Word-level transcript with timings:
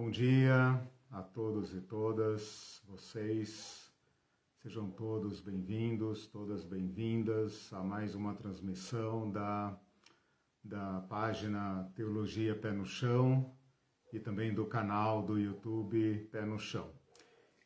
Bom 0.00 0.12
dia 0.12 0.80
a 1.10 1.22
todos 1.22 1.74
e 1.74 1.80
todas 1.80 2.80
vocês. 2.86 3.92
Sejam 4.62 4.88
todos 4.92 5.40
bem-vindos, 5.40 6.28
todas 6.28 6.64
bem-vindas 6.64 7.72
a 7.72 7.82
mais 7.82 8.14
uma 8.14 8.32
transmissão 8.32 9.28
da, 9.28 9.76
da 10.62 11.00
página 11.08 11.90
Teologia 11.96 12.54
Pé 12.54 12.70
no 12.70 12.84
Chão 12.84 13.52
e 14.12 14.20
também 14.20 14.54
do 14.54 14.66
canal 14.66 15.20
do 15.20 15.36
YouTube 15.36 16.28
Pé 16.30 16.46
no 16.46 16.60
Chão. 16.60 16.92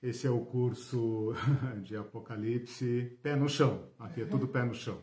Esse 0.02 0.26
é 0.26 0.30
o 0.30 0.42
curso 0.46 1.34
de 1.84 1.98
Apocalipse 1.98 3.18
Pé 3.22 3.36
no 3.36 3.46
Chão. 3.46 3.90
Aqui 3.98 4.22
é 4.22 4.24
tudo 4.24 4.48
pé 4.48 4.64
no 4.64 4.74
chão. 4.74 4.98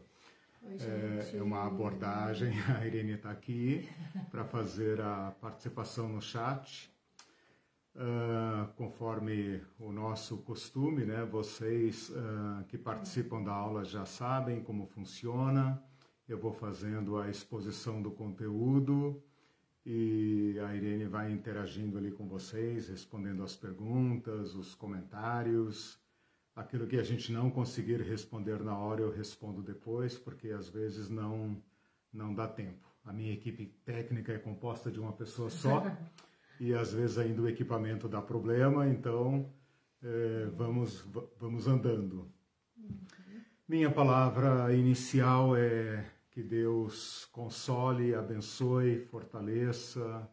Oi, 0.63 0.77
É, 0.79 1.37
é 1.37 1.43
uma 1.43 1.67
abordagem, 1.67 2.53
a 2.75 2.87
Irene 2.87 3.13
está 3.13 3.29
aqui 3.29 3.87
para 4.31 4.43
fazer 4.45 4.99
a 4.99 5.29
participação 5.39 6.09
no 6.09 6.23
chat. 6.23 6.91
Ah, 7.95 8.69
conforme 8.77 9.61
o 9.79 9.91
nosso 9.91 10.37
costume, 10.37 11.05
né? 11.05 11.25
Vocês 11.25 12.11
ah, 12.15 12.63
que 12.67 12.77
participam 12.77 13.43
da 13.43 13.51
aula 13.51 13.83
já 13.83 14.05
sabem 14.05 14.61
como 14.61 14.85
funciona. 14.87 15.81
Eu 16.27 16.37
vou 16.37 16.53
fazendo 16.53 17.17
a 17.17 17.29
exposição 17.29 18.01
do 18.01 18.11
conteúdo 18.11 19.21
e 19.85 20.59
a 20.59 20.75
Irene 20.75 21.05
vai 21.05 21.31
interagindo 21.31 21.97
ali 21.97 22.11
com 22.11 22.27
vocês, 22.27 22.89
respondendo 22.89 23.43
as 23.43 23.55
perguntas, 23.55 24.53
os 24.53 24.75
comentários. 24.75 25.99
Aquilo 26.55 26.85
que 26.85 26.97
a 26.97 27.03
gente 27.03 27.31
não 27.31 27.49
conseguir 27.49 28.01
responder 28.01 28.61
na 28.63 28.77
hora, 28.77 29.01
eu 29.01 29.11
respondo 29.11 29.63
depois, 29.63 30.17
porque 30.17 30.49
às 30.49 30.69
vezes 30.69 31.09
não, 31.09 31.61
não 32.13 32.35
dá 32.35 32.47
tempo. 32.47 32.87
A 33.03 33.11
minha 33.11 33.33
equipe 33.33 33.65
técnica 33.83 34.33
é 34.33 34.37
composta 34.37 34.91
de 34.91 34.99
uma 34.99 35.13
pessoa 35.13 35.49
só 35.49 35.83
e 36.59 36.73
às 36.73 36.93
vezes 36.93 37.17
ainda 37.17 37.41
o 37.41 37.47
equipamento 37.47 38.07
dá 38.07 38.21
problema, 38.21 38.87
então 38.87 39.49
eh, 40.03 40.49
vamos, 40.55 41.01
va- 41.01 41.23
vamos 41.39 41.67
andando. 41.67 42.29
Minha 43.67 43.91
palavra 43.91 44.73
inicial 44.75 45.55
é 45.55 46.05
que 46.31 46.41
Deus 46.43 47.25
console, 47.31 48.15
abençoe, 48.15 48.99
fortaleça, 48.99 50.29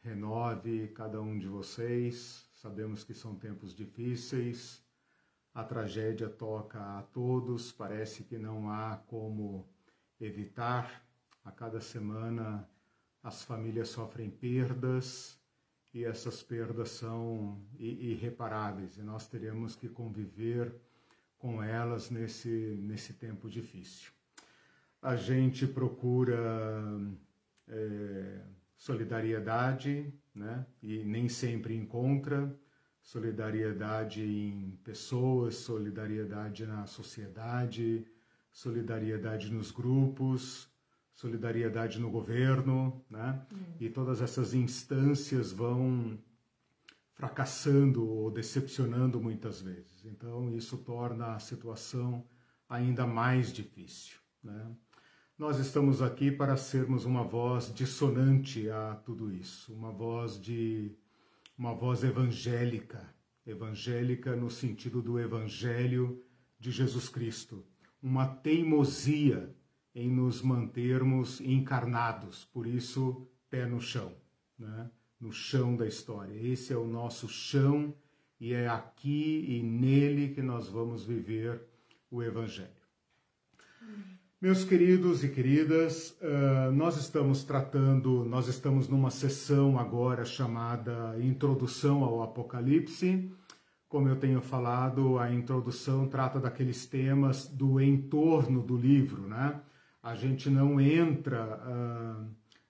renove 0.00 0.88
cada 0.88 1.20
um 1.20 1.38
de 1.38 1.46
vocês. 1.48 2.48
Sabemos 2.54 3.04
que 3.04 3.12
são 3.14 3.34
tempos 3.34 3.74
difíceis, 3.74 4.82
a 5.52 5.64
tragédia 5.64 6.28
toca 6.28 6.78
a 6.98 7.02
todos, 7.02 7.72
parece 7.72 8.24
que 8.24 8.38
não 8.38 8.70
há 8.70 8.96
como 9.08 9.66
evitar. 10.20 11.02
A 11.44 11.50
cada 11.50 11.80
semana 11.80 12.68
as 13.22 13.44
famílias 13.44 13.88
sofrem 13.88 14.30
perdas 14.30 15.35
e 15.96 16.04
essas 16.04 16.42
perdas 16.42 16.90
são 16.90 17.58
irreparáveis 17.78 18.98
e 18.98 19.02
nós 19.02 19.26
teremos 19.26 19.74
que 19.74 19.88
conviver 19.88 20.70
com 21.38 21.62
elas 21.62 22.10
nesse, 22.10 22.78
nesse 22.82 23.14
tempo 23.14 23.48
difícil. 23.48 24.12
A 25.00 25.16
gente 25.16 25.66
procura 25.66 26.38
eh, 27.66 28.42
solidariedade, 28.76 30.12
né? 30.34 30.66
E 30.82 31.02
nem 31.02 31.30
sempre 31.30 31.74
encontra 31.74 32.54
solidariedade 33.00 34.22
em 34.22 34.78
pessoas, 34.84 35.54
solidariedade 35.54 36.66
na 36.66 36.86
sociedade, 36.86 38.06
solidariedade 38.52 39.50
nos 39.50 39.70
grupos, 39.70 40.68
solidariedade 41.16 41.98
no 41.98 42.10
governo, 42.10 43.02
né? 43.10 43.44
E 43.80 43.88
todas 43.88 44.20
essas 44.20 44.54
instâncias 44.54 45.50
vão 45.50 46.18
fracassando 47.14 48.06
ou 48.06 48.30
decepcionando 48.30 49.18
muitas 49.20 49.60
vezes. 49.62 50.04
Então, 50.04 50.54
isso 50.54 50.76
torna 50.76 51.34
a 51.34 51.38
situação 51.38 52.22
ainda 52.68 53.06
mais 53.06 53.50
difícil. 53.50 54.18
Né? 54.44 54.70
Nós 55.38 55.58
estamos 55.58 56.02
aqui 56.02 56.30
para 56.30 56.58
sermos 56.58 57.06
uma 57.06 57.24
voz 57.24 57.72
dissonante 57.72 58.68
a 58.68 58.96
tudo 58.96 59.32
isso, 59.32 59.72
uma 59.72 59.90
voz 59.90 60.38
de 60.38 60.94
uma 61.56 61.72
voz 61.72 62.04
evangélica, 62.04 63.02
evangélica 63.46 64.36
no 64.36 64.50
sentido 64.50 65.00
do 65.00 65.18
evangelho 65.18 66.22
de 66.58 66.70
Jesus 66.70 67.08
Cristo, 67.08 67.64
uma 68.02 68.26
teimosia 68.26 69.54
em 69.96 70.10
nos 70.10 70.42
mantermos 70.42 71.40
encarnados, 71.40 72.44
por 72.52 72.66
isso 72.66 73.26
pé 73.48 73.64
no 73.64 73.80
chão, 73.80 74.12
né? 74.58 74.90
no 75.18 75.32
chão 75.32 75.74
da 75.74 75.86
história. 75.86 76.34
Esse 76.34 76.74
é 76.74 76.76
o 76.76 76.86
nosso 76.86 77.26
chão 77.26 77.94
e 78.38 78.52
é 78.52 78.68
aqui 78.68 79.46
e 79.48 79.62
nele 79.62 80.34
que 80.34 80.42
nós 80.42 80.68
vamos 80.68 81.02
viver 81.06 81.62
o 82.10 82.22
Evangelho. 82.22 82.68
Meus 84.38 84.64
queridos 84.64 85.24
e 85.24 85.30
queridas, 85.30 86.14
ah, 86.20 86.70
nós 86.72 86.98
estamos 86.98 87.42
tratando, 87.42 88.22
nós 88.26 88.48
estamos 88.48 88.88
numa 88.88 89.10
sessão 89.10 89.78
agora 89.78 90.26
chamada 90.26 91.16
Introdução 91.18 92.04
ao 92.04 92.22
Apocalipse. 92.22 93.32
Como 93.88 94.10
eu 94.10 94.16
tenho 94.16 94.42
falado, 94.42 95.18
a 95.18 95.32
introdução 95.32 96.06
trata 96.06 96.38
daqueles 96.38 96.84
temas 96.84 97.48
do 97.48 97.80
entorno 97.80 98.62
do 98.62 98.76
livro, 98.76 99.26
né? 99.26 99.58
A 100.06 100.14
gente 100.14 100.48
não 100.48 100.80
entra 100.80 101.42
ah, 101.42 102.24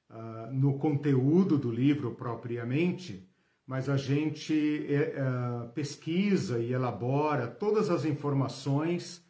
ah, 0.08 0.48
no 0.50 0.78
conteúdo 0.78 1.58
do 1.58 1.70
livro 1.70 2.14
propriamente, 2.14 3.28
mas 3.66 3.91
a 3.91 3.97
gente 3.98 4.86
ah, 5.19 5.70
pesquisa 5.74 6.58
e 6.58 6.72
elabora 6.72 7.47
todas 7.47 7.91
as 7.91 8.06
informações 8.06 9.22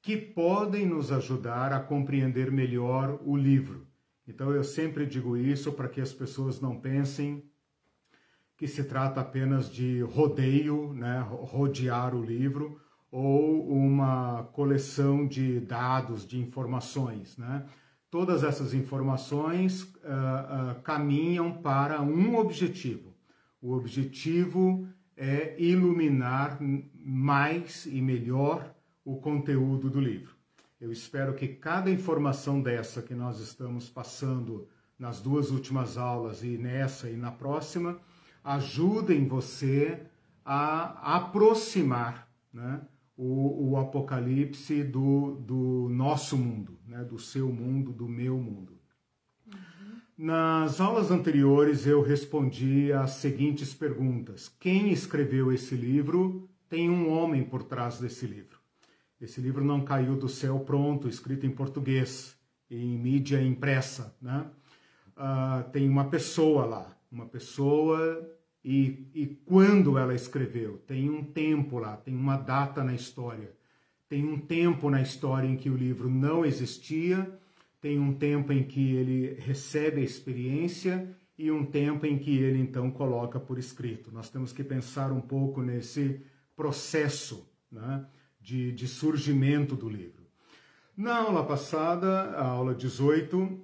que 0.00 0.16
podem 0.16 0.86
nos 0.86 1.10
ajudar 1.10 1.72
a 1.72 1.80
compreender 1.80 2.48
melhor 2.52 3.20
o 3.24 3.36
livro. 3.36 3.88
Então 4.24 4.52
eu 4.52 4.62
sempre 4.62 5.04
digo 5.04 5.36
isso 5.36 5.72
para 5.72 5.88
que 5.88 6.00
as 6.00 6.12
pessoas 6.12 6.60
não 6.60 6.78
pensem 6.78 7.42
que 8.56 8.68
se 8.68 8.84
trata 8.84 9.20
apenas 9.20 9.68
de 9.68 10.00
rodeio, 10.02 10.92
né, 10.92 11.26
rodear 11.28 12.14
o 12.14 12.22
livro 12.22 12.80
ou 13.10 13.68
uma 13.68 14.44
coleção 14.52 15.26
de 15.26 15.60
dados, 15.60 16.26
de 16.26 16.38
informações, 16.38 17.36
né? 17.36 17.64
Todas 18.10 18.42
essas 18.42 18.72
informações 18.72 19.92
ah, 20.02 20.70
ah, 20.70 20.74
caminham 20.82 21.52
para 21.52 22.00
um 22.00 22.36
objetivo. 22.36 23.14
O 23.60 23.72
objetivo 23.72 24.88
é 25.16 25.60
iluminar 25.60 26.58
mais 26.94 27.84
e 27.86 28.00
melhor 28.00 28.74
o 29.04 29.16
conteúdo 29.16 29.90
do 29.90 30.00
livro. 30.00 30.34
Eu 30.80 30.92
espero 30.92 31.34
que 31.34 31.48
cada 31.48 31.90
informação 31.90 32.62
dessa 32.62 33.02
que 33.02 33.14
nós 33.14 33.40
estamos 33.40 33.90
passando 33.90 34.68
nas 34.98 35.20
duas 35.20 35.50
últimas 35.50 35.98
aulas 35.98 36.42
e 36.42 36.56
nessa 36.56 37.10
e 37.10 37.16
na 37.16 37.30
próxima 37.30 37.98
ajudem 38.44 39.26
você 39.26 40.00
a 40.44 41.16
aproximar 41.16 42.28
né, 42.52 42.80
o, 43.18 43.70
o 43.70 43.76
Apocalipse 43.76 44.84
do, 44.84 45.34
do 45.40 45.88
nosso 45.90 46.38
mundo, 46.38 46.78
né, 46.86 47.02
do 47.02 47.18
seu 47.18 47.52
mundo, 47.52 47.92
do 47.92 48.08
meu 48.08 48.38
mundo. 48.38 48.78
Nas 50.16 50.80
aulas 50.80 51.10
anteriores 51.10 51.84
eu 51.84 52.00
respondi 52.00 52.92
as 52.92 53.10
seguintes 53.12 53.74
perguntas: 53.74 54.48
Quem 54.60 54.92
escreveu 54.92 55.52
esse 55.52 55.74
livro? 55.74 56.48
Tem 56.68 56.88
um 56.88 57.10
homem 57.10 57.42
por 57.42 57.64
trás 57.64 57.98
desse 57.98 58.26
livro. 58.26 58.58
Esse 59.20 59.40
livro 59.40 59.64
não 59.64 59.84
caiu 59.84 60.16
do 60.16 60.28
céu 60.28 60.60
pronto, 60.60 61.08
escrito 61.08 61.44
em 61.44 61.50
português, 61.50 62.36
em 62.70 62.96
mídia 62.98 63.42
impressa. 63.42 64.14
Né? 64.20 64.46
Ah, 65.16 65.64
tem 65.72 65.88
uma 65.88 66.08
pessoa 66.08 66.66
lá, 66.66 66.96
uma 67.10 67.26
pessoa, 67.26 68.37
e, 68.64 69.08
e 69.14 69.26
quando 69.44 69.96
ela 69.96 70.14
escreveu? 70.14 70.78
Tem 70.86 71.08
um 71.08 71.22
tempo 71.22 71.78
lá, 71.78 71.96
tem 71.96 72.14
uma 72.14 72.36
data 72.36 72.82
na 72.82 72.94
história. 72.94 73.52
Tem 74.08 74.24
um 74.24 74.38
tempo 74.38 74.90
na 74.90 75.02
história 75.02 75.46
em 75.46 75.56
que 75.56 75.68
o 75.68 75.76
livro 75.76 76.08
não 76.08 76.44
existia, 76.44 77.30
tem 77.80 77.98
um 77.98 78.14
tempo 78.14 78.52
em 78.52 78.64
que 78.64 78.94
ele 78.94 79.34
recebe 79.40 80.00
a 80.00 80.04
experiência 80.04 81.14
e 81.36 81.50
um 81.52 81.64
tempo 81.64 82.04
em 82.04 82.18
que 82.18 82.36
ele 82.36 82.58
então 82.58 82.90
coloca 82.90 83.38
por 83.38 83.58
escrito. 83.58 84.10
Nós 84.12 84.28
temos 84.28 84.52
que 84.52 84.64
pensar 84.64 85.12
um 85.12 85.20
pouco 85.20 85.62
nesse 85.62 86.20
processo 86.56 87.48
né, 87.70 88.04
de, 88.40 88.72
de 88.72 88.88
surgimento 88.88 89.76
do 89.76 89.88
livro. 89.88 90.26
Na 90.96 91.18
aula 91.18 91.46
passada, 91.46 92.30
a 92.30 92.44
aula 92.44 92.74
18, 92.74 93.60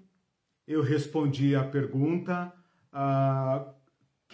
eu 0.68 0.82
respondi 0.82 1.56
à 1.56 1.64
pergunta: 1.64 2.52
ah, 2.92 3.73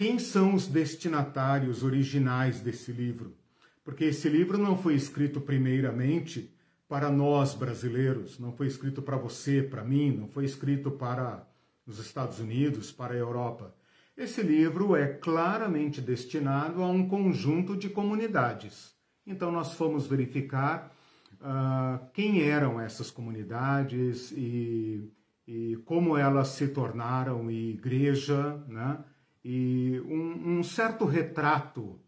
quem 0.01 0.17
são 0.17 0.55
os 0.55 0.65
destinatários 0.65 1.83
originais 1.83 2.59
desse 2.59 2.91
livro? 2.91 3.37
Porque 3.83 4.05
esse 4.05 4.27
livro 4.27 4.57
não 4.57 4.75
foi 4.75 4.95
escrito 4.95 5.39
primeiramente 5.39 6.51
para 6.89 7.11
nós 7.11 7.53
brasileiros, 7.53 8.39
não 8.39 8.51
foi 8.51 8.65
escrito 8.65 9.03
para 9.03 9.15
você, 9.15 9.61
para 9.61 9.83
mim, 9.83 10.09
não 10.09 10.27
foi 10.27 10.43
escrito 10.43 10.89
para 10.89 11.47
os 11.85 11.99
Estados 11.99 12.39
Unidos, 12.39 12.91
para 12.91 13.13
a 13.13 13.17
Europa. 13.17 13.75
Esse 14.17 14.41
livro 14.41 14.95
é 14.95 15.05
claramente 15.05 16.01
destinado 16.01 16.81
a 16.81 16.87
um 16.87 17.07
conjunto 17.07 17.77
de 17.77 17.87
comunidades. 17.87 18.95
Então, 19.23 19.51
nós 19.51 19.75
fomos 19.75 20.07
verificar 20.07 20.91
uh, 21.33 22.03
quem 22.11 22.41
eram 22.41 22.81
essas 22.81 23.11
comunidades 23.11 24.31
e, 24.31 25.07
e, 25.47 25.77
como 25.85 26.17
elas 26.17 26.47
se 26.47 26.69
tornaram 26.69 27.51
igreja, 27.51 28.59
né? 28.67 28.97
E 29.43 30.01
um, 30.05 30.59
um 30.59 30.63
certo 30.63 31.05
retrato 31.05 31.99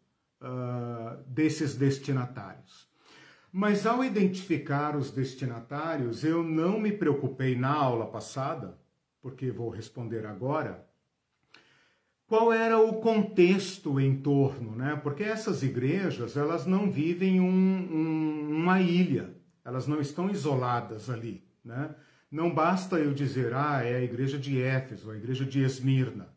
uh, 0.42 1.24
desses 1.28 1.76
destinatários. 1.76 2.88
Mas 3.52 3.86
ao 3.86 4.04
identificar 4.04 4.96
os 4.96 5.12
destinatários, 5.12 6.24
eu 6.24 6.44
não 6.44 6.80
me 6.80 6.92
preocupei 6.92 7.56
na 7.56 7.72
aula 7.72 8.08
passada, 8.08 8.80
porque 9.22 9.52
vou 9.52 9.70
responder 9.70 10.26
agora, 10.26 10.88
qual 12.26 12.52
era 12.52 12.80
o 12.80 12.94
contexto 12.94 14.00
em 14.00 14.18
torno, 14.18 14.76
né? 14.76 15.00
Porque 15.04 15.22
essas 15.22 15.62
igrejas, 15.62 16.36
elas 16.36 16.66
não 16.66 16.90
vivem 16.90 17.40
um, 17.40 17.46
um, 17.46 18.50
uma 18.56 18.82
ilha, 18.82 19.36
elas 19.64 19.86
não 19.86 20.02
estão 20.02 20.32
isoladas 20.32 21.12
ali, 21.12 21.48
né? 21.64 21.94
Não 22.32 22.52
basta 22.52 22.98
eu 22.98 23.14
dizer, 23.14 23.54
ah, 23.54 23.84
é 23.84 23.98
a 23.98 24.02
igreja 24.02 24.40
de 24.40 24.60
Éfeso, 24.60 25.12
a 25.12 25.16
igreja 25.16 25.46
de 25.46 25.62
Esmirna. 25.62 26.33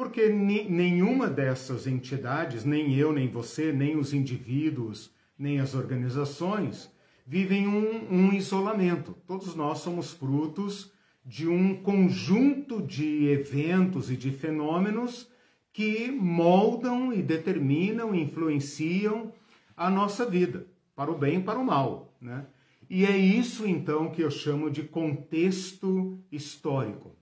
Porque 0.00 0.30
nenhuma 0.30 1.28
dessas 1.28 1.86
entidades, 1.86 2.64
nem 2.64 2.94
eu, 2.94 3.12
nem 3.12 3.28
você, 3.28 3.70
nem 3.70 3.98
os 3.98 4.14
indivíduos, 4.14 5.10
nem 5.38 5.60
as 5.60 5.74
organizações, 5.74 6.90
vivem 7.26 7.68
um, 7.68 8.10
um 8.10 8.32
isolamento. 8.32 9.14
Todos 9.26 9.54
nós 9.54 9.80
somos 9.80 10.10
frutos 10.10 10.90
de 11.22 11.46
um 11.46 11.82
conjunto 11.82 12.80
de 12.80 13.26
eventos 13.26 14.10
e 14.10 14.16
de 14.16 14.30
fenômenos 14.30 15.28
que 15.70 16.10
moldam 16.10 17.12
e 17.12 17.20
determinam, 17.20 18.14
influenciam 18.14 19.34
a 19.76 19.90
nossa 19.90 20.24
vida, 20.24 20.66
para 20.96 21.10
o 21.10 21.18
bem 21.18 21.40
e 21.40 21.42
para 21.42 21.58
o 21.58 21.66
mal. 21.66 22.10
Né? 22.18 22.46
E 22.88 23.04
é 23.04 23.18
isso 23.18 23.66
então 23.66 24.10
que 24.10 24.22
eu 24.22 24.30
chamo 24.30 24.70
de 24.70 24.82
contexto 24.82 26.18
histórico. 26.32 27.19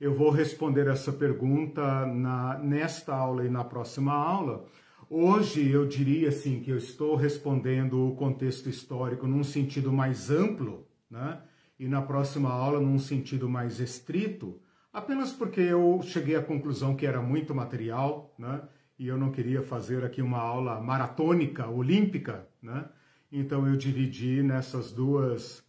Eu 0.00 0.14
vou 0.14 0.30
responder 0.30 0.86
essa 0.86 1.12
pergunta 1.12 2.06
na, 2.06 2.58
nesta 2.58 3.14
aula 3.14 3.44
e 3.44 3.50
na 3.50 3.62
próxima 3.62 4.14
aula. 4.14 4.64
Hoje 5.10 5.70
eu 5.70 5.86
diria 5.86 6.30
assim 6.30 6.60
que 6.60 6.70
eu 6.70 6.78
estou 6.78 7.16
respondendo 7.16 8.08
o 8.08 8.16
contexto 8.16 8.70
histórico 8.70 9.26
num 9.26 9.44
sentido 9.44 9.92
mais 9.92 10.30
amplo, 10.30 10.86
né? 11.10 11.42
e 11.78 11.86
na 11.86 12.00
próxima 12.00 12.48
aula 12.48 12.80
num 12.80 12.98
sentido 12.98 13.46
mais 13.46 13.78
estrito, 13.78 14.58
apenas 14.90 15.32
porque 15.32 15.60
eu 15.60 16.00
cheguei 16.02 16.34
à 16.34 16.42
conclusão 16.42 16.96
que 16.96 17.04
era 17.04 17.20
muito 17.20 17.54
material, 17.54 18.34
né? 18.38 18.62
E 18.98 19.06
eu 19.06 19.18
não 19.18 19.30
queria 19.30 19.60
fazer 19.60 20.02
aqui 20.02 20.22
uma 20.22 20.38
aula 20.38 20.80
maratônica, 20.80 21.68
olímpica, 21.68 22.48
né? 22.62 22.86
Então 23.30 23.66
eu 23.66 23.76
dividi 23.76 24.42
nessas 24.42 24.92
duas 24.92 25.62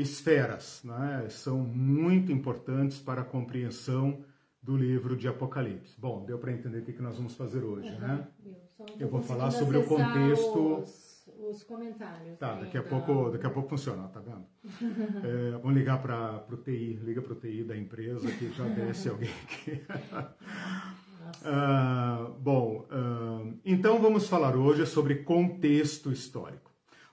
esferas, 0.00 0.82
né? 0.84 1.26
São 1.28 1.58
muito 1.58 2.32
importantes 2.32 2.98
para 2.98 3.22
a 3.22 3.24
compreensão 3.24 4.24
do 4.62 4.76
livro 4.76 5.16
de 5.16 5.26
Apocalipse. 5.26 5.98
Bom, 5.98 6.24
deu 6.24 6.38
para 6.38 6.52
entender 6.52 6.80
o 6.80 6.84
que 6.84 7.00
nós 7.00 7.16
vamos 7.16 7.34
fazer 7.34 7.64
hoje, 7.64 7.90
uhum, 7.90 7.98
né? 7.98 8.28
Eu 8.98 9.08
vou 9.08 9.22
falar 9.22 9.50
sobre 9.50 9.78
o 9.78 9.84
contexto. 9.84 10.80
Os 10.82 11.20
os 11.48 11.62
comentários. 11.62 12.38
Tá, 12.38 12.54
daqui 12.54 12.76
a, 12.76 12.82
pouco, 12.82 13.30
daqui 13.30 13.46
a 13.46 13.50
pouco 13.50 13.68
funciona, 13.68 14.08
tá 14.08 14.20
vendo? 14.20 14.44
é, 15.24 15.50
vamos 15.52 15.74
ligar 15.76 16.00
para 16.00 16.44
o 16.50 16.56
TI, 16.56 17.00
liga 17.02 17.22
para 17.22 17.32
o 17.32 17.36
TI 17.36 17.64
da 17.64 17.76
empresa 17.76 18.30
que 18.30 18.52
já 18.52 18.64
desce 18.68 19.08
alguém 19.08 19.30
aqui. 19.44 19.82
uh, 21.44 22.32
bom, 22.40 22.86
uh, 22.90 23.58
então 23.64 24.00
vamos 24.00 24.28
falar 24.28 24.56
hoje 24.56 24.86
sobre 24.86 25.16
contexto 25.16 26.12
histórico. 26.12 26.69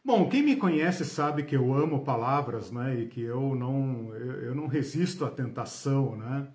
Bom, 0.07 0.29
quem 0.29 0.41
me 0.41 0.55
conhece 0.55 1.03
sabe 1.03 1.43
que 1.43 1.53
eu 1.53 1.73
amo 1.73 2.05
palavras, 2.05 2.71
né, 2.71 2.95
e 2.97 3.07
que 3.07 3.21
eu 3.21 3.53
não, 3.53 4.15
eu, 4.15 4.55
não 4.55 4.65
resisto 4.65 5.25
à 5.25 5.29
tentação, 5.29 6.15
né? 6.15 6.47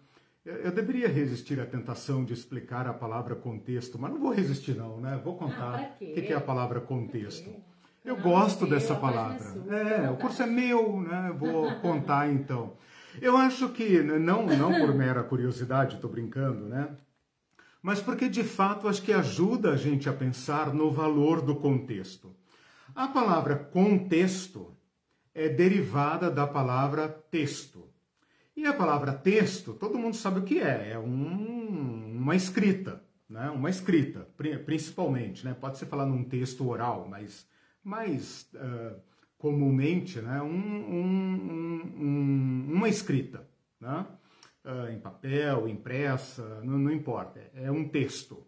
Eu 0.43 0.73
deveria 0.73 1.07
resistir 1.07 1.61
à 1.61 1.67
tentação 1.67 2.25
de 2.25 2.33
explicar 2.33 2.87
a 2.87 2.95
palavra 2.95 3.35
contexto, 3.37 3.99
mas 3.99 4.11
não 4.11 4.19
vou 4.19 4.33
resistir 4.33 4.75
não, 4.75 4.99
né? 4.99 5.21
Vou 5.23 5.37
contar 5.37 5.81
ah, 5.81 5.95
o 6.01 6.15
que 6.15 6.33
é 6.33 6.35
a 6.35 6.41
palavra 6.41 6.81
contexto. 6.81 7.51
Eu 8.03 8.17
não, 8.17 8.23
gosto 8.23 8.67
dessa 8.67 8.95
palavra. 8.95 9.45
É, 9.69 10.11
o 10.11 10.17
curso 10.17 10.43
é 10.43 10.47
meu, 10.47 11.03
né? 11.03 11.37
Vou 11.39 11.75
contar 11.83 12.33
então. 12.33 12.73
Eu 13.21 13.37
acho 13.37 13.69
que 13.69 14.03
não 14.03 14.47
não 14.47 14.73
por 14.81 14.95
mera 14.95 15.23
curiosidade, 15.23 15.97
estou 15.97 16.11
brincando, 16.11 16.65
né? 16.65 16.89
Mas 17.83 18.01
porque 18.01 18.31
de 18.31 18.45
fato 18.45 18.89
acho 18.89 19.03
que 19.03 19.13
ajuda 19.13 19.73
a 19.73 19.77
gente 19.77 20.09
a 20.09 20.13
pensar 20.15 20.73
no 20.73 20.91
valor 20.91 21.43
do 21.43 21.55
contexto. 21.55 22.35
A 22.95 23.09
palavra 23.09 23.57
contexto 23.57 24.77
é 25.35 25.49
derivada 25.49 26.31
da 26.31 26.47
palavra 26.47 27.09
texto. 27.09 27.89
E 28.55 28.67
a 28.67 28.73
palavra 28.73 29.13
texto, 29.13 29.73
todo 29.73 29.99
mundo 29.99 30.15
sabe 30.15 30.41
o 30.41 30.45
que 30.45 30.61
é, 30.61 30.91
é 30.93 30.99
um, 30.99 32.19
uma 32.19 32.37
escrita, 32.37 33.03
né? 33.29 33.49
uma 33.51 33.71
escrita, 33.71 34.29
principalmente. 34.67 35.45
Né? 35.45 35.55
Pode 35.59 35.79
ser 35.79 35.87
falar 35.87 36.05
num 36.05 36.23
texto 36.23 36.69
oral, 36.69 37.09
mas 37.09 37.47
mais 37.83 38.49
uh, 38.55 39.01
comumente 39.39 40.21
né? 40.21 40.41
Um, 40.41 40.87
um, 41.99 42.67
uma 42.73 42.89
escrita, 42.89 43.47
né? 43.81 44.07
Uh, 44.65 44.93
em 44.93 45.01
papel, 45.01 45.67
impressa, 45.67 46.61
não, 46.63 46.79
não 46.79 46.93
importa, 46.93 47.41
é 47.55 47.69
um 47.71 47.89
texto. 47.89 48.47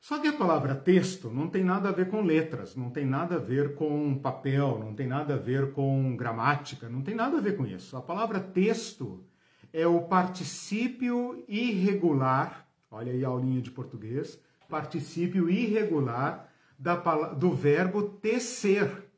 Só 0.00 0.20
que 0.20 0.28
a 0.28 0.32
palavra 0.32 0.74
texto 0.74 1.28
não 1.28 1.48
tem 1.48 1.64
nada 1.64 1.88
a 1.88 1.92
ver 1.92 2.08
com 2.08 2.22
letras, 2.22 2.76
não 2.76 2.90
tem 2.90 3.04
nada 3.04 3.36
a 3.36 3.38
ver 3.38 3.74
com 3.74 4.18
papel, 4.18 4.78
não 4.78 4.94
tem 4.94 5.06
nada 5.06 5.34
a 5.34 5.38
ver 5.38 5.72
com 5.72 6.16
gramática, 6.16 6.88
não 6.88 7.02
tem 7.02 7.14
nada 7.14 7.38
a 7.38 7.40
ver 7.40 7.56
com 7.56 7.66
isso. 7.66 7.96
A 7.96 8.00
palavra 8.00 8.40
texto 8.40 9.24
é 9.72 9.86
o 9.86 10.02
particípio 10.02 11.44
irregular, 11.48 12.66
olha 12.90 13.12
aí 13.12 13.24
a 13.24 13.28
aulinha 13.28 13.60
de 13.60 13.70
português, 13.70 14.40
particípio 14.68 15.50
irregular 15.50 16.48
da, 16.78 16.94
do 17.34 17.52
verbo 17.52 18.02
tecer. 18.02 19.10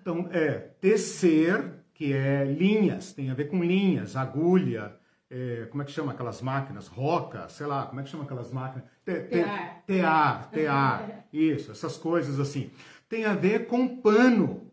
Então, 0.00 0.28
é 0.30 0.52
tecer, 0.80 1.84
que 1.92 2.12
é 2.12 2.44
linhas, 2.44 3.12
tem 3.12 3.30
a 3.30 3.34
ver 3.34 3.48
com 3.48 3.62
linhas, 3.62 4.16
agulha, 4.16 4.96
é, 5.30 5.66
como 5.70 5.82
é 5.82 5.86
que 5.86 5.92
chama 5.92 6.10
aquelas 6.10 6.42
máquinas? 6.42 6.88
Roca, 6.88 7.48
sei 7.48 7.66
lá, 7.66 7.86
como 7.86 8.00
é 8.00 8.02
que 8.02 8.10
chama 8.10 8.24
aquelas 8.24 8.50
máquinas? 8.50 8.88
Te, 9.04 9.14
te, 9.14 9.28
tear. 9.28 9.82
Tear, 9.86 10.50
tear. 10.50 11.26
Isso, 11.32 11.70
essas 11.70 11.96
coisas 11.96 12.40
assim. 12.40 12.70
Tem 13.08 13.24
a 13.24 13.34
ver 13.34 13.68
com 13.68 14.00
pano, 14.00 14.72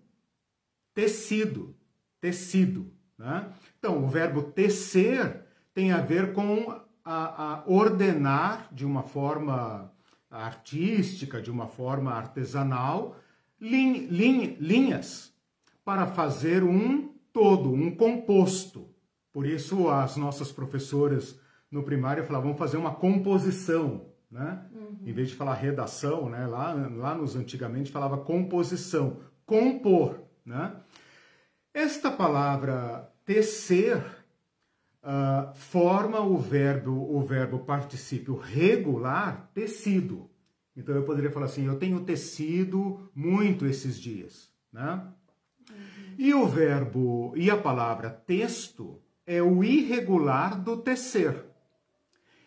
tecido, 0.95 1.75
tecido. 2.19 2.91
Né? 3.17 3.47
Então, 3.77 4.03
o 4.03 4.07
verbo 4.07 4.41
tecer 4.41 5.45
tem 5.75 5.91
a 5.91 6.01
ver 6.01 6.33
com 6.33 6.71
a, 7.05 7.53
a 7.53 7.63
ordenar 7.67 8.67
de 8.71 8.83
uma 8.83 9.03
forma 9.03 9.91
artística, 10.29 11.39
de 11.39 11.51
uma 11.51 11.67
forma 11.67 12.11
artesanal, 12.11 13.15
lin, 13.61 14.07
lin, 14.07 14.57
linhas 14.59 15.33
para 15.85 16.07
fazer 16.07 16.63
um 16.63 17.13
todo, 17.31 17.71
um 17.71 17.95
composto. 17.95 18.86
Por 19.37 19.45
isso, 19.45 19.87
as 19.87 20.17
nossas 20.17 20.51
professoras 20.51 21.39
no 21.69 21.83
primário 21.83 22.23
falavam, 22.23 22.47
vamos 22.47 22.57
fazer 22.57 22.75
uma 22.75 22.95
composição, 22.95 24.07
né? 24.31 24.65
Uhum. 24.73 24.97
Em 25.05 25.13
vez 25.13 25.29
de 25.29 25.35
falar 25.35 25.53
redação, 25.53 26.27
né? 26.27 26.47
Lá, 26.47 26.73
lá 26.73 27.13
nos 27.13 27.35
antigamente 27.35 27.91
falava 27.91 28.17
composição, 28.17 29.19
compor, 29.45 30.23
né? 30.43 30.77
Esta 31.71 32.09
palavra 32.09 33.13
tecer 33.23 33.97
uh, 35.03 35.53
forma 35.53 36.19
o 36.19 36.39
verbo, 36.39 36.93
o 37.15 37.21
verbo 37.21 37.59
particípio 37.59 38.35
regular 38.35 39.51
tecido. 39.53 40.31
Então 40.75 40.95
eu 40.95 41.03
poderia 41.03 41.29
falar 41.29 41.45
assim, 41.45 41.67
eu 41.67 41.77
tenho 41.77 41.99
tecido 41.99 43.11
muito 43.13 43.67
esses 43.67 43.99
dias, 43.99 44.49
né? 44.73 44.99
Uhum. 45.69 46.15
E 46.17 46.33
o 46.33 46.47
verbo 46.47 47.33
e 47.35 47.51
a 47.51 47.57
palavra 47.57 48.09
texto 48.09 48.99
é 49.27 49.43
o 49.43 49.61
irregular 49.63 50.59
do 50.59 50.77
tecer. 50.77 51.43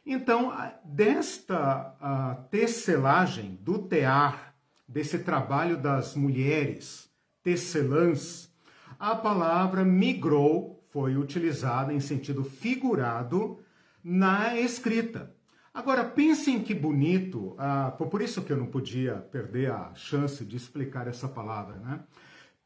Então, 0.05 0.53
desta 0.83 2.41
tecelagem, 2.51 3.59
do 3.61 3.79
tear, 3.79 4.55
desse 4.89 5.19
trabalho 5.19 5.77
das 5.77 6.17
mulheres, 6.17 7.09
tecelãs, 7.43 8.51
a 8.99 9.15
palavra 9.15 9.85
migrou, 9.85 10.83
foi 10.91 11.17
utilizada 11.17 11.93
em 11.93 12.01
sentido 12.01 12.43
figurado 12.43 13.61
na 14.03 14.59
escrita. 14.59 15.33
Agora, 15.73 16.03
pensem 16.03 16.61
que 16.61 16.75
bonito, 16.75 17.57
uh, 17.57 18.09
por 18.09 18.21
isso 18.21 18.43
que 18.43 18.53
eu 18.53 18.57
não 18.57 18.67
podia 18.67 19.15
perder 19.15 19.71
a 19.71 19.95
chance 19.95 20.45
de 20.45 20.57
explicar 20.57 21.07
essa 21.07 21.29
palavra, 21.29 21.77
né? 21.77 22.01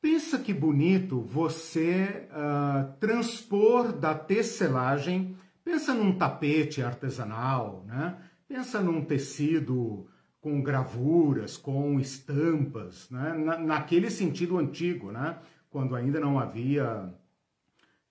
Pensa 0.04 0.38
que 0.38 0.52
bonito 0.52 1.22
você 1.22 2.28
uh, 2.28 2.92
transpor 3.00 3.90
da 3.90 4.14
tecelagem 4.14 5.34
Pensa 5.64 5.94
num 5.94 6.18
tapete 6.18 6.82
artesanal, 6.82 7.82
né? 7.86 8.18
Pensa 8.46 8.82
num 8.82 9.02
tecido 9.02 10.06
com 10.42 10.62
gravuras, 10.62 11.56
com 11.56 11.98
estampas, 11.98 13.08
né? 13.08 13.32
Na, 13.32 13.56
naquele 13.56 14.10
sentido 14.10 14.58
antigo, 14.58 15.10
né? 15.10 15.38
Quando 15.70 15.96
ainda 15.96 16.20
não 16.20 16.38
havia 16.38 17.10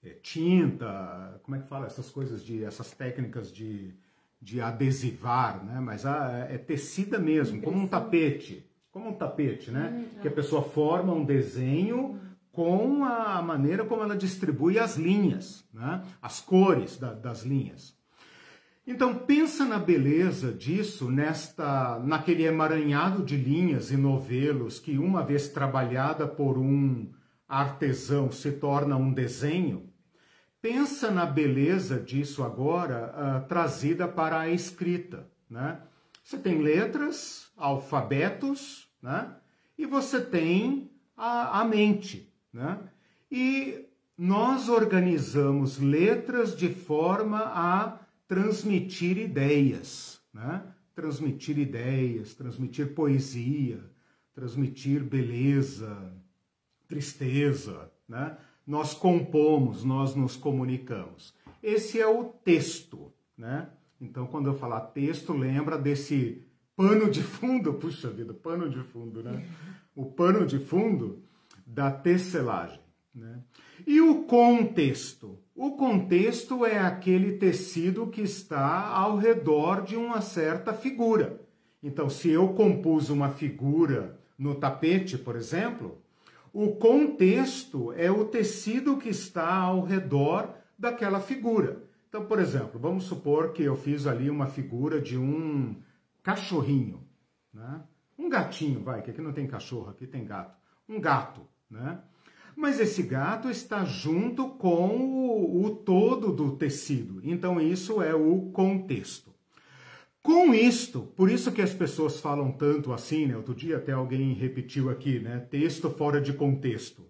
é, 0.02 0.10
tinta, 0.24 1.40
como 1.44 1.58
é 1.58 1.60
que 1.60 1.68
fala 1.68 1.86
essas 1.86 2.10
coisas 2.10 2.44
de 2.44 2.64
essas 2.64 2.90
técnicas 2.90 3.52
de, 3.52 3.94
de 4.42 4.60
adesivar, 4.60 5.64
né? 5.64 5.80
Mas 5.80 6.08
ah, 6.08 6.48
é 6.50 6.58
tecida 6.58 7.20
mesmo, 7.20 7.62
como 7.62 7.78
um 7.78 7.88
tapete, 7.88 8.68
como 8.94 9.10
um 9.10 9.14
tapete, 9.14 9.72
né? 9.72 9.92
Hum, 9.92 10.22
que 10.22 10.28
a 10.28 10.32
pessoa 10.32 10.62
forma 10.62 11.12
um 11.12 11.26
desenho 11.26 12.20
com 12.52 13.04
a 13.04 13.42
maneira 13.42 13.84
como 13.84 14.04
ela 14.04 14.16
distribui 14.16 14.78
as 14.78 14.96
linhas, 14.96 15.68
né? 15.74 16.04
as 16.22 16.40
cores 16.40 16.98
da, 17.00 17.12
das 17.12 17.42
linhas. 17.42 17.98
Então 18.86 19.16
pensa 19.16 19.66
na 19.66 19.80
beleza 19.80 20.54
disso 20.54 21.10
nesta 21.10 22.00
naquele 22.00 22.44
emaranhado 22.44 23.24
de 23.24 23.36
linhas 23.36 23.92
e 23.92 23.98
novelos 23.98 24.80
que 24.80 25.00
uma 25.00 25.24
vez 25.24 25.48
trabalhada 25.48 26.28
por 26.28 26.60
um 26.60 27.10
artesão 27.48 28.32
se 28.32 28.52
torna 28.52 28.96
um 28.96 29.12
desenho. 29.12 29.90
Pensa 30.62 31.10
na 31.10 31.26
beleza 31.26 32.00
disso 32.00 32.44
agora 32.44 33.14
uh, 33.16 33.48
trazida 33.48 34.08
para 34.08 34.42
a 34.42 34.50
escrita, 34.50 35.28
né? 35.50 35.80
Você 36.24 36.38
tem 36.38 36.62
letras, 36.62 37.43
alfabetos, 37.56 38.90
né? 39.02 39.36
E 39.78 39.86
você 39.86 40.22
tem 40.22 40.92
a, 41.16 41.62
a 41.62 41.66
mente, 41.66 42.32
né? 42.52 42.80
E 43.32 43.86
nós 44.18 44.70
organizamos 44.70 45.80
letras 45.80 46.56
de 46.56 46.70
forma 46.70 47.40
a 47.40 48.00
transmitir 48.28 49.18
ideias, 49.18 50.22
né? 50.34 50.64
transmitir 50.96 51.58
ideias, 51.58 52.34
transmitir 52.34 52.94
poesia, 52.94 53.80
transmitir 54.34 55.04
beleza, 55.04 56.14
tristeza. 56.88 57.92
Né? 58.08 58.38
Nós 58.66 58.94
compomos, 58.94 59.84
nós 59.84 60.16
nos 60.16 60.36
comunicamos. 60.36 61.34
Esse 61.62 62.00
é 62.00 62.08
o 62.08 62.26
texto. 62.26 63.12
Né? 63.38 63.70
Então, 64.00 64.28
quando 64.28 64.48
eu 64.48 64.54
falar 64.54 64.82
texto, 64.82 65.34
lembra 65.34 65.78
desse 65.78 66.44
pano 66.76 67.10
de 67.10 67.22
fundo, 67.22 67.74
puxa 67.74 68.10
vida, 68.10 68.34
pano 68.34 68.70
de 68.70 68.80
fundo, 68.84 69.24
né? 69.24 69.46
O 69.96 70.06
pano 70.06 70.46
de 70.46 70.60
fundo 70.60 71.22
da 71.66 71.92
tecelagem. 71.92 72.80
Né? 73.14 73.40
E 73.86 74.02
o 74.02 74.24
contexto? 74.24 75.40
O 75.56 75.72
contexto 75.72 76.66
é 76.66 76.80
aquele 76.80 77.34
tecido 77.34 78.08
que 78.08 78.22
está 78.22 78.88
ao 78.88 79.18
redor 79.18 79.84
de 79.84 79.96
uma 79.96 80.20
certa 80.20 80.74
figura. 80.74 81.40
Então, 81.82 82.10
se 82.10 82.30
eu 82.30 82.50
compus 82.50 83.10
uma 83.10 83.30
figura 83.30 84.20
no 84.38 84.56
tapete, 84.56 85.18
por 85.18 85.36
exemplo, 85.36 86.02
o 86.52 86.76
contexto 86.76 87.92
é 87.94 88.10
o 88.10 88.26
tecido 88.26 88.98
que 88.98 89.10
está 89.10 89.54
ao 89.56 89.82
redor 89.82 90.56
daquela 90.78 91.20
figura. 91.20 91.84
Então, 92.10 92.26
por 92.26 92.40
exemplo, 92.40 92.80
vamos 92.80 93.04
supor 93.04 93.54
que 93.54 93.64
eu 93.64 93.76
fiz 93.76 94.08
ali 94.08 94.30
uma 94.30 94.48
figura 94.48 95.02
de 95.02 95.18
um 95.18 95.76
cachorrinho, 96.24 97.06
né? 97.54 97.84
Um 98.18 98.30
gatinho, 98.30 98.82
vai, 98.82 99.02
que 99.02 99.12
aqui 99.12 99.22
não 99.22 99.34
tem 99.34 99.46
cachorro, 99.46 99.90
aqui 99.90 100.08
tem 100.08 100.26
gato. 100.26 100.58
Um 100.88 101.00
gato, 101.00 101.42
né? 101.70 102.00
Mas 102.56 102.80
esse 102.80 103.04
gato 103.04 103.50
está 103.50 103.84
junto 103.84 104.50
com 104.50 104.98
o, 104.98 105.66
o 105.66 105.76
todo 105.76 106.32
do 106.32 106.56
tecido. 106.56 107.20
Então, 107.24 107.60
isso 107.60 108.02
é 108.02 108.14
o 108.14 108.52
contexto. 108.52 109.34
Com 110.22 110.54
isto, 110.54 111.02
por 111.18 111.30
isso 111.30 111.52
que 111.52 111.62
as 111.62 111.74
pessoas 111.74 112.22
falam 112.22 112.52
tanto 112.52 112.94
assim, 112.94 113.26
né? 113.26 113.36
Outro 113.36 113.54
dia 113.54 113.78
até 113.78 113.92
alguém 113.92 114.34
repetiu 114.34 114.90
aqui, 114.90 115.20
né? 115.20 115.40
Texto 115.40 115.90
fora 115.90 116.22
de 116.22 116.32
contexto. 116.32 117.06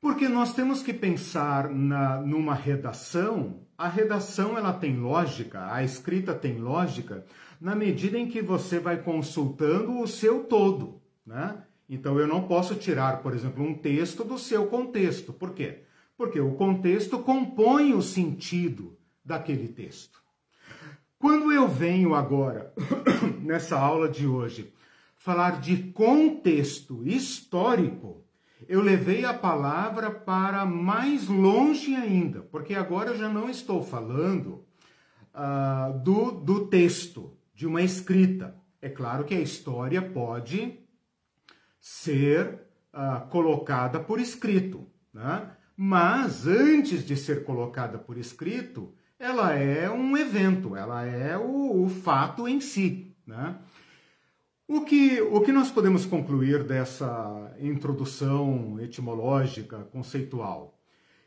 Porque 0.00 0.28
nós 0.28 0.54
temos 0.54 0.82
que 0.82 0.92
pensar 0.92 1.70
na, 1.70 2.20
numa 2.20 2.54
redação, 2.54 3.60
a 3.78 3.86
redação 3.86 4.58
ela 4.58 4.72
tem 4.72 4.96
lógica, 4.96 5.72
a 5.72 5.84
escrita 5.84 6.34
tem 6.34 6.58
lógica, 6.58 7.24
na 7.60 7.76
medida 7.76 8.18
em 8.18 8.28
que 8.28 8.42
você 8.42 8.80
vai 8.80 9.00
consultando 9.00 10.00
o 10.00 10.08
seu 10.08 10.42
todo, 10.42 11.00
né? 11.24 11.62
Então 11.88 12.18
eu 12.18 12.26
não 12.26 12.48
posso 12.48 12.74
tirar, 12.74 13.22
por 13.22 13.32
exemplo, 13.32 13.64
um 13.64 13.72
texto 13.72 14.24
do 14.24 14.36
seu 14.36 14.66
contexto. 14.66 15.32
Por 15.32 15.54
quê? 15.54 15.84
Porque 16.16 16.40
o 16.40 16.56
contexto 16.56 17.20
compõe 17.20 17.94
o 17.94 18.02
sentido 18.02 18.98
daquele 19.24 19.68
texto. 19.68 20.20
Quando 21.16 21.52
eu 21.52 21.68
venho 21.68 22.14
agora, 22.14 22.74
nessa 23.40 23.78
aula 23.78 24.08
de 24.08 24.26
hoje, 24.26 24.74
falar 25.16 25.60
de 25.60 25.84
contexto 25.92 27.06
histórico, 27.06 28.24
eu 28.66 28.80
levei 28.80 29.24
a 29.24 29.34
palavra 29.34 30.10
para 30.10 30.64
mais 30.64 31.28
longe 31.28 31.94
ainda, 31.94 32.40
porque 32.42 32.74
agora 32.74 33.10
eu 33.10 33.16
já 33.16 33.28
não 33.28 33.48
estou 33.48 33.82
falando 33.82 34.64
uh, 35.34 35.98
do, 36.00 36.30
do 36.32 36.66
texto, 36.66 37.36
de 37.54 37.66
uma 37.66 37.82
escrita. 37.82 38.56
É 38.80 38.88
claro 38.88 39.24
que 39.24 39.34
a 39.34 39.40
história 39.40 40.00
pode 40.00 40.78
ser 41.80 42.60
uh, 42.92 43.28
colocada 43.28 44.00
por 44.00 44.20
escrito. 44.20 44.86
Né? 45.12 45.50
Mas 45.76 46.46
antes 46.46 47.04
de 47.04 47.16
ser 47.16 47.44
colocada 47.44 47.98
por 47.98 48.18
escrito, 48.18 48.94
ela 49.18 49.54
é 49.54 49.90
um 49.90 50.16
evento, 50.16 50.76
ela 50.76 51.04
é 51.04 51.36
o, 51.36 51.84
o 51.84 51.88
fato 51.88 52.46
em 52.48 52.60
si. 52.60 53.16
Né? 53.26 53.56
O, 54.68 54.82
que, 54.82 55.20
o 55.22 55.40
que 55.40 55.50
nós 55.50 55.70
podemos 55.70 56.04
concluir 56.04 56.62
dessa 56.62 57.56
introdução 57.58 58.78
etimológica, 58.78 59.78
conceitual? 59.90 60.78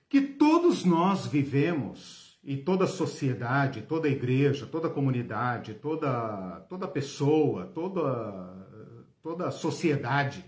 Que 0.08 0.22
todos 0.22 0.86
nós 0.86 1.26
vivemos, 1.26 2.40
e 2.44 2.56
toda 2.56 2.86
a 2.86 2.88
sociedade, 2.88 3.82
toda 3.82 4.08
a 4.08 4.12
igreja, 4.12 4.66
toda 4.66 4.88
a 4.88 4.92
comunidade, 4.92 5.74
toda, 5.74 6.66
toda 6.70 6.88
pessoa, 6.88 7.66
toda 7.66 8.62
toda 9.22 9.52
sociedade, 9.52 10.44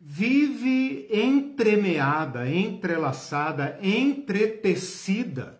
vive 0.00 1.08
entremeada, 1.10 2.48
entrelaçada, 2.48 3.78
entretecida 3.82 5.58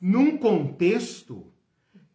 num 0.00 0.38
contexto 0.38 1.52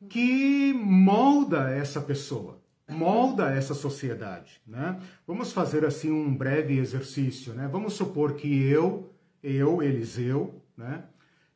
que 0.09 0.73
molda 0.73 1.69
essa 1.69 2.01
pessoa, 2.01 2.54
molda 2.87 3.51
essa 3.51 3.73
sociedade, 3.73 4.61
né? 4.65 4.99
Vamos 5.25 5.51
fazer 5.51 5.85
assim 5.85 6.11
um 6.11 6.35
breve 6.35 6.77
exercício, 6.77 7.53
né? 7.53 7.67
Vamos 7.67 7.93
supor 7.93 8.33
que 8.33 8.63
eu, 8.67 9.11
eu, 9.41 9.81
Eliseu, 9.81 10.61
né, 10.77 11.05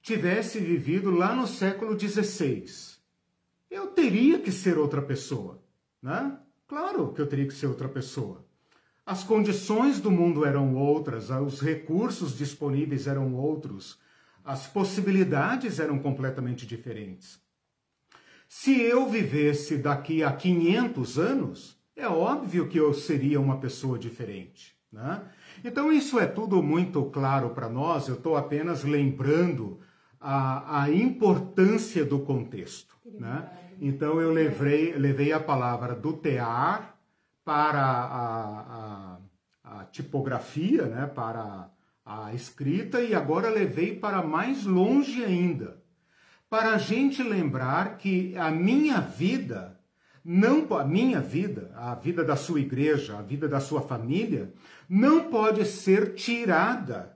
tivesse 0.01 0.59
vivido 0.59 1.11
lá 1.11 1.35
no 1.35 1.47
século 1.47 1.97
XVI. 1.99 2.65
Eu 3.69 3.87
teria 3.87 4.39
que 4.39 4.51
ser 4.51 4.77
outra 4.77 5.01
pessoa, 5.01 5.61
né? 6.01 6.37
Claro 6.67 7.13
que 7.13 7.21
eu 7.21 7.27
teria 7.27 7.47
que 7.47 7.53
ser 7.53 7.67
outra 7.67 7.87
pessoa. 7.87 8.45
As 9.05 9.23
condições 9.23 9.99
do 9.99 10.11
mundo 10.11 10.45
eram 10.45 10.75
outras, 10.75 11.29
os 11.29 11.61
recursos 11.61 12.37
disponíveis 12.37 13.07
eram 13.07 13.33
outros, 13.33 13.99
as 14.43 14.67
possibilidades 14.67 15.79
eram 15.79 15.99
completamente 15.99 16.65
diferentes. 16.65 17.39
Se 18.49 18.81
eu 18.81 19.07
vivesse 19.07 19.77
daqui 19.77 20.23
a 20.23 20.33
500 20.33 21.17
anos, 21.17 21.79
é 21.95 22.07
óbvio 22.07 22.67
que 22.67 22.77
eu 22.77 22.93
seria 22.93 23.39
uma 23.39 23.59
pessoa 23.59 23.97
diferente. 23.97 24.75
Né? 24.91 25.21
Então, 25.63 25.91
isso 25.91 26.19
é 26.19 26.25
tudo 26.25 26.61
muito 26.61 27.05
claro 27.05 27.51
para 27.51 27.69
nós, 27.69 28.07
eu 28.07 28.15
estou 28.15 28.35
apenas 28.35 28.83
lembrando 28.83 29.79
a, 30.19 30.81
a 30.81 30.91
importância 30.91 32.03
do 32.03 32.19
contexto. 32.19 32.95
Né? 33.05 33.49
Então 33.81 34.19
eu 34.19 34.31
levei, 34.31 34.93
levei 34.93 35.31
a 35.31 35.39
palavra 35.39 35.95
do 35.95 36.13
tear 36.13 36.95
para 37.45 37.81
a, 37.81 39.17
a, 39.63 39.79
a 39.79 39.85
tipografia, 39.85 40.85
né, 40.85 41.07
para 41.07 41.69
a 42.05 42.33
escrita, 42.33 43.01
e 43.01 43.15
agora 43.15 43.49
levei 43.49 43.95
para 43.95 44.21
mais 44.21 44.65
longe 44.65 45.23
ainda, 45.23 45.78
para 46.49 46.73
a 46.73 46.77
gente 46.77 47.21
lembrar 47.21 47.97
que 47.97 48.35
a 48.35 48.49
minha 48.49 48.99
vida, 48.99 49.79
não 50.25 50.65
a 50.75 50.83
minha 50.83 51.21
vida, 51.21 51.71
a 51.75 51.93
vida 51.93 52.23
da 52.23 52.35
sua 52.35 52.59
igreja, 52.59 53.17
a 53.17 53.21
vida 53.21 53.47
da 53.47 53.59
sua 53.59 53.81
família, 53.81 54.51
não 54.89 55.29
pode 55.29 55.63
ser 55.65 56.15
tirada 56.15 57.15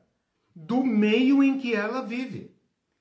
do 0.55 0.83
meio 0.83 1.43
em 1.43 1.57
que 1.57 1.73
ela 1.73 2.01
vive. 2.01 2.51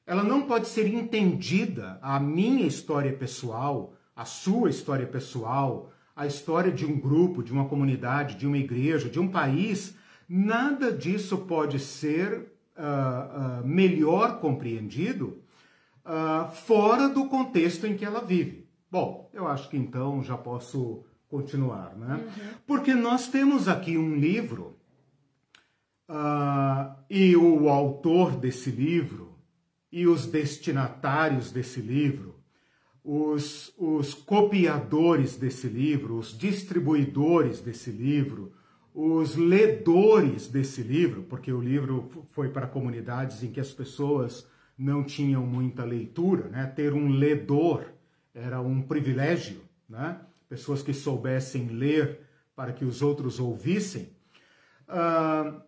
Ela 0.07 0.25
não 0.25 0.43
pode 0.43 0.67
ser 0.69 0.87
entendida, 0.87 1.99
a 2.01 2.19
minha 2.19 2.67
história 2.67 3.13
pessoal, 3.13 3.95
a 4.17 4.25
sua 4.25 4.71
história 4.71 5.07
pessoal, 5.07 5.93
a 6.17 6.27
história 6.27 6.73
de 6.73 6.87
um 6.87 6.99
grupo, 6.99 7.43
de 7.43 7.53
uma 7.53 7.69
comunidade, 7.69 8.37
de 8.37 8.47
uma 8.47 8.59
igreja, 8.59 9.09
de 9.09 9.21
um 9.21 9.29
país. 9.29 9.97
Nada 10.27 10.91
disso 10.91 11.39
pode 11.39 11.79
ser 11.79 12.53
uh, 12.77 13.61
uh, 13.63 13.67
melhor 13.67 14.41
compreendido 14.41 15.42
uh, 16.05 16.51
fora 16.51 17.09
do 17.09 17.29
contexto 17.29 17.87
em 17.87 17.97
que 17.97 18.05
ela 18.05 18.21
vive. 18.21 18.69
Bom, 18.91 19.31
eu 19.33 19.47
acho 19.47 19.69
que 19.69 19.77
então 19.77 20.23
já 20.23 20.37
posso 20.37 21.05
continuar, 21.29 21.97
né? 21.97 22.17
Uhum. 22.17 22.49
Porque 22.67 22.95
nós 22.95 23.29
temos 23.29 23.67
aqui 23.67 23.97
um 23.97 24.15
livro 24.15 24.77
uh, 26.09 26.95
e 27.09 27.35
o 27.35 27.69
autor 27.69 28.37
desse 28.37 28.71
livro 28.71 29.33
e 29.91 30.07
os 30.07 30.27
destinatários 30.27 31.51
desse 31.51 31.81
livro, 31.81 32.35
os, 33.05 33.73
os 33.77 34.15
copiadores 34.15 35.37
desse 35.37 35.67
livro, 35.67 36.17
os 36.17 36.37
distribuidores 36.37 37.61
desse 37.61 37.91
livro, 37.91 38.53
os 38.95 39.35
ledores 39.35 40.49
desse 40.49 40.83
livro, 40.83 41.23
porque 41.23 41.53
o 41.53 41.61
livro 41.61 42.11
foi 42.31 42.51
para 42.51 42.67
comunidades 42.67 43.43
em 43.43 43.51
que 43.51 43.61
as 43.61 43.73
pessoas 43.73 44.47
não 44.77 45.05
tinham 45.05 45.47
muita 45.47 45.85
leitura, 45.85 46.49
né? 46.49 46.67
Ter 46.67 46.93
um 46.93 47.09
ledor 47.09 47.93
era 48.35 48.61
um 48.61 48.83
privilégio, 48.83 49.61
né? 49.89 50.21
Pessoas 50.49 50.83
que 50.83 50.93
soubessem 50.93 51.69
ler 51.69 52.21
para 52.55 52.73
que 52.73 52.85
os 52.85 53.03
outros 53.03 53.41
ouvissem. 53.41 54.11
Uh, 54.89 55.61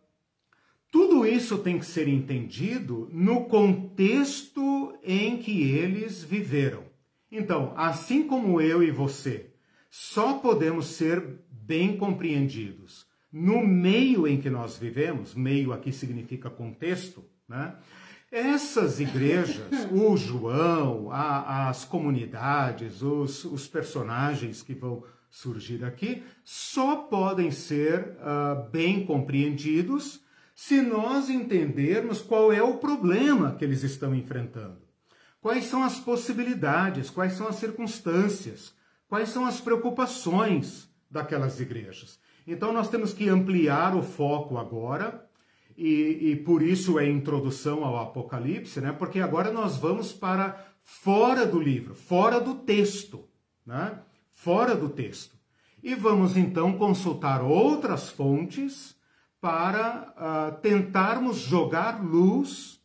tudo 0.91 1.27
isso 1.27 1.59
tem 1.59 1.79
que 1.79 1.87
ser 1.87 2.07
entendido 2.07 3.09
no 3.13 3.47
contexto 3.47 4.97
em 5.03 5.39
que 5.39 5.71
eles 5.71 6.23
viveram. 6.23 6.85
Então, 7.31 7.73
assim 7.77 8.27
como 8.29 8.61
eu 8.61 8.83
e 8.83 8.91
você, 8.91 9.51
só 9.91 10.35
podemos 10.35 10.87
ser 10.87 11.41
bem 11.51 11.97
compreendidos 11.97 13.07
no 13.33 13.67
meio 13.67 14.29
em 14.29 14.41
que 14.41 14.49
nós 14.49 14.79
vivemos, 14.79 15.35
meio 15.35 15.73
aqui 15.73 15.91
significa 15.91 16.49
contexto, 16.49 17.25
né? 17.49 17.75
Essas 18.35 18.99
igrejas, 18.99 19.87
o 19.95 20.17
João, 20.17 21.09
a, 21.13 21.69
as 21.69 21.85
comunidades, 21.85 23.01
os, 23.01 23.45
os, 23.45 23.69
personagens 23.69 24.61
que 24.61 24.75
vão 24.75 25.05
surgir 25.31 25.85
aqui, 25.85 26.25
só 26.43 26.97
podem 26.97 27.53
ser 27.53 28.17
uh, 28.19 28.69
bem 28.71 29.07
compreendidos 29.07 30.21
se 30.53 30.83
nós 30.83 31.31
entendermos 31.31 32.23
qual 32.23 32.53
é 32.53 32.61
o 32.61 32.79
problema 32.79 33.55
que 33.55 33.65
eles 33.65 33.85
estão 33.85 34.13
enfrentando. 34.13 34.83
Quais 35.41 35.67
são 35.67 35.85
as 35.85 36.01
possibilidades, 36.01 37.11
quais 37.11 37.35
são 37.35 37.47
as 37.47 37.55
circunstâncias, 37.55 38.75
quais 39.07 39.29
são 39.29 39.47
as 39.47 39.61
preocupações 39.61 40.89
daquelas 41.09 41.61
igrejas. 41.61 42.19
Então 42.45 42.73
nós 42.73 42.89
temos 42.89 43.13
que 43.13 43.29
ampliar 43.29 43.97
o 43.97 44.03
foco 44.03 44.59
agora, 44.59 45.24
e, 45.77 46.31
e, 46.31 46.37
por 46.37 46.63
isso 46.63 46.99
é 46.99 47.09
introdução 47.09 47.85
ao 47.85 47.99
Apocalipse, 47.99 48.81
né? 48.81 48.93
porque 48.93 49.21
agora 49.21 49.51
nós 49.51 49.77
vamos 49.77 50.13
para 50.13 50.65
fora 50.83 51.45
do 51.45 51.61
livro, 51.61 51.95
fora 51.95 52.41
do 52.41 52.55
texto, 52.55 53.25
né? 53.67 53.99
fora 54.31 54.77
do 54.77 54.89
texto. 54.89 55.35
E 55.83 55.95
vamos 55.95 56.37
então 56.37 56.79
consultar 56.79 57.43
outras 57.43 58.09
fontes 58.09 58.97
para 59.41 60.15
uh, 60.17 60.61
tentarmos 60.63 61.37
jogar 61.37 62.03
luz 62.03 62.81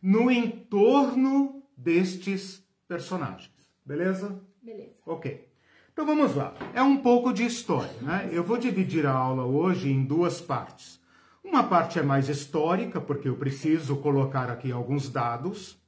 no 0.00 0.30
entorno 0.30 1.62
destes 1.76 2.62
personagens. 2.86 3.50
Beleza? 3.84 4.40
Beleza. 4.62 5.00
Ok. 5.04 5.48
Então 5.92 6.06
vamos 6.06 6.34
lá. 6.34 6.54
É 6.72 6.82
um 6.82 6.96
pouco 6.96 7.32
de 7.32 7.44
história, 7.44 7.94
né? 8.02 8.28
Eu 8.32 8.44
vou 8.44 8.58
dividir 8.58 9.06
a 9.06 9.12
aula 9.12 9.44
hoje 9.44 9.90
em 9.90 10.04
duas 10.04 10.40
partes. 10.40 11.00
Uma 11.44 11.62
parte 11.62 11.98
é 11.98 12.02
mais 12.02 12.30
histórica, 12.30 13.00
porque 13.00 13.28
eu 13.28 13.36
preciso 13.36 13.96
colocar 13.96 14.48
aqui 14.50 14.72
alguns 14.72 15.10
dados. 15.10 15.78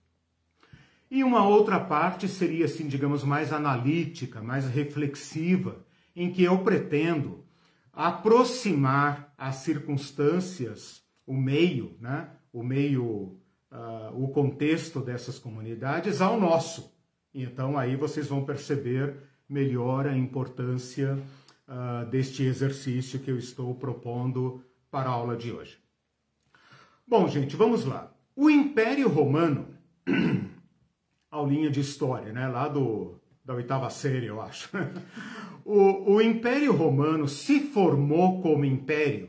E 1.11 1.25
uma 1.25 1.49
outra 1.49 1.81
parte 1.81 2.29
seria, 2.29 2.67
assim, 2.67 2.87
digamos, 2.87 3.25
mais 3.25 3.53
analítica, 3.53 4.43
mais 4.43 4.69
reflexiva, 4.69 5.85
em 6.15 6.31
que 6.31 6.45
eu 6.45 6.59
pretendo 6.59 7.45
aproximar 7.93 9.33
as 9.39 9.57
circunstâncias, 9.57 11.03
o 11.27 11.35
meio, 11.35 11.97
né? 12.01 12.29
O 12.53 12.63
meio, 12.63 13.39
uh, 13.73 14.13
o 14.15 14.29
contexto 14.29 15.01
dessas 15.01 15.39
comunidades 15.39 16.21
ao 16.21 16.39
nosso. 16.39 16.95
Então 17.35 17.79
aí 17.79 17.97
vocês 17.97 18.29
vão 18.29 18.45
perceber 18.45 19.17
melhor 19.49 20.07
a 20.07 20.17
importância 20.17 21.19
uh, 21.67 22.09
deste 22.11 22.43
exercício 22.43 23.19
que 23.19 23.31
eu 23.31 23.39
estou 23.39 23.75
propondo 23.75 24.63
para 24.97 25.11
a 25.11 25.13
aula 25.13 25.37
de 25.37 25.53
hoje. 25.53 25.79
Bom, 27.07 27.29
gente, 27.29 27.55
vamos 27.55 27.85
lá. 27.85 28.11
O 28.35 28.49
Império 28.49 29.11
Romano, 29.11 29.77
aulinha 31.31 31.69
de 31.69 31.81
história, 31.81 32.33
né? 32.33 32.49
Lá 32.49 32.67
do, 32.67 33.21
da 33.45 33.53
oitava 33.53 33.91
série, 33.91 34.25
eu 34.25 34.41
acho. 34.41 34.71
o, 35.67 36.15
o 36.15 36.23
Império 36.23 36.73
Romano 36.73 37.29
se 37.29 37.61
formou 37.61 38.41
como 38.41 38.65
império 38.65 39.29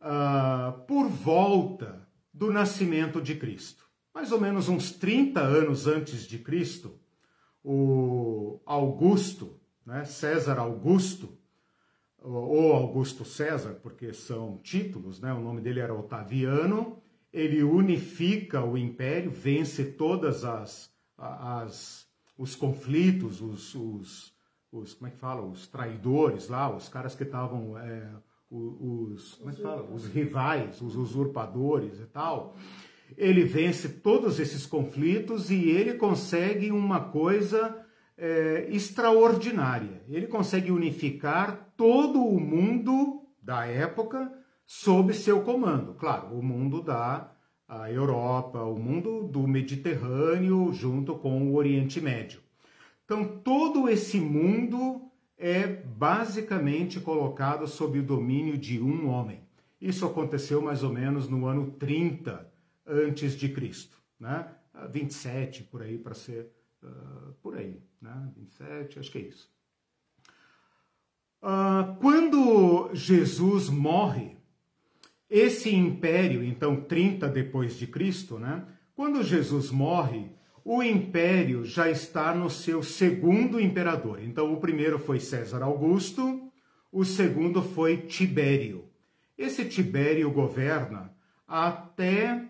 uh, 0.00 0.80
por 0.80 1.06
volta 1.06 2.04
do 2.34 2.52
nascimento 2.52 3.22
de 3.22 3.36
Cristo. 3.36 3.84
Mais 4.12 4.32
ou 4.32 4.40
menos 4.40 4.68
uns 4.68 4.90
30 4.90 5.40
anos 5.40 5.86
antes 5.86 6.26
de 6.26 6.40
Cristo, 6.40 6.98
o 7.62 8.60
Augusto, 8.66 9.60
né, 9.86 10.04
César 10.04 10.58
Augusto, 10.58 11.38
ou 12.22 12.72
Augusto 12.72 13.24
César, 13.24 13.74
porque 13.82 14.12
são 14.12 14.58
títulos, 14.62 15.20
né, 15.20 15.32
o 15.32 15.40
nome 15.40 15.60
dele 15.60 15.80
era 15.80 15.94
Otaviano, 15.94 16.98
ele 17.32 17.62
unifica 17.62 18.64
o 18.64 18.76
império, 18.76 19.30
vence 19.30 19.84
todas 19.84 20.44
as, 20.44 20.90
as 21.16 22.10
os 22.40 22.54
conflitos, 22.56 23.42
os, 23.42 23.74
os, 23.74 24.32
os, 24.72 24.94
como 24.94 25.08
é 25.08 25.10
que 25.10 25.18
fala, 25.18 25.42
os 25.42 25.66
traidores 25.66 26.48
lá, 26.48 26.74
os 26.74 26.88
caras 26.88 27.14
que 27.14 27.22
estavam 27.22 27.76
é, 27.78 28.08
os, 28.50 29.34
como 29.34 29.50
é 29.50 29.54
que 29.54 29.62
fala, 29.62 29.82
os 29.82 30.06
rivais, 30.06 30.80
os 30.80 30.96
usurpadores 30.96 32.00
e 32.00 32.06
tal. 32.06 32.56
Ele 33.16 33.44
vence 33.44 33.88
todos 33.88 34.40
esses 34.40 34.64
conflitos 34.64 35.50
e 35.50 35.68
ele 35.68 35.94
consegue 35.94 36.70
uma 36.70 37.00
coisa 37.00 37.84
é, 38.20 38.66
extraordinária. 38.68 40.02
Ele 40.08 40.26
consegue 40.26 40.70
unificar 40.70 41.72
todo 41.76 42.22
o 42.22 42.38
mundo 42.38 43.26
da 43.42 43.64
época 43.64 44.30
sob 44.66 45.14
seu 45.14 45.40
comando. 45.40 45.94
Claro, 45.94 46.38
o 46.38 46.42
mundo 46.42 46.82
da 46.82 47.32
Europa, 47.88 48.62
o 48.62 48.78
mundo 48.78 49.22
do 49.22 49.46
Mediterrâneo 49.46 50.72
junto 50.72 51.14
com 51.14 51.48
o 51.48 51.54
Oriente 51.54 52.00
Médio. 52.00 52.40
Então, 53.04 53.24
todo 53.24 53.88
esse 53.88 54.20
mundo 54.20 55.02
é 55.38 55.66
basicamente 55.66 57.00
colocado 57.00 57.66
sob 57.66 57.98
o 57.98 58.02
domínio 58.02 58.58
de 58.58 58.80
um 58.80 59.08
homem. 59.08 59.40
Isso 59.80 60.04
aconteceu 60.04 60.60
mais 60.60 60.82
ou 60.82 60.92
menos 60.92 61.28
no 61.28 61.46
ano 61.46 61.70
30 61.72 62.46
antes 62.86 63.36
de 63.36 63.48
Cristo, 63.48 63.96
né? 64.18 64.46
27 64.92 65.64
por 65.64 65.82
aí 65.82 65.96
para 65.98 66.14
ser 66.14 66.50
uh, 66.82 67.32
por 67.42 67.56
aí, 67.56 67.82
né? 68.00 68.30
27, 68.36 68.98
acho 68.98 69.10
que 69.10 69.18
é 69.18 69.22
isso. 69.22 69.50
Uh, 71.42 71.96
quando 72.00 72.90
Jesus 72.92 73.68
morre, 73.68 74.36
esse 75.28 75.74
império, 75.74 76.42
então 76.42 76.80
30 76.82 77.28
depois 77.28 77.76
de 77.76 77.86
Cristo, 77.86 78.38
né? 78.38 78.66
Quando 78.94 79.22
Jesus 79.22 79.70
morre, 79.70 80.30
o 80.64 80.82
império 80.82 81.64
já 81.64 81.88
está 81.88 82.34
no 82.34 82.50
seu 82.50 82.82
segundo 82.82 83.60
imperador. 83.60 84.22
Então 84.22 84.52
o 84.52 84.60
primeiro 84.60 84.98
foi 84.98 85.18
César 85.18 85.62
Augusto, 85.62 86.50
o 86.92 87.04
segundo 87.04 87.62
foi 87.62 87.98
Tibério. 87.98 88.84
Esse 89.38 89.64
Tibério 89.64 90.30
governa 90.30 91.14
até 91.46 92.46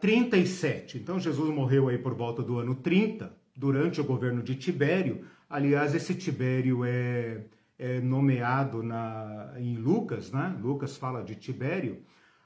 37. 0.00 0.96
Ah, 0.96 1.00
então 1.00 1.20
Jesus 1.20 1.54
morreu 1.54 1.88
aí 1.88 1.98
por 1.98 2.14
volta 2.14 2.42
do 2.42 2.58
ano 2.58 2.74
30, 2.74 3.32
durante 3.54 4.00
o 4.00 4.04
governo 4.04 4.42
de 4.42 4.54
Tibério. 4.54 5.24
Aliás, 5.48 5.94
esse 5.94 6.14
Tibério 6.14 6.84
é, 6.84 7.42
é 7.78 8.00
nomeado 8.00 8.82
na, 8.82 9.54
em 9.58 9.76
Lucas, 9.76 10.30
né? 10.30 10.56
Lucas 10.60 10.96
fala 10.96 11.22
de 11.22 11.34
Tibério, 11.34 12.02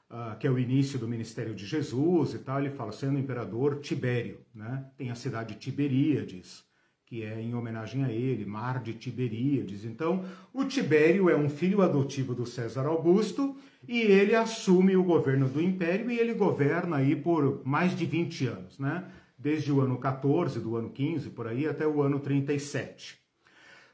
uh, 0.09 0.37
que 0.37 0.47
é 0.47 0.51
o 0.51 0.57
início 0.57 0.97
do 0.97 1.07
ministério 1.07 1.53
de 1.53 1.65
Jesus 1.65 2.33
e 2.33 2.39
tal. 2.39 2.59
Ele 2.59 2.69
fala 2.69 2.91
sendo 2.91 3.19
imperador 3.19 3.79
Tibério, 3.79 4.39
né? 4.53 4.85
Tem 4.97 5.11
a 5.11 5.15
cidade 5.15 5.53
de 5.53 5.59
Tiberíades, 5.59 6.63
que 7.05 7.23
é 7.23 7.39
em 7.39 7.53
homenagem 7.53 8.03
a 8.03 8.11
ele, 8.11 8.45
Mar 8.45 8.81
de 8.81 8.93
Tiberíades. 8.93 9.85
Então, 9.85 10.25
o 10.51 10.65
Tibério 10.65 11.29
é 11.29 11.35
um 11.35 11.49
filho 11.49 11.81
adotivo 11.81 12.33
do 12.33 12.45
César 12.45 12.87
Augusto 12.87 13.55
e 13.87 14.01
ele 14.01 14.35
assume 14.35 14.95
o 14.95 15.03
governo 15.03 15.47
do 15.47 15.61
império 15.61 16.09
e 16.09 16.17
ele 16.17 16.33
governa 16.33 16.97
aí 16.97 17.15
por 17.15 17.61
mais 17.63 17.95
de 17.95 18.05
20 18.05 18.47
anos, 18.47 18.79
né? 18.79 19.05
Desde 19.45 19.71
o 19.71 19.79
ano 19.79 19.99
14, 19.99 20.59
do 20.59 20.75
ano 20.75 20.89
15, 20.89 21.29
por 21.29 21.47
aí, 21.47 21.67
até 21.67 21.85
o 21.85 22.01
ano 22.01 22.19
37. 22.19 23.15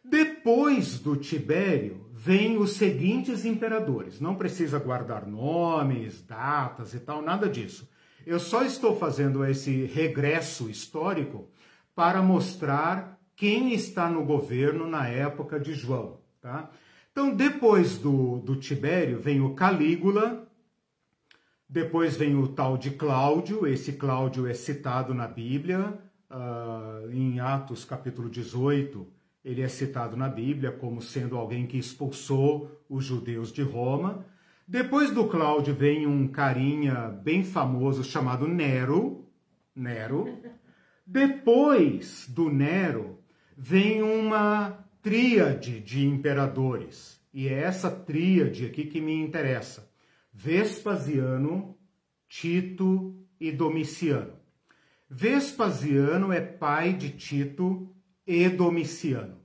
Depois 0.02 0.98
do 0.98 1.18
Tibério, 1.18 2.06
vem 2.14 2.58
os 2.58 2.78
seguintes 2.78 3.44
imperadores. 3.44 4.22
Não 4.22 4.36
precisa 4.36 4.80
guardar 4.80 5.28
nomes, 5.28 6.22
datas 6.22 6.94
e 6.94 7.02
tal, 7.02 7.22
nada 7.22 7.50
disso. 7.50 7.86
Eu 8.26 8.40
só 8.40 8.64
estou 8.64 8.96
fazendo 8.96 9.44
esse 9.44 9.84
regresso 9.88 10.70
histórico 10.70 11.50
para 11.94 12.22
mostrar 12.22 13.20
quem 13.36 13.74
está 13.74 14.10
no 14.10 14.24
governo 14.24 14.88
na 14.88 15.06
época 15.10 15.60
de 15.60 15.74
João. 15.74 16.22
Tá? 16.40 16.72
Então, 17.12 17.36
depois 17.36 17.98
do, 17.98 18.38
do 18.38 18.56
Tibério, 18.56 19.20
vem 19.20 19.42
o 19.42 19.54
Calígula, 19.54 20.50
depois 21.72 22.18
vem 22.18 22.36
o 22.36 22.50
tal 22.50 22.78
de 22.78 22.92
Cláudio, 22.92 23.66
esse 23.66 23.94
Cláudio 23.94 24.46
é 24.46 24.54
citado 24.54 25.14
na 25.14 25.26
Bíblia, 25.26 25.98
uh, 26.30 27.10
em 27.10 27.40
Atos 27.40 27.86
capítulo 27.86 28.30
18, 28.30 29.08
ele 29.42 29.62
é 29.62 29.70
citado 29.70 30.18
na 30.18 30.28
Bíblia 30.28 30.74
como 30.74 31.02
sendo 31.02 31.38
alguém 31.38 31.66
que 31.66 31.78
expulsou 31.78 32.70
os 32.90 33.06
judeus 33.06 33.54
de 33.54 33.62
Roma. 33.62 34.26
Depois 34.68 35.12
do 35.12 35.30
Cláudio 35.30 35.74
vem 35.74 36.06
um 36.06 36.28
carinha 36.28 37.08
bem 37.08 37.42
famoso 37.42 38.04
chamado 38.04 38.50
Nero. 38.50 39.26
Nero. 39.74 40.28
Depois 41.08 42.28
do 42.28 42.50
Nero 42.50 43.18
vem 43.58 44.04
uma 44.04 44.78
tríade 45.02 45.80
de 45.80 46.06
imperadores. 46.06 47.18
E 47.34 47.48
é 47.48 47.62
essa 47.62 47.90
tríade 47.90 48.66
aqui 48.66 48.88
que 48.88 49.00
me 49.00 49.14
interessa: 49.14 49.90
Vespasiano, 50.34 51.78
Tito 52.28 53.16
e 53.40 53.52
Domiciano. 53.52 54.34
Vespasiano 55.10 56.32
é 56.32 56.40
pai 56.40 56.94
de 56.94 57.10
Tito 57.10 57.94
e 58.26 58.48
Domiciano. 58.48 59.38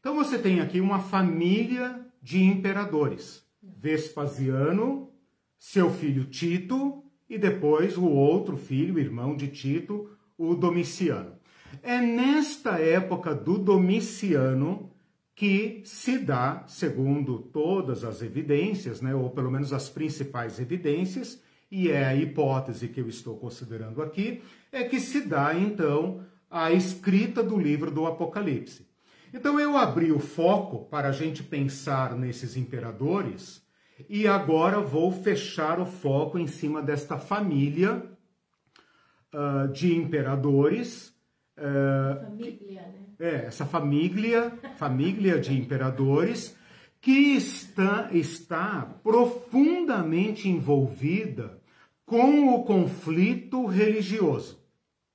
Então 0.00 0.16
você 0.16 0.36
tem 0.36 0.60
aqui 0.60 0.80
uma 0.80 0.98
família 0.98 2.04
de 2.20 2.42
imperadores. 2.42 3.46
Vespasiano, 3.62 5.12
seu 5.58 5.90
filho 5.90 6.24
Tito 6.24 7.04
e 7.30 7.38
depois 7.38 7.96
o 7.96 8.04
outro 8.04 8.56
filho, 8.56 8.98
irmão 8.98 9.36
de 9.36 9.46
Tito, 9.46 10.10
o 10.36 10.54
Domiciano. 10.54 11.36
É 11.82 12.00
nesta 12.00 12.80
época 12.80 13.34
do 13.34 13.58
Domiciano 13.58 14.91
que 15.34 15.82
se 15.84 16.18
dá, 16.18 16.64
segundo 16.66 17.38
todas 17.38 18.04
as 18.04 18.22
evidências, 18.22 19.00
né, 19.00 19.14
ou 19.14 19.30
pelo 19.30 19.50
menos 19.50 19.72
as 19.72 19.88
principais 19.88 20.60
evidências, 20.60 21.42
e 21.70 21.90
é 21.90 22.04
a 22.04 22.14
hipótese 22.14 22.88
que 22.88 23.00
eu 23.00 23.08
estou 23.08 23.38
considerando 23.38 24.02
aqui, 24.02 24.42
é 24.70 24.84
que 24.84 25.00
se 25.00 25.22
dá 25.22 25.54
então 25.54 26.24
a 26.50 26.70
escrita 26.70 27.42
do 27.42 27.58
livro 27.58 27.90
do 27.90 28.06
Apocalipse. 28.06 28.86
Então 29.32 29.58
eu 29.58 29.78
abri 29.78 30.12
o 30.12 30.18
foco 30.18 30.84
para 30.90 31.08
a 31.08 31.12
gente 31.12 31.42
pensar 31.42 32.14
nesses 32.14 32.56
imperadores 32.56 33.62
e 34.08 34.26
agora 34.26 34.80
vou 34.80 35.10
fechar 35.10 35.80
o 35.80 35.86
foco 35.86 36.38
em 36.38 36.46
cima 36.46 36.82
desta 36.82 37.16
família 37.16 38.04
uh, 39.32 39.72
de 39.72 39.94
imperadores. 39.94 41.08
Uh, 41.56 42.22
família, 42.26 42.82
né? 42.82 43.01
É, 43.18 43.46
essa 43.46 43.64
família, 43.64 44.52
família 44.76 45.38
de 45.38 45.54
imperadores 45.54 46.56
que 47.00 47.34
está, 47.36 48.08
está 48.12 48.82
profundamente 49.02 50.48
envolvida 50.48 51.60
com 52.06 52.54
o 52.54 52.64
conflito 52.64 53.66
religioso, 53.66 54.60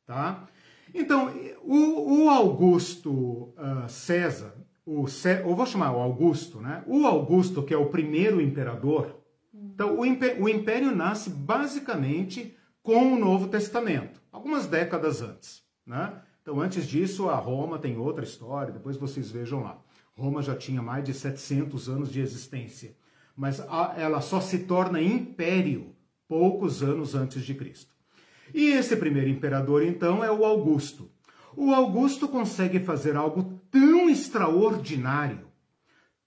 tá? 0.05 0.47
Então, 0.93 1.31
o, 1.63 2.25
o 2.25 2.29
Augusto 2.29 3.53
uh, 3.55 3.87
César, 3.87 4.53
o 4.85 5.07
Cé, 5.07 5.41
eu 5.41 5.55
vou 5.55 5.65
chamar 5.65 5.91
o 5.91 6.01
Augusto, 6.01 6.59
né? 6.59 6.83
O 6.87 7.05
Augusto, 7.05 7.63
que 7.63 7.73
é 7.73 7.77
o 7.77 7.89
primeiro 7.89 8.41
imperador, 8.41 9.21
então 9.53 9.99
o, 9.99 10.05
império, 10.05 10.43
o 10.43 10.49
império 10.49 10.95
nasce 10.95 11.29
basicamente 11.29 12.55
com 12.81 13.13
o 13.13 13.19
Novo 13.19 13.47
Testamento, 13.47 14.21
algumas 14.31 14.65
décadas 14.65 15.21
antes, 15.21 15.63
né? 15.85 16.21
Então, 16.47 16.61
antes 16.61 16.87
disso, 16.87 17.27
a 17.27 17.35
Roma 17.35 17.77
tem 17.77 17.97
outra 17.97 18.23
história, 18.23 18.71
depois 18.71 18.95
vocês 18.95 19.29
vejam 19.29 19.63
lá. 19.63 19.81
Roma 20.15 20.41
já 20.41 20.55
tinha 20.55 20.81
mais 20.81 21.03
de 21.03 21.13
700 21.13 21.89
anos 21.89 22.09
de 22.09 22.21
existência, 22.21 22.95
mas 23.35 23.61
ela 23.97 24.21
só 24.21 24.39
se 24.39 24.59
torna 24.59 25.01
império 25.01 25.93
poucos 26.25 26.81
anos 26.81 27.15
antes 27.15 27.43
de 27.43 27.53
Cristo. 27.53 27.93
E 28.53 28.67
esse 28.69 28.95
primeiro 28.95 29.29
imperador, 29.29 29.83
então, 29.83 30.23
é 30.23 30.31
o 30.31 30.45
Augusto. 30.45 31.11
O 31.53 31.73
Augusto 31.73 32.29
consegue 32.29 32.79
fazer 32.79 33.17
algo 33.17 33.59
tão 33.69 34.09
extraordinário, 34.09 35.49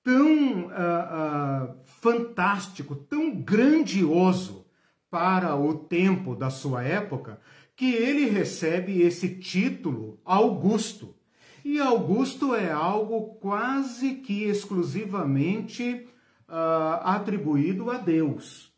tão 0.04 0.66
uh, 0.66 1.70
uh, 1.70 1.76
fantástico, 1.86 2.94
tão 2.94 3.34
grandioso 3.34 4.66
para 5.10 5.56
o 5.56 5.74
tempo 5.74 6.36
da 6.36 6.50
sua 6.50 6.84
época, 6.84 7.40
que 7.80 7.94
ele 7.94 8.28
recebe 8.28 9.00
esse 9.00 9.36
título 9.36 10.20
Augusto. 10.22 11.16
E 11.64 11.80
Augusto 11.80 12.54
é 12.54 12.70
algo 12.70 13.36
quase 13.40 14.16
que 14.16 14.44
exclusivamente 14.44 16.06
uh, 16.46 17.00
atribuído 17.02 17.90
a 17.90 17.96
Deus. 17.96 18.70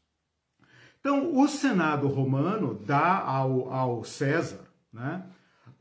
Então, 1.01 1.37
o 1.37 1.49
Senado 1.49 2.07
romano 2.07 2.81
dá 2.87 3.19
ao, 3.19 3.73
ao 3.73 4.05
César 4.05 4.71
né, 4.93 5.25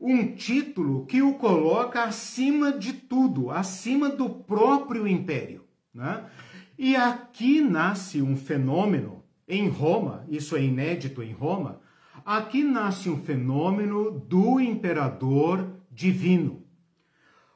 um 0.00 0.34
título 0.34 1.06
que 1.06 1.22
o 1.22 1.34
coloca 1.34 2.02
acima 2.02 2.72
de 2.72 2.92
tudo, 2.92 3.52
acima 3.52 4.08
do 4.08 4.28
próprio 4.30 5.06
império. 5.06 5.64
Né? 5.94 6.28
E 6.76 6.96
aqui 6.96 7.60
nasce 7.60 8.20
um 8.20 8.36
fenômeno 8.36 9.22
em 9.46 9.68
Roma, 9.68 10.26
isso 10.28 10.56
é 10.56 10.62
inédito 10.64 11.22
em 11.22 11.30
Roma, 11.30 11.81
aqui 12.24 12.62
nasce 12.62 13.08
um 13.08 13.16
fenômeno 13.16 14.10
do 14.10 14.60
imperador 14.60 15.68
divino. 15.90 16.62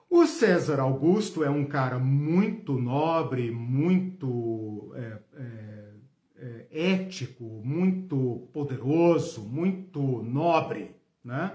O 0.09 0.27
César 0.27 0.81
Augusto 0.81 1.43
é 1.43 1.51
um 1.51 1.65
cara 1.65 1.99
muito 1.99 2.75
nobre, 2.75 3.51
muito 3.51 4.93
é, 4.95 5.19
é, 5.37 5.87
é, 6.39 6.93
ético, 6.93 7.45
muito 7.65 8.49
poderoso, 8.53 9.43
muito 9.43 10.01
nobre, 10.23 10.95
né? 11.25 11.53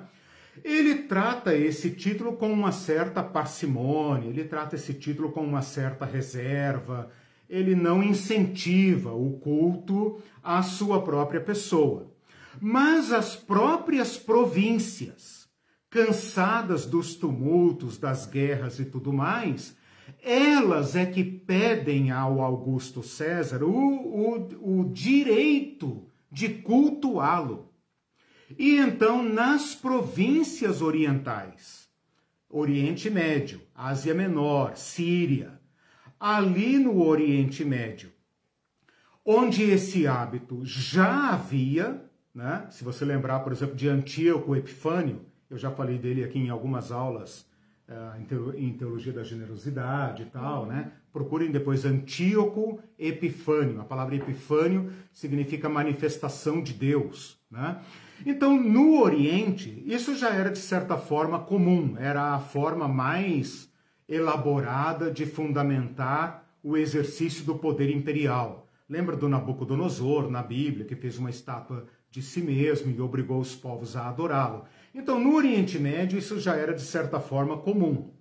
Ele 0.63 0.95
trata 1.03 1.55
esse 1.55 1.91
título 1.91 2.33
com 2.33 2.51
uma 2.51 2.73
certa 2.73 3.23
parcimônia, 3.23 4.27
ele 4.27 4.43
trata 4.43 4.75
esse 4.75 4.93
título 4.93 5.31
com 5.31 5.41
uma 5.41 5.61
certa 5.61 6.05
reserva, 6.05 7.09
ele 7.49 7.73
não 7.73 8.03
incentiva 8.03 9.13
o 9.13 9.39
culto 9.39 10.21
à 10.43 10.61
sua 10.61 11.01
própria 11.01 11.39
pessoa. 11.39 12.10
Mas 12.59 13.11
as 13.11 13.35
próprias 13.35 14.17
províncias, 14.17 15.47
cansadas 15.89 16.85
dos 16.85 17.15
tumultos, 17.15 17.97
das 17.97 18.25
guerras 18.25 18.79
e 18.79 18.85
tudo 18.85 19.13
mais, 19.13 19.75
elas 20.21 20.95
é 20.95 21.05
que 21.05 21.23
pedem 21.23 22.11
ao 22.11 22.41
Augusto 22.41 23.01
César 23.01 23.63
o, 23.63 23.69
o, 23.69 24.81
o 24.81 24.89
direito 24.91 26.07
de 26.31 26.49
cultuá-lo. 26.49 27.71
E 28.57 28.77
então, 28.77 29.23
nas 29.23 29.73
províncias 29.73 30.81
orientais, 30.81 31.89
Oriente 32.49 33.09
Médio, 33.09 33.61
Ásia 33.73 34.13
Menor, 34.13 34.75
Síria, 34.75 35.59
ali 36.19 36.77
no 36.77 37.01
Oriente 37.01 37.63
Médio, 37.63 38.11
onde 39.25 39.63
esse 39.63 40.05
hábito 40.05 40.65
já 40.65 41.29
havia, 41.29 42.03
né? 42.33 42.67
se 42.69 42.83
você 42.83 43.03
lembrar, 43.05 43.39
por 43.41 43.51
exemplo, 43.51 43.75
de 43.75 43.87
Antíoco 43.87 44.55
Epifânio, 44.55 45.21
eu 45.49 45.57
já 45.57 45.69
falei 45.69 45.97
dele 45.97 46.23
aqui 46.23 46.39
em 46.39 46.49
algumas 46.49 46.91
aulas 46.91 47.45
uh, 47.89 48.55
em 48.57 48.73
teologia 48.73 49.11
da 49.11 49.23
generosidade 49.23 50.23
e 50.23 50.25
tal, 50.27 50.65
né? 50.65 50.91
Procurem 51.11 51.51
depois 51.51 51.83
Antíoco 51.83 52.79
Epifânio. 52.97 53.81
A 53.81 53.83
palavra 53.83 54.15
Epifânio 54.15 54.91
significa 55.11 55.67
manifestação 55.67 56.61
de 56.63 56.73
Deus, 56.73 57.37
né? 57.49 57.81
Então, 58.25 58.55
no 58.61 59.01
Oriente, 59.01 59.83
isso 59.85 60.15
já 60.15 60.29
era 60.29 60.49
de 60.49 60.59
certa 60.59 60.95
forma 60.95 61.39
comum, 61.39 61.95
era 61.97 62.35
a 62.35 62.39
forma 62.39 62.87
mais 62.87 63.69
elaborada 64.07 65.11
de 65.11 65.25
fundamentar 65.25 66.45
o 66.63 66.77
exercício 66.77 67.43
do 67.43 67.55
poder 67.55 67.89
imperial. 67.89 68.67
Lembra 68.87 69.15
do 69.15 69.27
Nabucodonosor 69.27 70.29
na 70.29 70.43
Bíblia, 70.43 70.85
que 70.85 70.95
fez 70.95 71.17
uma 71.17 71.29
estátua 71.29 71.87
de 72.11 72.21
si 72.21 72.41
mesmo 72.41 72.91
e 72.91 72.99
obrigou 72.99 73.39
os 73.39 73.55
povos 73.55 73.95
a 73.95 74.09
adorá-lo. 74.09 74.65
Então, 74.93 75.17
no 75.17 75.33
Oriente 75.33 75.79
Médio, 75.79 76.19
isso 76.19 76.39
já 76.39 76.55
era 76.55 76.73
de 76.73 76.81
certa 76.81 77.19
forma 77.19 77.57
comum. 77.57 78.11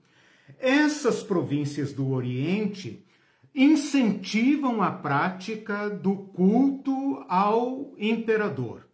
Essas 0.58 1.22
províncias 1.22 1.92
do 1.92 2.10
Oriente 2.10 3.04
incentivam 3.52 4.80
a 4.80 4.92
prática 4.92 5.90
do 5.90 6.14
culto 6.14 7.24
ao 7.28 7.92
imperador. 7.98 8.86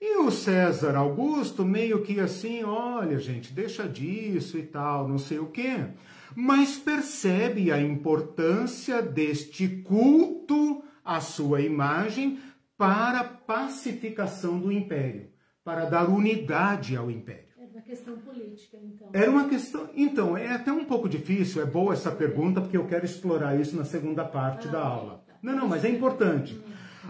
E 0.00 0.16
o 0.18 0.30
César 0.30 0.96
Augusto 0.96 1.64
meio 1.64 2.02
que 2.02 2.18
assim, 2.18 2.62
olha, 2.62 3.18
gente, 3.18 3.52
deixa 3.52 3.86
disso 3.86 4.56
e 4.56 4.62
tal, 4.62 5.08
não 5.08 5.18
sei 5.18 5.40
o 5.40 5.48
quê, 5.48 5.88
mas 6.34 6.78
percebe 6.78 7.70
a 7.72 7.80
importância 7.80 9.02
deste 9.02 9.68
culto 9.68 10.82
à 11.04 11.20
sua 11.20 11.60
imagem 11.60 12.38
para 12.78 13.24
pacificação 13.24 14.58
do 14.58 14.70
império 14.70 15.28
para 15.64 15.84
dar 15.84 16.08
unidade 16.08 16.96
ao 16.96 17.10
império. 17.10 17.48
Era 17.58 17.68
uma 17.72 17.82
questão 17.82 18.16
política, 18.16 18.78
então. 18.82 19.08
Era 19.12 19.30
uma 19.30 19.48
questão. 19.48 19.90
Então, 19.94 20.36
é 20.36 20.52
até 20.52 20.72
um 20.72 20.84
pouco 20.84 21.08
difícil, 21.08 21.60
é 21.60 21.66
boa 21.66 21.92
essa 21.92 22.10
pergunta, 22.10 22.60
porque 22.60 22.76
eu 22.76 22.86
quero 22.86 23.04
explorar 23.04 23.60
isso 23.60 23.76
na 23.76 23.84
segunda 23.84 24.24
parte 24.24 24.68
Ah, 24.68 24.70
da 24.70 24.80
aula. 24.82 25.24
tá. 25.26 25.34
Não, 25.42 25.54
não, 25.54 25.68
mas 25.68 25.84
é 25.84 25.90
importante. 25.90 26.58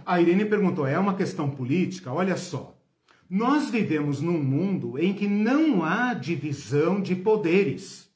A 0.05 0.21
Irene 0.21 0.45
perguntou: 0.47 0.87
é 0.87 0.99
uma 0.99 1.15
questão 1.15 1.51
política? 1.51 2.13
Olha 2.13 2.37
só. 2.37 2.75
Nós 3.31 3.69
vivemos 3.71 4.23
num 4.23 4.43
mundo 4.43 4.99
em 4.99 5.13
que 5.13 5.29
não 5.29 5.85
há 5.85 6.15
divisão 6.15 7.01
de 7.01 7.15
poderes. 7.15 8.09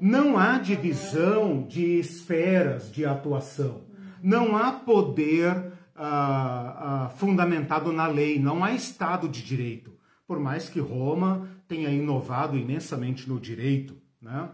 Não 0.00 0.36
há 0.36 0.58
divisão 0.58 1.66
de 1.66 1.98
esferas 1.98 2.92
de 2.92 3.06
atuação. 3.06 3.84
Não 4.22 4.54
há 4.56 4.70
poder 4.70 5.72
ah, 5.94 7.04
ah, 7.04 7.08
fundamentado 7.10 7.92
na 7.92 8.06
lei. 8.06 8.38
Não 8.38 8.64
há 8.64 8.72
Estado 8.72 9.28
de 9.28 9.42
direito. 9.42 9.92
Por 10.26 10.40
mais 10.40 10.68
que 10.68 10.80
Roma 10.80 11.48
tenha 11.68 11.90
inovado 11.90 12.56
imensamente 12.56 13.28
no 13.28 13.38
direito, 13.38 13.96
né? 14.20 14.48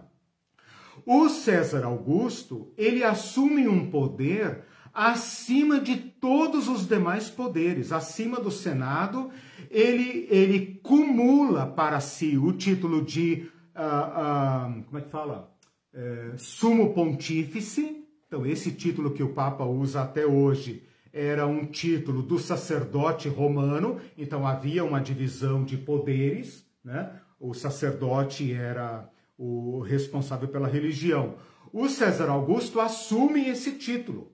O 1.07 1.29
César 1.29 1.85
Augusto, 1.85 2.73
ele 2.77 3.03
assume 3.03 3.67
um 3.67 3.91
poder 3.91 4.65
acima 4.93 5.81
de 5.81 5.97
todos 5.97 6.69
os 6.69 6.87
demais 6.87 7.31
poderes, 7.31 7.93
acima 7.93 8.41
do 8.41 8.51
Senado, 8.51 9.31
ele, 9.71 10.27
ele 10.29 10.81
cumula 10.83 11.67
para 11.67 12.01
si 12.01 12.37
o 12.37 12.53
título 12.53 13.03
de, 13.03 13.49
ah, 13.75 14.13
ah, 14.15 14.83
como 14.87 14.99
é 14.99 15.01
que 15.01 15.11
fala? 15.11 15.51
É, 15.93 16.33
sumo 16.37 16.93
pontífice, 16.93 18.05
então 18.27 18.47
esse 18.47 18.73
título 18.73 19.13
que 19.13 19.23
o 19.23 19.33
Papa 19.33 19.65
usa 19.65 20.03
até 20.03 20.25
hoje 20.25 20.85
era 21.13 21.47
um 21.47 21.67
título 21.67 22.23
do 22.23 22.39
sacerdote 22.39 23.29
romano, 23.29 24.01
então 24.17 24.47
havia 24.47 24.85
uma 24.85 25.01
divisão 25.01 25.65
de 25.65 25.77
poderes, 25.77 26.65
né? 26.85 27.11
O 27.39 27.55
sacerdote 27.55 28.53
era 28.53 29.09
o 29.37 29.81
responsável 29.81 30.49
pela 30.49 30.69
religião. 30.69 31.37
O 31.73 31.89
César 31.89 32.29
Augusto 32.29 32.81
assume 32.81 33.49
esse 33.49 33.73
título. 33.73 34.33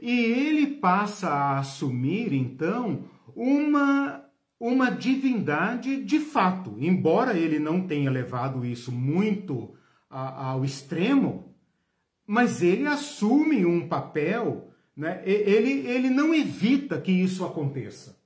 E 0.00 0.10
ele 0.10 0.66
passa 0.66 1.28
a 1.28 1.58
assumir, 1.58 2.32
então, 2.32 3.04
uma, 3.34 4.24
uma 4.60 4.90
divindade 4.90 6.02
de 6.04 6.18
fato. 6.18 6.76
Embora 6.78 7.36
ele 7.36 7.58
não 7.58 7.86
tenha 7.86 8.10
levado 8.10 8.64
isso 8.64 8.92
muito 8.92 9.74
a- 10.10 10.50
ao 10.50 10.64
extremo, 10.64 11.54
mas 12.26 12.62
ele 12.62 12.86
assume 12.86 13.64
um 13.64 13.88
papel, 13.88 14.71
né? 14.96 15.22
Ele, 15.24 15.86
ele 15.88 16.10
não 16.10 16.34
evita 16.34 17.00
que 17.00 17.12
isso 17.12 17.44
aconteça. 17.44 18.16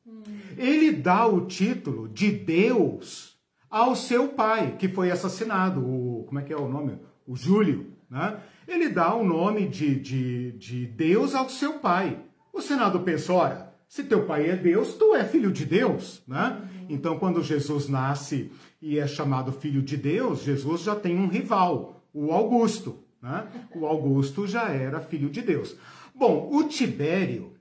Ele 0.57 0.93
dá 0.93 1.27
o 1.27 1.47
título 1.47 2.09
de 2.09 2.31
Deus 2.31 3.37
ao 3.69 3.95
seu 3.95 4.29
pai, 4.29 4.77
que 4.79 4.89
foi 4.89 5.11
assassinado, 5.11 5.81
o, 5.81 6.25
como 6.27 6.39
é 6.39 6.43
que 6.43 6.53
é 6.53 6.57
o 6.57 6.69
nome? 6.69 6.99
O 7.27 7.37
Júlio, 7.37 7.93
né? 8.11 8.39
Ele 8.67 8.89
dá 8.89 9.15
o 9.15 9.25
nome 9.25 9.69
de, 9.69 9.99
de, 9.99 10.53
de 10.53 10.87
Deus 10.87 11.35
ao 11.35 11.49
seu 11.49 11.75
pai. 11.75 12.19
O 12.53 12.61
Senado 12.61 13.01
pensa, 13.01 13.33
ora, 13.33 13.75
se 13.89 14.05
teu 14.05 14.25
pai 14.25 14.51
é 14.51 14.57
Deus, 14.57 14.95
tu 14.95 15.15
é 15.15 15.25
filho 15.25 15.53
de 15.53 15.65
Deus, 15.65 16.23
né? 16.27 16.61
Então, 16.89 17.19
quando 17.19 17.43
Jesus 17.43 17.89
nasce 17.89 18.51
e 18.81 18.99
é 18.99 19.07
chamado 19.07 19.53
filho 19.53 19.83
de 19.83 19.97
Deus, 19.97 20.43
Jesus 20.43 20.83
já 20.83 20.97
tem 20.97 21.17
um 21.19 21.29
rival, 21.29 22.05
o 22.13 22.33
Augusto, 22.33 23.05
né? 23.23 23.47
O 23.75 23.87
Augusto 23.87 24.47
já 24.47 24.69
era 24.71 25.01
filho 25.01 25.29
de 25.29 25.43
Deus. 25.43 25.77
Bom, 26.19 26.49
o 26.51 26.65
Tibério 26.65 27.53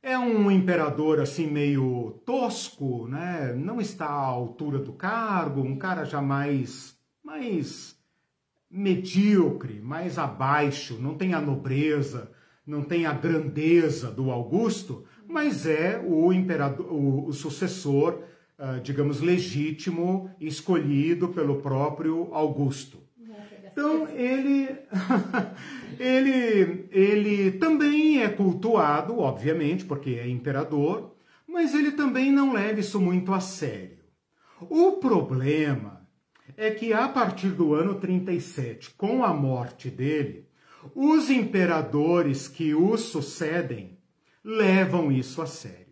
é 0.00 0.16
um 0.16 0.48
imperador 0.48 1.18
assim 1.18 1.50
meio 1.50 2.22
tosco, 2.24 3.08
né? 3.08 3.52
Não 3.52 3.80
está 3.80 4.06
à 4.06 4.26
altura 4.26 4.78
do 4.78 4.92
cargo, 4.92 5.60
um 5.60 5.76
cara 5.76 6.04
já 6.04 6.22
mais, 6.22 6.96
mais 7.20 7.96
medíocre, 8.70 9.80
mais 9.80 10.18
abaixo, 10.18 11.00
não 11.00 11.16
tem 11.16 11.34
a 11.34 11.40
nobreza, 11.40 12.30
não 12.64 12.84
tem 12.84 13.06
a 13.06 13.12
grandeza 13.12 14.08
do 14.08 14.30
Augusto, 14.30 15.04
mas 15.26 15.66
é 15.66 16.00
o 16.00 16.32
imperador, 16.32 16.86
o, 16.92 17.26
o 17.26 17.32
sucessor, 17.32 18.22
ah, 18.56 18.78
digamos, 18.78 19.20
legítimo, 19.20 20.30
escolhido 20.40 21.30
pelo 21.30 21.60
próprio 21.60 22.32
Augusto. 22.32 23.07
Então 23.72 24.08
ele, 24.08 24.68
ele, 25.98 26.88
ele 26.90 27.52
também 27.52 28.22
é 28.22 28.28
cultuado, 28.28 29.18
obviamente, 29.18 29.84
porque 29.84 30.10
é 30.10 30.28
imperador, 30.28 31.14
mas 31.46 31.74
ele 31.74 31.92
também 31.92 32.30
não 32.30 32.52
leva 32.52 32.80
isso 32.80 33.00
muito 33.00 33.32
a 33.32 33.40
sério. 33.40 33.98
O 34.60 34.92
problema 34.92 36.06
é 36.56 36.70
que 36.70 36.92
a 36.92 37.08
partir 37.08 37.50
do 37.50 37.74
ano 37.74 37.94
37, 37.94 38.90
com 38.90 39.24
a 39.24 39.32
morte 39.32 39.88
dele, 39.90 40.48
os 40.94 41.30
imperadores 41.30 42.48
que 42.48 42.74
o 42.74 42.96
sucedem 42.96 43.98
levam 44.42 45.12
isso 45.12 45.40
a 45.42 45.46
sério. 45.46 45.86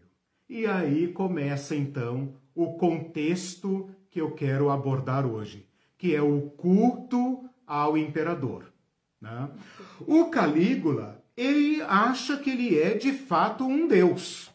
E 0.48 0.66
aí 0.66 1.08
começa 1.08 1.74
então 1.74 2.34
o 2.54 2.74
contexto 2.74 3.90
que 4.10 4.20
eu 4.20 4.30
quero 4.32 4.70
abordar 4.70 5.26
hoje, 5.26 5.68
que 5.98 6.14
é 6.14 6.22
o 6.22 6.42
culto 6.42 7.45
ao 7.66 7.96
imperador. 7.96 8.64
né? 9.20 9.50
O 10.06 10.26
Calígula, 10.26 11.22
ele 11.36 11.82
acha 11.82 12.36
que 12.36 12.50
ele 12.50 12.78
é 12.78 12.94
de 12.94 13.12
fato 13.12 13.64
um 13.64 13.86
deus. 13.88 14.50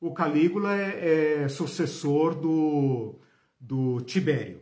O 0.00 0.12
Calígula 0.12 0.74
é, 0.74 1.44
é 1.44 1.48
sucessor 1.48 2.34
do, 2.34 3.14
do 3.58 4.00
Tibério. 4.02 4.60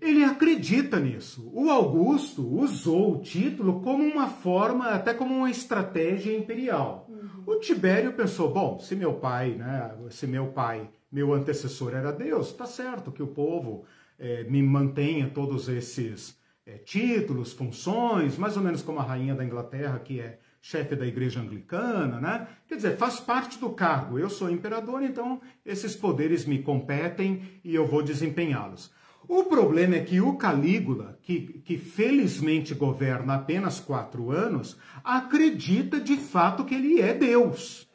Ele 0.00 0.24
acredita 0.24 0.98
nisso. 1.00 1.50
O 1.54 1.70
Augusto 1.70 2.46
usou 2.46 3.14
o 3.14 3.22
título 3.22 3.80
como 3.80 4.04
uma 4.04 4.28
forma, 4.28 4.88
até 4.90 5.14
como 5.14 5.34
uma 5.34 5.50
estratégia 5.50 6.36
imperial. 6.36 7.08
O 7.46 7.56
Tibério 7.56 8.12
pensou: 8.12 8.52
bom, 8.52 8.78
se 8.78 8.94
meu 8.94 9.14
pai, 9.14 9.52
né, 9.52 9.94
se 10.10 10.26
meu 10.26 10.48
pai, 10.48 10.90
meu 11.10 11.32
antecessor 11.32 11.94
era 11.94 12.12
Deus, 12.12 12.52
tá 12.52 12.66
certo 12.66 13.12
que 13.12 13.22
o 13.22 13.28
povo 13.28 13.84
eh, 14.18 14.44
me 14.44 14.62
mantenha 14.62 15.30
todos 15.32 15.68
esses 15.68 16.38
eh, 16.66 16.78
títulos, 16.78 17.52
funções, 17.52 18.36
mais 18.36 18.56
ou 18.56 18.62
menos 18.62 18.82
como 18.82 18.98
a 18.98 19.04
rainha 19.04 19.34
da 19.34 19.44
Inglaterra, 19.44 20.00
que 20.00 20.20
é 20.20 20.40
chefe 20.60 20.96
da 20.96 21.06
igreja 21.06 21.40
anglicana, 21.40 22.20
né? 22.20 22.48
Quer 22.66 22.74
dizer, 22.74 22.96
faz 22.96 23.20
parte 23.20 23.56
do 23.58 23.70
cargo. 23.70 24.18
Eu 24.18 24.28
sou 24.28 24.50
imperador, 24.50 25.00
então 25.02 25.40
esses 25.64 25.94
poderes 25.94 26.44
me 26.44 26.60
competem 26.60 27.60
e 27.62 27.72
eu 27.72 27.86
vou 27.86 28.02
desempenhá-los. 28.02 28.90
O 29.28 29.44
problema 29.44 29.94
é 29.94 30.04
que 30.04 30.20
o 30.20 30.36
Calígula, 30.36 31.18
que, 31.22 31.60
que 31.64 31.78
felizmente 31.78 32.74
governa 32.74 33.34
apenas 33.34 33.78
quatro 33.78 34.30
anos, 34.32 34.76
acredita 35.04 36.00
de 36.00 36.16
fato 36.16 36.64
que 36.64 36.74
ele 36.74 37.00
é 37.00 37.14
Deus. 37.14 37.88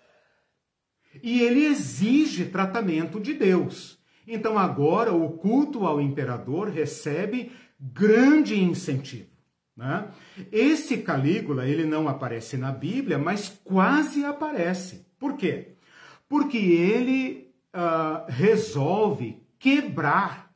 E 1.22 1.42
ele 1.42 1.66
exige 1.66 2.46
tratamento 2.46 3.20
de 3.20 3.34
Deus. 3.34 4.00
Então 4.26 4.58
agora 4.58 5.14
o 5.14 5.32
culto 5.32 5.86
ao 5.86 6.00
imperador 6.00 6.70
recebe 6.70 7.52
grande 7.82 8.62
incentivo. 8.62 9.32
Né? 9.76 10.10
Esse 10.52 10.98
Calígula, 10.98 11.66
ele 11.66 11.86
não 11.86 12.08
aparece 12.08 12.56
na 12.56 12.72
Bíblia, 12.72 13.18
mas 13.18 13.60
quase 13.64 14.24
aparece. 14.24 15.08
Por 15.18 15.36
quê? 15.36 15.74
Porque 16.30 16.58
ele 16.58 17.52
ah, 17.74 18.26
resolve 18.30 19.42
quebrar 19.58 20.54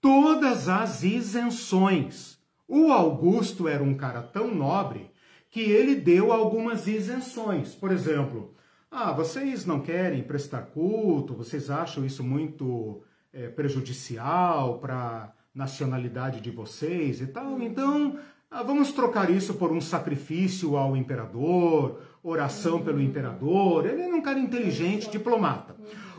todas 0.00 0.68
as 0.68 1.02
isenções. 1.02 2.38
O 2.68 2.92
Augusto 2.92 3.68
era 3.68 3.82
um 3.82 3.94
cara 3.94 4.22
tão 4.22 4.54
nobre 4.54 5.10
que 5.50 5.60
ele 5.60 5.94
deu 5.94 6.32
algumas 6.32 6.86
isenções. 6.86 7.74
Por 7.74 7.92
exemplo, 7.92 8.54
ah, 8.90 9.12
vocês 9.12 9.64
não 9.64 9.80
querem 9.80 10.22
prestar 10.22 10.62
culto, 10.62 11.34
vocês 11.34 11.70
acham 11.70 12.04
isso 12.04 12.24
muito 12.24 13.02
é, 13.32 13.48
prejudicial 13.48 14.78
para 14.78 15.32
nacionalidade 15.54 16.40
de 16.40 16.50
vocês 16.50 17.20
e 17.20 17.26
tal, 17.26 17.60
então 17.60 18.18
ah, 18.50 18.62
vamos 18.62 18.92
trocar 18.92 19.30
isso 19.30 19.54
por 19.54 19.72
um 19.72 19.80
sacrifício 19.80 20.76
ao 20.76 20.94
imperador, 20.94 22.02
oração 22.22 22.82
pelo 22.82 23.00
imperador. 23.00 23.86
Ele 23.86 24.02
era 24.02 24.14
um 24.14 24.20
cara 24.20 24.38
inteligente, 24.38 25.10
diplomata. 25.10 25.74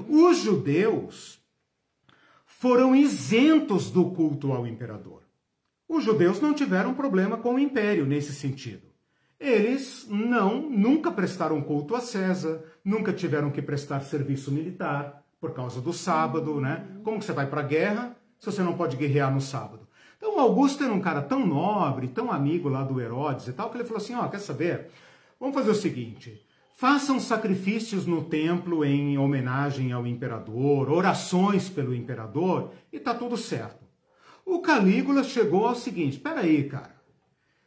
Os 0.10 0.38
judeus 0.38 1.40
foram 2.46 2.96
isentos 2.96 3.92
do 3.92 4.12
culto 4.12 4.52
ao 4.52 4.66
imperador. 4.66 5.22
Os 5.88 6.04
judeus 6.04 6.42
não 6.42 6.56
tiveram 6.56 6.96
problema 6.96 7.38
com 7.38 7.54
o 7.54 7.60
império 7.60 8.06
nesse 8.06 8.34
sentido. 8.34 8.88
Eles 9.40 10.08
não, 10.10 10.60
nunca 10.70 11.12
prestaram 11.12 11.62
culto 11.62 11.96
a 11.96 12.00
César, 12.00 12.64
nunca 12.84 13.14
tiveram 13.14 13.52
que 13.52 13.62
prestar 13.62 14.00
serviço 14.02 14.52
militar 14.52 15.24
por 15.40 15.54
causa 15.54 15.82
do 15.82 15.94
sábado, 15.94 16.60
né? 16.60 16.88
Como 17.04 17.20
que 17.20 17.26
você 17.26 17.34
vai 17.34 17.46
para 17.46 17.62
a 17.62 17.66
guerra 17.66 18.16
se 18.44 18.52
você 18.52 18.62
não 18.62 18.76
pode 18.76 18.98
guerrear 18.98 19.34
no 19.34 19.40
sábado? 19.40 19.88
Então 20.18 20.38
Augusto 20.38 20.84
era 20.84 20.92
um 20.92 21.00
cara 21.00 21.22
tão 21.22 21.48
nobre, 21.48 22.10
tão 22.10 22.30
amigo 22.30 22.68
lá 22.68 22.84
do 22.84 23.00
Herodes 23.00 23.48
e 23.48 23.54
tal, 23.54 23.70
que 23.70 23.78
ele 23.78 23.86
falou 23.86 24.04
assim, 24.04 24.16
ó, 24.16 24.28
quer 24.28 24.40
saber? 24.40 24.90
Vamos 25.40 25.56
fazer 25.56 25.72
o 25.72 25.76
seguinte, 25.76 26.46
façam 26.74 27.22
sacrifícios 27.22 28.06
no 28.06 28.26
templo 28.26 28.84
em 28.84 29.18
homenagem 29.18 29.94
ao 29.94 30.06
imperador, 30.06 30.92
orações 30.92 31.70
pelo 31.70 31.96
imperador, 31.96 32.72
e 32.92 33.00
tá 33.00 33.14
tudo 33.14 33.38
certo. 33.38 33.82
O 34.46 34.60
Calígula 34.60 35.24
chegou 35.24 35.66
ao 35.66 35.76
seguinte: 35.76 36.18
espera 36.18 36.42
aí, 36.42 36.66
cara. 36.66 37.02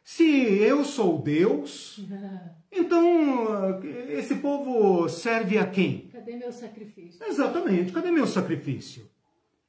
Se 0.03 0.23
eu 0.23 0.85
sou 0.85 1.19
Deus, 1.19 1.99
então 2.71 3.81
esse 4.09 4.35
povo 4.35 5.09
serve 5.09 5.57
a 5.57 5.65
quem? 5.65 6.07
Cadê 6.13 6.35
meu 6.35 6.51
sacrifício? 6.51 7.25
Exatamente, 7.25 7.91
cadê 7.91 8.11
meu 8.11 8.27
sacrifício? 8.27 9.16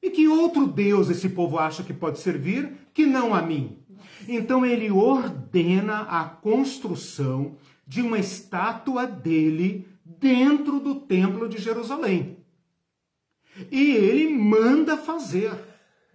E 0.01 0.09
que 0.09 0.27
outro 0.27 0.65
Deus 0.65 1.09
esse 1.09 1.29
povo 1.29 1.59
acha 1.59 1.83
que 1.83 1.93
pode 1.93 2.19
servir 2.19 2.71
que 2.93 3.05
não 3.05 3.33
a 3.33 3.41
mim? 3.41 3.77
Então 4.27 4.65
ele 4.65 4.89
ordena 4.89 6.01
a 6.01 6.23
construção 6.23 7.57
de 7.85 8.01
uma 8.01 8.19
estátua 8.19 9.05
dele 9.05 9.87
dentro 10.05 10.79
do 10.79 10.95
templo 10.95 11.49
de 11.49 11.57
Jerusalém. 11.57 12.37
E 13.71 13.91
ele 13.91 14.29
manda 14.29 14.95
fazer, 14.95 15.51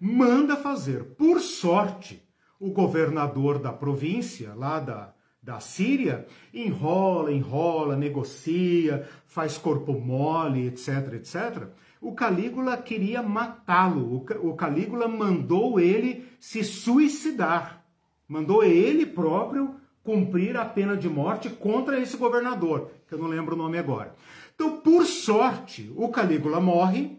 manda 0.00 0.56
fazer. 0.56 1.04
Por 1.16 1.40
sorte, 1.40 2.22
o 2.58 2.70
governador 2.70 3.58
da 3.58 3.72
província, 3.72 4.54
lá 4.54 4.80
da, 4.80 5.12
da 5.42 5.60
Síria, 5.60 6.26
enrola, 6.54 7.32
enrola, 7.32 7.96
negocia, 7.96 9.06
faz 9.26 9.58
corpo 9.58 9.92
mole, 9.92 10.68
etc, 10.68 11.14
etc 11.14 11.68
o 12.04 12.12
Calígula 12.12 12.76
queria 12.76 13.22
matá-lo. 13.22 14.26
O 14.42 14.54
Calígula 14.54 15.08
mandou 15.08 15.80
ele 15.80 16.28
se 16.38 16.62
suicidar. 16.62 17.82
Mandou 18.28 18.62
ele 18.62 19.06
próprio 19.06 19.76
cumprir 20.02 20.54
a 20.54 20.66
pena 20.66 20.98
de 20.98 21.08
morte 21.08 21.48
contra 21.48 21.98
esse 21.98 22.18
governador, 22.18 22.90
que 23.08 23.14
eu 23.14 23.18
não 23.18 23.26
lembro 23.26 23.54
o 23.54 23.58
nome 23.58 23.78
agora. 23.78 24.14
Então, 24.54 24.80
por 24.80 25.06
sorte, 25.06 25.90
o 25.96 26.10
Calígula 26.10 26.60
morre 26.60 27.18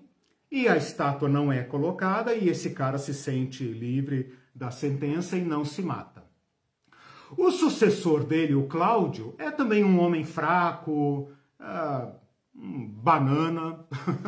e 0.52 0.67
a 0.67 0.78
estátua 0.78 1.28
não 1.28 1.52
é 1.52 1.63
colocada 1.63 2.36
e 2.36 2.48
esse 2.48 2.69
cara 2.69 3.00
se 3.00 3.13
sente 3.13 3.63
livre 3.63 4.36
da 4.54 4.69
sentença 4.69 5.36
e 5.36 5.43
não 5.43 5.65
se 5.65 5.82
mata. 5.82 6.24
O 7.36 7.50
sucessor 7.50 8.24
dele, 8.24 8.54
o 8.54 8.67
Cláudio, 8.67 9.34
é 9.39 9.50
também 9.50 9.84
um 9.84 10.00
homem 10.00 10.24
fraco, 10.24 11.32
ah, 11.60 12.12
um 12.58 12.88
banana, 12.88 13.80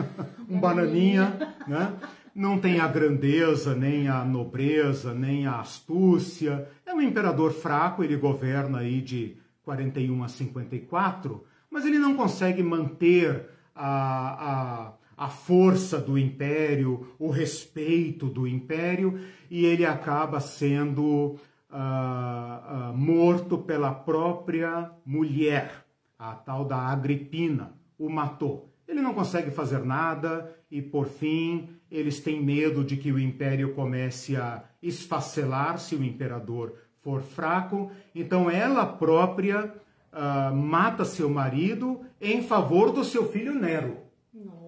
um 0.49 0.59
bananinha, 0.59 1.55
né? 1.67 1.93
Não 2.35 2.59
tem 2.59 2.79
a 2.79 2.87
grandeza, 2.87 3.73
nem 3.73 4.07
a 4.07 4.23
nobreza, 4.23 5.13
nem 5.13 5.47
a 5.47 5.59
astúcia. 5.59 6.67
É 6.85 6.93
um 6.93 7.01
imperador 7.01 7.51
fraco, 7.51 8.03
ele 8.03 8.15
governa 8.15 8.79
aí 8.79 9.01
de 9.01 9.37
41 9.63 10.23
a 10.23 10.27
54, 10.27 11.43
mas 11.69 11.83
ele 11.83 11.97
não 11.97 12.15
consegue 12.15 12.61
manter 12.61 13.49
a, 13.75 14.93
a, 15.17 15.25
a 15.25 15.29
força 15.29 15.97
do 15.97 16.15
império, 16.15 17.07
o 17.17 17.31
respeito 17.31 18.27
do 18.27 18.47
império, 18.47 19.19
e 19.49 19.65
ele 19.65 19.83
acaba 19.85 20.39
sendo 20.39 21.39
uh, 21.71 22.91
uh, 22.91 22.95
morto 22.95 23.57
pela 23.57 23.91
própria 23.91 24.91
mulher, 25.03 25.85
a 26.19 26.35
tal 26.35 26.65
da 26.65 26.77
Agripina 26.77 27.76
o 27.97 28.09
matou. 28.09 28.73
Ele 28.87 29.01
não 29.01 29.13
consegue 29.13 29.51
fazer 29.51 29.83
nada 29.83 30.55
e, 30.71 30.81
por 30.81 31.07
fim, 31.07 31.69
eles 31.91 32.19
têm 32.19 32.41
medo 32.43 32.83
de 32.83 32.95
que 32.95 33.11
o 33.11 33.19
império 33.19 33.73
comece 33.73 34.35
a 34.37 34.63
esfacelar 34.81 35.77
se 35.77 35.95
o 35.95 36.03
imperador 36.03 36.73
for 37.01 37.21
fraco. 37.21 37.91
Então, 38.15 38.49
ela 38.49 38.85
própria 38.85 39.73
uh, 40.13 40.55
mata 40.55 41.03
seu 41.03 41.29
marido 41.29 42.01
em 42.21 42.41
favor 42.41 42.91
do 42.91 43.03
seu 43.03 43.29
filho 43.29 43.53
Nero. 43.53 43.97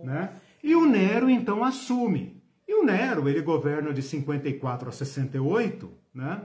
Né? 0.04 0.32
E 0.63 0.76
o 0.76 0.86
Nero, 0.86 1.30
então, 1.30 1.63
assume. 1.63 2.42
E 2.68 2.74
o 2.74 2.84
Nero, 2.84 3.28
ele 3.28 3.42
governa 3.42 3.94
de 3.94 4.02
54 4.02 4.89
a 4.89 4.92
68. 4.92 5.89
Né? 6.13 6.42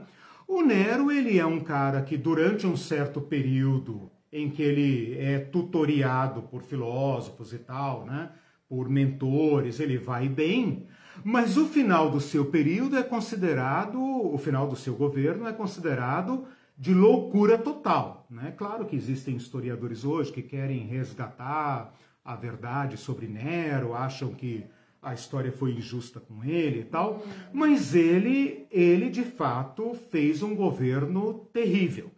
O 0.47 0.61
Nero, 0.61 1.11
ele 1.11 1.37
é 1.37 1.45
um 1.45 1.59
cara 1.59 2.01
que, 2.01 2.17
durante 2.17 2.65
um 2.65 2.77
certo 2.77 3.19
período, 3.19 4.09
em 4.35 4.49
que 4.49 4.61
ele 4.61 5.17
é 5.17 5.39
tutoriado 5.39 6.41
por 6.41 6.61
filósofos 6.61 7.53
e 7.53 7.57
tal, 7.57 8.05
né? 8.05 8.31
por 8.67 8.89
mentores, 8.89 9.79
ele 9.79 9.97
vai 9.97 10.27
bem, 10.27 10.87
mas 11.23 11.55
o 11.55 11.65
final 11.65 12.11
do 12.11 12.19
seu 12.19 12.45
período 12.45 12.97
é 12.97 13.03
considerado, 13.03 13.97
o 13.97 14.37
final 14.37 14.67
do 14.67 14.75
seu 14.75 14.93
governo 14.95 15.47
é 15.47 15.53
considerado 15.53 16.45
de 16.77 16.93
loucura 16.93 17.57
total. 17.57 18.27
Né? 18.29 18.53
Claro 18.57 18.85
que 18.85 18.95
existem 18.97 19.37
historiadores 19.37 20.03
hoje 20.03 20.33
que 20.33 20.41
querem 20.41 20.79
resgatar 20.85 21.93
a 22.23 22.35
verdade 22.35 22.97
sobre 22.97 23.27
Nero, 23.27 23.93
acham 23.93 24.33
que 24.33 24.65
a 25.01 25.13
história 25.13 25.51
foi 25.51 25.71
injusta 25.71 26.19
com 26.19 26.43
ele 26.43 26.81
e 26.81 26.85
tal, 26.85 27.23
mas 27.53 27.95
ele, 27.95 28.67
ele 28.69 29.09
de 29.09 29.23
fato 29.23 29.93
fez 30.09 30.43
um 30.43 30.53
governo 30.55 31.47
terrível. 31.53 32.11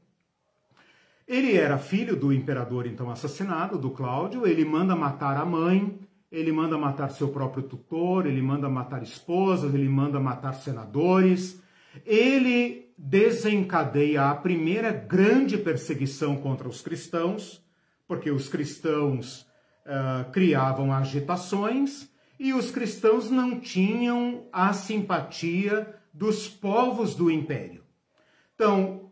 Ele 1.27 1.57
era 1.57 1.77
filho 1.77 2.15
do 2.15 2.31
imperador 2.31 2.87
então 2.87 3.09
assassinado, 3.09 3.77
do 3.77 3.91
Cláudio, 3.91 4.47
ele 4.47 4.63
manda 4.63 4.95
matar 4.95 5.35
a 5.35 5.45
mãe, 5.45 5.99
ele 6.31 6.51
manda 6.51 6.77
matar 6.77 7.09
seu 7.09 7.27
próprio 7.29 7.63
tutor, 7.63 8.25
ele 8.25 8.41
manda 8.41 8.69
matar 8.69 9.03
esposas, 9.03 9.73
ele 9.73 9.89
manda 9.89 10.19
matar 10.19 10.53
senadores. 10.53 11.61
Ele 12.05 12.93
desencadeia 12.97 14.29
a 14.29 14.35
primeira 14.35 14.91
grande 14.91 15.57
perseguição 15.57 16.37
contra 16.37 16.67
os 16.67 16.81
cristãos, 16.81 17.61
porque 18.07 18.31
os 18.31 18.47
cristãos 18.47 19.41
uh, 19.85 20.31
criavam 20.31 20.93
agitações 20.93 22.09
e 22.39 22.53
os 22.53 22.71
cristãos 22.71 23.29
não 23.29 23.59
tinham 23.59 24.47
a 24.51 24.71
simpatia 24.73 25.93
dos 26.13 26.47
povos 26.47 27.15
do 27.15 27.29
império. 27.29 27.83
Então, 28.55 29.06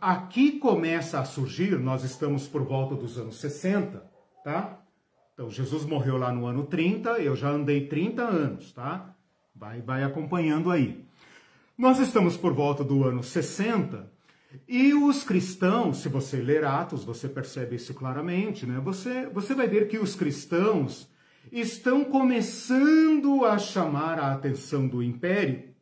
aqui 0.00 0.58
começa 0.58 1.20
a 1.20 1.24
surgir, 1.24 1.78
nós 1.78 2.02
estamos 2.02 2.48
por 2.48 2.62
volta 2.64 2.96
dos 2.96 3.16
anos 3.16 3.36
60, 3.36 4.04
tá? 4.42 4.80
Então, 5.32 5.48
Jesus 5.48 5.84
morreu 5.84 6.16
lá 6.16 6.32
no 6.32 6.46
ano 6.46 6.66
30, 6.66 7.20
eu 7.20 7.36
já 7.36 7.50
andei 7.50 7.86
30 7.86 8.22
anos, 8.22 8.72
tá? 8.72 9.14
Vai, 9.54 9.80
vai 9.80 10.02
acompanhando 10.02 10.68
aí. 10.68 11.04
Nós 11.78 12.00
estamos 12.00 12.36
por 12.36 12.52
volta 12.52 12.82
do 12.82 13.04
ano 13.04 13.22
60 13.22 14.10
e 14.66 14.92
os 14.92 15.22
cristãos, 15.22 15.98
se 15.98 16.08
você 16.08 16.38
ler 16.38 16.64
Atos, 16.64 17.04
você 17.04 17.28
percebe 17.28 17.76
isso 17.76 17.94
claramente, 17.94 18.66
né? 18.66 18.80
Você, 18.80 19.26
você 19.26 19.54
vai 19.54 19.68
ver 19.68 19.86
que 19.86 19.98
os 19.98 20.16
cristãos 20.16 21.08
estão 21.52 22.04
começando 22.04 23.44
a 23.44 23.58
chamar 23.58 24.18
a 24.18 24.32
atenção 24.32 24.88
do 24.88 25.02
império 25.02 25.72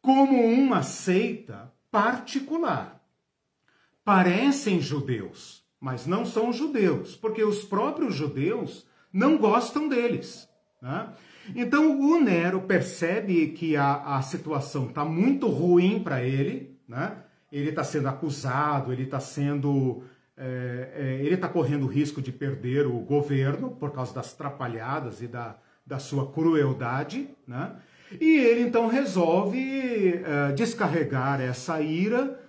como 0.00 0.40
uma 0.46 0.82
seita 0.84 1.73
particular. 1.94 3.00
Parecem 4.04 4.80
judeus, 4.80 5.64
mas 5.78 6.08
não 6.08 6.26
são 6.26 6.52
judeus, 6.52 7.14
porque 7.14 7.44
os 7.44 7.64
próprios 7.64 8.16
judeus 8.16 8.84
não 9.12 9.38
gostam 9.38 9.88
deles. 9.88 10.48
Né? 10.82 11.08
Então 11.54 12.00
o 12.00 12.20
Nero 12.20 12.62
percebe 12.62 13.46
que 13.52 13.76
a, 13.76 14.16
a 14.16 14.22
situação 14.22 14.88
está 14.88 15.04
muito 15.04 15.46
ruim 15.46 16.02
para 16.02 16.24
ele, 16.24 16.76
né? 16.88 17.16
ele 17.52 17.70
está 17.70 17.84
sendo 17.84 18.08
acusado, 18.08 18.92
ele 18.92 19.04
está 19.04 19.20
sendo. 19.20 20.02
É, 20.36 20.90
é, 20.96 21.24
ele 21.24 21.36
está 21.36 21.48
correndo 21.48 21.86
risco 21.86 22.20
de 22.20 22.32
perder 22.32 22.88
o 22.88 22.98
governo 22.98 23.70
por 23.70 23.92
causa 23.92 24.12
das 24.12 24.32
trapalhadas 24.32 25.22
e 25.22 25.28
da, 25.28 25.56
da 25.86 26.00
sua 26.00 26.32
crueldade, 26.32 27.28
né? 27.46 27.76
E 28.20 28.36
ele 28.36 28.62
então 28.62 28.86
resolve 28.86 30.14
uh, 30.14 30.54
descarregar 30.54 31.40
essa 31.40 31.80
ira 31.80 32.40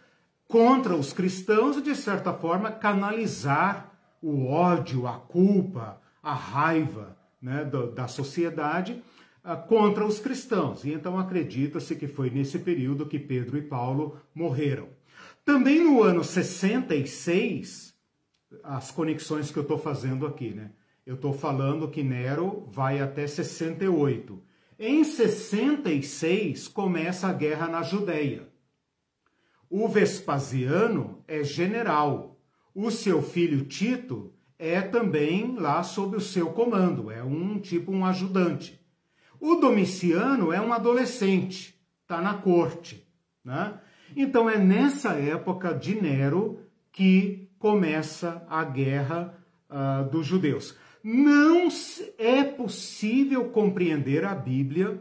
contra 0.47 0.95
os 0.95 1.13
cristãos 1.13 1.77
e, 1.77 1.81
de 1.81 1.95
certa 1.95 2.33
forma, 2.33 2.71
canalizar 2.71 3.91
o 4.21 4.47
ódio, 4.47 5.07
a 5.07 5.13
culpa, 5.13 6.01
a 6.21 6.33
raiva 6.33 7.17
né, 7.41 7.63
do, 7.63 7.91
da 7.91 8.07
sociedade 8.07 9.01
uh, 9.43 9.67
contra 9.67 10.05
os 10.05 10.19
cristãos. 10.19 10.83
E 10.83 10.91
então 10.91 11.17
acredita-se 11.17 11.95
que 11.95 12.07
foi 12.07 12.29
nesse 12.29 12.59
período 12.59 13.05
que 13.05 13.19
Pedro 13.19 13.57
e 13.57 13.61
Paulo 13.61 14.19
morreram. 14.33 14.89
Também 15.43 15.83
no 15.83 16.01
ano 16.01 16.23
66, 16.23 17.93
as 18.63 18.91
conexões 18.91 19.51
que 19.51 19.57
eu 19.57 19.63
estou 19.63 19.77
fazendo 19.77 20.25
aqui, 20.25 20.49
né? 20.49 20.71
Eu 21.05 21.13
estou 21.13 21.31
falando 21.31 21.87
que 21.87 22.01
Nero 22.01 22.67
vai 22.71 22.99
até 22.99 23.27
68. 23.27 24.41
Em 24.77 25.05
66 25.05 26.67
começa 26.67 27.27
a 27.27 27.33
guerra 27.33 27.65
na 27.67 27.81
Judéia. 27.81 28.49
O 29.69 29.87
Vespasiano 29.87 31.23
é 31.25 31.43
general. 31.43 32.37
O 32.73 32.91
seu 32.91 33.21
filho 33.21 33.63
Tito 33.63 34.33
é 34.59 34.81
também 34.81 35.55
lá 35.57 35.81
sob 35.81 36.17
o 36.17 36.21
seu 36.21 36.47
comando, 36.49 37.09
é 37.09 37.23
um 37.23 37.57
tipo 37.57 37.89
um 37.89 38.05
ajudante. 38.05 38.77
O 39.39 39.55
Domiciano 39.55 40.51
é 40.51 40.59
um 40.59 40.73
adolescente, 40.73 41.79
está 42.01 42.21
na 42.21 42.33
corte. 42.33 43.07
Né? 43.45 43.79
Então 44.13 44.49
é 44.49 44.57
nessa 44.57 45.13
época 45.13 45.73
de 45.73 45.95
Nero 46.01 46.59
que 46.91 47.49
começa 47.57 48.45
a 48.49 48.65
guerra 48.65 49.37
uh, 49.69 50.09
dos 50.09 50.25
judeus. 50.25 50.77
Não 51.07 51.67
é 52.17 52.43
possível 52.43 53.49
compreender 53.49 54.25
a 54.25 54.33
Bíblia, 54.33 54.99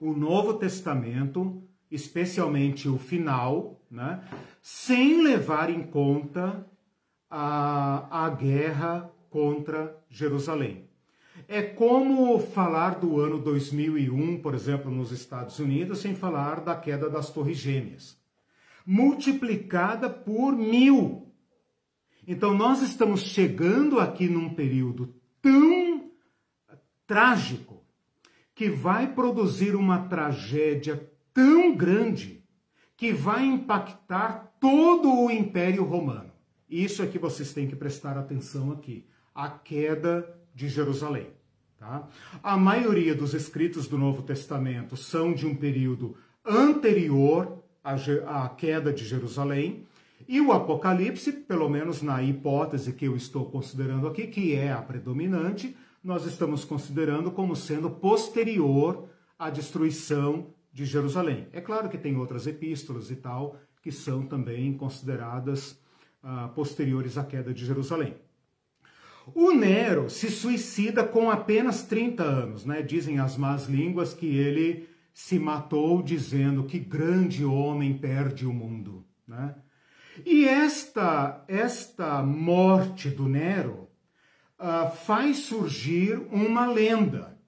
o 0.00 0.14
Novo 0.14 0.54
Testamento, 0.54 1.62
especialmente 1.90 2.88
o 2.88 2.96
final, 2.96 3.84
né, 3.90 4.24
sem 4.62 5.22
levar 5.22 5.68
em 5.68 5.82
conta 5.82 6.66
a, 7.28 8.24
a 8.24 8.30
guerra 8.30 9.12
contra 9.28 9.94
Jerusalém. 10.08 10.88
É 11.46 11.60
como 11.60 12.38
falar 12.38 12.98
do 12.98 13.20
ano 13.20 13.38
2001, 13.38 14.40
por 14.40 14.54
exemplo, 14.54 14.90
nos 14.90 15.12
Estados 15.12 15.58
Unidos, 15.58 15.98
sem 15.98 16.14
falar 16.14 16.62
da 16.62 16.74
queda 16.74 17.10
das 17.10 17.28
Torres 17.28 17.58
Gêmeas, 17.58 18.18
multiplicada 18.86 20.08
por 20.08 20.56
mil. 20.56 21.29
Então, 22.30 22.56
nós 22.56 22.80
estamos 22.80 23.22
chegando 23.22 23.98
aqui 23.98 24.28
num 24.28 24.54
período 24.54 25.12
tão 25.42 26.12
trágico 27.04 27.82
que 28.54 28.70
vai 28.70 29.12
produzir 29.12 29.74
uma 29.74 30.06
tragédia 30.06 31.10
tão 31.34 31.74
grande 31.74 32.44
que 32.96 33.12
vai 33.12 33.44
impactar 33.44 34.54
todo 34.60 35.12
o 35.12 35.28
Império 35.28 35.82
Romano. 35.82 36.30
Isso 36.68 37.02
é 37.02 37.06
que 37.08 37.18
vocês 37.18 37.52
têm 37.52 37.66
que 37.66 37.74
prestar 37.74 38.16
atenção 38.16 38.70
aqui. 38.70 39.08
A 39.34 39.50
queda 39.50 40.32
de 40.54 40.68
Jerusalém. 40.68 41.32
Tá? 41.80 42.08
A 42.44 42.56
maioria 42.56 43.12
dos 43.12 43.34
escritos 43.34 43.88
do 43.88 43.98
Novo 43.98 44.22
Testamento 44.22 44.96
são 44.96 45.32
de 45.34 45.48
um 45.48 45.56
período 45.56 46.16
anterior 46.46 47.60
à, 47.82 47.96
à 48.44 48.48
queda 48.50 48.92
de 48.92 49.04
Jerusalém, 49.04 49.84
e 50.32 50.40
o 50.40 50.52
Apocalipse, 50.52 51.32
pelo 51.32 51.68
menos 51.68 52.02
na 52.02 52.22
hipótese 52.22 52.92
que 52.92 53.04
eu 53.04 53.16
estou 53.16 53.50
considerando 53.50 54.06
aqui, 54.06 54.28
que 54.28 54.54
é 54.54 54.70
a 54.70 54.80
predominante, 54.80 55.76
nós 56.04 56.24
estamos 56.24 56.64
considerando 56.64 57.32
como 57.32 57.56
sendo 57.56 57.90
posterior 57.90 59.08
à 59.36 59.50
destruição 59.50 60.54
de 60.72 60.84
Jerusalém. 60.84 61.48
É 61.52 61.60
claro 61.60 61.88
que 61.88 61.98
tem 61.98 62.16
outras 62.16 62.46
epístolas 62.46 63.10
e 63.10 63.16
tal 63.16 63.56
que 63.82 63.90
são 63.90 64.24
também 64.24 64.72
consideradas 64.72 65.72
uh, 66.22 66.48
posteriores 66.54 67.18
à 67.18 67.24
queda 67.24 67.52
de 67.52 67.66
Jerusalém. 67.66 68.14
O 69.34 69.50
Nero 69.50 70.08
se 70.08 70.30
suicida 70.30 71.02
com 71.02 71.28
apenas 71.28 71.82
30 71.82 72.22
anos, 72.22 72.64
né? 72.64 72.82
Dizem 72.82 73.18
as 73.18 73.36
más 73.36 73.66
línguas 73.66 74.14
que 74.14 74.26
ele 74.26 74.88
se 75.12 75.40
matou 75.40 76.00
dizendo 76.00 76.62
que 76.62 76.78
grande 76.78 77.44
homem 77.44 77.98
perde 77.98 78.46
o 78.46 78.52
mundo, 78.52 79.04
né? 79.26 79.56
E 80.26 80.46
esta, 80.46 81.44
esta 81.48 82.22
morte 82.22 83.08
do 83.08 83.28
Nero 83.28 83.88
uh, 84.58 84.90
faz 85.04 85.38
surgir 85.38 86.20
uma 86.30 86.66
lenda. 86.66 87.38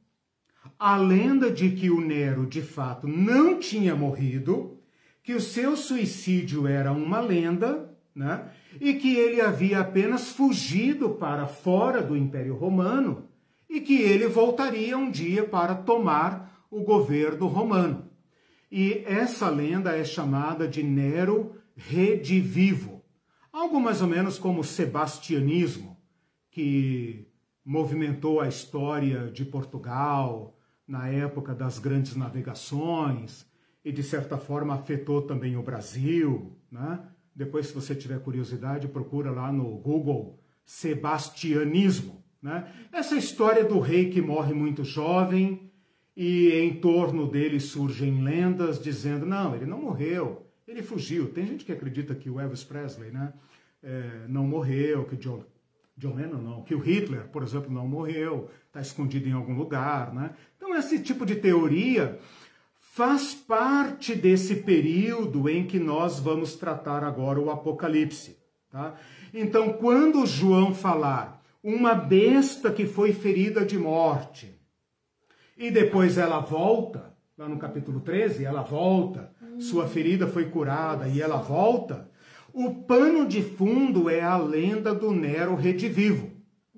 A 0.79 0.97
lenda 0.97 1.51
de 1.51 1.71
que 1.71 1.91
o 1.91 2.01
Nero, 2.01 2.47
de 2.47 2.63
fato, 2.63 3.07
não 3.07 3.59
tinha 3.59 3.95
morrido, 3.95 4.79
que 5.23 5.35
o 5.35 5.41
seu 5.41 5.77
suicídio 5.77 6.67
era 6.67 6.93
uma 6.93 7.21
lenda, 7.21 7.93
né? 8.15 8.51
e 8.81 8.95
que 8.95 9.15
ele 9.15 9.41
havia 9.41 9.81
apenas 9.81 10.31
fugido 10.31 11.11
para 11.11 11.47
fora 11.47 12.03
do 12.03 12.17
Império 12.17 12.55
Romano 12.55 13.29
e 13.69 13.81
que 13.81 14.01
ele 14.01 14.27
voltaria 14.27 14.97
um 14.99 15.11
dia 15.11 15.45
para 15.45 15.75
tomar 15.75 16.67
o 16.71 16.83
governo 16.83 17.47
romano. 17.47 18.11
E 18.71 19.03
essa 19.07 19.49
lenda 19.49 19.97
é 19.97 20.05
chamada 20.05 20.67
de 20.67 20.83
Nero 20.83 21.57
redivivo. 21.77 23.03
Algo 23.53 23.81
mais 23.81 24.01
ou 24.01 24.09
menos 24.09 24.39
como 24.39 24.61
o 24.61 24.65
sebastianismo, 24.65 25.97
que 26.51 27.29
movimentou 27.65 28.41
a 28.41 28.49
história 28.49 29.31
de 29.31 29.45
Portugal 29.45 30.57
na 30.87 31.09
época 31.09 31.55
das 31.55 31.79
grandes 31.79 32.17
navegações 32.17 33.47
e, 33.85 33.93
de 33.93 34.03
certa 34.03 34.37
forma, 34.37 34.75
afetou 34.75 35.23
também 35.23 35.57
o 35.57 35.63
Brasil. 35.63 36.57
Né? 36.71 37.01
Depois, 37.35 37.67
se 37.67 37.75
você 37.75 37.95
tiver 37.95 38.21
curiosidade, 38.21 38.89
procura 38.89 39.31
lá 39.31 39.53
no 39.53 39.77
Google 39.79 40.39
Sebastianismo. 40.65 42.23
Né? 42.41 42.71
Essa 42.93 43.17
história 43.17 43.65
do 43.65 43.79
rei 43.79 44.11
que 44.11 44.21
morre 44.21 44.53
muito 44.53 44.85
jovem 44.85 45.71
e 46.17 46.51
em 46.51 46.75
torno 46.75 47.27
dele 47.27 47.61
surgem 47.61 48.23
lendas 48.23 48.83
dizendo: 48.83 49.25
não, 49.25 49.55
ele 49.55 49.67
não 49.67 49.81
morreu, 49.81 50.47
ele 50.67 50.83
fugiu. 50.83 51.33
Tem 51.33 51.47
gente 51.47 51.65
que 51.65 51.73
acredita 51.73 52.15
que 52.15 52.31
o 52.31 52.41
Elvis 52.41 52.65
Presley 52.65 53.11
né, 53.11 53.33
é, 53.83 54.27
não 54.29 54.47
morreu, 54.47 55.05
que 55.05 55.17
John, 55.17 55.45
John 55.97 56.15
Lennon 56.15 56.39
não, 56.39 56.63
que 56.63 56.75
o 56.75 56.79
Hitler, 56.79 57.29
por 57.29 57.43
exemplo, 57.43 57.73
não 57.73 57.87
morreu, 57.87 58.51
está 58.67 58.81
escondido 58.81 59.29
em 59.29 59.33
algum 59.33 59.55
lugar. 59.55 60.13
Né? 60.15 60.31
Então, 60.57 60.75
esse 60.75 60.99
tipo 61.01 61.27
de 61.27 61.37
teoria 61.37 62.19
faz 62.79 63.35
parte 63.35 64.15
desse 64.15 64.57
período 64.57 65.49
em 65.49 65.67
que 65.67 65.79
nós 65.79 66.21
vamos 66.21 66.57
tratar 66.57 67.03
agora 67.03 67.41
o 67.41 67.51
Apocalipse. 67.51 68.39
Tá? 68.71 68.95
Então, 69.33 69.73
quando 69.75 70.27
João 70.27 70.75
falar 70.75 71.43
uma 71.63 71.95
besta 71.95 72.71
que 72.71 72.87
foi 72.87 73.13
ferida 73.13 73.65
de 73.65 73.79
morte 73.79 74.59
e 75.57 75.71
depois 75.71 76.19
ela 76.19 76.41
volta, 76.41 77.15
lá 77.39 77.49
no 77.49 77.59
capítulo 77.59 78.01
13, 78.01 78.45
ela 78.45 78.63
volta, 78.63 79.33
sua 79.63 79.87
ferida 79.87 80.27
foi 80.27 80.47
curada 80.47 81.09
e 81.09 81.21
ela 81.21 81.37
volta, 81.37 82.11
o 82.53 82.75
pano 82.75 83.27
de 83.27 83.43
fundo 83.43 84.11
é 84.11 84.21
a 84.21 84.37
lenda 84.37 84.95
do 84.95 85.13
Nero 85.13 85.55
redivivo. 85.55 86.31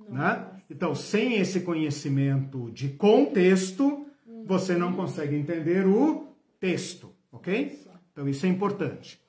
Né? 0.08 0.46
Então, 0.70 0.94
sem 0.94 1.34
esse 1.34 1.60
conhecimento 1.60 2.70
de 2.70 2.90
contexto, 2.90 4.06
você 4.46 4.76
não 4.76 4.92
consegue 4.92 5.34
entender 5.34 5.86
o 5.86 6.28
texto, 6.60 7.10
ok? 7.32 7.80
Então, 8.12 8.28
isso 8.28 8.46
é 8.46 8.48
importante. 8.48 9.20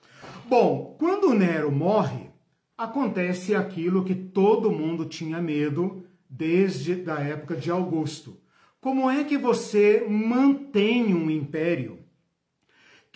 Bom, 0.47 0.95
quando 0.99 1.33
Nero 1.33 1.71
morre, 1.71 2.29
acontece 2.77 3.55
aquilo 3.55 4.03
que 4.03 4.13
todo 4.13 4.71
mundo 4.71 5.05
tinha 5.05 5.41
medo 5.41 6.03
desde 6.29 7.09
a 7.09 7.19
época 7.19 7.55
de 7.55 7.71
Augusto. 7.71 8.39
Como 8.79 9.09
é 9.09 9.23
que 9.23 9.37
você 9.37 10.05
mantém 10.07 11.13
um 11.13 11.29
império 11.29 12.04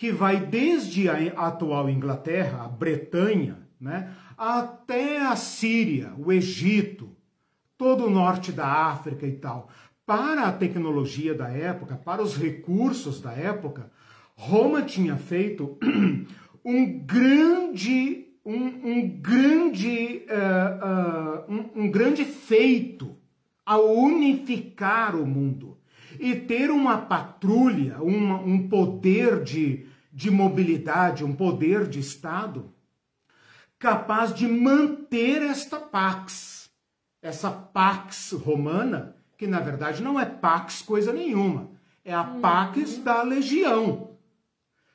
que 0.00 0.10
vai 0.10 0.40
desde 0.40 1.10
a 1.10 1.16
atual 1.46 1.90
Inglaterra, 1.90 2.64
a 2.64 2.68
Bretanha, 2.68 3.58
né, 3.78 4.14
até 4.34 5.20
a 5.20 5.36
Síria, 5.36 6.14
o 6.16 6.32
Egito, 6.32 7.14
todo 7.76 8.06
o 8.06 8.10
norte 8.10 8.50
da 8.50 8.66
África 8.66 9.26
e 9.26 9.32
tal. 9.32 9.68
Para 10.06 10.46
a 10.46 10.52
tecnologia 10.52 11.34
da 11.34 11.50
época, 11.50 11.96
para 12.02 12.22
os 12.22 12.34
recursos 12.34 13.20
da 13.20 13.32
época, 13.32 13.92
Roma 14.34 14.80
tinha 14.80 15.16
feito 15.18 15.76
um 16.64 16.98
grande, 17.00 18.26
um, 18.42 18.56
um 18.56 19.20
grande, 19.20 20.22
uh, 20.30 21.52
uh, 21.52 21.54
um, 21.54 21.84
um 21.84 21.90
grande 21.90 22.24
feito 22.24 23.14
ao 23.66 23.94
unificar 23.94 25.14
o 25.14 25.26
mundo 25.26 25.76
e 26.18 26.34
ter 26.34 26.70
uma 26.70 26.98
patrulha, 26.98 27.98
uma, 28.00 28.40
um 28.40 28.66
poder 28.66 29.42
de, 29.42 29.89
de 30.12 30.30
mobilidade, 30.30 31.24
um 31.24 31.34
poder 31.34 31.86
de 31.86 32.00
Estado 32.00 32.72
capaz 33.80 34.34
de 34.34 34.46
manter 34.46 35.40
esta 35.42 35.80
pax, 35.80 36.70
essa 37.22 37.50
pax 37.50 38.32
romana, 38.32 39.16
que 39.38 39.46
na 39.46 39.58
verdade 39.58 40.02
não 40.02 40.20
é 40.20 40.26
pax 40.26 40.82
coisa 40.82 41.12
nenhuma, 41.14 41.70
é 42.04 42.12
a 42.12 42.22
pax 42.22 42.98
uhum. 42.98 43.02
da 43.02 43.22
legião. 43.22 44.10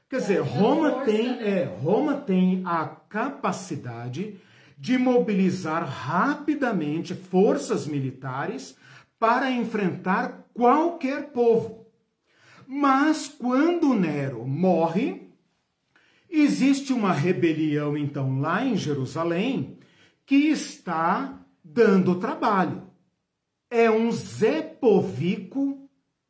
Quer 0.08 0.18
dizer, 0.18 0.38
é, 0.38 0.42
Roma 0.42 0.92
tem, 1.04 1.30
né? 1.30 1.50
é, 1.50 1.64
Roma 1.64 2.14
tem 2.14 2.62
a 2.64 2.86
capacidade 2.86 4.40
de 4.78 4.98
mobilizar 5.00 5.84
rapidamente 5.84 7.16
forças 7.16 7.88
militares 7.88 8.78
para 9.18 9.50
enfrentar 9.50 10.46
qualquer 10.54 11.30
povo. 11.32 11.85
Mas 12.68 13.28
quando 13.28 13.94
Nero 13.94 14.46
morre, 14.46 15.30
existe 16.30 16.94
uma 16.94 17.12
rebelião 17.12 17.98
então 17.98 18.40
lá 18.40 18.66
em 18.66 18.76
Jerusalém 18.76 19.78
que 20.26 20.36
está 20.36 21.40
dando 21.64 22.16
trabalho. 22.16 22.84
É 23.70 23.90
um 23.90 24.12
Zé 24.12 24.62
Povico, 24.62 25.90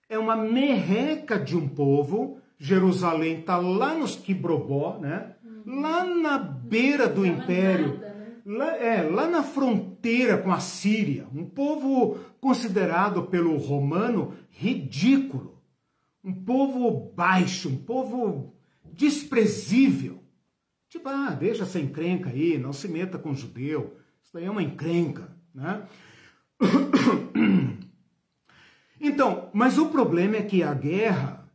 é 0.09 0.17
uma 0.17 0.35
merreca 0.35 1.39
de 1.39 1.55
um 1.55 1.67
povo. 1.67 2.39
Jerusalém 2.57 3.39
está 3.39 3.57
lá 3.57 3.93
nos 3.93 4.15
Quibrobó, 4.15 4.97
né? 4.99 5.35
Lá 5.65 6.05
na 6.05 6.37
beira 6.37 7.07
do 7.07 7.25
império. 7.25 7.99
Nada, 7.99 8.13
né? 8.13 8.25
lá, 8.45 8.77
é, 8.77 9.01
lá 9.01 9.27
na 9.27 9.43
fronteira 9.43 10.37
com 10.37 10.51
a 10.51 10.59
Síria, 10.59 11.27
um 11.33 11.45
povo 11.45 12.19
considerado 12.39 13.23
pelo 13.23 13.57
romano 13.57 14.33
ridículo, 14.51 15.54
um 16.25 16.33
povo 16.33 17.13
baixo, 17.15 17.69
um 17.69 17.77
povo 17.77 18.55
desprezível. 18.91 20.23
Tipo, 20.89 21.09
ah, 21.09 21.29
deixa 21.29 21.63
essa 21.63 21.79
encrenca 21.79 22.31
aí, 22.31 22.57
não 22.57 22.73
se 22.73 22.87
meta 22.87 23.19
com 23.19 23.35
judeu, 23.35 23.97
isso 24.23 24.33
daí 24.33 24.45
é 24.45 24.51
uma 24.51 24.63
encrenca, 24.63 25.29
Né? 25.53 25.85
Então, 28.97 29.51
mas 29.53 29.77
o 29.77 29.87
problema 29.87 30.37
é 30.37 30.41
que 30.41 30.63
a 30.63 30.73
guerra 30.73 31.47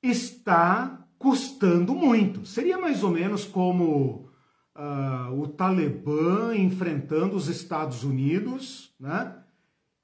está 0.00 1.06
custando 1.18 1.92
muito. 1.92 2.46
Seria 2.46 2.78
mais 2.78 3.02
ou 3.02 3.10
menos 3.10 3.44
como 3.44 4.30
uh, 4.74 5.38
o 5.38 5.48
Talibã 5.48 6.54
enfrentando 6.56 7.36
os 7.36 7.48
Estados 7.48 8.04
Unidos, 8.04 8.94
né? 8.98 9.36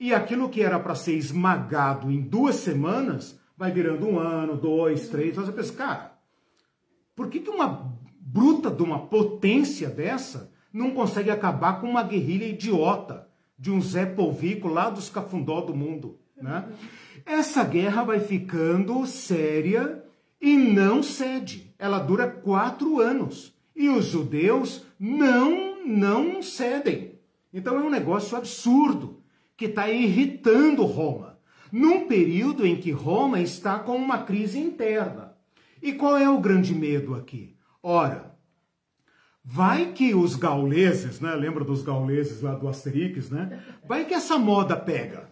E 0.00 0.12
aquilo 0.12 0.50
que 0.50 0.60
era 0.60 0.78
para 0.78 0.96
ser 0.96 1.14
esmagado 1.14 2.10
em 2.10 2.20
duas 2.20 2.56
semanas 2.56 3.37
vai 3.58 3.72
virando 3.72 4.06
um 4.06 4.18
ano, 4.18 4.56
dois, 4.56 5.08
três. 5.08 5.34
Você 5.34 5.50
pensa, 5.50 5.72
cara, 5.72 6.18
por 7.16 7.28
que, 7.28 7.40
que 7.40 7.50
uma 7.50 7.92
bruta 8.20 8.70
de 8.70 8.82
uma 8.82 9.00
potência 9.00 9.88
dessa 9.88 10.52
não 10.72 10.92
consegue 10.92 11.30
acabar 11.30 11.80
com 11.80 11.90
uma 11.90 12.04
guerrilha 12.04 12.46
idiota 12.46 13.28
de 13.58 13.72
um 13.72 13.80
Zé 13.80 14.06
Polvico 14.06 14.68
lá 14.68 14.88
dos 14.88 15.10
cafundó 15.10 15.60
do 15.60 15.74
mundo? 15.74 16.20
Né? 16.40 16.68
Essa 17.26 17.64
guerra 17.64 18.04
vai 18.04 18.20
ficando 18.20 19.04
séria 19.04 20.04
e 20.40 20.56
não 20.56 21.02
cede. 21.02 21.74
Ela 21.76 21.98
dura 21.98 22.28
quatro 22.28 23.00
anos. 23.00 23.52
E 23.74 23.88
os 23.88 24.04
judeus 24.04 24.86
não, 24.98 25.84
não 25.84 26.40
cedem. 26.42 27.18
Então 27.52 27.76
é 27.76 27.80
um 27.80 27.90
negócio 27.90 28.36
absurdo 28.36 29.20
que 29.56 29.64
está 29.64 29.90
irritando 29.90 30.84
Roma, 30.84 31.27
num 31.70 32.06
período 32.06 32.66
em 32.66 32.76
que 32.76 32.90
Roma 32.90 33.40
está 33.40 33.78
com 33.78 33.96
uma 33.96 34.18
crise 34.18 34.58
interna. 34.58 35.34
E 35.82 35.92
qual 35.92 36.16
é 36.16 36.28
o 36.28 36.40
grande 36.40 36.74
medo 36.74 37.14
aqui? 37.14 37.56
Ora, 37.82 38.34
vai 39.44 39.92
que 39.92 40.14
os 40.14 40.34
gauleses, 40.34 41.20
né? 41.20 41.34
Lembra 41.34 41.64
dos 41.64 41.82
gauleses 41.82 42.42
lá 42.42 42.54
do 42.54 42.68
Asterix, 42.68 43.30
né? 43.30 43.62
Vai 43.86 44.04
que 44.04 44.14
essa 44.14 44.38
moda 44.38 44.76
pega. 44.76 45.30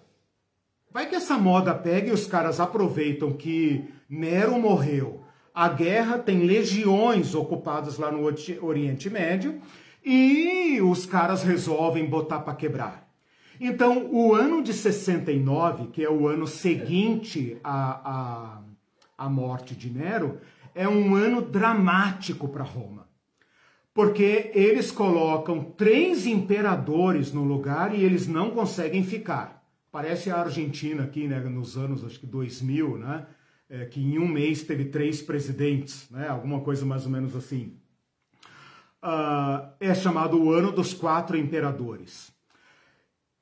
Vai 0.92 1.08
que 1.08 1.14
essa 1.14 1.36
moda 1.36 1.74
pega 1.74 2.08
e 2.08 2.12
os 2.12 2.26
caras 2.26 2.60
aproveitam 2.60 3.32
que 3.32 3.84
Nero 4.08 4.58
morreu. 4.58 5.24
A 5.52 5.68
guerra 5.68 6.18
tem 6.18 6.46
legiões 6.46 7.34
ocupadas 7.34 7.98
lá 7.98 8.10
no 8.10 8.22
Oriente 8.62 9.10
Médio 9.10 9.60
e 10.04 10.80
os 10.80 11.04
caras 11.04 11.42
resolvem 11.42 12.06
botar 12.06 12.40
para 12.40 12.54
quebrar. 12.54 13.05
Então, 13.60 14.08
o 14.12 14.34
ano 14.34 14.62
de 14.62 14.72
69, 14.72 15.88
que 15.88 16.04
é 16.04 16.10
o 16.10 16.28
ano 16.28 16.46
seguinte 16.46 17.58
à, 17.64 18.60
à, 19.18 19.26
à 19.26 19.28
morte 19.28 19.74
de 19.74 19.90
Nero, 19.90 20.38
é 20.74 20.86
um 20.88 21.14
ano 21.14 21.40
dramático 21.40 22.48
para 22.48 22.62
Roma. 22.62 23.08
Porque 23.94 24.50
eles 24.54 24.90
colocam 24.90 25.64
três 25.64 26.26
imperadores 26.26 27.32
no 27.32 27.42
lugar 27.42 27.94
e 27.94 28.04
eles 28.04 28.26
não 28.26 28.50
conseguem 28.50 29.02
ficar. 29.02 29.64
Parece 29.90 30.30
a 30.30 30.36
Argentina 30.36 31.04
aqui, 31.04 31.26
né, 31.26 31.40
nos 31.40 31.78
anos, 31.78 32.04
acho 32.04 32.20
que 32.20 32.26
2000, 32.26 32.98
né, 32.98 33.26
é, 33.70 33.86
que 33.86 33.98
em 33.98 34.18
um 34.18 34.28
mês 34.28 34.62
teve 34.62 34.84
três 34.84 35.22
presidentes, 35.22 36.10
né, 36.10 36.28
alguma 36.28 36.60
coisa 36.60 36.84
mais 36.84 37.06
ou 37.06 37.10
menos 37.10 37.34
assim. 37.34 37.78
Uh, 39.02 39.72
é 39.80 39.94
chamado 39.94 40.38
o 40.38 40.52
ano 40.52 40.72
dos 40.72 40.92
quatro 40.92 41.36
imperadores. 41.38 42.35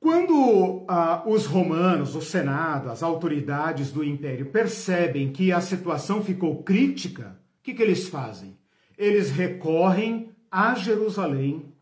Quando 0.04 0.34
uh, 0.34 0.86
os 1.24 1.46
romanos, 1.46 2.14
o 2.14 2.20
Senado, 2.20 2.90
as 2.90 3.02
autoridades 3.02 3.90
do 3.90 4.04
império 4.04 4.44
percebem 4.50 5.32
que 5.32 5.50
a 5.50 5.62
situação 5.62 6.22
ficou 6.22 6.62
crítica, 6.62 7.40
o 7.58 7.62
que, 7.62 7.72
que 7.72 7.82
eles 7.82 8.06
fazem? 8.06 8.54
Eles 8.98 9.30
recorrem 9.30 10.28
a 10.50 10.74
Jerusalém 10.74 11.72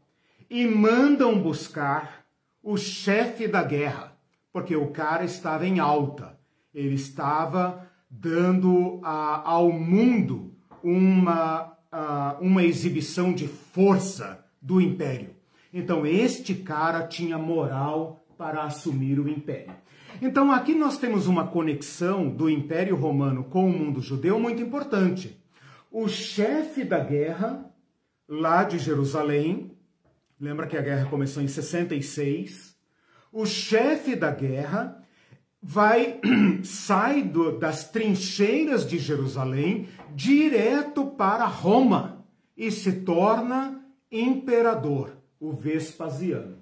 e 0.49 0.69
mandam 0.69 1.37
buscar 1.37 2.25
o 2.63 2.77
chefe 2.77 3.49
da 3.49 3.65
guerra, 3.65 4.17
porque 4.53 4.77
o 4.77 4.93
cara 4.93 5.25
estava 5.25 5.67
em 5.67 5.81
alta, 5.81 6.39
ele 6.73 6.95
estava 6.95 7.91
dando 8.09 9.01
a, 9.03 9.51
ao 9.51 9.73
mundo 9.73 10.55
uma, 10.81 11.77
a, 11.91 12.37
uma 12.41 12.63
exibição 12.63 13.33
de 13.33 13.49
força 13.49 14.47
do 14.61 14.81
império. 14.81 15.42
Então, 15.73 16.07
este 16.07 16.55
cara 16.55 17.07
tinha 17.07 17.39
moral 17.39 18.25
para 18.37 18.65
assumir 18.65 19.19
o 19.19 19.29
império. 19.29 19.75
Então, 20.21 20.53
aqui 20.53 20.75
nós 20.75 20.99
temos 20.99 21.27
uma 21.27 21.47
conexão 21.47 22.29
do 22.29 22.51
Império 22.51 22.95
Romano 22.97 23.45
com 23.45 23.67
o 23.67 23.73
mundo 23.73 24.01
judeu 24.01 24.39
muito 24.39 24.63
importante. 24.63 25.41
O 25.91 26.09
chefe 26.09 26.85
da 26.85 26.99
guerra, 26.99 27.71
lá 28.29 28.65
de 28.65 28.79
Jerusalém, 28.79 29.77
lembra 30.41 30.67
que 30.67 30.77
a 30.77 30.83
guerra 30.83 31.09
começou 31.09 31.43
em 31.43 31.49
66, 31.49 32.77
o 33.33 33.47
chefe 33.47 34.15
da 34.15 34.31
guerra 34.31 35.03
vai 35.63 36.21
sai 36.65 37.23
do, 37.23 37.59
das 37.59 37.89
trincheiras 37.91 38.87
de 38.87 38.99
Jerusalém 38.99 39.89
direto 40.15 41.07
para 41.07 41.47
Roma 41.47 42.27
e 42.57 42.71
se 42.71 42.93
torna 43.01 43.85
imperador, 44.11 45.17
o 45.43 45.51
Vespasiano. 45.51 46.59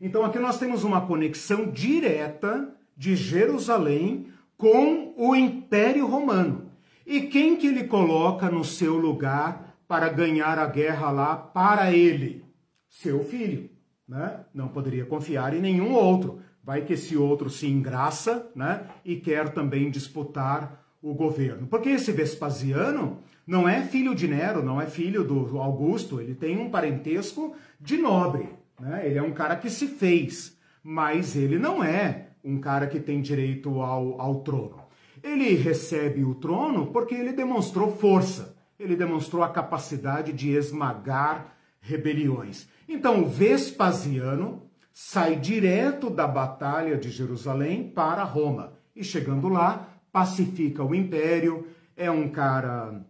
Então 0.00 0.24
aqui 0.24 0.38
nós 0.38 0.58
temos 0.58 0.84
uma 0.84 1.06
conexão 1.06 1.70
direta 1.70 2.72
de 2.96 3.16
Jerusalém 3.16 4.26
com 4.56 5.14
o 5.16 5.34
Império 5.34 6.06
Romano. 6.06 6.70
E 7.06 7.22
quem 7.22 7.56
que 7.56 7.66
ele 7.66 7.84
coloca 7.84 8.50
no 8.50 8.64
seu 8.64 8.96
lugar 8.96 9.76
para 9.88 10.08
ganhar 10.08 10.58
a 10.58 10.66
guerra 10.66 11.10
lá 11.10 11.36
para 11.36 11.92
ele? 11.92 12.44
Seu 12.88 13.24
filho 13.24 13.74
né? 14.08 14.40
Não 14.52 14.68
poderia 14.68 15.04
confiar 15.04 15.54
em 15.54 15.60
nenhum 15.60 15.92
outro. 15.92 16.40
Vai 16.62 16.82
que 16.82 16.94
esse 16.94 17.16
outro 17.16 17.50
se 17.50 17.66
engraça, 17.66 18.50
né? 18.54 18.86
E 19.04 19.16
quer 19.16 19.50
também 19.50 19.90
disputar 19.90 20.84
o 21.02 21.14
governo. 21.14 21.66
Porque 21.66 21.90
esse 21.90 22.12
Vespasiano 22.12 23.18
não 23.46 23.68
é 23.68 23.82
filho 23.82 24.14
de 24.14 24.26
Nero, 24.26 24.62
não 24.62 24.80
é 24.80 24.86
filho 24.86 25.22
do 25.24 25.58
Augusto, 25.58 26.20
ele 26.20 26.34
tem 26.34 26.58
um 26.58 26.70
parentesco 26.70 27.54
de 27.80 27.98
nobre, 27.98 28.48
né? 28.80 29.06
Ele 29.06 29.18
é 29.18 29.22
um 29.22 29.32
cara 29.32 29.56
que 29.56 29.68
se 29.68 29.86
fez, 29.86 30.56
mas 30.82 31.36
ele 31.36 31.58
não 31.58 31.82
é 31.84 32.28
um 32.42 32.58
cara 32.58 32.86
que 32.86 33.00
tem 33.00 33.20
direito 33.20 33.80
ao, 33.80 34.20
ao 34.20 34.36
trono. 34.40 34.84
Ele 35.22 35.54
recebe 35.54 36.24
o 36.24 36.34
trono 36.34 36.86
porque 36.86 37.14
ele 37.14 37.32
demonstrou 37.32 37.90
força, 37.96 38.56
ele 38.78 38.96
demonstrou 38.96 39.42
a 39.42 39.48
capacidade 39.48 40.32
de 40.32 40.50
esmagar 40.50 41.54
rebeliões. 41.80 42.66
Então, 42.88 43.26
Vespasiano 43.26 44.62
sai 44.92 45.36
direto 45.36 46.08
da 46.10 46.26
batalha 46.26 46.96
de 46.96 47.10
Jerusalém 47.10 47.88
para 47.88 48.22
Roma 48.22 48.74
e 48.94 49.02
chegando 49.02 49.48
lá, 49.48 49.88
pacifica 50.12 50.84
o 50.84 50.94
império, 50.94 51.66
é 51.96 52.10
um 52.10 52.28
cara 52.28 53.04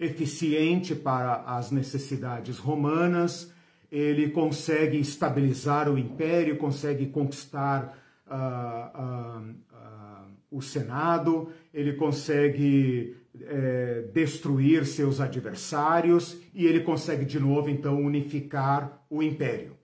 eficiente 0.00 0.94
para 0.94 1.42
as 1.46 1.70
necessidades 1.70 2.58
romanas, 2.58 3.52
ele 3.92 4.30
consegue 4.30 4.98
estabilizar 4.98 5.88
o 5.90 5.98
império, 5.98 6.56
consegue 6.56 7.06
conquistar 7.06 7.96
uh, 8.26 8.98
uh, 8.98 9.50
uh, 9.50 10.26
o 10.50 10.62
Senado, 10.62 11.50
ele 11.72 11.92
consegue 11.92 13.16
é, 13.42 14.08
destruir 14.12 14.84
seus 14.84 15.20
adversários 15.20 16.36
e 16.52 16.66
ele 16.66 16.80
consegue 16.80 17.24
de 17.24 17.38
novo 17.38 17.70
então 17.70 18.00
unificar 18.00 19.04
o 19.08 19.22
império. 19.22 19.76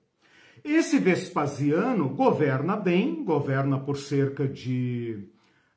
Esse 0.65 0.99
Vespasiano 0.99 2.09
governa 2.09 2.77
bem, 2.77 3.23
governa 3.25 3.79
por 3.79 3.97
cerca 3.97 4.49
de 4.49 5.29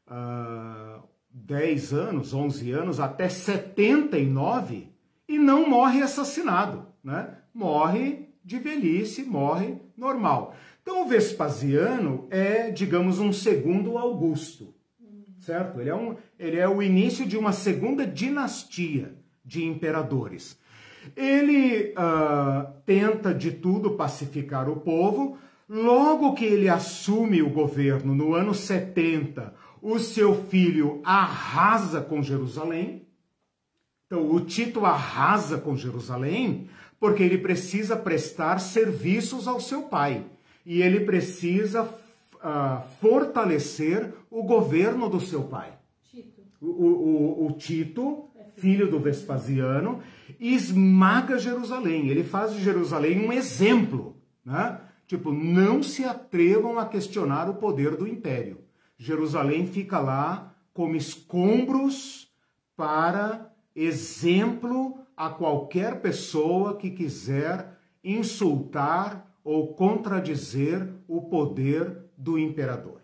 uh, 0.07 0.88
10 1.31 1.93
anos, 1.93 2.33
11 2.33 2.71
anos, 2.71 2.99
até 2.99 3.29
79 3.29 4.89
e 5.27 5.37
não 5.37 5.69
morre 5.69 6.01
assassinado, 6.01 6.87
né? 7.03 7.35
Morre 7.53 8.29
de 8.43 8.57
velhice, 8.57 9.23
morre 9.23 9.77
normal. 9.95 10.55
Então 10.81 11.03
o 11.03 11.07
Vespasiano 11.07 12.27
é, 12.29 12.71
digamos, 12.71 13.19
um 13.19 13.31
segundo 13.31 13.97
Augusto 13.97 14.73
certo? 15.49 15.79
Ele 15.79 15.89
é, 15.89 15.95
um, 15.95 16.15
ele 16.37 16.57
é 16.59 16.67
o 16.67 16.81
início 16.81 17.25
de 17.25 17.37
uma 17.37 17.51
segunda 17.51 18.05
dinastia 18.05 19.15
de 19.43 19.65
imperadores. 19.65 20.57
Ele 21.15 21.93
uh, 21.97 22.71
tenta 22.85 23.33
de 23.33 23.51
tudo 23.51 23.91
pacificar 23.91 24.69
o 24.69 24.77
povo. 24.77 25.37
Logo 25.67 26.33
que 26.33 26.45
ele 26.45 26.67
assume 26.67 27.41
o 27.41 27.49
governo 27.49 28.13
no 28.13 28.33
ano 28.33 28.53
70, 28.53 29.53
o 29.81 29.99
seu 29.99 30.45
filho 30.45 31.01
arrasa 31.03 32.01
com 32.01 32.21
Jerusalém. 32.21 33.07
Então, 34.05 34.29
o 34.31 34.41
Tito 34.41 34.85
arrasa 34.85 35.57
com 35.57 35.75
Jerusalém 35.75 36.67
porque 36.99 37.23
ele 37.23 37.37
precisa 37.37 37.95
prestar 37.95 38.59
serviços 38.59 39.47
ao 39.47 39.59
seu 39.59 39.83
pai. 39.83 40.25
E 40.65 40.81
ele 40.81 41.01
precisa 41.01 41.83
uh, 41.83 42.83
fortalecer 42.99 44.13
o 44.29 44.43
governo 44.43 45.09
do 45.09 45.19
seu 45.19 45.43
pai. 45.43 45.73
Tito. 46.03 46.41
O, 46.61 46.67
o, 46.67 47.47
o 47.47 47.51
Tito, 47.53 48.25
filho 48.57 48.89
do 48.89 48.99
Vespasiano, 48.99 50.01
esmaga 50.39 51.39
Jerusalém. 51.39 52.09
Ele 52.09 52.23
faz 52.23 52.53
de 52.53 52.61
Jerusalém 52.61 53.25
um 53.25 53.31
exemplo, 53.31 54.17
né? 54.43 54.81
Tipo, 55.07 55.31
não 55.31 55.81
se 55.81 56.03
atrevam 56.03 56.77
a 56.77 56.85
questionar 56.85 57.49
o 57.49 57.55
poder 57.55 57.95
do 57.95 58.07
império. 58.07 58.59
Jerusalém 58.99 59.65
fica 59.65 59.97
lá 59.97 60.53
como 60.73 60.97
escombros 60.97 62.29
para 62.75 63.49
exemplo 63.73 64.99
a 65.15 65.29
qualquer 65.29 66.01
pessoa 66.01 66.77
que 66.77 66.91
quiser 66.91 67.79
insultar 68.03 69.33
ou 69.41 69.73
contradizer 69.73 70.87
o 71.07 71.21
poder 71.21 71.97
do 72.17 72.37
imperador. 72.37 73.01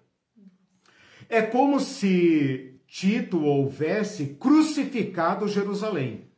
É 1.29 1.41
como 1.41 1.79
se 1.79 2.77
Tito 2.87 3.43
houvesse 3.43 4.35
crucificado 4.35 5.47
Jerusalém, 5.47 6.29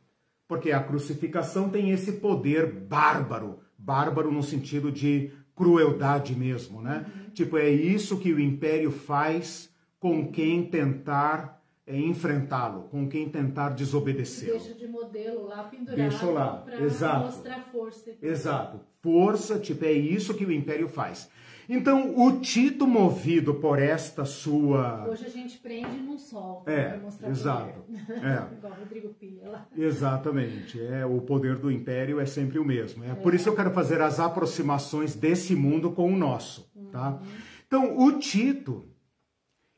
porque 0.46 0.70
a 0.70 0.82
crucificação 0.82 1.68
tem 1.68 1.90
esse 1.90 2.12
poder 2.12 2.72
bárbaro, 2.72 3.58
bárbaro 3.76 4.32
no 4.32 4.42
sentido 4.42 4.90
de 4.90 5.30
crueldade 5.58 6.36
mesmo, 6.36 6.80
né? 6.80 7.04
Uhum. 7.04 7.30
Tipo, 7.30 7.58
é 7.58 7.68
isso 7.68 8.18
que 8.18 8.32
o 8.32 8.38
império 8.38 8.92
faz 8.92 9.68
com 9.98 10.30
quem 10.30 10.64
tentar 10.64 11.60
é, 11.84 11.98
enfrentá-lo, 11.98 12.84
com 12.84 13.08
quem 13.08 13.28
tentar 13.28 13.70
desobedecer. 13.70 14.52
Deixa 14.52 14.74
de 14.74 14.86
modelo 14.86 15.46
lá 15.46 15.64
pendurado 15.64 15.96
Deixa 15.96 16.26
lá, 16.26 16.64
exato. 16.80 17.26
mostrar 17.26 17.60
força. 17.72 18.14
Exato. 18.22 18.80
Força, 19.02 19.58
tipo, 19.58 19.84
é 19.84 19.92
isso 19.92 20.34
que 20.34 20.44
o 20.44 20.52
império 20.52 20.88
faz. 20.88 21.28
Então, 21.68 22.18
o 22.18 22.40
Tito, 22.40 22.86
movido 22.86 23.54
por 23.54 23.78
esta 23.78 24.24
sua. 24.24 25.06
Hoje 25.06 25.26
a 25.26 25.28
gente 25.28 25.58
prende 25.58 25.98
num 25.98 26.18
sol. 26.18 26.64
É, 26.66 26.98
exato. 27.28 27.84
É. 28.08 28.54
Igual 28.54 28.72
Rodrigo 28.72 29.08
Pia 29.10 29.48
lá. 29.48 29.68
Exatamente. 29.76 30.80
É, 30.80 31.04
o 31.04 31.20
poder 31.20 31.56
do 31.56 31.70
império 31.70 32.18
é 32.18 32.24
sempre 32.24 32.58
o 32.58 32.64
mesmo. 32.64 33.04
É, 33.04 33.10
é. 33.10 33.14
Por 33.14 33.34
isso 33.34 33.48
eu 33.48 33.54
quero 33.54 33.70
fazer 33.70 34.00
as 34.00 34.18
aproximações 34.18 35.14
desse 35.14 35.54
mundo 35.54 35.90
com 35.92 36.10
o 36.10 36.16
nosso. 36.16 36.70
Tá? 36.90 37.10
Uhum. 37.10 37.18
Então, 37.66 37.98
o 37.98 38.18
Tito, 38.18 38.88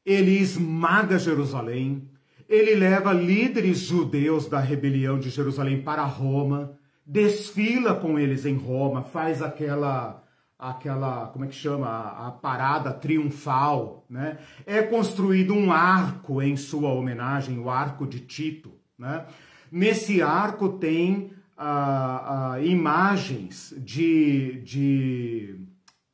ele 0.05 0.39
esmaga 0.39 1.19
Jerusalém, 1.19 2.09
ele 2.49 2.77
leva 2.77 3.13
líderes 3.13 3.79
judeus 3.79 4.47
da 4.47 4.61
rebelião 4.61 5.19
de 5.19 5.29
Jerusalém 5.29 5.83
para 5.83 6.05
Roma, 6.05 6.79
desfila 7.05 7.95
com 7.95 8.17
eles 8.17 8.47
em 8.47 8.57
Roma, 8.57 9.03
faz 9.03 9.43
aquela 9.43 10.23
aquela, 10.61 11.29
como 11.29 11.47
é 11.47 11.49
que 11.49 11.55
chama, 11.55 11.87
a, 11.87 12.29
a, 12.29 12.31
parada 12.31 12.93
triunfal, 12.93 14.05
né? 14.09 14.39
É 14.67 14.83
construído 14.83 15.55
um 15.55 15.73
arco 15.73 16.43
em 16.43 16.57
sua 16.57 16.93
homenagem, 16.93 17.59
o 17.59 17.71
arco 17.71 18.07
de 18.07 18.21
Tito, 18.21 18.73
né? 18.99 19.25
Nesse 19.73 20.21
arco 20.21 20.69
tem 20.69 21.33
ah, 21.57 22.53
ah, 22.53 22.61
imagens 22.61 23.75
de, 23.79 24.61
de 24.63 25.57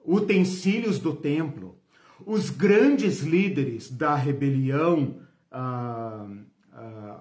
utensílios 0.04 0.98
do 1.00 1.14
templo. 1.14 1.76
Os 2.24 2.50
grandes 2.50 3.22
líderes 3.22 3.90
da 3.90 4.14
rebelião 4.14 5.16
ah, 5.50 6.26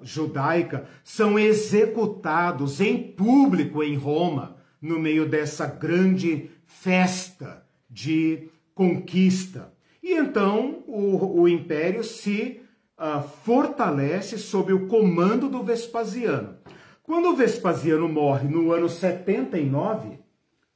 judaica 0.02 0.88
são 1.04 1.40
executados 1.40 2.80
em 2.80 3.02
público 3.02 3.82
em 3.82 3.96
Roma, 3.96 4.58
no 4.82 5.00
meio 5.00 5.28
dessa 5.28 5.66
grande 5.66 6.52
festa 6.66 7.66
de 7.90 8.50
conquista. 8.74 9.74
E 10.04 10.14
então 10.14 10.84
o, 10.88 11.42
o 11.42 11.48
império 11.48 12.04
se 12.04 12.62
uh, 12.98 13.22
fortalece 13.44 14.38
sob 14.38 14.74
o 14.74 14.88
comando 14.88 15.50
do 15.50 15.64
Vespasiano. 15.64 16.56
Quando 17.04 17.30
o 17.30 17.36
Vespasiano 17.36 18.08
morre 18.10 18.48
no 18.48 18.72
ano 18.72 18.90
79, 18.90 20.20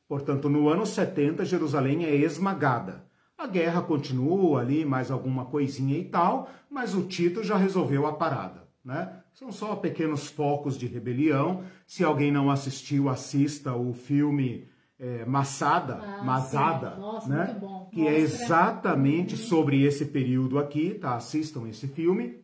portanto, 0.08 0.48
no 0.48 0.70
ano 0.70 0.86
70, 0.86 1.44
Jerusalém 1.44 2.06
é 2.06 2.16
esmagada. 2.16 3.08
A 3.38 3.48
guerra 3.48 3.82
continua 3.82 4.60
ali, 4.60 4.86
mais 4.86 5.10
alguma 5.10 5.46
coisinha 5.46 5.98
e 5.98 6.04
tal, 6.04 6.50
mas 6.70 6.94
o 6.94 7.04
Tito 7.04 7.44
já 7.44 7.58
resolveu 7.58 8.06
a 8.06 8.14
parada. 8.14 8.68
Né? 8.84 9.12
São 9.34 9.52
só 9.52 9.76
pequenos 9.76 10.28
focos 10.28 10.78
de 10.78 10.88
rebelião. 10.88 11.64
Se 11.88 12.04
alguém 12.04 12.32
não 12.32 12.52
assistiu, 12.52 13.10
assista 13.10 13.74
o 13.74 13.94
filme 13.94 14.68
é, 15.00 15.24
Massada, 15.26 15.95
ah, 15.95 16.24
Masada, 16.24 16.95
Nossa, 16.97 17.30
né? 17.30 17.62
que 17.91 18.06
é 18.06 18.20
exatamente 18.20 19.36
uhum. 19.36 19.41
sobre 19.41 19.84
esse 19.84 20.06
período 20.06 20.60
aqui, 20.60 20.93
tá? 20.95 21.16
Assistam 21.16 21.68
esse 21.70 21.88
filme. 21.88 22.43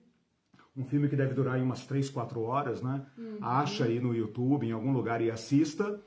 Um 0.75 0.85
filme 0.85 1.07
que 1.07 1.15
deve 1.15 1.33
durar 1.33 1.59
umas 1.61 1.85
3, 1.85 2.09
4 2.09 2.41
horas, 2.41 2.81
né? 2.81 3.05
Uhum. 3.17 3.37
Acha 3.41 3.85
aí 3.85 3.99
no 3.99 4.15
YouTube, 4.15 4.67
em 4.67 4.71
algum 4.71 4.91
lugar 4.91 5.21
e 5.21 5.29
assista. 5.29 5.99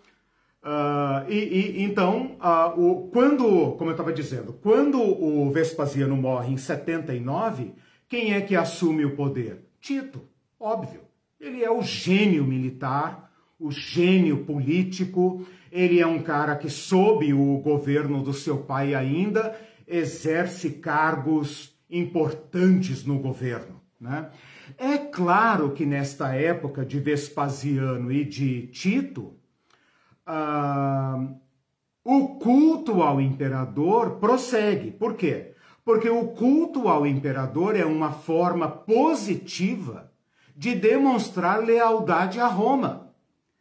Uh, 0.62 1.30
e, 1.30 1.36
e, 1.36 1.82
então, 1.82 2.36
uh, 2.40 2.80
o, 2.80 3.09
quando, 3.09 3.72
como 3.76 3.90
eu 3.90 3.92
estava 3.92 4.12
dizendo, 4.12 4.53
quando 4.55 5.01
o 5.01 5.51
Vespasiano 5.51 6.16
morre 6.16 6.53
em 6.53 6.57
79, 6.57 7.72
quem 8.09 8.34
é 8.34 8.40
que 8.40 8.57
assume 8.57 9.05
o 9.05 9.14
poder? 9.14 9.66
Tito, 9.80 10.22
óbvio. 10.59 11.03
Ele 11.38 11.62
é 11.62 11.70
o 11.70 11.82
gênio 11.82 12.44
militar, 12.44 13.30
o 13.59 13.70
gênio 13.70 14.44
político, 14.44 15.46
ele 15.71 16.01
é 16.01 16.07
um 16.07 16.23
cara 16.23 16.57
que, 16.57 16.71
sob 16.71 17.33
o 17.33 17.59
governo 17.59 18.23
do 18.23 18.33
seu 18.33 18.59
pai 18.59 18.95
ainda, 18.95 19.59
exerce 19.87 20.71
cargos 20.71 21.77
importantes 21.91 23.05
no 23.05 23.19
governo. 23.19 23.81
Né? 24.01 24.31
É 24.77 24.99
claro 24.99 25.73
que 25.73 25.85
nesta 25.87 26.35
época 26.35 26.85
de 26.85 27.01
Vespasiano 27.01 28.12
e 28.12 28.25
de 28.25 28.69
Tito, 28.69 29.35
ah, 30.27 31.27
o 32.05 32.39
culto 32.39 33.03
ao 33.03 33.21
imperador 33.21 34.19
prossegue. 34.19 34.91
Por 34.91 35.14
quê? 35.14 35.55
Porque 35.85 36.09
o 36.09 36.29
culto 36.29 36.89
ao 36.89 37.07
imperador 37.07 37.75
é 37.77 37.85
uma 37.85 38.12
forma 38.12 38.69
positiva 38.69 40.12
de 40.55 40.75
demonstrar 40.75 41.64
lealdade 41.64 42.41
a 42.41 42.47
Roma. 42.47 43.07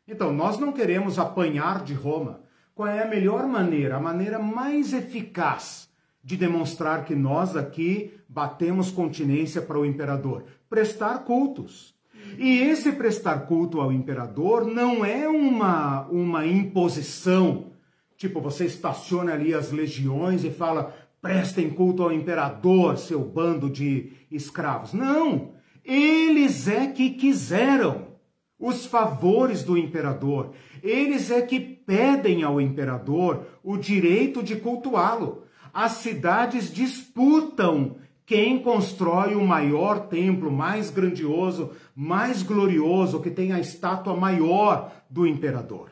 Então, 0.08 0.32
nós 0.32 0.58
não 0.58 0.72
queremos 0.72 1.20
apanhar 1.20 1.84
de 1.84 1.94
Roma. 1.94 2.42
Qual 2.74 2.88
é 2.88 3.04
a 3.04 3.08
melhor 3.08 3.46
maneira, 3.46 3.98
a 3.98 4.00
maneira 4.00 4.40
mais 4.40 4.94
eficaz 4.94 5.90
de 6.24 6.38
demonstrar 6.38 7.04
que 7.04 7.16
nós 7.16 7.58
aqui 7.58 8.14
batemos 8.30 8.90
continência 8.90 9.62
para 9.62 9.80
o 9.80 9.86
imperador? 9.86 10.46
Prestar 10.70 11.20
cultos. 11.20 11.94
E 12.38 12.60
esse 12.60 12.92
prestar 12.92 13.48
culto 13.48 13.82
ao 13.82 13.92
imperador 13.92 14.66
não 14.66 15.04
é 15.04 15.28
uma, 15.28 16.08
uma 16.08 16.46
imposição. 16.46 17.72
Tipo, 18.16 18.40
você 18.40 18.66
estaciona 18.66 19.34
ali 19.34 19.54
as 19.54 19.72
legiões 19.72 20.44
e 20.44 20.50
fala: 20.50 20.96
prestem 21.22 21.70
culto 21.70 22.04
ao 22.04 22.14
imperador, 22.14 22.98
seu 22.98 23.20
bando 23.22 23.70
de 23.70 24.14
escravos. 24.32 24.94
Não! 24.94 25.52
Eles 25.84 26.68
é 26.68 26.88
que 26.88 27.12
quiseram 27.12 28.17
os 28.60 28.86
favores 28.86 29.64
do 29.64 29.78
imperador. 29.78 30.52
Eles 30.82 31.30
é 31.32 31.42
que 31.42 31.60
pedem 31.60 32.44
ao 32.44 32.60
imperador 32.60 33.46
o 33.64 33.78
direito 33.78 34.42
de 34.42 34.56
cultuá-lo. 34.56 35.44
As 35.74 35.94
cidades 35.94 36.74
disputam 36.74 37.98
quem 38.26 38.60
constrói 38.60 39.36
o 39.36 39.46
maior 39.46 40.08
templo, 40.08 40.52
mais 40.52 40.90
grandioso, 40.90 41.72
mais 41.96 42.44
glorioso, 42.44 43.22
que 43.22 43.32
tem 43.32 43.54
a 43.54 43.60
estátua 43.60 44.16
maior 44.16 44.92
do 45.10 45.26
imperador. 45.26 45.92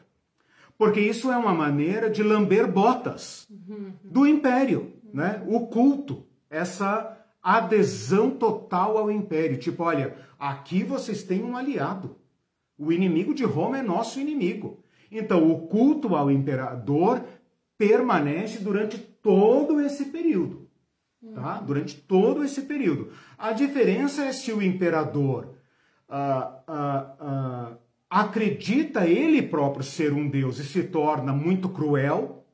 Porque 0.78 1.00
isso 1.00 1.32
é 1.32 1.38
uma 1.38 1.54
maneira 1.54 2.10
de 2.10 2.22
lamber 2.22 2.70
botas 2.70 3.48
do 4.04 4.28
império, 4.28 4.92
né? 5.14 5.42
O 5.48 5.68
culto, 5.68 6.26
essa 6.50 7.18
adesão 7.42 8.32
total 8.32 8.98
ao 8.98 9.10
império. 9.10 9.58
Tipo, 9.58 9.84
olha, 9.84 10.18
aqui 10.38 10.84
vocês 10.84 11.24
têm 11.24 11.42
um 11.42 11.56
aliado. 11.56 12.18
O 12.78 12.92
inimigo 12.92 13.34
de 13.34 13.44
Roma 13.44 13.80
é 13.80 13.82
nosso 13.82 14.20
inimigo. 14.20 14.84
Então, 15.12 15.50
o 15.50 15.68
culto 15.68 16.16
ao 16.16 16.30
imperador 16.30 17.24
permanece 17.78 18.60
durante 18.60 18.98
todo 18.98 19.80
esse 19.80 20.06
período. 20.06 20.70
Tá? 21.34 21.60
Durante 21.60 21.96
todo 21.96 22.44
esse 22.44 22.64
período. 22.64 23.12
A 23.38 23.52
diferença 23.52 24.26
é 24.26 24.32
se 24.32 24.52
o 24.52 24.62
imperador 24.62 25.56
ah, 26.08 26.60
ah, 26.68 27.16
ah, 27.20 27.78
acredita 28.10 29.08
ele 29.08 29.42
próprio 29.42 29.84
ser 29.84 30.14
um 30.14 30.30
deus 30.30 30.60
e 30.60 30.64
se 30.64 30.84
torna 30.84 31.34
muito 31.34 31.70
cruel, 31.70 32.46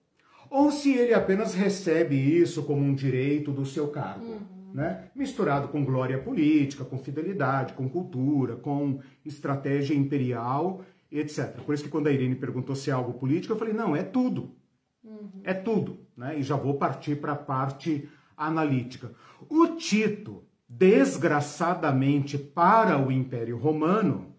ou 0.49 0.71
se 0.71 0.93
ele 0.93 1.13
apenas 1.13 1.53
recebe 1.53 2.15
isso 2.15 2.63
como 2.63 2.81
um 2.81 2.93
direito 2.93 3.51
do 3.51 3.65
seu 3.65 3.89
cargo. 3.89 4.25
Uhum 4.25 4.60
né? 4.73 5.09
misturado 5.15 5.67
com 5.67 5.83
glória 5.83 6.17
política, 6.17 6.83
com 6.83 6.97
fidelidade, 6.97 7.73
com 7.73 7.89
cultura, 7.89 8.55
com 8.55 8.99
estratégia 9.25 9.95
imperial, 9.95 10.81
etc. 11.11 11.61
Por 11.61 11.73
isso 11.73 11.83
que 11.83 11.89
quando 11.89 12.07
a 12.07 12.11
Irene 12.11 12.35
perguntou 12.35 12.75
se 12.75 12.89
é 12.89 12.93
algo 12.93 13.13
político, 13.13 13.53
eu 13.53 13.57
falei, 13.57 13.73
não, 13.73 13.95
é 13.95 14.03
tudo. 14.03 14.55
Uhum. 15.03 15.41
É 15.43 15.53
tudo. 15.53 15.99
Né? 16.15 16.39
E 16.39 16.43
já 16.43 16.55
vou 16.55 16.75
partir 16.75 17.15
para 17.15 17.33
a 17.33 17.37
parte 17.37 18.09
analítica. 18.37 19.11
O 19.49 19.67
Tito, 19.75 20.43
desgraçadamente 20.67 22.37
para 22.37 22.97
o 22.97 23.11
Império 23.11 23.57
Romano, 23.57 24.35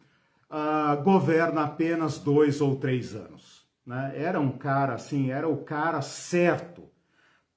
uh, 0.50 1.02
governa 1.02 1.64
apenas 1.64 2.18
dois 2.18 2.60
ou 2.60 2.76
três 2.76 3.14
anos. 3.14 3.66
né? 3.86 4.12
Era 4.16 4.40
um 4.40 4.52
cara 4.52 4.94
assim, 4.94 5.30
era 5.30 5.48
o 5.48 5.58
cara 5.58 6.00
certo 6.00 6.91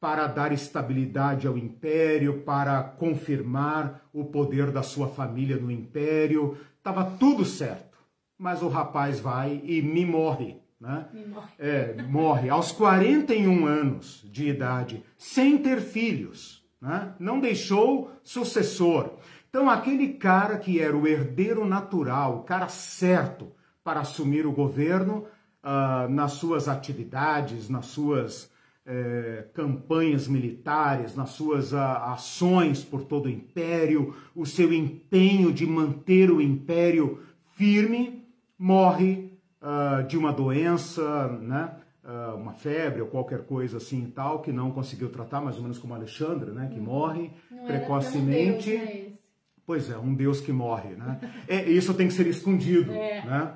para 0.05 0.27
dar 0.27 0.51
estabilidade 0.51 1.47
ao 1.47 1.57
império, 1.57 2.43
para 2.43 2.83
confirmar 2.83 4.07
o 4.13 4.23
poder 4.23 4.69
da 4.69 4.83
sua 4.83 5.07
família 5.07 5.57
no 5.57 5.71
império. 5.71 6.59
Tava 6.83 7.03
tudo 7.03 7.43
certo. 7.43 7.97
Mas 8.37 8.61
o 8.61 8.67
rapaz 8.67 9.19
vai 9.19 9.59
e 9.63 9.81
me 9.81 10.05
morre. 10.05 10.57
Né? 10.79 11.07
Me 11.11 11.25
morre. 11.25 11.49
É, 11.57 12.03
morre 12.03 12.49
aos 12.51 12.71
41 12.71 13.65
anos 13.65 14.23
de 14.31 14.47
idade, 14.47 15.03
sem 15.17 15.57
ter 15.57 15.81
filhos. 15.81 16.63
Né? 16.79 17.15
Não 17.17 17.39
deixou 17.39 18.11
sucessor. 18.21 19.13
Então, 19.49 19.67
aquele 19.67 20.09
cara 20.09 20.59
que 20.59 20.79
era 20.79 20.95
o 20.95 21.07
herdeiro 21.07 21.65
natural, 21.65 22.41
o 22.41 22.43
cara 22.43 22.67
certo 22.67 23.51
para 23.83 24.01
assumir 24.01 24.45
o 24.45 24.51
governo, 24.51 25.25
uh, 25.63 26.07
nas 26.07 26.33
suas 26.33 26.67
atividades, 26.67 27.69
nas 27.69 27.87
suas 27.87 28.53
eh, 28.87 29.45
campanhas 29.53 30.27
militares, 30.27 31.15
nas 31.15 31.31
suas 31.31 31.73
uh, 31.73 31.77
ações 32.13 32.83
por 32.83 33.03
todo 33.03 33.25
o 33.25 33.29
império, 33.29 34.15
o 34.35 34.45
seu 34.45 34.71
empenho 34.71 35.51
de 35.51 35.65
manter 35.65 36.29
o 36.29 36.39
império 36.39 37.19
firme, 37.55 38.23
morre 38.59 39.31
uh, 39.61 40.05
de 40.07 40.17
uma 40.17 40.31
doença, 40.31 41.27
né? 41.41 41.71
Uh, 42.03 42.35
uma 42.35 42.53
febre 42.53 43.01
ou 43.01 43.07
qualquer 43.07 43.45
coisa 43.47 43.77
assim 43.77 44.03
e 44.03 44.11
tal, 44.11 44.39
que 44.43 44.51
não 44.51 44.69
conseguiu 44.69 45.09
tratar, 45.09 45.41
mais 45.41 45.55
ou 45.55 45.63
menos 45.63 45.79
como 45.79 45.95
Alexandre, 45.95 46.51
né? 46.51 46.69
Que 46.71 46.79
morre 46.79 47.31
Não 47.49 47.65
precocemente. 47.65 48.69
Deus, 48.69 48.89
né? 48.89 49.05
Pois 49.65 49.89
é, 49.89 49.97
um 49.97 50.13
Deus 50.13 50.39
que 50.39 50.51
morre, 50.51 50.89
né? 50.89 51.19
É, 51.47 51.67
isso 51.67 51.91
tem 51.95 52.07
que 52.07 52.13
ser 52.13 52.27
escondido, 52.27 52.91
É. 52.91 53.25
né? 53.25 53.51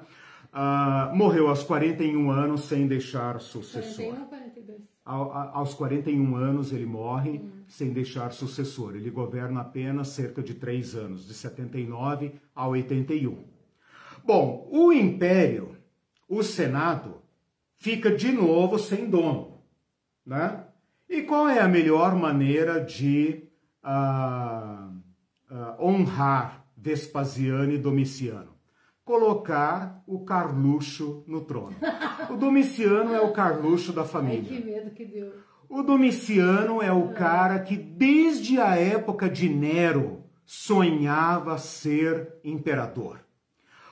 Ah, 0.51 1.11
morreu 1.13 1.47
aos 1.47 1.61
41 1.61 2.31
anos 2.31 2.61
sem 2.61 2.87
deixar 2.87 3.39
sucessor. 3.39 4.15
Aos 5.09 5.73
41 5.73 6.35
anos 6.35 6.71
ele 6.71 6.85
morre 6.85 7.41
sem 7.67 7.91
deixar 7.91 8.31
sucessor. 8.31 8.95
Ele 8.95 9.09
governa 9.09 9.61
apenas 9.61 10.09
cerca 10.09 10.43
de 10.43 10.53
três 10.53 10.95
anos, 10.95 11.27
de 11.27 11.33
79 11.33 12.33
a 12.55 12.67
81. 12.67 13.43
Bom, 14.23 14.67
o 14.71 14.93
império, 14.93 15.75
o 16.27 16.43
Senado, 16.43 17.21
fica 17.75 18.15
de 18.15 18.31
novo 18.31 18.77
sem 18.77 19.09
dono, 19.09 19.63
né? 20.25 20.65
E 21.09 21.23
qual 21.23 21.49
é 21.49 21.59
a 21.59 21.67
melhor 21.67 22.15
maneira 22.15 22.79
de 22.79 23.43
ah, 23.81 24.91
ah, 25.49 25.75
honrar 25.79 26.67
Vespasiano 26.77 27.71
e 27.71 27.79
Domiciano? 27.79 28.58
Colocar 29.09 30.03
o 30.05 30.23
Carluxo 30.23 31.23
no 31.25 31.41
trono. 31.41 31.75
O 32.29 32.35
Domiciano 32.35 33.11
é 33.11 33.19
o 33.19 33.33
Carluxo 33.33 33.91
da 33.91 34.03
Ai, 34.03 34.07
família. 34.07 34.43
que 34.43 34.63
medo 34.63 34.91
que 34.91 35.03
deu. 35.03 35.33
O 35.67 35.81
Domiciano 35.81 36.79
é 36.79 36.91
o 36.91 37.07
cara 37.13 37.57
que, 37.57 37.75
desde 37.75 38.59
a 38.59 38.75
época 38.75 39.27
de 39.27 39.49
Nero, 39.49 40.25
sonhava 40.45 41.57
ser 41.57 42.35
imperador. 42.43 43.19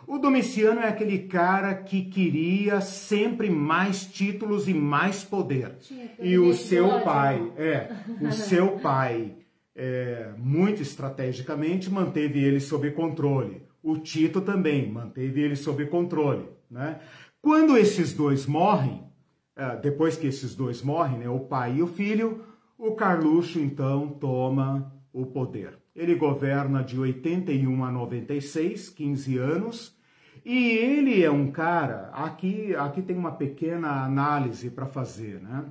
O 0.05 0.19
Domiciano 0.19 0.81
é 0.81 0.87
aquele 0.87 1.17
cara 1.27 1.73
que 1.73 2.05
queria 2.05 2.79
sempre 2.79 3.49
mais 3.49 4.05
títulos 4.05 4.67
e 4.67 4.73
mais 4.75 5.23
poder. 5.23 5.77
E 6.19 6.37
o 6.37 6.53
seu 6.53 6.85
né? 6.85 6.99
pai, 6.99 7.53
é, 7.57 7.91
o 8.21 8.31
seu 8.31 8.77
pai, 8.77 9.35
é, 9.75 10.29
muito 10.37 10.83
estrategicamente, 10.83 11.89
manteve 11.89 12.37
ele 12.37 12.59
sob 12.59 12.91
controle. 12.91 13.65
O 13.87 13.97
Tito 13.97 14.41
também 14.41 14.91
manteve 14.91 15.39
ele 15.39 15.55
sob 15.55 15.85
controle. 15.85 16.45
Né? 16.69 16.99
Quando 17.41 17.77
esses 17.77 18.11
dois 18.11 18.45
morrem, 18.45 19.01
é, 19.55 19.77
depois 19.77 20.17
que 20.17 20.27
esses 20.27 20.53
dois 20.53 20.81
morrem, 20.81 21.19
né, 21.19 21.29
o 21.29 21.39
pai 21.39 21.77
e 21.77 21.81
o 21.81 21.87
filho, 21.87 22.43
o 22.77 22.95
Carluxo 22.95 23.61
então 23.61 24.09
toma 24.09 24.93
o 25.13 25.25
poder. 25.27 25.79
Ele 25.95 26.15
governa 26.15 26.83
de 26.83 26.99
81 26.99 27.85
a 27.85 27.89
96, 27.89 28.89
15 28.89 29.37
anos, 29.37 29.97
e 30.43 30.67
ele 30.67 31.23
é 31.23 31.31
um 31.31 31.49
cara, 31.49 32.09
aqui, 32.11 32.75
aqui 32.75 33.01
tem 33.01 33.15
uma 33.15 33.31
pequena 33.31 34.03
análise 34.03 34.69
para 34.69 34.85
fazer, 34.85 35.39
né? 35.39 35.63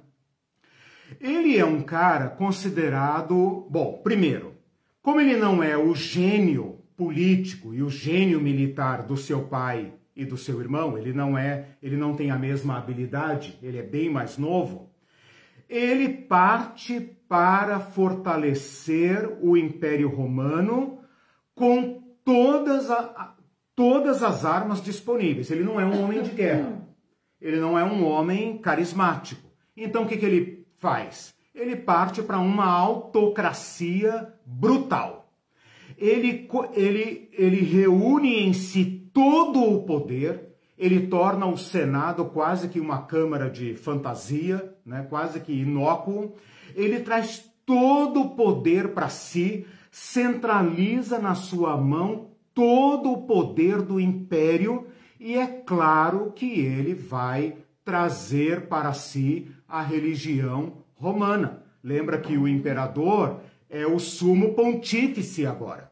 Ele 1.20 1.58
é 1.58 1.66
um 1.66 1.82
cara 1.82 2.30
considerado, 2.30 3.66
bom, 3.68 4.00
primeiro, 4.02 4.54
como 5.02 5.20
ele 5.20 5.36
não 5.36 5.62
é 5.62 5.76
o 5.76 5.94
gênio 5.94 6.75
político 6.96 7.74
e 7.74 7.82
o 7.82 7.90
gênio 7.90 8.40
militar 8.40 9.02
do 9.02 9.16
seu 9.16 9.42
pai 9.42 9.92
e 10.14 10.24
do 10.24 10.36
seu 10.36 10.60
irmão, 10.60 10.96
ele 10.96 11.12
não 11.12 11.36
é, 11.36 11.66
ele 11.82 11.96
não 11.96 12.14
tem 12.14 12.30
a 12.30 12.38
mesma 12.38 12.78
habilidade, 12.78 13.58
ele 13.62 13.78
é 13.78 13.82
bem 13.82 14.08
mais 14.08 14.38
novo. 14.38 14.90
Ele 15.68 16.08
parte 16.08 17.00
para 17.28 17.80
fortalecer 17.80 19.28
o 19.42 19.56
Império 19.56 20.08
Romano 20.08 21.00
com 21.54 22.02
todas, 22.24 22.90
a- 22.90 23.34
todas 23.74 24.22
as 24.22 24.44
armas 24.44 24.80
disponíveis. 24.82 25.50
Ele 25.50 25.64
não 25.64 25.80
é 25.80 25.84
um 25.84 26.02
homem 26.02 26.22
de 26.22 26.30
guerra. 26.30 26.86
Ele 27.40 27.60
não 27.60 27.78
é 27.78 27.84
um 27.84 28.04
homem 28.06 28.58
carismático. 28.58 29.50
Então 29.76 30.04
o 30.04 30.06
que, 30.06 30.16
que 30.16 30.24
ele 30.24 30.66
faz? 30.76 31.34
Ele 31.54 31.76
parte 31.76 32.22
para 32.22 32.38
uma 32.38 32.66
autocracia 32.66 34.32
brutal. 34.44 35.25
Ele, 35.96 36.48
ele, 36.74 37.28
ele 37.32 37.60
reúne 37.62 38.40
em 38.40 38.52
si 38.52 39.10
todo 39.12 39.62
o 39.62 39.82
poder, 39.84 40.56
ele 40.76 41.06
torna 41.06 41.46
o 41.46 41.56
Senado 41.56 42.26
quase 42.26 42.68
que 42.68 42.78
uma 42.78 43.02
câmara 43.02 43.48
de 43.48 43.74
fantasia, 43.74 44.74
né? 44.84 45.06
quase 45.08 45.40
que 45.40 45.52
inócuo. 45.52 46.34
Ele 46.74 47.00
traz 47.00 47.50
todo 47.64 48.20
o 48.20 48.30
poder 48.30 48.88
para 48.88 49.08
si, 49.08 49.66
centraliza 49.90 51.18
na 51.18 51.34
sua 51.34 51.76
mão 51.76 52.28
todo 52.54 53.12
o 53.12 53.22
poder 53.26 53.82
do 53.82 54.00
império 54.00 54.86
e 55.18 55.34
é 55.34 55.46
claro 55.46 56.32
que 56.34 56.60
ele 56.60 56.94
vai 56.94 57.56
trazer 57.84 58.66
para 58.68 58.92
si 58.92 59.50
a 59.68 59.82
religião 59.82 60.84
romana. 60.94 61.62
Lembra 61.82 62.18
que 62.18 62.36
o 62.36 62.48
imperador 62.48 63.40
é 63.68 63.86
o 63.86 63.98
sumo 63.98 64.54
pontífice 64.54 65.46
agora. 65.46 65.90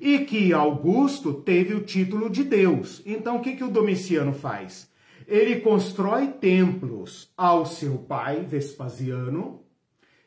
E 0.00 0.20
que 0.20 0.52
Augusto 0.52 1.32
teve 1.32 1.74
o 1.74 1.84
título 1.84 2.28
de 2.28 2.42
Deus. 2.42 3.02
Então 3.06 3.36
o 3.36 3.40
que, 3.40 3.56
que 3.56 3.64
o 3.64 3.70
Domiciano 3.70 4.32
faz? 4.32 4.90
Ele 5.26 5.60
constrói 5.60 6.28
templos 6.28 7.32
ao 7.36 7.64
seu 7.64 7.98
pai, 7.98 8.42
Vespasiano, 8.42 9.64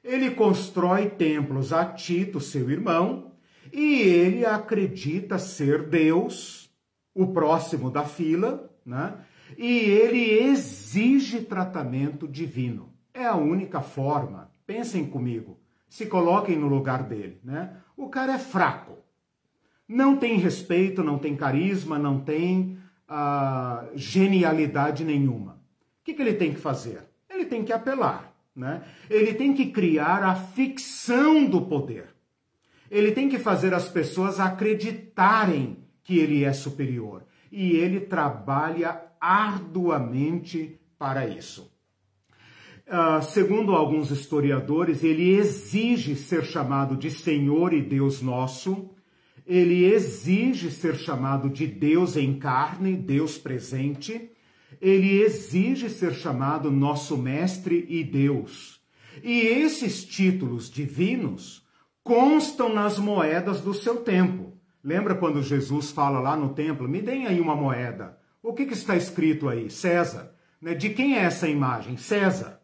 ele 0.03 0.32
constrói 0.32 1.09
templos 1.09 1.74
a 1.74 1.86
Tito, 1.86 2.39
seu 2.39 2.72
irmão, 2.72 3.34
e 3.74 4.01
ele 4.01 4.45
acredita 4.45 5.38
ser 5.38 5.89
Deus, 5.89 6.72
o 7.13 7.28
próximo 7.28 7.91
da 7.91 8.05
fila, 8.05 8.72
né? 8.86 9.18
E 9.57 9.68
ele 9.68 10.32
exige 10.49 11.41
tratamento 11.41 12.28
divino. 12.28 12.93
É 13.13 13.26
a 13.26 13.36
única 13.36 13.82
forma. 13.82 14.49
Pensem 14.65 15.05
comigo, 15.05 15.59
se 15.89 16.05
coloquem 16.05 16.57
no 16.57 16.67
lugar 16.67 17.03
dele, 17.03 17.39
né? 17.43 17.77
O 17.95 18.09
cara 18.09 18.33
é 18.33 18.39
fraco. 18.39 18.97
Não 19.88 20.17
tem 20.17 20.38
respeito, 20.38 21.03
não 21.03 21.17
tem 21.17 21.35
carisma, 21.35 21.97
não 21.97 22.19
tem 22.19 22.77
ah, 23.07 23.85
genialidade 23.95 25.03
nenhuma. 25.03 25.53
O 25.53 26.03
que, 26.03 26.13
que 26.13 26.21
ele 26.21 26.33
tem 26.33 26.53
que 26.53 26.59
fazer? 26.59 27.01
Ele 27.29 27.45
tem 27.45 27.63
que 27.63 27.71
apelar, 27.71 28.33
né? 28.55 28.83
Ele 29.09 29.33
tem 29.33 29.53
que 29.53 29.67
criar 29.67 30.23
a 30.23 30.35
ficção 30.35 31.45
do 31.45 31.61
poder. 31.61 32.09
Ele 32.89 33.11
tem 33.11 33.29
que 33.29 33.39
fazer 33.39 33.73
as 33.73 33.88
pessoas 33.88 34.39
acreditarem 34.39 35.77
que 36.03 36.17
ele 36.17 36.43
é 36.43 36.53
superior. 36.53 37.23
E 37.51 37.71
ele 37.71 38.01
trabalha 38.01 39.01
arduamente 39.19 40.79
para 40.97 41.27
isso. 41.27 41.71
Ah, 42.89 43.21
segundo 43.21 43.75
alguns 43.75 44.11
historiadores, 44.11 45.03
ele 45.03 45.35
exige 45.35 46.15
ser 46.15 46.45
chamado 46.45 46.95
de 46.95 47.11
Senhor 47.11 47.73
e 47.73 47.81
Deus 47.81 48.21
nosso, 48.21 48.89
ele 49.45 49.83
exige 49.83 50.71
ser 50.71 50.95
chamado 50.95 51.49
de 51.49 51.67
Deus 51.67 52.15
em 52.15 52.39
carne, 52.39 52.95
Deus 52.95 53.38
presente, 53.38 54.31
ele 54.79 55.21
exige 55.21 55.89
ser 55.89 56.13
chamado 56.13 56.71
nosso 56.71 57.17
Mestre 57.17 57.85
e 57.89 58.05
Deus. 58.05 58.79
E 59.21 59.41
esses 59.41 60.05
títulos 60.05 60.69
divinos 60.69 61.65
constam 62.03 62.73
nas 62.73 62.97
moedas 62.97 63.59
do 63.59 63.73
seu 63.73 63.97
tempo. 63.97 64.53
Lembra 64.81 65.15
quando 65.15 65.43
Jesus 65.43 65.91
fala 65.91 66.21
lá 66.21 66.38
no 66.38 66.53
templo: 66.53 66.88
me 66.88 67.01
deem 67.01 67.27
aí 67.27 67.41
uma 67.41 67.55
moeda. 67.55 68.17
O 68.41 68.53
que, 68.53 68.65
que 68.65 68.73
está 68.73 68.95
escrito 68.95 69.49
aí? 69.49 69.69
César. 69.69 70.33
Né? 70.61 70.73
De 70.73 70.89
quem 70.91 71.17
é 71.17 71.23
essa 71.23 71.49
imagem? 71.49 71.97
César. 71.97 72.57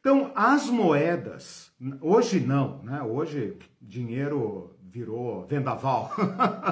Então, 0.00 0.32
as 0.34 0.70
moedas, 0.70 1.70
hoje 2.00 2.40
não, 2.40 2.82
né? 2.82 3.02
Hoje 3.02 3.58
dinheiro 3.82 4.74
virou 4.82 5.46
vendaval. 5.46 6.10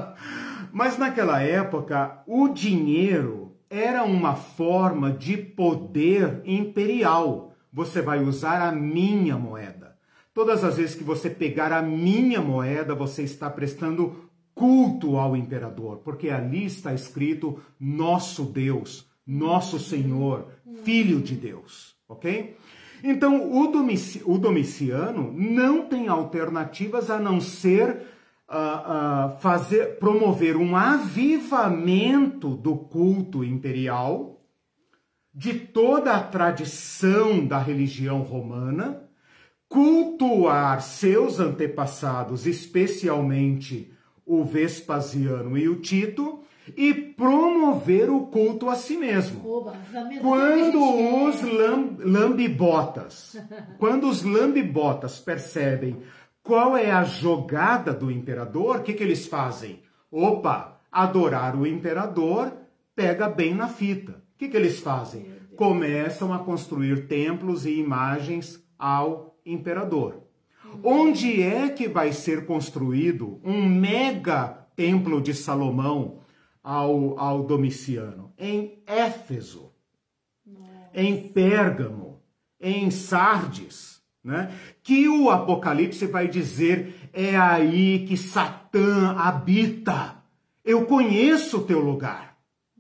Mas 0.73 0.97
naquela 0.97 1.43
época, 1.43 2.23
o 2.27 2.49
dinheiro 2.49 3.55
era 3.69 4.03
uma 4.03 4.35
forma 4.35 5.13
de 5.13 5.37
poder 5.37 6.41
imperial. 6.47 7.55
Você 7.71 8.01
vai 8.01 8.25
usar 8.25 8.67
a 8.67 8.73
minha 8.73 9.37
moeda. 9.37 9.99
Todas 10.33 10.65
as 10.65 10.79
vezes 10.79 10.95
que 10.95 11.05
você 11.05 11.29
pegar 11.29 11.71
a 11.71 11.83
minha 11.83 12.41
moeda, 12.41 12.95
você 12.95 13.25
está 13.25 13.51
prestando 13.51 14.31
culto 14.55 15.19
ao 15.19 15.37
imperador, 15.37 15.99
porque 15.99 16.31
ali 16.31 16.65
está 16.65 16.95
escrito 16.95 17.61
nosso 17.79 18.45
Deus, 18.45 19.07
nosso 19.27 19.79
Senhor, 19.79 20.49
Filho 20.83 21.21
de 21.21 21.35
Deus, 21.35 21.95
ok? 22.09 22.57
Então, 23.03 23.53
o, 23.53 23.69
Domici 23.69 24.23
o 24.25 24.39
Domiciano 24.39 25.33
não 25.33 25.87
tem 25.87 26.09
alternativas 26.09 27.11
a 27.11 27.19
não 27.19 27.41
ser 27.41 28.03
uh, 28.49 29.35
uh, 29.35 29.39
fazer, 29.41 29.99
promover 29.99 30.57
um 30.57 30.75
avivamento 30.75 32.51
do 32.51 32.77
culto 32.77 33.45
imperial, 33.45 34.41
de 35.33 35.55
toda 35.55 36.15
a 36.15 36.23
tradição 36.23 37.47
da 37.47 37.59
religião 37.59 38.23
romana, 38.23 39.05
cultuar 39.69 40.81
seus 40.81 41.39
antepassados, 41.39 42.47
especialmente 42.47 43.93
o 44.27 44.43
Vespasiano 44.43 45.57
e 45.57 45.69
o 45.69 45.77
Tito, 45.77 46.41
e 46.77 46.95
promover 46.95 48.11
o 48.11 48.27
culto 48.27 48.69
a 48.69 48.75
si 48.75 48.97
mesmo. 48.97 49.49
Oba, 49.49 49.75
quando 50.21 51.27
os 51.27 51.43
lambibotas, 52.05 53.37
quando 53.79 54.09
os 54.09 54.23
lambibotas 54.23 55.19
percebem 55.19 56.03
qual 56.43 56.77
é 56.77 56.91
a 56.91 57.05
jogada 57.05 57.93
do 57.93 58.11
imperador, 58.11 58.77
o 58.77 58.83
que, 58.83 58.95
que 58.95 59.03
eles 59.03 59.27
fazem? 59.27 59.83
Opa, 60.11 60.81
adorar 60.91 61.55
o 61.55 61.67
imperador 61.67 62.53
pega 62.97 63.29
bem 63.29 63.55
na 63.55 63.69
fita. 63.69 64.13
O 64.13 64.39
que, 64.39 64.49
que 64.49 64.57
eles 64.57 64.81
fazem? 64.81 65.27
Começam 65.57 66.33
a 66.33 66.39
construir 66.39 67.07
templos 67.07 67.67
e 67.67 67.79
imagens 67.79 68.65
ao 68.79 69.37
imperador. 69.45 70.23
Onde 70.83 71.43
é 71.43 71.69
que 71.69 71.89
vai 71.89 72.13
ser 72.13 72.47
construído 72.47 73.41
um 73.45 73.67
mega 73.67 74.67
templo 74.75 75.21
de 75.21 75.35
Salomão 75.35 76.21
ao, 76.69 77.19
ao 77.19 77.43
Domiciano? 77.45 78.31
Em 78.37 78.83
Éfeso, 78.87 79.73
Nossa. 80.47 80.91
em 80.93 81.29
Pérgamo, 81.29 82.21
em 82.61 82.91
Sardes, 82.91 84.03
né? 84.23 84.53
que 84.83 85.09
o 85.09 85.31
Apocalipse 85.31 86.05
vai 86.07 86.29
dizer 86.29 87.09
é 87.15 87.35
aí 87.39 88.05
que 88.07 88.19
Satã 88.19 89.13
habita. 89.17 90.17
Eu 90.63 90.85
conheço 90.85 91.57
o 91.57 91.65
teu 91.65 91.81
lugar, 91.81 92.37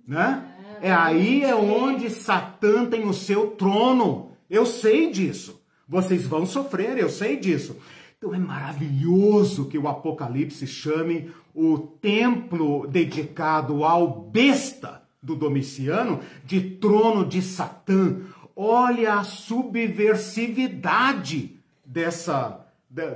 né? 0.07 0.45
É 0.83 0.93
aí 0.93 1.43
é 1.43 1.57
onde 1.57 2.11
Satã 2.11 2.85
tem 2.85 3.07
o 3.07 3.15
seu 3.15 3.53
trono. 3.53 4.33
Eu 4.51 4.67
sei 4.67 5.11
disso. 5.11 5.63
Vocês 5.89 6.27
vão 6.27 6.45
sofrer, 6.45 6.99
eu 6.99 7.09
sei 7.09 7.39
disso. 7.39 7.75
Então 8.19 8.35
é 8.35 8.39
maravilhoso 8.39 9.65
que 9.65 9.79
o 9.79 9.89
Apocalipse 9.89 10.67
chame 10.67 11.33
o 11.59 11.77
templo 11.77 12.87
dedicado 12.87 13.83
ao 13.83 14.31
besta 14.31 15.03
do 15.21 15.35
Domiciano 15.35 16.21
de 16.45 16.61
trono 16.61 17.27
de 17.27 17.43
Satã. 17.43 18.21
Olha 18.55 19.15
a 19.15 19.25
subversividade 19.25 21.59
dessa, 21.85 22.65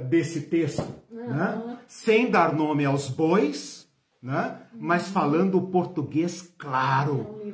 desse 0.09 0.41
texto, 0.41 0.85
uhum. 1.09 1.29
né? 1.29 1.79
sem 1.87 2.29
dar 2.29 2.53
nome 2.53 2.85
aos 2.85 3.09
bois, 3.09 3.89
né? 4.21 4.59
mas 4.75 5.07
falando 5.07 5.59
o 5.59 5.69
português 5.69 6.53
claro. 6.59 7.41
É 7.45 7.53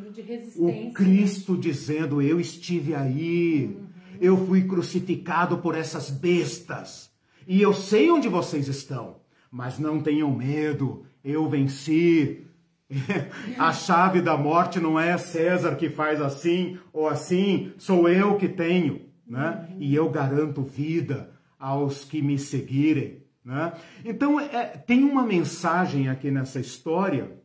um 0.58 0.88
o 0.88 0.92
Cristo 0.94 1.52
né? 1.52 1.58
dizendo: 1.60 2.22
Eu 2.22 2.40
estive 2.40 2.94
aí, 2.94 3.66
uhum. 3.66 3.84
eu 4.22 4.46
fui 4.46 4.62
crucificado 4.62 5.58
por 5.58 5.76
essas 5.76 6.08
bestas, 6.08 7.10
e 7.46 7.60
eu 7.60 7.74
sei 7.74 8.10
onde 8.10 8.26
vocês 8.26 8.68
estão, 8.68 9.17
mas 9.50 9.78
não 9.78 10.00
tenham 10.00 10.30
medo, 10.30 11.04
eu 11.24 11.48
venci. 11.48 12.44
A 13.58 13.72
chave 13.72 14.22
da 14.22 14.36
morte 14.36 14.80
não 14.80 14.98
é 14.98 15.16
César 15.18 15.76
que 15.76 15.90
faz 15.90 16.20
assim 16.20 16.78
ou 16.92 17.06
assim, 17.06 17.72
sou 17.76 18.08
eu 18.08 18.36
que 18.36 18.48
tenho, 18.48 19.02
né? 19.26 19.68
E 19.78 19.94
eu 19.94 20.08
garanto 20.08 20.62
vida 20.62 21.30
aos 21.58 22.04
que 22.04 22.22
me 22.22 22.38
seguirem, 22.38 23.24
né? 23.44 23.72
Então 24.04 24.40
é, 24.40 24.64
tem 24.64 25.04
uma 25.04 25.22
mensagem 25.22 26.08
aqui 26.08 26.30
nessa 26.30 26.60
história 26.60 27.38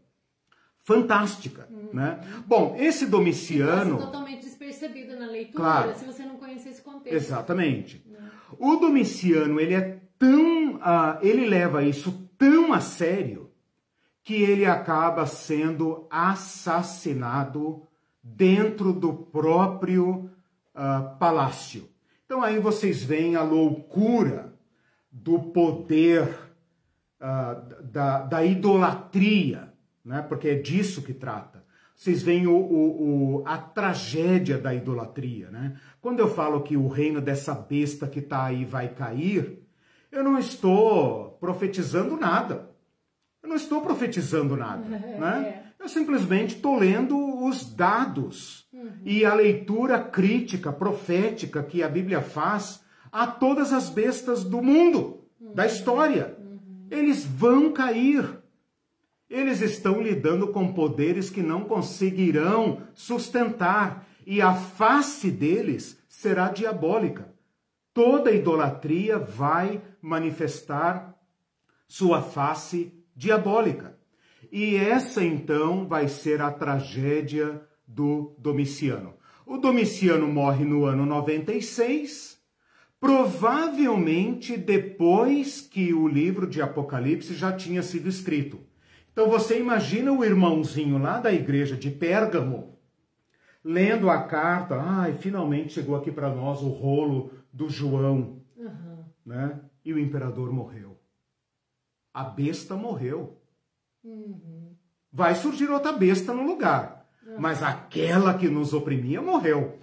fantástica, 0.84 1.68
uhum. 1.70 1.90
né? 1.94 2.22
Bom, 2.46 2.76
esse 2.78 3.06
Domiciano 3.06 3.98
totalmente 3.98 4.44
despercebido 4.44 5.18
na 5.18 5.28
leitura, 5.28 5.58
claro, 5.58 5.96
se 5.96 6.06
você 6.06 6.24
não 6.24 6.38
conhecer 6.38 6.70
esse 6.70 6.82
contexto. 6.82 7.16
Exatamente. 7.16 8.06
Uhum. 8.06 8.76
O 8.76 8.76
Domiciano 8.78 9.60
ele 9.60 9.74
é 9.74 10.03
tão, 10.24 10.76
uh, 10.76 11.20
ele 11.22 11.46
leva 11.46 11.84
isso 11.84 12.30
tão 12.38 12.72
a 12.72 12.80
sério 12.80 13.52
que 14.24 14.42
ele 14.42 14.66
acaba 14.66 15.26
sendo 15.26 16.08
assassinado 16.10 17.86
dentro 18.24 18.94
do 18.94 19.14
próprio 19.14 20.32
uh, 20.74 21.18
palácio. 21.20 21.90
Então 22.24 22.42
aí 22.42 22.58
vocês 22.58 23.04
veem 23.04 23.36
a 23.36 23.44
loucura 23.44 24.54
do 25.12 25.40
poder, 25.40 26.24
uh, 27.20 27.84
da, 27.84 28.22
da, 28.22 28.46
idolatria, 28.46 29.74
né? 30.06 30.22
porque 30.22 30.48
é 30.48 30.56
disso 30.56 31.02
que 31.02 31.14
trata. 31.14 31.66
Vocês 31.98 32.24
veem 32.24 32.48
o, 32.48 32.56
o, 32.56 33.40
o, 33.42 33.44
a 33.46 33.58
tragédia 33.58 34.58
da 34.58 34.74
idolatria. 34.74 35.52
Né? 35.52 35.78
Quando 36.00 36.22
eu 36.22 36.30
falo 36.30 36.62
que 36.62 36.78
o 36.78 36.88
reino 36.88 37.20
dessa 37.20 37.54
besta 37.54 38.08
que 38.08 38.20
está 38.20 38.46
aí 38.46 38.64
vai 38.64 38.88
cair, 38.88 39.63
eu 40.14 40.24
não 40.24 40.38
estou 40.38 41.32
profetizando 41.40 42.16
nada. 42.16 42.70
Eu 43.42 43.50
não 43.50 43.56
estou 43.56 43.82
profetizando 43.82 44.56
nada, 44.56 44.88
né? 44.88 45.64
Eu 45.80 45.90
simplesmente 45.90 46.56
estou 46.56 46.78
lendo 46.78 47.44
os 47.46 47.66
dados 47.76 48.66
uhum. 48.72 48.92
e 49.04 49.26
a 49.26 49.34
leitura 49.34 50.00
crítica, 50.00 50.72
profética 50.72 51.62
que 51.62 51.84
a 51.84 51.90
Bíblia 51.90 52.22
faz 52.22 52.82
a 53.12 53.28
todas 53.28 53.74
as 53.74 53.90
bestas 53.90 54.46
do 54.46 54.62
mundo, 54.62 55.26
uhum. 55.42 55.54
da 55.54 55.66
história. 55.66 56.38
Uhum. 56.40 56.88
Eles 56.90 57.26
vão 57.26 57.74
cair. 57.74 58.24
Eles 59.30 59.62
estão 59.62 60.00
lidando 60.00 60.50
com 60.50 60.74
poderes 60.74 61.30
que 61.30 61.42
não 61.42 61.66
conseguirão 61.66 62.84
sustentar 62.94 64.08
e 64.26 64.42
a 64.42 64.54
face 64.54 65.30
deles 65.32 66.00
será 66.08 66.50
diabólica. 66.50 67.33
Toda 67.94 68.32
idolatria 68.32 69.20
vai 69.20 69.82
manifestar 70.02 71.16
sua 71.88 72.22
face 72.22 72.92
diabólica. 73.16 73.98
E 74.52 74.76
essa 74.76 75.24
então 75.24 75.88
vai 75.88 76.08
ser 76.08 76.42
a 76.42 76.52
tragédia 76.52 77.62
do 77.88 78.36
Domiciano. 78.40 79.14
O 79.46 79.58
Domiciano 79.58 80.28
morre 80.28 80.66
no 80.66 80.86
ano 80.86 81.06
96, 81.06 82.40
provavelmente 83.00 84.58
depois 84.58 85.62
que 85.62 85.94
o 85.94 86.08
livro 86.08 86.48
de 86.48 86.62
Apocalipse 86.62 87.36
já 87.36 87.52
tinha 87.52 87.84
sido 87.84 88.10
escrito. 88.10 88.60
Então 89.12 89.30
você 89.30 89.60
imagina 89.60 90.12
o 90.12 90.26
irmãozinho 90.26 90.98
lá 90.98 91.20
da 91.20 91.32
igreja 91.32 91.76
de 91.76 91.92
Pérgamo 91.92 92.74
lendo 93.64 94.10
a 94.10 94.24
carta, 94.24 94.76
ai, 94.76 95.14
finalmente 95.14 95.74
chegou 95.74 95.96
aqui 95.96 96.12
para 96.12 96.30
nós 96.30 96.62
o 96.62 96.68
rolo 96.68 97.32
do 97.54 97.70
João, 97.70 98.42
uhum. 98.58 99.04
né? 99.24 99.62
E 99.86 99.94
o 99.94 100.00
imperador 100.00 100.52
morreu. 100.52 101.00
A 102.12 102.24
besta 102.24 102.76
morreu. 102.76 103.40
Uhum. 104.04 104.76
Vai 105.12 105.36
surgir 105.36 105.70
outra 105.70 105.92
besta 105.92 106.34
no 106.34 106.44
lugar. 106.44 107.08
Uhum. 107.26 107.36
Mas 107.38 107.62
aquela 107.62 108.34
que 108.34 108.50
nos 108.50 108.74
oprimia 108.74 109.22
morreu. 109.22 109.80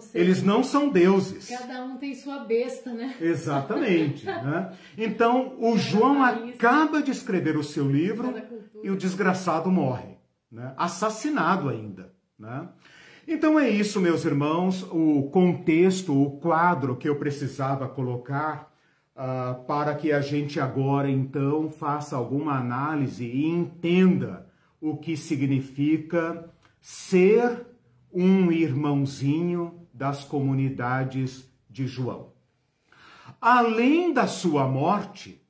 Seja, 0.00 0.18
Eles 0.18 0.42
não 0.42 0.62
são 0.62 0.88
deuses. 0.88 1.48
Cada 1.48 1.84
um 1.84 1.96
tem 1.96 2.14
sua 2.14 2.40
besta, 2.40 2.92
né? 2.92 3.16
Exatamente. 3.20 4.26
né? 4.26 4.76
Então, 4.98 5.56
o 5.58 5.78
João 5.78 6.22
acaba 6.22 7.00
de 7.00 7.10
escrever 7.10 7.56
o 7.56 7.64
seu 7.64 7.90
livro 7.90 8.34
e 8.82 8.90
o 8.90 8.96
desgraçado 8.96 9.70
morre. 9.70 10.16
Né? 10.50 10.74
Assassinado 10.76 11.68
ainda. 11.68 12.12
Né? 12.38 12.68
Então 13.28 13.58
é 13.58 13.68
isso, 13.68 14.00
meus 14.00 14.24
irmãos, 14.24 14.84
o 14.84 15.28
contexto, 15.32 16.14
o 16.14 16.38
quadro 16.38 16.94
que 16.94 17.08
eu 17.08 17.16
precisava 17.16 17.88
colocar 17.88 18.72
uh, 19.16 19.64
para 19.64 19.96
que 19.96 20.12
a 20.12 20.20
gente 20.20 20.60
agora 20.60 21.10
então 21.10 21.68
faça 21.68 22.14
alguma 22.14 22.56
análise 22.56 23.24
e 23.24 23.44
entenda 23.44 24.46
o 24.80 24.96
que 24.96 25.16
significa 25.16 26.48
ser 26.80 27.66
um 28.12 28.52
irmãozinho 28.52 29.88
das 29.92 30.22
comunidades 30.22 31.50
de 31.68 31.84
João. 31.84 32.28
Além 33.40 34.12
da 34.12 34.28
sua 34.28 34.68
morte, 34.68 35.42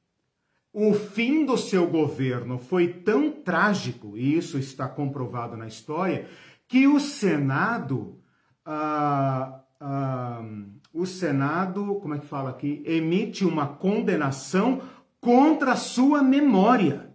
o 0.72 0.94
fim 0.94 1.44
do 1.44 1.58
seu 1.58 1.86
governo 1.86 2.58
foi 2.58 2.88
tão 2.88 3.30
trágico, 3.30 4.16
e 4.16 4.34
isso 4.34 4.58
está 4.58 4.88
comprovado 4.88 5.58
na 5.58 5.66
história, 5.66 6.26
que 6.68 6.86
o 6.86 6.98
Senado, 6.98 8.18
ah, 8.64 9.60
ah, 9.80 10.42
o 10.92 11.06
Senado, 11.06 11.96
como 11.96 12.14
é 12.14 12.18
que 12.18 12.26
fala 12.26 12.50
aqui, 12.50 12.82
emite 12.86 13.44
uma 13.44 13.66
condenação 13.66 14.80
contra 15.20 15.72
a 15.72 15.76
sua 15.76 16.22
memória. 16.22 17.10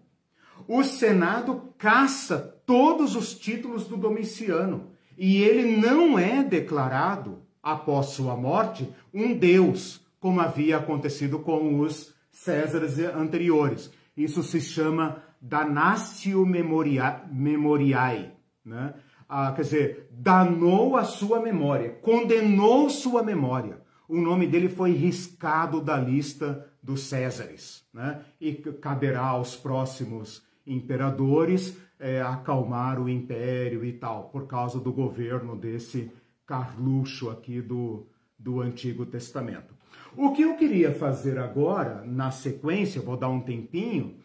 O 0.68 0.84
Senado 0.84 1.74
caça 1.78 2.38
todos 2.66 3.16
os 3.16 3.34
títulos 3.34 3.88
do 3.88 3.97
Domiciano 3.97 4.91
e 5.18 5.41
ele 5.41 5.78
não 5.78 6.18
é 6.18 6.43
declarado, 6.43 7.39
após 7.62 8.08
sua 8.08 8.36
morte, 8.36 8.89
um 9.14 9.38
deus, 9.38 10.02
como 10.20 10.41
havia 10.41 10.78
acontecido 10.78 11.39
com 11.39 11.80
os 11.80 12.14
Césares 12.32 12.97
anteriores. 12.97 13.91
Isso 14.16 14.41
se 14.41 14.62
chama 14.62 15.22
danatio 15.39 16.45
memoriae, 16.45 18.32
né? 18.64 18.93
Ah, 19.34 19.54
quer 19.54 19.62
dizer, 19.62 20.10
danou 20.12 20.98
a 20.98 21.06
sua 21.06 21.40
memória, 21.40 21.90
condenou 22.02 22.90
sua 22.90 23.24
memória. 23.24 23.80
O 24.06 24.20
nome 24.20 24.46
dele 24.46 24.68
foi 24.68 24.92
riscado 24.92 25.80
da 25.80 25.96
lista 25.96 26.70
dos 26.84 27.04
Césares, 27.04 27.86
né? 27.94 28.26
E 28.42 28.52
caberá 28.54 29.22
aos 29.22 29.56
próximos 29.56 30.44
imperadores 30.68 31.78
é, 31.98 32.22
acalmar 32.22 33.02
o 33.02 33.08
império 33.08 33.86
e 33.86 33.94
tal, 33.94 34.26
por 34.26 34.48
causa 34.48 34.82
do 34.82 34.92
governo 34.92 35.56
desse 35.56 36.12
Carluxo 36.46 37.30
aqui 37.30 37.62
do, 37.62 38.06
do 38.38 38.60
Antigo 38.60 39.06
Testamento. 39.06 39.74
O 40.18 40.34
que 40.34 40.42
eu 40.42 40.58
queria 40.58 40.94
fazer 40.94 41.40
agora, 41.40 42.04
na 42.06 42.32
sequência, 42.32 43.02
vou 43.02 43.16
dar 43.16 43.30
um 43.30 43.40
tempinho, 43.40 44.16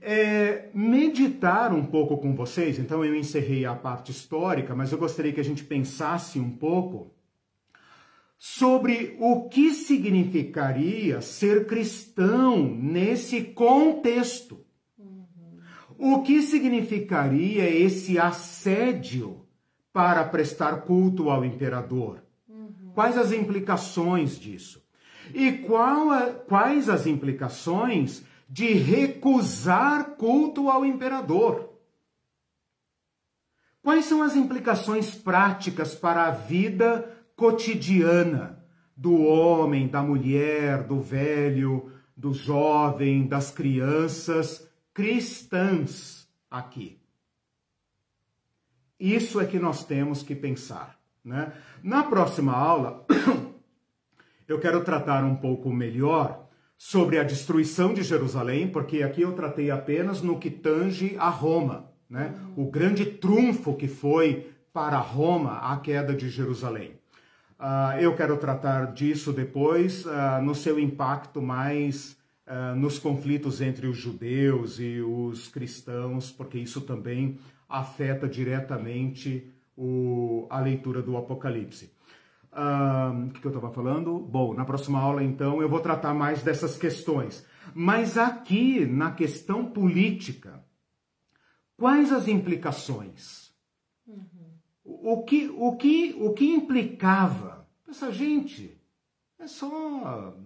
é, 0.00 0.68
meditar 0.74 1.72
um 1.72 1.84
pouco 1.84 2.18
com 2.18 2.34
vocês. 2.34 2.78
Então 2.78 3.04
eu 3.04 3.14
encerrei 3.14 3.64
a 3.64 3.74
parte 3.74 4.10
histórica, 4.10 4.74
mas 4.74 4.92
eu 4.92 4.98
gostaria 4.98 5.32
que 5.32 5.40
a 5.40 5.44
gente 5.44 5.64
pensasse 5.64 6.38
um 6.38 6.50
pouco 6.50 7.14
sobre 8.38 9.16
o 9.20 9.48
que 9.48 9.74
significaria 9.74 11.20
ser 11.20 11.66
cristão 11.66 12.74
nesse 12.74 13.42
contexto. 13.42 14.64
Uhum. 14.98 15.58
O 15.98 16.22
que 16.22 16.40
significaria 16.40 17.68
esse 17.68 18.18
assédio 18.18 19.44
para 19.92 20.24
prestar 20.24 20.82
culto 20.82 21.28
ao 21.28 21.44
imperador? 21.44 22.24
Uhum. 22.48 22.92
Quais 22.94 23.18
as 23.18 23.30
implicações 23.30 24.38
disso? 24.38 24.82
E 25.34 25.52
qual 25.52 26.10
a, 26.10 26.32
quais 26.32 26.88
as 26.88 27.06
implicações 27.06 28.24
de 28.50 28.72
recusar 28.72 30.16
culto 30.16 30.68
ao 30.68 30.84
imperador. 30.84 31.72
Quais 33.80 34.06
são 34.06 34.24
as 34.24 34.34
implicações 34.34 35.14
práticas 35.14 35.94
para 35.94 36.26
a 36.26 36.32
vida 36.32 37.08
cotidiana 37.36 38.60
do 38.96 39.22
homem, 39.22 39.86
da 39.86 40.02
mulher, 40.02 40.82
do 40.82 41.00
velho, 41.00 41.92
do 42.16 42.34
jovem, 42.34 43.28
das 43.28 43.52
crianças 43.52 44.68
cristãs 44.92 46.28
aqui? 46.50 47.00
Isso 48.98 49.40
é 49.40 49.46
que 49.46 49.60
nós 49.60 49.84
temos 49.84 50.24
que 50.24 50.34
pensar. 50.34 50.98
Né? 51.24 51.52
Na 51.84 52.02
próxima 52.02 52.52
aula, 52.52 53.06
eu 54.48 54.58
quero 54.58 54.82
tratar 54.82 55.22
um 55.22 55.36
pouco 55.36 55.70
melhor 55.70 56.49
sobre 56.82 57.18
a 57.18 57.22
destruição 57.22 57.92
de 57.92 58.02
Jerusalém, 58.02 58.66
porque 58.66 59.02
aqui 59.02 59.20
eu 59.20 59.34
tratei 59.34 59.70
apenas 59.70 60.22
no 60.22 60.38
que 60.38 60.48
tange 60.48 61.14
a 61.18 61.28
Roma, 61.28 61.92
né? 62.08 62.34
O 62.56 62.70
grande 62.70 63.04
trunfo 63.04 63.76
que 63.76 63.86
foi 63.86 64.50
para 64.72 64.96
Roma 64.96 65.58
a 65.58 65.76
queda 65.76 66.14
de 66.14 66.30
Jerusalém. 66.30 66.92
Uh, 67.58 68.00
eu 68.00 68.16
quero 68.16 68.34
tratar 68.38 68.94
disso 68.94 69.30
depois 69.30 70.06
uh, 70.06 70.40
no 70.42 70.54
seu 70.54 70.80
impacto 70.80 71.42
mais 71.42 72.16
uh, 72.46 72.74
nos 72.74 72.98
conflitos 72.98 73.60
entre 73.60 73.86
os 73.86 73.98
judeus 73.98 74.78
e 74.80 75.02
os 75.02 75.48
cristãos, 75.48 76.32
porque 76.32 76.56
isso 76.56 76.80
também 76.80 77.38
afeta 77.68 78.26
diretamente 78.26 79.52
o, 79.76 80.46
a 80.48 80.58
leitura 80.60 81.02
do 81.02 81.14
Apocalipse. 81.18 81.92
O 82.52 83.30
que, 83.30 83.40
que 83.40 83.46
eu 83.46 83.50
estava 83.50 83.72
falando? 83.72 84.18
Bom, 84.18 84.54
na 84.54 84.64
próxima 84.64 84.98
aula, 84.98 85.22
então, 85.22 85.62
eu 85.62 85.68
vou 85.68 85.80
tratar 85.80 86.12
mais 86.12 86.42
dessas 86.42 86.76
questões. 86.76 87.46
Mas 87.74 88.18
aqui, 88.18 88.84
na 88.84 89.12
questão 89.12 89.64
política, 89.66 90.64
quais 91.76 92.12
as 92.12 92.26
implicações? 92.26 93.52
Uhum. 94.06 94.50
O, 94.84 95.22
que, 95.22 95.48
o, 95.48 95.76
que, 95.76 96.16
o 96.18 96.32
que 96.32 96.50
implicava? 96.50 97.68
Essa 97.88 98.12
gente, 98.12 98.76
é 99.38 99.46
só, 99.46 100.36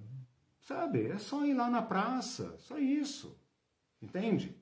sabe, 0.60 1.06
é 1.06 1.18
só 1.18 1.44
ir 1.46 1.54
lá 1.54 1.70
na 1.70 1.82
praça, 1.82 2.54
só 2.58 2.78
isso. 2.78 3.38
Entende? 4.02 4.54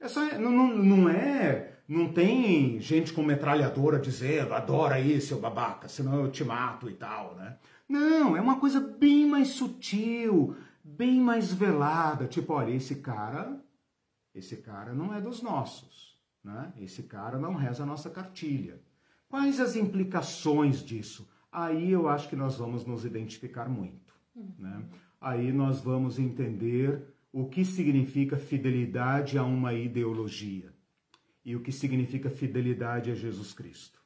É 0.00 0.08
só, 0.08 0.20
não, 0.38 0.76
não 0.76 1.08
é 1.08 1.71
não 1.88 2.12
tem 2.12 2.80
gente 2.80 3.12
com 3.12 3.22
metralhadora 3.22 3.98
dizendo, 3.98 4.54
adora 4.54 5.00
isso, 5.00 5.28
seu 5.28 5.40
babaca, 5.40 5.88
senão 5.88 6.20
eu 6.20 6.30
te 6.30 6.44
mato 6.44 6.88
e 6.88 6.94
tal, 6.94 7.34
né? 7.34 7.58
Não, 7.88 8.36
é 8.36 8.40
uma 8.40 8.58
coisa 8.58 8.80
bem 8.80 9.26
mais 9.26 9.48
sutil, 9.48 10.56
bem 10.82 11.20
mais 11.20 11.52
velada. 11.52 12.26
Tipo, 12.26 12.54
olha, 12.54 12.72
esse 12.72 12.96
cara, 12.96 13.60
esse 14.34 14.56
cara 14.58 14.94
não 14.94 15.12
é 15.12 15.20
dos 15.20 15.42
nossos, 15.42 16.16
né? 16.42 16.72
Esse 16.78 17.02
cara 17.02 17.38
não 17.38 17.54
reza 17.54 17.82
a 17.82 17.86
nossa 17.86 18.08
cartilha. 18.08 18.80
Quais 19.28 19.60
as 19.60 19.76
implicações 19.76 20.82
disso? 20.82 21.28
Aí 21.50 21.90
eu 21.90 22.08
acho 22.08 22.28
que 22.28 22.36
nós 22.36 22.56
vamos 22.56 22.86
nos 22.86 23.04
identificar 23.04 23.68
muito, 23.68 24.14
né? 24.58 24.84
Aí 25.20 25.52
nós 25.52 25.80
vamos 25.80 26.18
entender 26.18 27.02
o 27.32 27.46
que 27.46 27.64
significa 27.64 28.36
fidelidade 28.36 29.36
a 29.36 29.44
uma 29.44 29.74
ideologia 29.74 30.71
e 31.44 31.56
o 31.56 31.60
que 31.60 31.72
significa 31.72 32.30
fidelidade 32.30 33.10
a 33.10 33.14
Jesus 33.14 33.52
Cristo. 33.52 34.00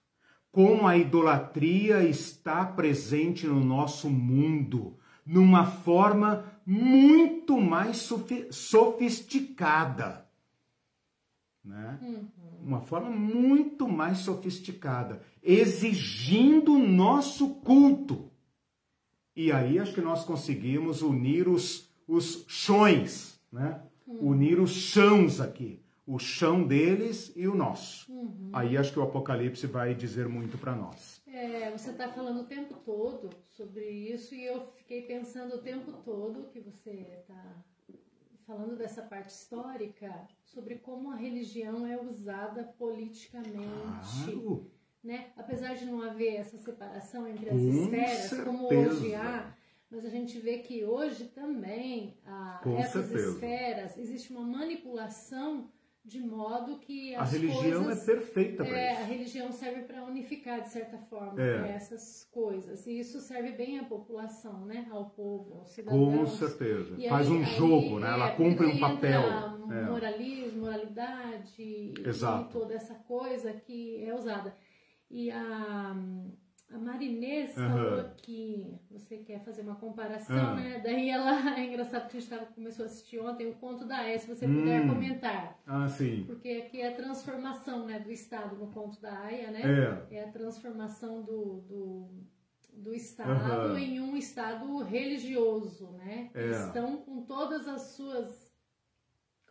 Como 0.51 0.87
a 0.87 0.97
idolatria 0.97 2.03
está 2.03 2.65
presente 2.65 3.47
no 3.47 3.63
nosso 3.63 4.09
mundo, 4.09 4.97
numa 5.25 5.67
forma 5.67 6.51
muito 6.65 7.61
mais 7.61 8.11
sofisticada. 8.51 10.27
Né? 11.63 11.99
Uhum. 12.01 12.29
Uma 12.63 12.81
forma 12.81 13.11
muito 13.11 13.87
mais 13.87 14.19
sofisticada, 14.19 15.21
exigindo 15.43 16.79
nosso 16.79 17.57
culto. 17.57 18.31
E 19.35 19.53
aí 19.53 19.79
acho 19.79 19.93
que 19.93 20.01
nós 20.01 20.25
conseguimos 20.25 21.03
unir 21.03 21.49
os, 21.49 21.91
os 22.09 22.47
chões, 22.49 23.39
né? 23.53 23.83
Uhum. 24.07 24.31
unir 24.31 24.59
os 24.59 24.71
chãos 24.71 25.41
aqui 25.41 25.85
o 26.07 26.19
chão 26.19 26.65
deles 26.65 27.33
e 27.35 27.49
o 27.49 27.55
nosso. 27.55 28.11
Uhum. 28.13 28.51
Aí 28.53 28.77
acho 28.77 28.93
que 28.93 28.99
o 28.99 29.03
Apocalipse 29.03 29.67
vai 29.67 29.95
dizer 29.95 30.29
muito 30.29 30.57
para 30.57 30.75
nós. 30.75 31.21
É, 31.27 31.71
você 31.71 31.91
está 31.91 32.09
falando 32.09 32.43
o 32.43 32.47
tempo 32.47 32.75
todo 32.85 33.31
sobre 33.57 33.91
isso 33.91 34.35
e 34.35 34.45
eu 34.45 34.61
fiquei 34.77 35.03
pensando 35.03 35.57
o 35.57 35.59
tempo 35.59 35.93
todo 36.05 36.49
que 36.49 36.61
você 36.61 36.91
está 37.21 37.43
falando 38.47 38.77
dessa 38.77 39.03
parte 39.03 39.31
histórica 39.31 40.29
sobre 40.45 40.77
como 40.77 41.11
a 41.11 41.17
religião 41.17 41.85
é 41.85 42.01
usada 42.01 42.63
politicamente. 42.79 43.61
Claro. 44.25 44.71
Né? 45.03 45.27
Apesar 45.37 45.75
de 45.75 45.85
não 45.85 46.01
haver 46.03 46.37
essa 46.37 46.57
separação 46.59 47.27
entre 47.27 47.51
as 47.51 47.61
Com 47.61 47.69
esferas, 47.69 48.19
certeza. 48.19 48.45
como 48.45 48.67
hoje 48.67 49.15
há, 49.15 49.55
mas 49.91 50.05
a 50.05 50.09
gente 50.09 50.39
vê 50.39 50.59
que 50.59 50.85
hoje 50.85 51.27
também 51.27 52.17
ah, 52.25 52.61
essas 52.79 53.07
certeza. 53.07 53.31
esferas 53.33 53.99
existe 53.99 54.33
uma 54.33 54.43
manipulação 54.43 55.71
de 56.07 56.21
modo 56.21 56.79
que 56.79 57.17
a 57.17 57.25
religião 57.25 57.85
coisas, 57.85 58.09
é 58.09 58.13
perfeita 58.15 58.65
para 58.65 58.79
é, 58.79 58.93
isso. 58.93 59.01
A 59.01 59.05
religião 59.05 59.53
serve 59.53 59.83
para 59.83 60.05
unificar 60.05 60.63
de 60.63 60.69
certa 60.69 60.99
forma 60.99 61.43
é. 61.43 61.73
essas 61.73 62.25
coisas 62.31 62.87
e 62.87 63.01
isso 63.01 63.21
serve 63.21 63.51
bem 63.51 63.81
à 63.81 63.85
população, 63.85 64.65
né, 64.65 64.87
ao 64.93 65.11
povo, 65.11 65.59
aos 65.59 65.71
cidadãos. 65.71 66.17
Com 66.17 66.27
certeza. 66.27 66.95
E 66.97 67.09
Faz 67.09 67.27
aí, 67.27 67.33
um 67.33 67.45
jogo, 67.45 67.97
aí, 67.97 68.03
né? 68.03 68.13
Ela 68.13 68.29
é, 68.29 68.37
cumpre 68.37 68.67
um 68.67 68.79
papel. 68.79 69.21
É. 69.21 69.83
Moralismo, 69.91 70.61
moralidade 70.61 71.95
Exato. 72.05 72.51
e 72.51 72.53
toda 72.53 72.75
essa 72.75 72.95
coisa 72.95 73.53
que 73.53 74.05
é 74.05 74.15
usada. 74.15 74.57
E 75.11 75.29
a 75.33 75.97
a 76.71 76.79
Marinês 76.79 77.57
uhum. 77.57 77.69
falou 77.69 78.11
que 78.17 78.75
você 78.91 79.19
quer 79.19 79.45
fazer 79.45 79.63
uma 79.63 79.77
comparação, 79.77 80.51
uhum. 80.51 80.57
né? 80.57 80.81
Daí 80.83 81.09
ela, 81.09 81.31
é 81.59 81.65
engraçado 81.65 82.09
que 82.09 82.17
a 82.17 82.21
gente 82.21 82.31
tava, 82.31 82.47
começou 82.47 82.85
a 82.85 82.87
assistir 82.87 83.19
ontem 83.21 83.49
o 83.49 83.55
conto 83.55 83.85
da 83.85 83.99
Aya, 83.99 84.19
se 84.19 84.27
você 84.27 84.47
puder 84.47 84.85
hum. 84.85 84.89
comentar. 84.89 85.61
Ah, 85.67 85.89
sim. 85.89 86.25
Porque 86.27 86.49
aqui 86.49 86.81
é 86.81 86.89
a 86.89 86.97
transformação 86.97 87.87
né, 87.87 88.01
do 88.01 88.11
Estado 88.11 88.57
no 88.57 88.67
conto 88.73 89.01
da 89.01 89.17
Aya, 89.21 89.51
né? 89.51 89.63
É, 90.11 90.17
é 90.17 90.25
a 90.25 90.33
transformação 90.33 91.23
do, 91.23 91.61
do, 91.61 92.09
do 92.73 92.95
Estado 92.95 93.71
uhum. 93.71 93.79
em 93.79 94.01
um 94.01 94.17
Estado 94.17 94.83
religioso, 94.83 95.93
né? 95.93 96.31
É. 96.35 96.51
Estão 96.51 96.97
com 96.97 97.23
todas 97.23 97.69
as 97.69 97.83
suas 97.93 98.47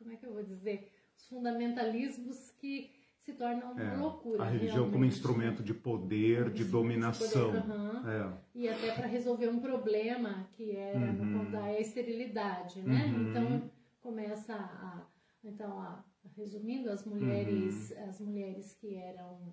como 0.06 0.14
é 0.14 0.18
que 0.18 0.26
eu 0.26 0.34
vou 0.34 0.44
dizer, 0.44 0.92
os 1.18 1.28
fundamentalismos 1.28 2.52
que 2.60 2.95
se 3.26 3.34
tornam 3.34 3.72
uma 3.72 3.82
é, 3.82 3.98
loucura. 3.98 4.44
A 4.44 4.48
religião 4.48 4.92
como 4.92 5.04
instrumento 5.04 5.64
de 5.64 5.74
poder, 5.74 6.52
de 6.52 6.64
dominação. 6.64 7.52
De 7.52 7.62
poder, 7.62 7.76
uhum. 7.76 8.10
é. 8.10 8.38
E 8.54 8.70
até 8.70 8.92
para 8.92 9.08
resolver 9.08 9.48
um 9.48 9.60
problema 9.60 10.48
que 10.54 10.76
era 10.76 11.00
uhum. 11.00 11.50
da 11.50 11.80
esterilidade, 11.80 12.84
né? 12.84 13.06
Uhum. 13.06 13.30
Então 13.30 13.72
começa 14.00 14.54
a, 14.54 15.08
então 15.44 15.80
a, 15.80 16.06
resumindo 16.38 16.92
as 16.92 17.04
mulheres, 17.04 17.90
uhum. 17.98 18.10
as 18.10 18.20
mulheres 18.20 18.74
que 18.76 18.96
eram 18.96 19.52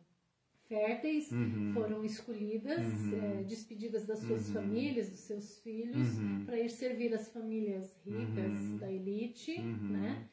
férteis 0.72 1.30
uhum. 1.30 1.72
foram 1.74 2.02
escolhidas, 2.02 2.78
uhum. 2.78 3.40
é, 3.40 3.42
despedidas 3.42 4.06
das 4.06 4.20
suas 4.20 4.48
uhum. 4.48 4.54
famílias, 4.54 5.10
dos 5.10 5.20
seus 5.20 5.58
filhos, 5.58 6.18
uhum. 6.18 6.46
para 6.46 6.58
ir 6.58 6.70
servir 6.70 7.12
as 7.12 7.28
famílias 7.28 7.94
ricas 8.06 8.58
uhum. 8.58 8.78
da 8.78 8.90
elite, 8.90 9.52
uhum. 9.60 9.88
né? 9.90 10.28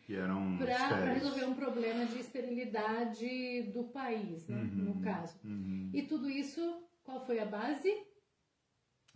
Para 0.58 1.14
resolver 1.14 1.44
um 1.44 1.56
problema 1.56 2.06
de 2.06 2.20
esterilidade 2.20 3.64
do 3.74 3.84
país, 3.84 4.48
né? 4.48 4.70
No 4.74 5.02
caso. 5.02 5.38
E 5.94 6.04
tudo 6.04 6.30
isso, 6.30 6.62
qual 7.04 7.26
foi 7.26 7.40
a 7.40 7.46
base? 7.46 7.94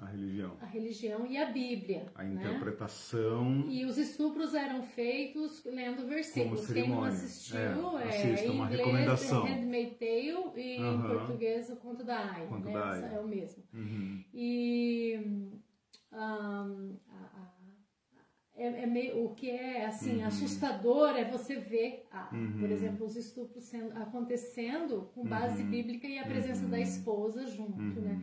A 0.03 0.11
religião. 0.11 0.57
A 0.59 0.65
religião 0.65 1.25
e 1.25 1.37
a 1.37 1.45
Bíblia. 1.45 2.11
A 2.13 2.23
né? 2.23 2.33
interpretação. 2.33 3.65
E 3.69 3.85
os 3.85 3.97
estupros 3.97 4.53
eram 4.53 4.83
feitos 4.83 5.63
lendo 5.65 6.05
versículos. 6.05 6.71
Quem 6.71 6.89
não 6.89 7.03
assistiu, 7.03 7.97
é, 7.99 8.09
assista, 8.09 8.45
é 8.45 8.51
uma 8.51 8.65
inglês, 8.65 8.79
recomendação. 8.79 9.45
Handmaid's 9.45 9.97
Tale 9.97 10.61
e 10.61 10.77
em 10.77 11.01
português 11.01 11.69
o 11.69 11.75
Conto 11.77 12.03
da 12.03 12.17
Aya. 12.17 12.47
Conto 12.47 12.65
né? 12.65 12.73
da 12.73 12.91
Aya. 12.91 13.05
É 13.05 13.19
o 13.19 13.27
mesmo. 13.27 13.63
Uhum. 13.73 14.23
E 14.33 15.19
um, 15.23 15.59
a, 16.11 16.67
a, 17.09 17.53
é, 18.55 18.83
é 18.83 18.85
meio, 18.85 19.25
o 19.25 19.33
que 19.33 19.49
é 19.49 19.85
assim 19.85 20.19
uhum. 20.19 20.27
assustador 20.27 21.15
é 21.15 21.25
você 21.25 21.55
ver, 21.55 22.05
uhum. 22.31 22.59
por 22.59 22.69
exemplo, 22.69 23.05
os 23.05 23.15
estupros 23.15 23.63
sendo, 23.63 23.97
acontecendo 23.97 25.09
com 25.15 25.25
base 25.25 25.63
uhum. 25.63 25.69
bíblica 25.69 26.07
e 26.07 26.19
a 26.19 26.23
presença 26.23 26.65
da 26.67 26.77
uhum. 26.77 26.83
esposa 26.83 27.47
junto, 27.47 27.99
né? 28.01 28.21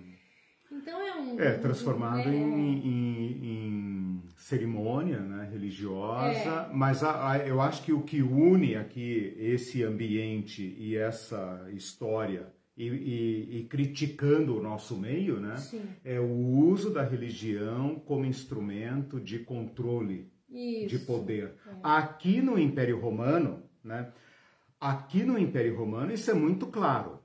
Então 0.71 1.01
é 1.01 1.15
um. 1.17 1.41
É, 1.41 1.53
transformado 1.59 2.29
um, 2.29 2.33
em, 2.33 2.87
em, 2.87 3.45
em, 3.45 4.23
cerimônia 4.37 5.19
né, 5.19 5.49
religiosa, 5.51 6.69
é. 6.71 6.71
mas 6.73 7.03
a, 7.03 7.33
a, 7.33 7.39
eu 7.39 7.61
acho 7.61 7.83
que 7.83 7.93
o 7.93 8.03
que 8.03 8.23
une 8.23 8.77
aqui 8.77 9.35
esse 9.39 9.83
ambiente 9.83 10.75
e 10.79 10.97
essa 10.97 11.69
história. 11.73 12.53
E, 12.77 12.87
e, 12.87 13.59
e 13.59 13.65
criticando 13.65 14.57
o 14.57 14.63
nosso 14.63 14.97
meio, 14.97 15.39
né? 15.39 15.55
Sim. 15.59 15.83
É 16.03 16.19
o 16.19 16.33
uso 16.33 16.91
da 16.91 17.03
religião 17.03 17.97
como 18.07 18.25
instrumento 18.25 19.21
de 19.21 19.41
controle, 19.41 20.33
Isso. 20.49 20.89
de 20.89 20.99
poder. 21.01 21.57
É. 21.67 21.73
Aqui 21.83 22.41
no 22.41 22.59
Império 22.59 22.99
Romano, 22.99 23.63
né? 23.85 24.11
Aqui 24.81 25.25
no 25.25 25.39
Império 25.39 25.77
Romano 25.77 26.11
isso 26.11 26.31
é 26.31 26.35
muito 26.35 26.69
claro. 26.69 27.20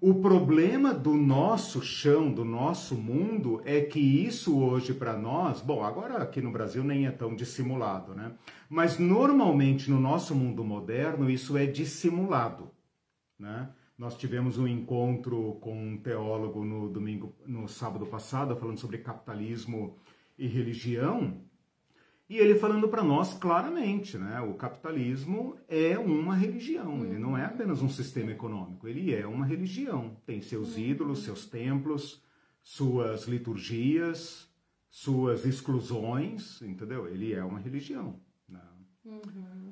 O 0.00 0.14
problema 0.14 0.92
do 0.92 1.14
nosso 1.14 1.80
chão, 1.80 2.30
do 2.30 2.44
nosso 2.44 2.94
mundo, 2.94 3.62
é 3.64 3.80
que 3.80 3.98
isso 3.98 4.58
hoje 4.58 4.92
para 4.92 5.16
nós, 5.16 5.62
bom, 5.62 5.82
agora 5.82 6.18
aqui 6.18 6.42
no 6.42 6.52
Brasil 6.52 6.84
nem 6.84 7.06
é 7.06 7.10
tão 7.10 7.34
dissimulado, 7.34 8.14
né? 8.14 8.32
Mas 8.68 8.98
normalmente 8.98 9.90
no 9.90 9.98
nosso 9.98 10.34
mundo 10.34 10.62
moderno 10.62 11.30
isso 11.30 11.56
é 11.56 11.64
dissimulado, 11.64 12.70
né? 13.38 13.70
Nós 13.96 14.18
tivemos 14.18 14.58
um 14.58 14.68
encontro 14.68 15.56
com 15.62 15.74
um 15.74 15.96
teólogo 15.96 16.62
no 16.62 16.90
domingo, 16.90 17.34
no 17.46 17.66
sábado 17.66 18.04
passado, 18.04 18.54
falando 18.54 18.78
sobre 18.78 18.98
capitalismo 18.98 19.96
e 20.38 20.46
religião, 20.46 21.40
e 22.28 22.38
ele 22.38 22.58
falando 22.58 22.88
para 22.88 23.04
nós 23.04 23.34
claramente, 23.34 24.18
né? 24.18 24.40
O 24.40 24.54
capitalismo 24.54 25.56
é 25.68 25.96
uma 25.96 26.34
religião, 26.34 26.94
uhum. 26.94 27.04
ele 27.04 27.18
não 27.18 27.38
é 27.38 27.44
apenas 27.44 27.80
um 27.82 27.88
sistema 27.88 28.32
econômico, 28.32 28.88
ele 28.88 29.14
é 29.14 29.26
uma 29.26 29.46
religião. 29.46 30.16
Tem 30.26 30.40
seus 30.40 30.74
uhum. 30.74 30.82
ídolos, 30.82 31.22
seus 31.22 31.46
templos, 31.46 32.20
suas 32.62 33.28
liturgias, 33.28 34.50
suas 34.90 35.44
exclusões, 35.44 36.60
entendeu? 36.62 37.06
Ele 37.06 37.32
é 37.32 37.44
uma 37.44 37.60
religião. 37.60 38.18
Né? 38.48 38.60
Uhum. 39.04 39.65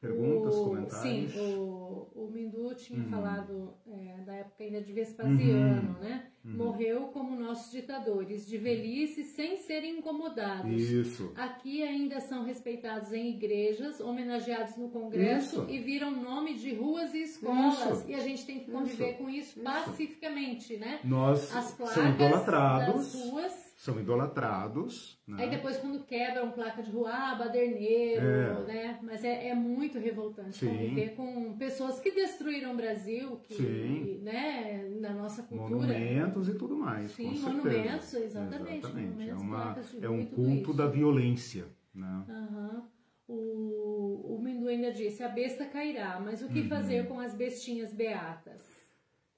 Perguntas, 0.00 0.54
o, 0.54 0.64
comentários? 0.64 1.32
Sim, 1.32 1.40
o, 1.40 2.08
o 2.14 2.30
Mindu 2.32 2.74
tinha 2.74 2.98
uhum. 2.98 3.10
falado 3.10 3.74
é, 3.86 4.22
da 4.24 4.34
época 4.36 4.64
ainda 4.64 4.80
de 4.80 4.92
Vespasiano, 4.94 5.94
uhum. 5.94 6.00
né? 6.00 6.26
Uhum. 6.42 6.56
Morreu 6.56 7.08
como 7.08 7.38
nossos 7.38 7.70
ditadores, 7.70 8.46
de 8.46 8.56
velhice, 8.56 9.24
sem 9.24 9.58
serem 9.58 9.98
incomodados. 9.98 10.72
Isso. 10.72 11.34
Aqui 11.36 11.82
ainda 11.82 12.18
são 12.18 12.44
respeitados 12.44 13.12
em 13.12 13.28
igrejas, 13.28 14.00
homenageados 14.00 14.74
no 14.78 14.88
Congresso 14.88 15.64
isso. 15.64 15.70
e 15.70 15.78
viram 15.80 16.10
nome 16.10 16.54
de 16.54 16.74
ruas 16.74 17.12
e 17.12 17.22
escolas. 17.22 17.98
Isso. 17.98 18.10
E 18.10 18.14
a 18.14 18.20
gente 18.20 18.46
tem 18.46 18.60
que 18.60 18.70
conviver 18.70 19.18
com 19.18 19.28
isso, 19.28 19.60
pacificamente, 19.60 20.78
né? 20.78 21.00
Nós 21.04 21.54
As 21.54 21.74
placas 21.74 21.94
somos 21.94 22.14
idolatrados. 22.14 22.94
das 22.94 23.14
ruas 23.14 23.69
são 23.80 23.98
idolatrados. 23.98 25.18
Né? 25.26 25.42
Aí 25.42 25.50
depois 25.50 25.78
quando 25.78 26.04
quebram 26.04 26.50
placa 26.50 26.82
de 26.82 26.90
rua, 26.90 27.10
ah, 27.10 27.34
baderneiro, 27.34 28.26
é. 28.26 28.64
né? 28.66 28.98
Mas 29.02 29.24
é, 29.24 29.48
é 29.48 29.54
muito 29.54 29.98
revoltante 29.98 30.58
Sim. 30.58 30.68
conviver 30.68 31.14
com 31.14 31.56
pessoas 31.56 31.98
que 31.98 32.10
destruíram 32.10 32.74
o 32.74 32.76
Brasil, 32.76 33.38
que, 33.38 33.54
Sim. 33.54 34.20
né, 34.22 34.86
na 35.00 35.14
nossa 35.14 35.42
cultura. 35.44 35.70
Monumentos 35.70 36.46
e 36.50 36.58
tudo 36.58 36.76
mais. 36.76 37.10
Sim, 37.12 37.38
monumentos, 37.38 38.12
exatamente. 38.12 38.86
exatamente. 38.86 39.32
Monumentos, 39.32 39.94
é, 39.94 40.08
uma, 40.08 40.08
é 40.08 40.08
um 40.10 40.26
culto 40.26 40.74
da 40.74 40.86
violência. 40.86 41.64
Né? 41.94 42.24
Uhum. 42.28 42.82
O, 43.26 44.34
o 44.34 44.42
Mindu 44.42 44.68
ainda 44.68 44.92
disse, 44.92 45.22
a 45.22 45.28
besta 45.28 45.64
cairá, 45.64 46.20
mas 46.20 46.42
o 46.42 46.48
que 46.48 46.60
uhum. 46.60 46.68
fazer 46.68 47.08
com 47.08 47.18
as 47.18 47.32
bestinhas 47.32 47.94
beatas? 47.94 48.69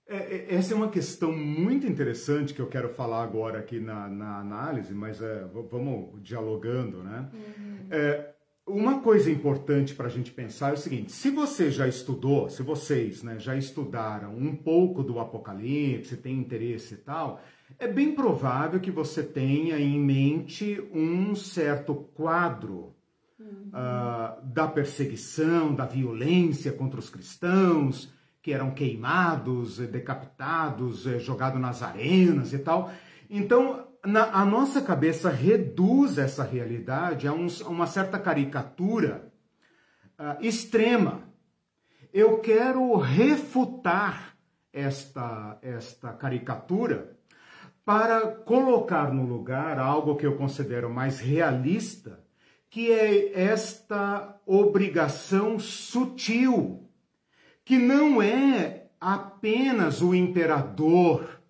É, 0.06 0.16
é, 0.16 0.54
essa 0.54 0.74
é 0.74 0.76
uma 0.76 0.88
questão 0.88 1.32
muito 1.32 1.86
interessante 1.86 2.52
que 2.52 2.60
eu 2.60 2.66
quero 2.66 2.88
falar 2.90 3.22
agora 3.22 3.58
aqui 3.58 3.78
na, 3.78 4.08
na 4.08 4.38
análise, 4.38 4.92
mas 4.92 5.22
é, 5.22 5.44
vamos 5.70 6.22
dialogando, 6.22 7.02
né? 7.02 7.28
Uhum. 7.32 7.86
É, 7.90 8.30
uma 8.66 9.00
coisa 9.00 9.30
importante 9.30 9.94
para 9.94 10.06
a 10.06 10.10
gente 10.10 10.32
pensar 10.32 10.70
é 10.70 10.74
o 10.74 10.76
seguinte: 10.76 11.12
se 11.12 11.30
você 11.30 11.70
já 11.70 11.86
estudou, 11.86 12.48
se 12.48 12.62
vocês 12.62 13.22
né, 13.22 13.38
já 13.38 13.56
estudaram 13.56 14.36
um 14.36 14.54
pouco 14.54 15.02
do 15.02 15.18
Apocalipse, 15.18 16.16
tem 16.16 16.38
interesse 16.38 16.94
e 16.94 16.98
tal, 16.98 17.40
é 17.78 17.86
bem 17.86 18.14
provável 18.14 18.80
que 18.80 18.90
você 18.90 19.22
tenha 19.22 19.78
em 19.78 19.98
mente 19.98 20.80
um 20.92 21.34
certo 21.34 21.94
quadro 21.94 22.94
uhum. 23.38 23.68
uh, 23.68 24.44
da 24.44 24.66
perseguição, 24.66 25.74
da 25.74 25.86
violência 25.86 26.72
contra 26.72 27.00
os 27.00 27.08
cristãos 27.08 28.12
que 28.42 28.52
eram 28.52 28.72
queimados, 28.72 29.80
eh, 29.80 29.86
decapitados, 29.86 31.06
eh, 31.06 31.20
jogados 31.20 31.60
nas 31.60 31.80
arenas 31.80 32.52
e 32.52 32.58
tal. 32.58 32.90
Então, 33.30 33.86
na, 34.04 34.24
a 34.40 34.44
nossa 34.44 34.82
cabeça 34.82 35.30
reduz 35.30 36.18
essa 36.18 36.42
realidade 36.42 37.28
a, 37.28 37.32
um, 37.32 37.46
a 37.46 37.68
uma 37.68 37.86
certa 37.86 38.18
caricatura 38.18 39.32
uh, 40.18 40.44
extrema. 40.44 41.22
Eu 42.12 42.40
quero 42.40 42.96
refutar 42.96 44.36
esta, 44.72 45.56
esta 45.62 46.12
caricatura 46.12 47.16
para 47.84 48.26
colocar 48.26 49.12
no 49.12 49.24
lugar 49.24 49.78
algo 49.78 50.16
que 50.16 50.26
eu 50.26 50.36
considero 50.36 50.90
mais 50.90 51.20
realista, 51.20 52.20
que 52.68 52.90
é 52.90 53.40
esta 53.40 54.36
obrigação 54.44 55.58
sutil 55.58 56.81
que 57.64 57.78
não 57.78 58.20
é 58.20 58.86
apenas 59.00 60.00
o 60.00 60.14
imperador 60.14 61.40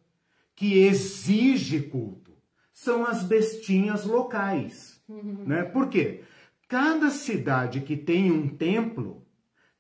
que 0.55 0.79
exige 0.79 1.81
culto, 1.81 2.33
são 2.73 3.05
as 3.05 3.23
bestinhas 3.23 4.05
locais. 4.05 5.01
Uhum. 5.09 5.45
Né? 5.47 5.63
Por 5.63 5.89
quê? 5.89 6.23
Cada 6.69 7.11
cidade 7.11 7.81
que 7.81 7.97
tem 7.97 8.31
um 8.31 8.49
templo 8.49 9.27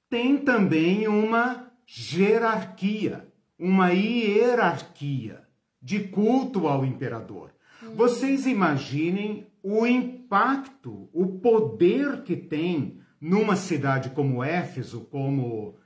tem 0.09 0.37
também 0.37 1.09
uma 1.09 1.73
jerarquia, 1.87 3.27
uma 3.59 3.91
hierarquia 3.91 5.43
de 5.81 6.01
culto 6.01 6.69
ao 6.69 6.85
imperador. 6.85 7.51
Uhum. 7.83 7.95
Vocês 7.97 8.47
imaginem 8.47 9.47
o 9.63 9.87
impacto, 9.87 11.09
o 11.13 11.39
poder 11.39 12.23
que 12.23 12.37
tem 12.37 13.01
numa 13.21 13.57
cidade 13.57 14.11
como 14.11 14.43
Éfeso, 14.43 15.03
como 15.03 15.77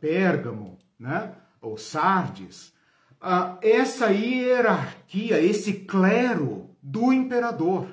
Pérgamo, 0.00 0.78
né? 0.98 1.32
ou 1.64 1.78
Sardes, 1.78 2.72
uh, 3.22 3.58
essa 3.62 4.10
hierarquia, 4.10 5.40
esse 5.40 5.72
clero 5.72 6.70
do 6.82 7.12
imperador. 7.12 7.86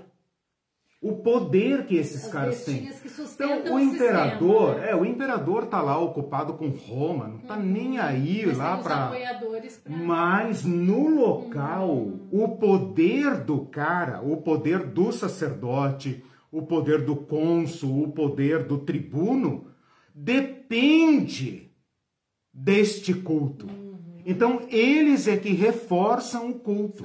O 1.01 1.13
poder 1.13 1.87
que 1.87 1.95
esses 1.95 2.25
As 2.25 2.31
caras 2.31 2.63
têm. 2.63 2.87
então, 3.33 3.73
o 3.73 3.79
imperador, 3.79 4.75
sistema, 4.75 4.85
né? 4.85 4.91
é, 4.91 4.95
o 4.95 5.03
imperador 5.03 5.65
tá 5.65 5.81
lá 5.81 5.97
ocupado 5.97 6.53
com 6.53 6.69
Roma, 6.69 7.27
não 7.27 7.39
tá 7.39 7.57
hum, 7.57 7.63
nem 7.63 7.97
aí 7.97 8.45
lá 8.45 8.77
para 8.77 9.07
pra... 9.07 9.89
Mas 9.89 10.63
no 10.63 11.09
local, 11.09 11.89
hum. 11.89 12.27
o 12.31 12.49
poder 12.49 13.37
do 13.37 13.61
cara, 13.65 14.21
o 14.21 14.37
poder 14.37 14.85
do 14.85 15.11
sacerdote, 15.11 16.23
o 16.51 16.61
poder 16.61 17.03
do 17.03 17.15
cônsul, 17.15 18.03
o 18.03 18.11
poder 18.11 18.65
do 18.65 18.77
tribuno, 18.77 19.70
depende 20.21 21.71
deste 22.53 23.11
culto. 23.11 23.67
Então, 24.23 24.67
eles 24.69 25.27
é 25.27 25.35
que 25.35 25.49
reforçam 25.49 26.51
o 26.51 26.59
culto. 26.59 27.03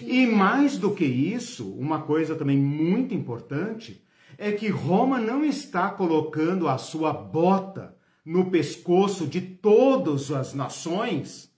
E 0.00 0.26
mais 0.26 0.78
do 0.78 0.94
que 0.94 1.04
isso, 1.04 1.70
uma 1.72 2.00
coisa 2.00 2.34
também 2.34 2.56
muito 2.56 3.14
importante 3.14 4.02
é 4.38 4.50
que 4.50 4.68
Roma 4.68 5.20
não 5.20 5.44
está 5.44 5.90
colocando 5.90 6.66
a 6.66 6.78
sua 6.78 7.12
bota 7.12 7.94
no 8.24 8.50
pescoço 8.50 9.26
de 9.26 9.42
todas 9.42 10.32
as 10.32 10.54
nações 10.54 11.52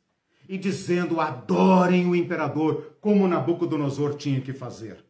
e 0.49 0.59
dizendo 0.59 1.21
adorem 1.21 2.09
o 2.09 2.17
imperador, 2.17 2.97
como 3.01 3.29
Nabucodonosor 3.29 4.17
tinha 4.17 4.41
que 4.41 4.53
fazer. 4.53 5.06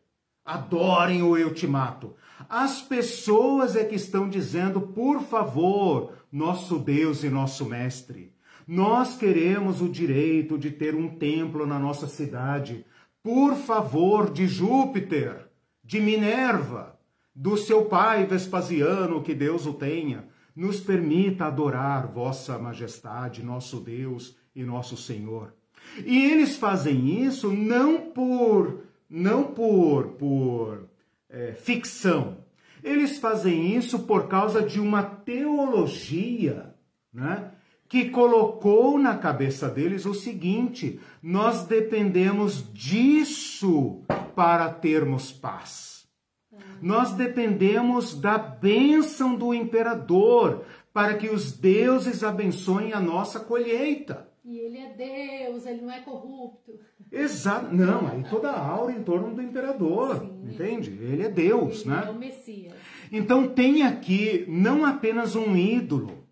Adorem 0.47 1.23
o 1.23 1.33
ultimato. 1.33 2.15
As 2.49 2.81
pessoas 2.81 3.75
é 3.75 3.85
que 3.85 3.97
estão 3.97 4.29
dizendo, 4.29 4.81
por 4.81 5.21
favor, 5.23 6.13
nosso 6.31 6.79
Deus 6.79 7.25
e 7.25 7.29
nosso 7.29 7.65
mestre, 7.65 8.33
nós 8.67 9.17
queremos 9.17 9.81
o 9.81 9.89
direito 9.89 10.59
de 10.59 10.71
ter 10.71 10.95
um 10.95 11.09
templo 11.09 11.67
na 11.67 11.79
nossa 11.79 12.07
cidade. 12.07 12.85
Por 13.23 13.55
favor, 13.55 14.31
de 14.31 14.47
Júpiter, 14.47 15.49
de 15.85 16.01
Minerva, 16.01 16.99
do 17.35 17.57
seu 17.57 17.85
pai 17.85 18.27
Vespasiano, 18.27 19.23
que 19.23 19.35
Deus 19.35 19.67
o 19.67 19.73
tenha, 19.73 20.29
nos 20.55 20.81
permita 20.81 21.47
adorar 21.47 22.07
vossa 22.07 22.59
majestade, 22.59 23.43
nosso 23.43 23.79
Deus 23.79 24.37
e 24.55 24.65
nosso 24.65 24.97
Senhor. 24.97 25.53
E 26.05 26.25
eles 26.25 26.57
fazem 26.57 27.23
isso 27.23 27.53
não 27.53 28.11
por 28.11 28.86
não 29.09 29.45
por 29.45 30.13
por 30.13 30.89
é, 31.29 31.53
ficção. 31.53 32.39
Eles 32.83 33.19
fazem 33.19 33.77
isso 33.77 34.01
por 34.01 34.29
causa 34.29 34.63
de 34.63 34.81
uma 34.81 35.03
teologia, 35.03 36.75
né? 37.13 37.53
que 37.89 38.11
colocou 38.11 38.99
na 38.99 39.17
cabeça 39.17 39.69
deles 39.69 40.07
o 40.07 40.15
seguinte: 40.15 41.01
nós 41.23 41.65
dependemos 41.65 42.73
disso 42.73 44.03
para 44.35 44.73
termos 44.73 45.33
paz. 45.33 46.07
Nós 46.81 47.13
dependemos 47.13 48.15
da 48.15 48.37
bênção 48.37 49.35
do 49.35 49.55
imperador 49.55 50.65
para 50.93 51.15
que 51.15 51.29
os 51.29 51.53
deuses 51.53 52.23
abençoem 52.23 52.93
a 52.93 53.01
nossa 53.01 53.41
colheita. 53.41 54.29
E 54.45 54.59
ele 54.59 54.79
é 54.79 54.93
Deus, 54.93 55.67
ele 55.67 55.83
não 55.83 55.93
é 55.93 56.01
corrupto. 56.01 56.79
Exato. 57.11 57.75
Não, 57.75 58.09
aí 58.09 58.25
toda 58.29 58.51
a 58.51 58.61
aura 58.61 58.93
em 58.93 59.03
torno 59.03 59.35
do 59.35 59.43
imperador, 59.43 60.19
Sim, 60.19 60.43
entende? 60.45 60.91
Ele 60.91 61.23
é 61.23 61.29
Deus, 61.29 61.83
ele 61.83 61.91
né? 61.91 62.05
É 62.07 62.11
o 62.11 62.15
Messias. 62.15 62.75
Então 63.11 63.49
tem 63.49 63.83
aqui 63.85 64.45
não 64.49 64.85
apenas 64.85 65.37
um 65.37 65.57
ídolo, 65.57 66.27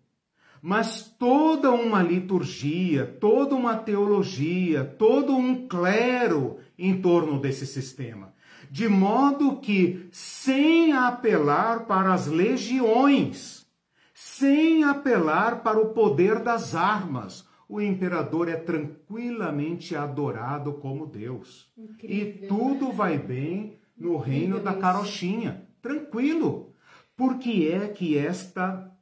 mas 0.61 1.13
toda 1.19 1.71
uma 1.71 2.01
liturgia, 2.01 3.05
toda 3.05 3.55
uma 3.55 3.77
teologia, 3.77 4.83
todo 4.83 5.35
um 5.35 5.67
clero 5.67 6.57
em 6.77 6.99
torno 6.99 7.39
desse 7.39 7.65
sistema. 7.65 8.33
De 8.69 8.89
modo 8.89 9.57
que, 9.57 10.07
sem 10.11 10.91
apelar 10.91 11.85
para 11.85 12.13
as 12.13 12.27
legiões, 12.27 13.65
sem 14.13 14.83
apelar 14.83 15.61
para 15.61 15.79
o 15.79 15.93
poder 15.93 16.39
das 16.39 16.73
armas, 16.73 17.47
o 17.67 17.81
imperador 17.81 18.49
é 18.49 18.55
tranquilamente 18.55 19.95
adorado 19.95 20.73
como 20.73 21.05
Deus. 21.05 21.71
Incrível, 21.77 22.17
e 22.17 22.47
tudo 22.47 22.87
né? 22.87 22.93
vai 22.93 23.17
bem 23.17 23.79
no 23.97 24.17
reino 24.17 24.59
da 24.59 24.73
carochinha. 24.73 25.67
Tranquilo. 25.81 26.73
Por 27.15 27.37
que 27.37 27.71
é 27.71 27.87
que 27.87 28.17
esta 28.17 28.95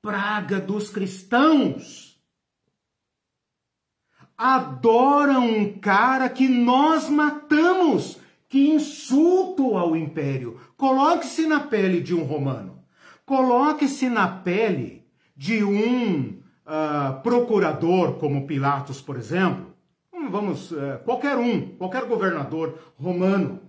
praga 0.00 0.60
dos 0.60 0.90
cristãos. 0.90 2.18
Adoram 4.36 5.46
um 5.46 5.78
cara 5.78 6.28
que 6.28 6.48
nós 6.48 7.08
matamos, 7.10 8.20
que 8.48 8.70
insulto 8.70 9.76
ao 9.76 9.96
império. 9.96 10.60
Coloque-se 10.76 11.46
na 11.46 11.60
pele 11.60 12.00
de 12.00 12.14
um 12.14 12.22
romano. 12.22 12.84
Coloque-se 13.26 14.08
na 14.08 14.28
pele 14.28 15.04
de 15.36 15.64
um 15.64 16.37
uh, 16.68 17.22
procurador, 17.22 18.18
como 18.18 18.46
Pilatos, 18.46 19.00
por 19.00 19.16
exemplo. 19.16 19.74
Hum, 20.12 20.30
vamos, 20.30 20.70
uh, 20.70 20.98
qualquer 21.04 21.38
um, 21.38 21.76
qualquer 21.76 22.04
governador 22.04 22.78
romano, 22.96 23.60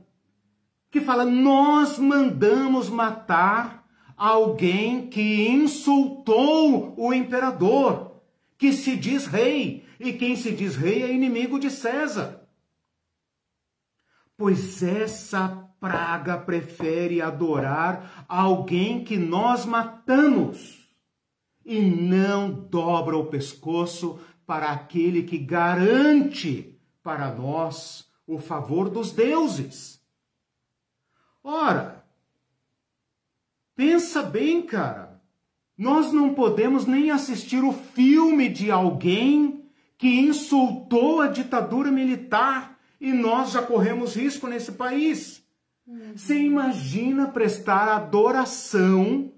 que 0.92 1.00
fala: 1.00 1.24
Nós 1.24 1.98
mandamos 1.98 2.90
matar 2.90 3.86
alguém 4.18 5.08
que 5.08 5.48
insultou 5.48 6.94
o 6.98 7.14
imperador, 7.14 8.22
que 8.58 8.74
se 8.74 8.98
diz 8.98 9.26
rei, 9.26 9.86
e 10.00 10.12
quem 10.14 10.36
se 10.36 10.52
diz 10.52 10.76
rei 10.76 11.04
é 11.04 11.14
inimigo 11.14 11.58
de 11.58 11.70
César. 11.70 12.42
Pois 14.38 14.84
essa 14.84 15.70
praga 15.80 16.38
prefere 16.38 17.22
adorar 17.22 18.26
alguém 18.28 19.04
que 19.04 19.18
nós 19.18 19.66
matamos 19.66 20.79
e 21.66 21.80
não 21.82 22.52
dobra 22.52 23.18
o 23.18 23.26
pescoço 23.26 24.20
para 24.46 24.72
aquele 24.72 25.24
que 25.24 25.38
garante 25.38 26.80
para 27.04 27.34
nós 27.34 28.10
o 28.26 28.40
favor 28.40 28.90
dos 28.90 29.12
deuses. 29.12 30.02
Ora, 31.44 32.00
Pensa 33.80 34.22
bem, 34.22 34.62
cara. 34.62 35.22
Nós 35.78 36.12
não 36.12 36.34
podemos 36.34 36.86
nem 36.86 37.12
assistir 37.12 37.64
o 37.64 37.72
filme 37.72 38.50
de 38.50 38.70
alguém 38.70 39.64
que 39.98 40.20
insultou 40.20 41.22
a 41.22 41.28
ditadura 41.28 41.90
militar 41.90 42.78
e 43.00 43.14
nós 43.14 43.52
já 43.52 43.62
corremos 43.62 44.18
risco 44.18 44.48
nesse 44.48 44.74
país. 44.74 45.42
Uhum. 45.88 46.12
Você 46.14 46.38
imagina 46.42 47.30
prestar 47.30 47.88
adoração, 47.88 49.32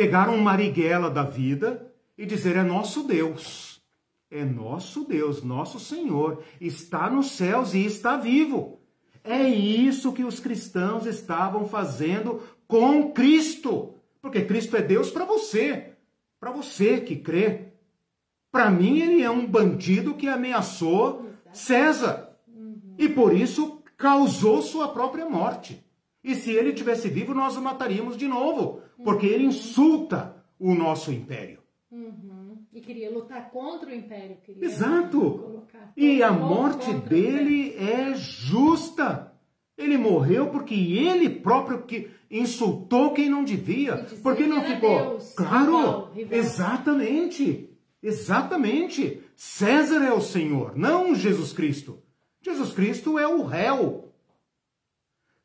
pegar 0.00 0.30
um 0.30 0.38
Marighella 0.38 1.10
da 1.10 1.22
vida 1.22 1.92
e 2.16 2.24
dizer 2.24 2.56
é 2.56 2.62
nosso 2.62 3.02
Deus. 3.02 3.82
É 4.30 4.42
nosso 4.42 5.04
Deus, 5.04 5.42
nosso 5.42 5.78
Senhor, 5.78 6.42
está 6.58 7.10
nos 7.10 7.32
céus 7.32 7.74
e 7.74 7.84
está 7.84 8.16
vivo. 8.16 8.80
É 9.22 9.42
isso 9.42 10.14
que 10.14 10.24
os 10.24 10.40
cristãos 10.40 11.04
estavam 11.04 11.68
fazendo 11.68 12.40
com 12.66 13.12
Cristo. 13.12 13.92
Porque 14.22 14.40
Cristo 14.40 14.74
é 14.74 14.80
Deus 14.80 15.10
para 15.10 15.26
você, 15.26 15.92
para 16.40 16.50
você 16.50 17.02
que 17.02 17.16
crê. 17.16 17.74
Para 18.50 18.70
mim, 18.70 19.00
ele 19.00 19.22
é 19.22 19.30
um 19.30 19.46
bandido 19.46 20.14
que 20.14 20.28
ameaçou 20.28 21.26
César 21.52 22.38
e 22.96 23.06
por 23.06 23.36
isso 23.36 23.82
causou 23.98 24.62
sua 24.62 24.88
própria 24.88 25.28
morte. 25.28 25.84
E 26.24 26.34
se 26.34 26.52
ele 26.52 26.72
tivesse 26.72 27.08
vivo, 27.10 27.34
nós 27.34 27.56
o 27.56 27.62
mataríamos 27.62 28.16
de 28.16 28.28
novo, 28.28 28.82
porque 29.04 29.26
ele 29.26 29.44
insulta 29.44 30.36
o 30.58 30.74
nosso 30.74 31.12
império. 31.12 31.60
Uhum. 31.90 32.64
E 32.72 32.80
queria 32.80 33.10
lutar 33.10 33.50
contra 33.50 33.90
o 33.90 33.94
império. 33.94 34.38
Exato. 34.60 35.66
E 35.96 36.22
a 36.22 36.30
morte 36.30 36.92
dele 36.92 37.74
é 37.76 38.14
justa. 38.14 39.32
Ele 39.76 39.96
morreu 39.96 40.50
porque 40.50 40.74
ele 40.74 41.28
próprio 41.28 41.82
que 41.82 42.10
insultou 42.30 43.12
quem 43.12 43.28
não 43.28 43.42
devia. 43.42 44.06
Porque 44.22 44.46
não 44.46 44.62
ficou. 44.62 45.10
Deus, 45.10 45.34
claro, 45.34 45.64
rival, 45.64 46.12
rival. 46.12 46.38
exatamente. 46.38 47.70
Exatamente. 48.02 49.22
César 49.34 50.04
é 50.04 50.12
o 50.12 50.20
Senhor, 50.20 50.76
não 50.76 51.14
Jesus 51.14 51.52
Cristo. 51.52 52.02
Jesus 52.42 52.72
Cristo 52.72 53.18
é 53.18 53.26
o 53.26 53.42
réu. 53.42 54.12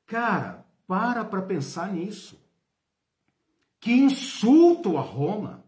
Cara, 0.06 0.66
para 0.88 1.26
para 1.26 1.42
pensar 1.42 1.92
nisso. 1.92 2.45
Que 3.86 3.94
insulto 3.94 4.98
a 4.98 5.02
Roma. 5.02 5.64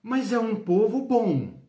Mas 0.00 0.32
é 0.32 0.38
um 0.38 0.54
povo 0.54 1.04
bom. 1.04 1.60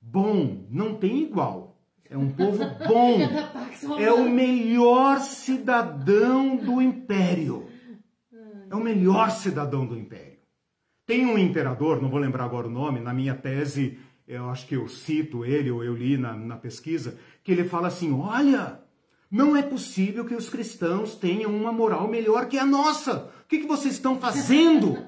Bom, 0.00 0.64
não 0.70 0.94
tem 0.94 1.24
igual. 1.24 1.76
É 2.08 2.16
um 2.16 2.30
povo 2.30 2.64
bom. 2.86 3.18
É 3.98 4.12
o 4.12 4.30
melhor 4.30 5.18
cidadão 5.18 6.54
do 6.54 6.80
império. 6.80 7.66
É 8.70 8.76
o 8.76 8.80
melhor 8.80 9.32
cidadão 9.32 9.84
do 9.84 9.98
império. 9.98 10.38
Tem 11.04 11.26
um 11.26 11.36
imperador, 11.36 12.00
não 12.00 12.08
vou 12.08 12.20
lembrar 12.20 12.44
agora 12.44 12.68
o 12.68 12.70
nome, 12.70 13.00
na 13.00 13.12
minha 13.12 13.34
tese, 13.34 13.98
eu 14.28 14.48
acho 14.48 14.68
que 14.68 14.76
eu 14.76 14.86
cito 14.86 15.44
ele, 15.44 15.72
ou 15.72 15.82
eu 15.82 15.96
li 15.96 16.16
na, 16.16 16.36
na 16.36 16.56
pesquisa, 16.56 17.18
que 17.42 17.50
ele 17.50 17.64
fala 17.64 17.88
assim: 17.88 18.12
olha, 18.12 18.80
não 19.28 19.56
é 19.56 19.62
possível 19.62 20.24
que 20.24 20.36
os 20.36 20.48
cristãos 20.48 21.16
tenham 21.16 21.52
uma 21.52 21.72
moral 21.72 22.06
melhor 22.06 22.46
que 22.46 22.56
a 22.56 22.64
nossa. 22.64 23.34
O 23.46 23.48
que, 23.48 23.60
que 23.60 23.66
vocês 23.66 23.94
estão 23.94 24.18
fazendo? 24.18 25.06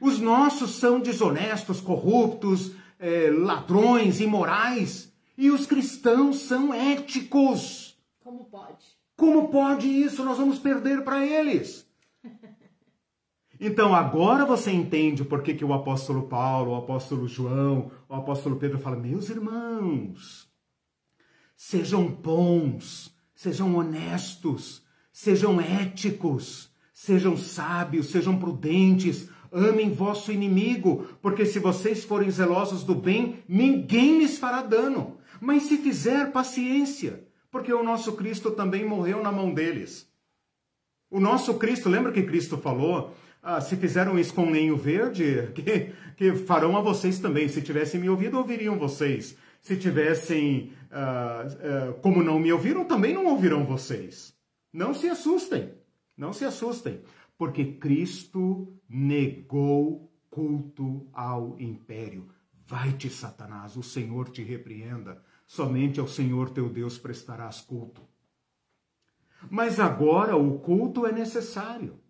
Os 0.00 0.18
nossos 0.18 0.76
são 0.76 0.98
desonestos, 0.98 1.82
corruptos, 1.82 2.72
é, 2.98 3.30
ladrões, 3.30 4.22
imorais. 4.22 5.12
E 5.36 5.50
os 5.50 5.66
cristãos 5.66 6.36
são 6.36 6.72
éticos. 6.72 7.94
Como 8.20 8.46
pode? 8.46 8.86
Como 9.14 9.48
pode 9.50 9.86
isso? 9.86 10.24
Nós 10.24 10.38
vamos 10.38 10.58
perder 10.58 11.04
para 11.04 11.26
eles. 11.26 11.86
Então 13.60 13.94
agora 13.94 14.46
você 14.46 14.72
entende 14.72 15.22
por 15.22 15.42
que, 15.42 15.52
que 15.54 15.64
o 15.64 15.74
apóstolo 15.74 16.22
Paulo, 16.26 16.72
o 16.72 16.74
apóstolo 16.74 17.28
João, 17.28 17.92
o 18.08 18.14
apóstolo 18.14 18.56
Pedro 18.56 18.78
fala: 18.78 18.96
meus 18.96 19.28
irmãos, 19.28 20.50
sejam 21.54 22.08
bons, 22.08 23.14
sejam 23.34 23.76
honestos, 23.76 24.82
sejam 25.12 25.60
éticos, 25.60 26.71
sejam 27.02 27.36
sábios, 27.36 28.10
sejam 28.10 28.38
prudentes, 28.38 29.28
amem 29.50 29.92
vosso 29.92 30.30
inimigo, 30.30 31.08
porque 31.20 31.44
se 31.44 31.58
vocês 31.58 32.04
forem 32.04 32.30
zelosos 32.30 32.84
do 32.84 32.94
bem, 32.94 33.42
ninguém 33.48 34.20
lhes 34.20 34.38
fará 34.38 34.62
dano. 34.62 35.18
Mas 35.40 35.64
se 35.64 35.78
fizer, 35.78 36.30
paciência, 36.30 37.24
porque 37.50 37.72
o 37.72 37.82
nosso 37.82 38.12
Cristo 38.12 38.52
também 38.52 38.84
morreu 38.84 39.20
na 39.20 39.32
mão 39.32 39.52
deles. 39.52 40.08
O 41.10 41.18
nosso 41.18 41.54
Cristo, 41.54 41.88
lembra 41.88 42.12
que 42.12 42.22
Cristo 42.22 42.56
falou 42.56 43.12
ah, 43.42 43.60
se 43.60 43.74
fizeram 43.74 44.16
isso 44.16 44.32
com 44.32 44.48
lenho 44.48 44.76
verde, 44.76 45.48
que, 45.56 45.92
que 46.16 46.36
farão 46.36 46.76
a 46.76 46.80
vocês 46.80 47.18
também. 47.18 47.48
Se 47.48 47.60
tivessem 47.60 48.00
me 48.00 48.08
ouvido, 48.08 48.38
ouviriam 48.38 48.78
vocês. 48.78 49.36
Se 49.60 49.76
tivessem, 49.76 50.72
ah, 50.88 51.44
ah, 51.48 51.94
como 52.00 52.22
não 52.22 52.38
me 52.38 52.52
ouviram, 52.52 52.84
também 52.84 53.12
não 53.12 53.26
ouvirão 53.26 53.66
vocês. 53.66 54.32
Não 54.72 54.94
se 54.94 55.08
assustem, 55.08 55.72
não 56.16 56.32
se 56.32 56.44
assustem, 56.44 57.02
porque 57.36 57.74
Cristo 57.74 58.72
negou 58.88 60.12
culto 60.30 61.08
ao 61.12 61.58
império. 61.60 62.28
Vai-te, 62.64 63.10
Satanás, 63.10 63.76
o 63.76 63.82
Senhor 63.82 64.30
te 64.30 64.42
repreenda. 64.42 65.22
Somente 65.46 66.00
ao 66.00 66.08
Senhor 66.08 66.50
teu 66.50 66.68
Deus 66.70 66.96
prestarás 66.96 67.60
culto. 67.60 68.02
Mas 69.50 69.80
agora 69.80 70.36
o 70.36 70.58
culto 70.60 71.06
é 71.06 71.12
necessário. 71.12 72.00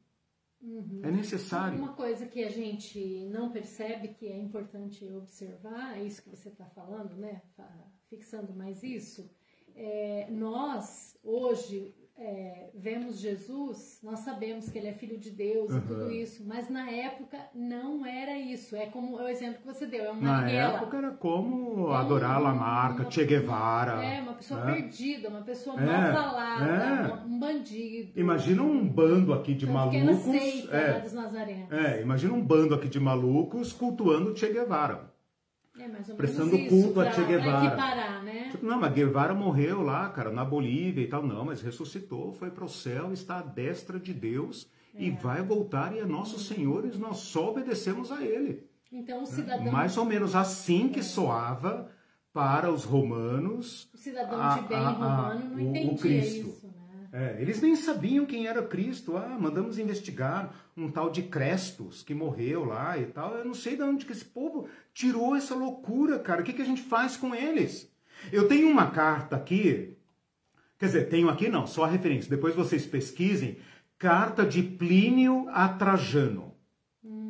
Uhum. 0.60 1.00
É 1.02 1.10
necessário. 1.10 1.76
Uma 1.76 1.94
coisa 1.94 2.26
que 2.26 2.44
a 2.44 2.50
gente 2.50 3.26
não 3.26 3.50
percebe 3.50 4.08
que 4.08 4.28
é 4.28 4.38
importante 4.38 5.10
observar, 5.10 5.98
é 5.98 6.04
isso 6.04 6.22
que 6.22 6.30
você 6.30 6.50
está 6.50 6.66
falando, 6.66 7.16
né? 7.16 7.42
Fixando 8.08 8.54
mais 8.54 8.82
isso. 8.84 9.28
É, 9.74 10.28
nós, 10.30 11.18
hoje, 11.24 11.92
é, 12.18 12.70
vemos 12.74 13.18
Jesus, 13.18 13.98
nós 14.02 14.20
sabemos 14.20 14.68
que 14.68 14.78
ele 14.78 14.88
é 14.88 14.92
filho 14.92 15.18
de 15.18 15.30
Deus 15.30 15.70
uhum. 15.70 15.78
e 15.78 15.80
tudo 15.80 16.10
isso, 16.12 16.44
mas 16.46 16.68
na 16.68 16.88
época 16.90 17.38
não 17.54 18.04
era 18.04 18.38
isso. 18.38 18.76
É 18.76 18.86
como 18.86 19.16
o 19.16 19.28
exemplo 19.28 19.60
que 19.60 19.66
você 19.66 19.86
deu, 19.86 20.04
é 20.04 20.10
uma 20.10 20.20
Na 20.20 20.50
época 20.50 20.98
era 20.98 21.10
como 21.10 21.90
é 21.90 21.96
adorar 21.96 22.40
um, 22.40 22.44
Lamarca, 22.44 23.10
Che 23.10 23.24
Guevara. 23.24 24.04
É, 24.04 24.20
uma 24.20 24.34
pessoa 24.34 24.64
né? 24.64 24.74
perdida, 24.74 25.28
uma 25.28 25.42
pessoa 25.42 25.80
é, 25.80 25.84
mal 25.84 26.12
falada, 26.12 26.64
é. 26.64 27.26
um 27.26 27.38
bandido. 27.38 28.12
Imagina 28.14 28.62
um 28.62 28.86
bando 28.86 29.32
aqui 29.32 29.54
de 29.54 29.64
uma 29.64 29.86
malucos. 29.86 30.22
Seita, 30.22 30.76
é, 30.76 31.00
dos 31.00 31.12
Nazarenos. 31.12 31.72
é, 31.72 32.02
imagina 32.02 32.34
um 32.34 32.42
bando 32.42 32.74
aqui 32.74 32.88
de 32.88 33.00
malucos 33.00 33.72
cultuando 33.72 34.36
Che 34.36 34.52
Guevara. 34.52 35.11
É, 35.78 35.88
prestando 36.14 36.54
isso, 36.54 36.68
culto 36.68 37.00
a 37.00 37.10
Che 37.10 37.24
Guevara. 37.24 37.66
Equiparar, 37.66 38.22
né? 38.22 38.48
Tipo, 38.50 38.66
não, 38.66 38.78
mas 38.78 38.92
Guevara 38.92 39.32
morreu 39.32 39.80
lá, 39.80 40.08
cara, 40.10 40.30
na 40.30 40.44
Bolívia 40.44 41.02
e 41.02 41.06
tal. 41.06 41.22
Não, 41.22 41.46
mas 41.46 41.62
ressuscitou, 41.62 42.32
foi 42.32 42.50
para 42.50 42.64
o 42.64 42.68
céu, 42.68 43.12
está 43.12 43.38
à 43.38 43.42
destra 43.42 43.98
de 43.98 44.12
Deus 44.12 44.68
é. 44.94 45.04
e 45.04 45.10
vai 45.10 45.42
voltar 45.42 45.94
e 45.94 46.00
é 46.00 46.04
nosso 46.04 46.38
Senhor 46.38 46.84
e 46.84 46.96
nós 46.98 47.18
só 47.18 47.50
obedecemos 47.50 48.12
a 48.12 48.22
Ele. 48.22 48.68
Então 48.92 49.22
o 49.22 49.26
cidadão... 49.26 49.72
Mais 49.72 49.96
ou 49.96 50.04
menos 50.04 50.34
assim 50.34 50.90
que 50.90 51.02
soava 51.02 51.90
para 52.34 52.70
os 52.70 52.84
romanos... 52.84 53.88
O 53.94 53.96
cidadão 53.96 54.62
de 54.62 54.68
bem 54.68 54.76
a, 54.76 54.88
a, 54.88 54.90
romano 54.90 55.50
não 55.50 55.60
entendia 55.60 55.92
o 55.92 55.98
Cristo. 55.98 56.48
isso? 56.48 56.61
É, 57.12 57.36
eles 57.38 57.60
nem 57.60 57.76
sabiam 57.76 58.24
quem 58.24 58.46
era 58.46 58.62
Cristo. 58.62 59.18
Ah, 59.18 59.36
mandamos 59.38 59.78
investigar 59.78 60.54
um 60.74 60.90
tal 60.90 61.10
de 61.10 61.22
Crestos 61.22 62.02
que 62.02 62.14
morreu 62.14 62.64
lá 62.64 62.96
e 62.96 63.04
tal. 63.04 63.34
Eu 63.36 63.44
não 63.44 63.52
sei 63.52 63.76
de 63.76 63.82
onde 63.82 64.06
que 64.06 64.12
esse 64.12 64.24
povo 64.24 64.66
tirou 64.94 65.36
essa 65.36 65.54
loucura, 65.54 66.18
cara. 66.18 66.40
O 66.40 66.44
que, 66.44 66.54
que 66.54 66.62
a 66.62 66.66
gente 66.66 66.80
faz 66.80 67.14
com 67.14 67.34
eles? 67.34 67.92
Eu 68.32 68.48
tenho 68.48 68.66
uma 68.66 68.90
carta 68.90 69.36
aqui, 69.36 69.94
quer 70.78 70.86
dizer, 70.86 71.08
tenho 71.10 71.28
aqui 71.28 71.50
não, 71.50 71.66
só 71.66 71.84
a 71.84 71.88
referência. 71.88 72.30
Depois 72.30 72.54
vocês 72.54 72.86
pesquisem. 72.86 73.58
Carta 73.98 74.44
de 74.44 74.62
Plínio 74.62 75.46
a 75.50 75.68
Trajano. 75.68 76.52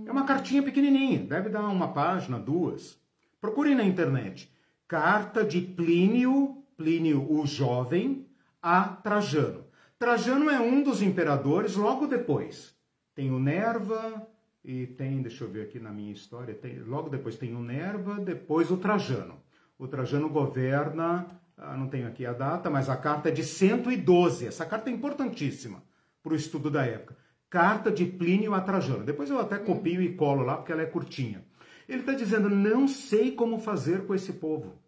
É 0.07 0.13
uma 0.13 0.25
cartinha 0.25 0.63
pequenininha, 0.63 1.25
deve 1.25 1.49
dar 1.49 1.67
uma 1.69 1.93
página, 1.93 2.39
duas. 2.39 2.99
Procurem 3.41 3.75
na 3.75 3.85
internet. 3.85 4.51
Carta 4.87 5.45
de 5.45 5.61
Plínio, 5.61 6.63
Plínio 6.77 7.27
o 7.31 7.47
Jovem, 7.47 8.27
a 8.63 8.85
Trajano. 8.85 9.65
Trajano 10.03 10.51
é 10.51 10.59
um 10.59 10.83
dos 10.83 11.01
imperadores 11.01 11.77
logo 11.77 12.09
depois. 12.09 12.75
Tem 13.15 13.31
o 13.31 13.39
Nerva 13.39 14.27
e 14.65 14.85
tem, 14.85 15.23
deixa 15.23 15.45
eu 15.45 15.49
ver 15.49 15.63
aqui 15.63 15.79
na 15.79 15.93
minha 15.93 16.13
história, 16.13 16.57
tem, 16.57 16.81
logo 16.81 17.09
depois 17.09 17.37
tem 17.37 17.55
o 17.55 17.61
Nerva, 17.61 18.19
depois 18.19 18.69
o 18.73 18.77
Trajano. 18.77 19.41
O 19.79 19.87
Trajano 19.87 20.29
governa, 20.29 21.41
ah, 21.57 21.77
não 21.77 21.87
tenho 21.87 22.09
aqui 22.09 22.27
a 22.27 22.33
data, 22.33 22.69
mas 22.69 22.89
a 22.89 22.97
carta 22.97 23.29
é 23.29 23.33
de 23.33 23.45
112. 23.45 24.45
Essa 24.45 24.67
carta 24.67 24.91
é 24.91 24.93
importantíssima 24.93 25.85
para 26.21 26.33
o 26.33 26.37
estudo 26.37 26.69
da 26.69 26.85
época. 26.85 27.17
Carta 27.49 27.89
de 27.89 28.05
Plínio 28.05 28.55
a 28.55 28.61
Trajano. 28.61 29.05
Depois 29.05 29.31
eu 29.31 29.39
até 29.39 29.57
copio 29.57 30.03
e 30.03 30.17
colo 30.17 30.43
lá 30.43 30.57
porque 30.57 30.73
ela 30.73 30.83
é 30.83 30.87
curtinha. 30.87 31.45
Ele 31.89 32.01
está 32.01 32.13
dizendo: 32.13 32.51
não 32.51 32.89
sei 32.89 33.31
como 33.31 33.57
fazer 33.61 34.05
com 34.05 34.17
esse 34.17 34.33
povo. 34.33 34.83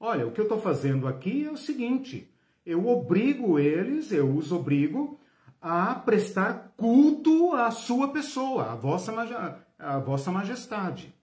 Olha, 0.00 0.26
o 0.26 0.32
que 0.32 0.40
eu 0.40 0.46
estou 0.46 0.60
fazendo 0.60 1.06
aqui 1.06 1.44
é 1.44 1.50
o 1.52 1.56
seguinte: 1.56 2.28
eu 2.68 2.86
obrigo 2.86 3.58
eles, 3.58 4.12
eu 4.12 4.30
os 4.36 4.52
obrigo 4.52 5.18
a 5.58 5.94
prestar 5.94 6.74
culto 6.76 7.54
à 7.54 7.70
sua 7.70 8.08
pessoa, 8.08 8.72
à 8.72 8.74
vossa, 8.74 9.58
à 9.78 9.98
vossa 9.98 10.30
majestade. 10.30 11.14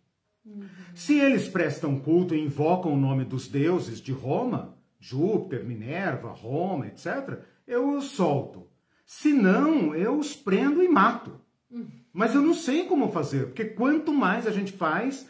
Uhum. 0.43 0.65
Se 0.95 1.19
eles 1.19 1.47
prestam 1.47 1.99
culto 1.99 2.33
e 2.33 2.43
invocam 2.43 2.91
o 2.91 2.97
nome 2.97 3.23
dos 3.25 3.47
deuses 3.47 4.01
de 4.01 4.11
Roma, 4.11 4.75
Júpiter, 4.99 5.63
Minerva, 5.63 6.29
Roma, 6.29 6.87
etc., 6.87 7.37
eu 7.67 7.95
os 7.95 8.05
solto. 8.05 8.67
Se 9.05 9.31
não, 9.31 9.93
eu 9.93 10.17
os 10.17 10.35
prendo 10.35 10.81
e 10.81 10.89
mato. 10.89 11.39
Uhum. 11.69 11.85
Mas 12.11 12.33
eu 12.33 12.41
não 12.41 12.55
sei 12.55 12.85
como 12.85 13.11
fazer, 13.11 13.45
porque 13.45 13.65
quanto 13.65 14.11
mais 14.11 14.47
a 14.47 14.51
gente 14.51 14.71
faz, 14.71 15.29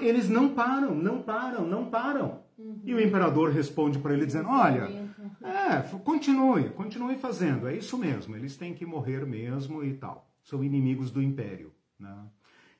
eles 0.00 0.28
não 0.28 0.50
param, 0.50 0.94
não 0.94 1.20
param, 1.20 1.66
não 1.66 1.90
param. 1.90 2.42
Uhum. 2.56 2.80
E 2.84 2.94
o 2.94 3.00
imperador 3.00 3.50
responde 3.50 3.98
para 3.98 4.12
ele 4.12 4.24
dizendo: 4.24 4.48
Olha, 4.48 5.07
é, 5.42 5.80
continue, 5.98 6.70
continue 6.70 7.16
fazendo, 7.16 7.68
é 7.68 7.76
isso 7.76 7.96
mesmo, 7.96 8.34
eles 8.36 8.56
têm 8.56 8.74
que 8.74 8.84
morrer 8.84 9.24
mesmo 9.24 9.84
e 9.84 9.94
tal. 9.94 10.28
São 10.42 10.64
inimigos 10.64 11.10
do 11.10 11.22
império. 11.22 11.72
Né? 11.98 12.16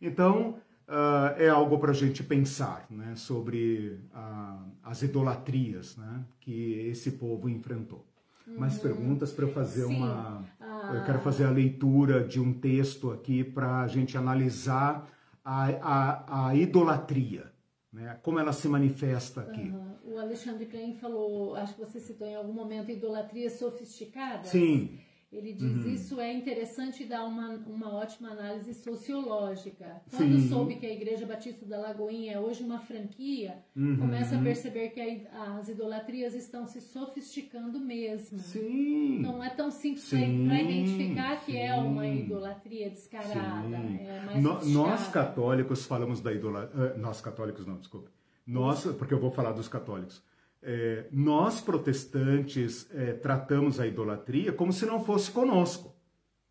Então, 0.00 0.58
uh, 0.88 1.36
é 1.36 1.48
algo 1.48 1.78
para 1.78 1.90
a 1.90 1.94
gente 1.94 2.22
pensar 2.22 2.86
né, 2.90 3.14
sobre 3.14 4.00
uh, 4.14 4.70
as 4.82 5.02
idolatrias 5.02 5.96
né, 5.96 6.24
que 6.40 6.88
esse 6.88 7.12
povo 7.12 7.48
enfrentou. 7.48 8.06
Uhum. 8.46 8.58
Mais 8.58 8.78
perguntas 8.78 9.32
para 9.32 9.44
eu 9.44 9.52
fazer 9.52 9.84
Sim. 9.84 9.96
uma. 9.96 10.44
Ah. 10.58 10.92
Eu 10.94 11.04
quero 11.04 11.18
fazer 11.20 11.44
a 11.44 11.50
leitura 11.50 12.24
de 12.24 12.40
um 12.40 12.52
texto 12.52 13.10
aqui 13.10 13.44
para 13.44 13.82
a 13.82 13.86
gente 13.86 14.16
analisar 14.16 15.06
a, 15.44 15.66
a, 15.82 16.48
a 16.48 16.54
idolatria 16.54 17.52
né? 17.92 18.18
como 18.22 18.38
ela 18.38 18.52
se 18.52 18.68
manifesta 18.68 19.42
aqui. 19.42 19.70
Uhum. 19.70 19.96
O 20.04 20.18
Alexandre 20.18 20.66
Klein 20.66 20.96
falou, 20.96 21.54
acho 21.54 21.74
que 21.74 21.80
você 21.80 22.00
citou 22.00 22.26
em 22.26 22.34
algum 22.34 22.52
momento, 22.52 22.90
idolatria 22.90 23.50
sofisticada. 23.50 24.44
Sim. 24.44 24.98
Ele 25.30 25.52
diz 25.52 25.84
uhum. 25.84 25.92
isso 25.92 26.20
é 26.20 26.32
interessante 26.32 27.02
e 27.02 27.06
dá 27.06 27.22
uma, 27.22 27.50
uma 27.66 27.92
ótima 27.92 28.30
análise 28.30 28.72
sociológica. 28.72 30.00
Quando 30.10 30.38
Sim. 30.38 30.48
soube 30.48 30.76
que 30.76 30.86
a 30.86 30.92
Igreja 30.92 31.26
Batista 31.26 31.66
da 31.66 31.78
Lagoinha 31.78 32.32
é 32.32 32.40
hoje 32.40 32.64
uma 32.64 32.78
franquia, 32.78 33.58
uhum. 33.76 33.98
começa 33.98 34.36
a 34.36 34.42
perceber 34.42 34.88
que 34.88 35.00
a, 35.00 35.58
as 35.58 35.68
idolatrias 35.68 36.34
estão 36.34 36.66
se 36.66 36.80
sofisticando 36.80 37.78
mesmo. 37.78 38.38
Sim. 38.38 39.18
Não 39.18 39.44
é 39.44 39.50
tão 39.50 39.70
simples 39.70 40.08
para 40.08 40.62
identificar 40.62 41.44
que 41.44 41.52
Sim. 41.52 41.58
é 41.58 41.74
uma 41.74 42.06
idolatria 42.06 42.88
descarada. 42.88 43.76
É 43.76 44.40
no, 44.40 44.64
nós 44.64 45.08
católicos 45.08 45.84
falamos 45.84 46.22
da 46.22 46.32
idolatria. 46.32 46.94
Uh, 46.94 46.98
nós 46.98 47.20
católicos 47.20 47.66
não, 47.66 47.76
desculpa. 47.76 48.10
Nós, 48.46 48.86
porque 48.98 49.12
eu 49.12 49.20
vou 49.20 49.30
falar 49.30 49.52
dos 49.52 49.68
católicos. 49.68 50.22
É, 50.60 51.06
nós 51.12 51.60
protestantes 51.60 52.88
é, 52.92 53.12
tratamos 53.12 53.78
a 53.78 53.86
idolatria 53.86 54.52
como 54.52 54.72
se 54.72 54.84
não 54.86 55.00
fosse 55.04 55.30
conosco. 55.30 55.94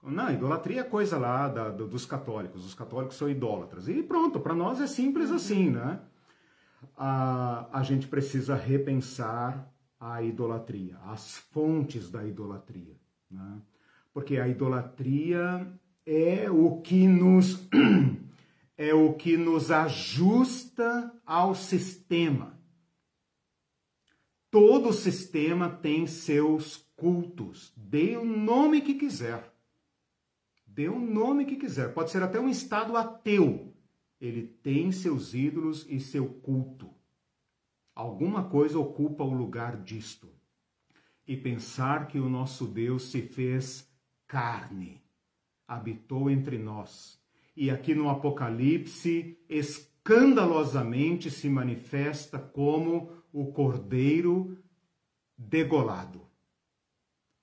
Não, 0.02 0.32
idolatria 0.32 0.82
é 0.82 0.84
coisa 0.84 1.18
lá 1.18 1.50
da, 1.50 1.70
dos 1.70 2.06
católicos. 2.06 2.66
Os 2.66 2.74
católicos 2.74 3.18
são 3.18 3.30
idólatras. 3.30 3.90
E 3.90 4.02
pronto, 4.02 4.40
para 4.40 4.56
nós 4.56 4.80
é 4.80 4.88
simples 4.88 5.32
assim, 5.32 5.70
né? 5.70 6.00
A, 6.96 7.68
a 7.72 7.84
gente 7.84 8.08
precisa 8.08 8.56
repensar 8.56 9.70
a 10.00 10.22
idolatria, 10.22 10.98
as 11.06 11.38
fontes 11.38 12.10
da 12.10 12.24
idolatria. 12.26 12.96
Né? 13.30 13.60
Porque 14.14 14.38
a 14.38 14.48
idolatria 14.48 15.68
é 16.06 16.50
o 16.50 16.80
que 16.82 17.08
nos 17.08 17.68
é 18.78 18.94
o 18.94 19.14
que 19.14 19.36
nos 19.36 19.72
ajusta 19.72 21.12
ao 21.26 21.56
sistema 21.56 22.57
Todo 24.50 24.94
sistema 24.94 25.70
tem 25.70 26.08
seus 26.08 26.78
cultos. 26.96 27.74
Dê 27.76 28.16
o 28.16 28.26
nome 28.26 28.82
que 28.82 28.96
quiser. 28.96 29.54
Dê 30.66 30.88
o 30.88 31.00
nome 31.00 31.46
que 31.46 31.56
quiser. 31.56 31.94
Pode 31.94 32.12
ser 32.12 32.24
até 32.24 32.40
um 32.40 32.50
estado 32.50 32.96
ateu. 32.96 33.74
Ele 34.20 34.44
tem 34.44 34.92
seus 34.92 35.34
ídolos 35.34 35.86
e 35.90 36.00
seu 36.00 36.28
culto. 36.28 36.90
Alguma 37.94 38.44
coisa 38.44 38.80
ocupa 38.80 39.24
o 39.24 39.34
lugar 39.34 39.78
disto. 39.82 40.30
E 41.28 41.36
pensar 41.36 42.08
que 42.08 42.20
o 42.20 42.30
nosso 42.30 42.66
Deus 42.66 43.12
se 43.12 43.22
fez 43.22 43.92
carne, 44.28 45.02
habitou 45.68 46.30
entre 46.30 46.58
nós. 46.58 47.20
E 47.56 47.70
aqui 47.72 47.96
no 47.96 48.10
Apocalipse, 48.10 49.38
escandalosamente 49.50 51.32
se 51.32 51.50
manifesta 51.50 52.38
como 52.38 53.12
o 53.32 53.52
cordeiro 53.52 54.58
degolado. 55.38 56.28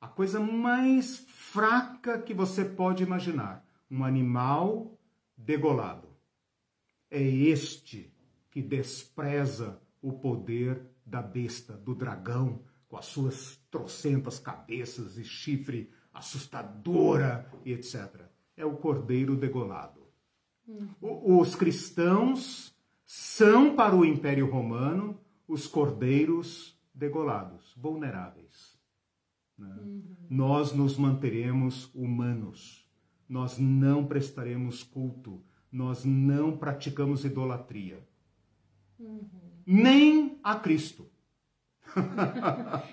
A 0.00 0.08
coisa 0.08 0.38
mais 0.40 1.18
fraca 1.28 2.18
que 2.18 2.34
você 2.34 2.64
pode 2.64 3.02
imaginar, 3.02 3.66
um 3.90 4.04
animal 4.04 4.98
degolado. 5.36 6.08
É 7.10 7.22
este 7.22 8.12
que 8.50 8.60
despreza 8.60 9.80
o 10.02 10.12
poder 10.12 10.90
da 11.06 11.22
besta, 11.22 11.74
do 11.74 11.94
dragão, 11.94 12.62
com 12.88 12.96
as 12.96 13.06
suas 13.06 13.58
trocentas 13.70 14.38
cabeças 14.38 15.16
e 15.16 15.24
chifre 15.24 15.90
assustadora 16.12 17.50
e 17.64 17.72
etc. 17.72 18.22
É 18.56 18.64
o 18.64 18.76
cordeiro 18.76 19.34
degolado. 19.34 20.06
Uhum. 20.66 21.40
Os 21.40 21.54
cristãos 21.56 22.74
são 23.04 23.74
para 23.74 23.96
o 23.96 24.04
Império 24.04 24.50
Romano 24.50 25.20
os 25.46 25.66
cordeiros 25.66 26.78
degolados, 26.94 27.74
vulneráveis. 27.76 28.78
Né? 29.58 29.76
Uhum. 29.80 30.16
Nós 30.28 30.72
nos 30.72 30.96
manteremos 30.96 31.90
humanos, 31.94 32.88
nós 33.28 33.58
não 33.58 34.06
prestaremos 34.06 34.82
culto, 34.82 35.42
nós 35.70 36.04
não 36.04 36.56
praticamos 36.56 37.24
idolatria. 37.24 38.06
Uhum. 38.98 39.28
Nem 39.66 40.38
a 40.42 40.56
Cristo. 40.56 41.10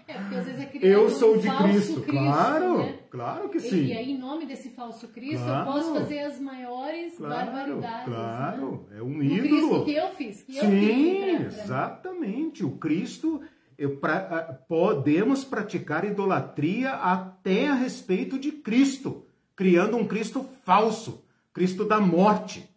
É, 0.08 0.14
porque 0.14 0.36
às 0.36 0.46
vezes 0.46 0.62
é 0.62 0.72
Eu 0.82 1.10
sou 1.10 1.38
de 1.38 1.50
Cristo, 1.50 2.02
Cristo, 2.02 2.04
claro, 2.04 2.78
né? 2.80 3.00
claro 3.10 3.50
que 3.50 3.60
sim. 3.60 3.86
E 3.86 3.94
aí, 3.94 4.12
em 4.12 4.18
nome 4.18 4.46
desse 4.46 4.70
falso 4.70 5.08
Cristo, 5.08 5.44
claro, 5.44 5.70
eu 5.70 5.74
posso 5.74 5.94
fazer 5.94 6.20
as 6.20 6.40
maiores 6.40 7.18
claro, 7.18 7.52
barbaridades. 7.52 8.06
Claro, 8.06 8.88
né? 8.90 9.00
é 9.00 9.04
um 9.04 9.22
ídolo. 9.22 9.38
O 9.38 9.42
Cristo 9.42 9.86
que 9.86 9.94
eu 9.94 10.10
fiz, 10.10 10.44
que 10.44 10.54
sim, 10.54 10.60
eu 10.60 10.70
fiz. 10.70 11.54
Sim, 11.54 11.62
exatamente. 11.62 12.64
O 12.64 12.72
Cristo, 12.78 13.42
eu, 13.78 13.98
pra, 13.98 14.60
podemos 14.68 15.44
praticar 15.44 16.06
idolatria 16.06 16.92
até 16.92 17.68
a 17.68 17.76
respeito 17.76 18.38
de 18.38 18.52
Cristo, 18.52 19.26
criando 19.56 19.98
um 19.98 20.08
Cristo 20.08 20.48
falso, 20.64 21.24
Cristo 21.54 21.84
da 21.86 22.00
morte, 22.00 22.70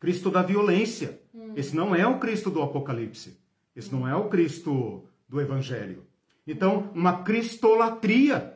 Cristo 0.00 0.30
da 0.30 0.42
violência. 0.42 1.20
Hum. 1.34 1.52
Esse 1.54 1.76
não 1.76 1.94
é 1.94 2.06
o 2.06 2.18
Cristo 2.18 2.50
do 2.50 2.62
Apocalipse. 2.62 3.38
Esse 3.74 3.94
hum. 3.94 4.00
não 4.00 4.08
é 4.08 4.16
o 4.16 4.28
Cristo 4.28 5.04
do 5.28 5.40
Evangelho. 5.40 6.06
Então, 6.46 6.90
uma 6.94 7.22
cristolatria. 7.24 8.55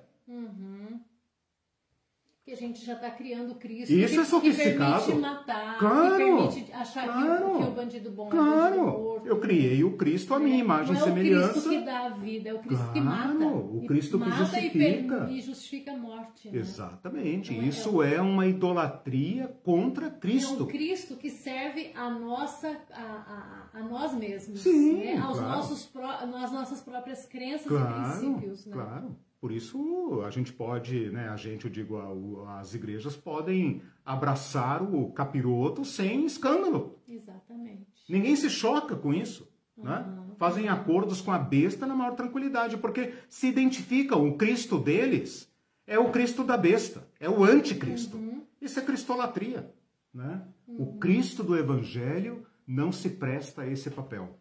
Que 2.50 2.54
a 2.54 2.56
gente 2.56 2.84
já 2.84 2.94
está 2.94 3.08
criando 3.12 3.54
Cristo. 3.54 3.92
Isso 3.92 4.14
que, 4.14 4.20
é 4.20 4.24
sofisticado. 4.24 5.04
Que 5.04 5.12
permite 5.12 5.20
matar, 5.20 5.78
claro, 5.78 6.16
que 6.16 6.24
permite 6.24 6.72
achar 6.72 7.04
claro, 7.04 7.58
que, 7.58 7.62
o 7.62 7.70
bandido 7.70 8.10
bom 8.10 8.28
claro. 8.28 8.74
é 8.74 8.76
morto. 8.76 9.28
Eu 9.28 9.38
criei 9.38 9.84
o 9.84 9.96
Cristo 9.96 10.34
à 10.34 10.40
minha 10.40 10.56
é, 10.56 10.58
imagem 10.58 10.96
e 10.96 10.98
semelhança. 10.98 11.46
é 11.46 11.46
o 11.46 11.52
Cristo 11.52 11.70
que 11.70 11.80
dá 11.84 12.06
a 12.06 12.08
vida, 12.08 12.48
é 12.48 12.54
o 12.54 12.58
Cristo 12.58 12.82
claro, 12.82 12.92
que 12.92 13.00
mata. 13.00 13.46
O 13.46 13.86
Cristo 13.86 14.18
que 14.18 14.30
justifica. 14.32 15.28
E, 15.30 15.40
justifica 15.40 15.92
a 15.92 15.96
morte. 15.96 16.48
Né? 16.48 16.58
Exatamente. 16.58 17.54
Então, 17.54 17.68
Isso 17.68 18.02
é, 18.02 18.14
é, 18.16 18.20
uma 18.20 18.44
idolatria 18.48 19.56
contra 19.62 20.10
Cristo. 20.10 20.58
É 20.58 20.62
o 20.64 20.66
Cristo 20.66 21.16
que 21.16 21.30
serve 21.30 21.92
a 21.94 22.10
nossa, 22.10 22.76
a, 22.90 23.70
a, 23.74 23.78
a 23.78 23.82
nós 23.84 24.12
mesmos. 24.12 24.58
Sim, 24.58 24.94
né? 24.94 25.18
Aos 25.18 25.38
claro. 25.38 25.56
nossos, 25.56 25.88
às 26.34 26.50
nossas 26.50 26.80
próprias 26.80 27.26
crenças 27.26 27.70
e 27.70 28.18
princípios. 28.18 28.66
Né? 28.66 28.72
Claro. 28.72 29.16
Por 29.40 29.50
isso 29.50 30.22
a 30.26 30.30
gente 30.30 30.52
pode, 30.52 31.08
né, 31.10 31.30
a 31.30 31.36
gente, 31.36 31.64
eu 31.64 31.70
digo, 31.70 32.44
as 32.58 32.74
igrejas 32.74 33.16
podem 33.16 33.80
abraçar 34.04 34.82
o 34.82 35.10
capiroto 35.12 35.84
sem 35.84 36.26
escândalo. 36.26 36.98
Exatamente. 37.08 37.86
Ninguém 38.08 38.36
se 38.36 38.50
choca 38.50 38.94
com 38.94 39.14
isso. 39.14 39.50
Uhum. 39.76 39.84
Né? 39.84 40.18
Fazem 40.36 40.68
acordos 40.68 41.22
com 41.22 41.32
a 41.32 41.38
besta 41.38 41.86
na 41.86 41.94
maior 41.94 42.14
tranquilidade, 42.14 42.76
porque 42.76 43.14
se 43.28 43.48
identificam, 43.48 44.28
o 44.28 44.36
Cristo 44.36 44.78
deles 44.78 45.50
é 45.86 45.98
o 45.98 46.10
Cristo 46.10 46.44
da 46.44 46.56
besta, 46.56 47.08
é 47.18 47.28
o 47.28 47.42
anticristo. 47.42 48.16
Uhum. 48.16 48.42
Isso 48.60 48.78
é 48.78 48.82
cristolatria. 48.82 49.72
Né? 50.12 50.42
Uhum. 50.68 50.82
O 50.82 50.98
Cristo 50.98 51.42
do 51.42 51.56
Evangelho 51.56 52.46
não 52.66 52.92
se 52.92 53.08
presta 53.08 53.62
a 53.62 53.66
esse 53.66 53.90
papel. 53.90 54.38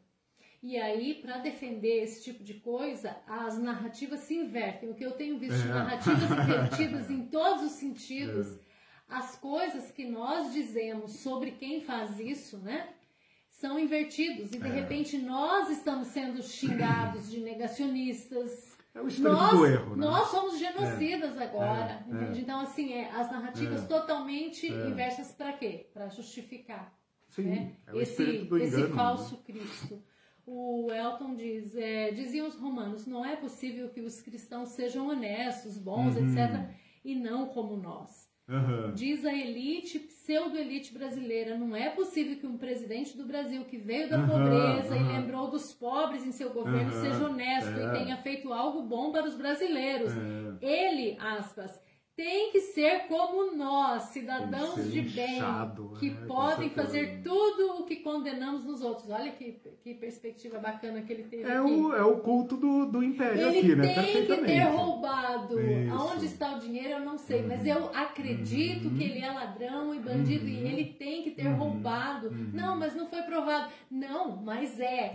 E 0.61 0.77
aí, 0.77 1.15
para 1.21 1.37
defender 1.37 2.03
esse 2.03 2.23
tipo 2.23 2.43
de 2.43 2.55
coisa, 2.55 3.15
as 3.27 3.57
narrativas 3.57 4.19
se 4.21 4.35
invertem. 4.35 4.89
O 4.89 4.93
que 4.93 5.05
eu 5.05 5.11
tenho 5.13 5.39
visto 5.39 5.55
de 5.61 5.69
É. 5.69 5.73
narrativas 5.73 6.19
invertidas 6.31 7.09
em 7.09 7.25
todos 7.27 7.63
os 7.63 7.71
sentidos, 7.73 8.59
as 9.07 9.37
coisas 9.37 9.89
que 9.89 10.05
nós 10.05 10.51
dizemos 10.51 11.13
sobre 11.19 11.51
quem 11.51 11.79
faz 11.81 12.19
isso, 12.19 12.57
né? 12.57 12.89
São 13.49 13.79
invertidos. 13.79 14.53
E 14.53 14.59
de 14.59 14.67
É. 14.67 14.69
repente 14.69 15.17
nós 15.17 15.69
estamos 15.69 16.09
sendo 16.09 16.41
xingados 16.43 17.29
de 17.31 17.39
negacionistas. 17.39 18.77
É 18.93 19.01
o 19.01 19.07
Nós, 19.21 19.51
do 19.51 19.65
erro, 19.65 19.95
né? 19.95 20.05
nós 20.05 20.27
somos 20.29 20.57
genocidas 20.59 21.37
agora. 21.37 22.03
É, 22.07 22.11
entende? 22.11 22.39
é. 22.39 22.41
Então, 22.41 22.59
assim, 22.59 22.91
é, 22.93 23.09
as 23.11 23.31
narrativas 23.31 23.83
É. 23.83 23.87
totalmente 23.87 24.67
É. 24.67 24.87
inversas 24.89 25.31
para 25.31 25.53
quê? 25.53 25.87
Para 25.93 26.09
justificar 26.09 26.93
Sim, 27.29 27.43
né? 27.43 27.75
é 27.87 27.97
esse, 28.01 28.23
esse 28.23 28.77
né? 28.81 28.87
falso 28.95 29.37
Cristo. 29.45 30.03
O 30.51 30.91
Elton 30.91 31.35
diz, 31.35 31.75
é, 31.75 32.09
diziam 32.11 32.47
os 32.47 32.55
romanos, 32.55 33.05
não 33.05 33.23
é 33.23 33.35
possível 33.35 33.87
que 33.89 34.01
os 34.01 34.19
cristãos 34.19 34.69
sejam 34.69 35.07
honestos, 35.07 35.77
bons, 35.77 36.15
Uhum. 36.15 36.23
etc., 36.25 36.69
e 37.05 37.13
não 37.15 37.45
como 37.47 37.77
nós. 37.77 38.27
Aham. 38.49 38.91
Diz 38.95 39.23
a 39.25 39.31
elite, 39.31 39.99
pseudo-elite 39.99 40.91
brasileira, 40.91 41.55
não 41.55 41.75
é 41.75 41.91
possível 41.91 42.35
que 42.37 42.47
um 42.47 42.57
presidente 42.57 43.15
do 43.15 43.25
Brasil 43.25 43.63
que 43.65 43.77
veio 43.77 44.09
da 44.09 44.17
Aham, 44.17 44.27
pobreza 44.27 44.95
e 44.95 44.99
aham. 44.99 45.19
lembrou 45.19 45.51
dos 45.51 45.71
pobres 45.71 46.25
em 46.25 46.31
seu 46.31 46.49
governo 46.51 46.91
seja 46.93 47.25
honesto 47.25 47.69
é. 47.79 47.85
e 47.85 47.99
tenha 47.99 48.17
feito 48.17 48.51
algo 48.51 48.81
bom 48.81 49.11
para 49.11 49.27
os 49.27 49.35
brasileiros. 49.35 50.11
É. 50.11 50.65
Ele, 50.65 51.15
aspas, 51.19 51.79
tem 52.19 52.51
que 52.51 52.59
ser 52.59 53.07
como 53.07 53.55
nós, 53.55 54.03
cidadãos 54.03 54.91
de 54.91 55.01
bem, 55.03 55.37
inchado, 55.37 55.93
que 55.97 56.09
né, 56.09 56.25
podem 56.27 56.69
fazer 56.69 57.21
tudo 57.23 57.79
o 57.79 57.85
que 57.85 57.95
condenamos 57.95 58.65
nos 58.65 58.81
outros. 58.81 59.09
Olha 59.09 59.31
que, 59.31 59.57
que 59.81 59.93
perspectiva 59.93 60.59
bacana 60.59 61.01
que 61.01 61.13
ele 61.13 61.23
teve 61.23 61.43
É 61.49 61.55
aqui. 61.55 61.71
o, 61.71 61.95
é 61.95 62.03
o 62.03 62.17
culto 62.17 62.57
do, 62.57 62.87
do 62.87 63.01
império 63.01 63.39
Ele 63.47 63.59
aqui, 63.59 63.73
né? 63.75 63.93
tem 63.93 64.25
que 64.25 64.35
ter 64.45 64.63
roubado. 64.63 65.61
Isso. 65.61 65.93
Aonde 65.93 66.25
está 66.25 66.57
o 66.57 66.59
dinheiro, 66.59 66.89
eu 66.89 66.99
não 66.99 67.17
sei. 67.17 67.41
Mas 67.41 67.65
eu 67.65 67.89
acredito 67.95 68.89
Uhum. 68.89 68.97
que 68.97 69.03
ele 69.05 69.19
é 69.19 69.31
ladrão 69.31 69.95
e 69.95 69.99
bandido 69.99 70.45
e 70.45 70.57
Uhum. 70.61 70.67
ele 70.69 70.85
tem 70.99 71.23
que 71.23 71.31
ter 71.31 71.47
Uhum. 71.47 71.55
roubado. 71.55 72.27
Uhum. 72.27 72.49
Não, 72.53 72.77
mas 72.77 72.93
não 72.97 73.07
foi 73.07 73.21
provado. 73.21 73.71
Não, 73.89 74.35
mas 74.43 74.77
é. 74.77 75.13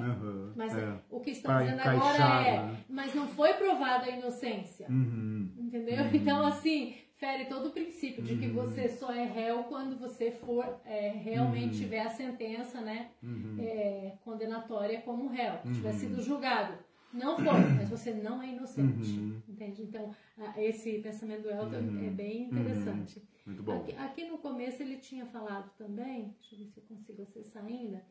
Mas 0.56 0.74
é. 0.74 0.94
o 1.10 1.20
que 1.20 1.32
estão 1.32 1.58
dizendo 1.58 1.80
encaixar, 1.80 2.22
agora 2.22 2.48
é, 2.48 2.56
né? 2.62 2.76
mas 2.88 3.14
não 3.14 3.26
foi 3.28 3.52
provada 3.54 4.06
a 4.06 4.10
inocência. 4.10 4.86
Uhum. 4.88 5.33
Entendeu? 5.74 6.04
Uhum. 6.04 6.10
Então, 6.14 6.46
assim, 6.46 6.94
fere 7.16 7.46
todo 7.46 7.68
o 7.68 7.72
princípio 7.72 8.22
de 8.22 8.36
que 8.36 8.46
Uhum. 8.46 8.52
você 8.54 8.88
só 8.88 9.12
é 9.12 9.24
réu 9.24 9.64
quando 9.64 9.98
você 9.98 10.30
for 10.30 10.80
é, 10.84 11.08
realmente 11.10 11.74
Uhum. 11.74 11.80
tiver 11.80 12.00
a 12.00 12.10
sentença 12.10 12.80
né, 12.80 13.10
Uhum. 13.22 13.56
é, 13.58 14.12
condenatória 14.24 15.00
como 15.02 15.26
réu, 15.28 15.58
tiver 15.72 15.90
Uhum. 15.92 15.98
sido 15.98 16.22
julgado. 16.22 16.78
Não 17.12 17.36
foi, 17.36 17.44
mas 17.76 17.88
você 17.88 18.12
não 18.12 18.40
é 18.42 18.48
inocente. 18.48 19.18
Uhum. 19.18 19.42
Entende? 19.48 19.82
Então, 19.82 20.10
esse 20.56 20.98
pensamento 20.98 21.42
do 21.42 21.50
Elton 21.50 21.76
Uhum. 21.78 22.06
é 22.06 22.10
bem 22.10 22.42
interessante. 22.44 23.22
Muito 23.46 23.62
bom. 23.62 23.80
Aqui, 23.82 23.92
aqui 23.96 24.24
no 24.24 24.38
começo 24.38 24.80
ele 24.82 24.96
tinha 24.98 25.26
falado 25.26 25.70
também, 25.76 26.34
deixa 26.40 26.54
eu 26.54 26.58
ver 26.60 26.66
se 26.66 26.78
eu 26.78 26.84
consigo 26.84 27.22
acessar 27.22 27.64
ainda. 27.64 28.04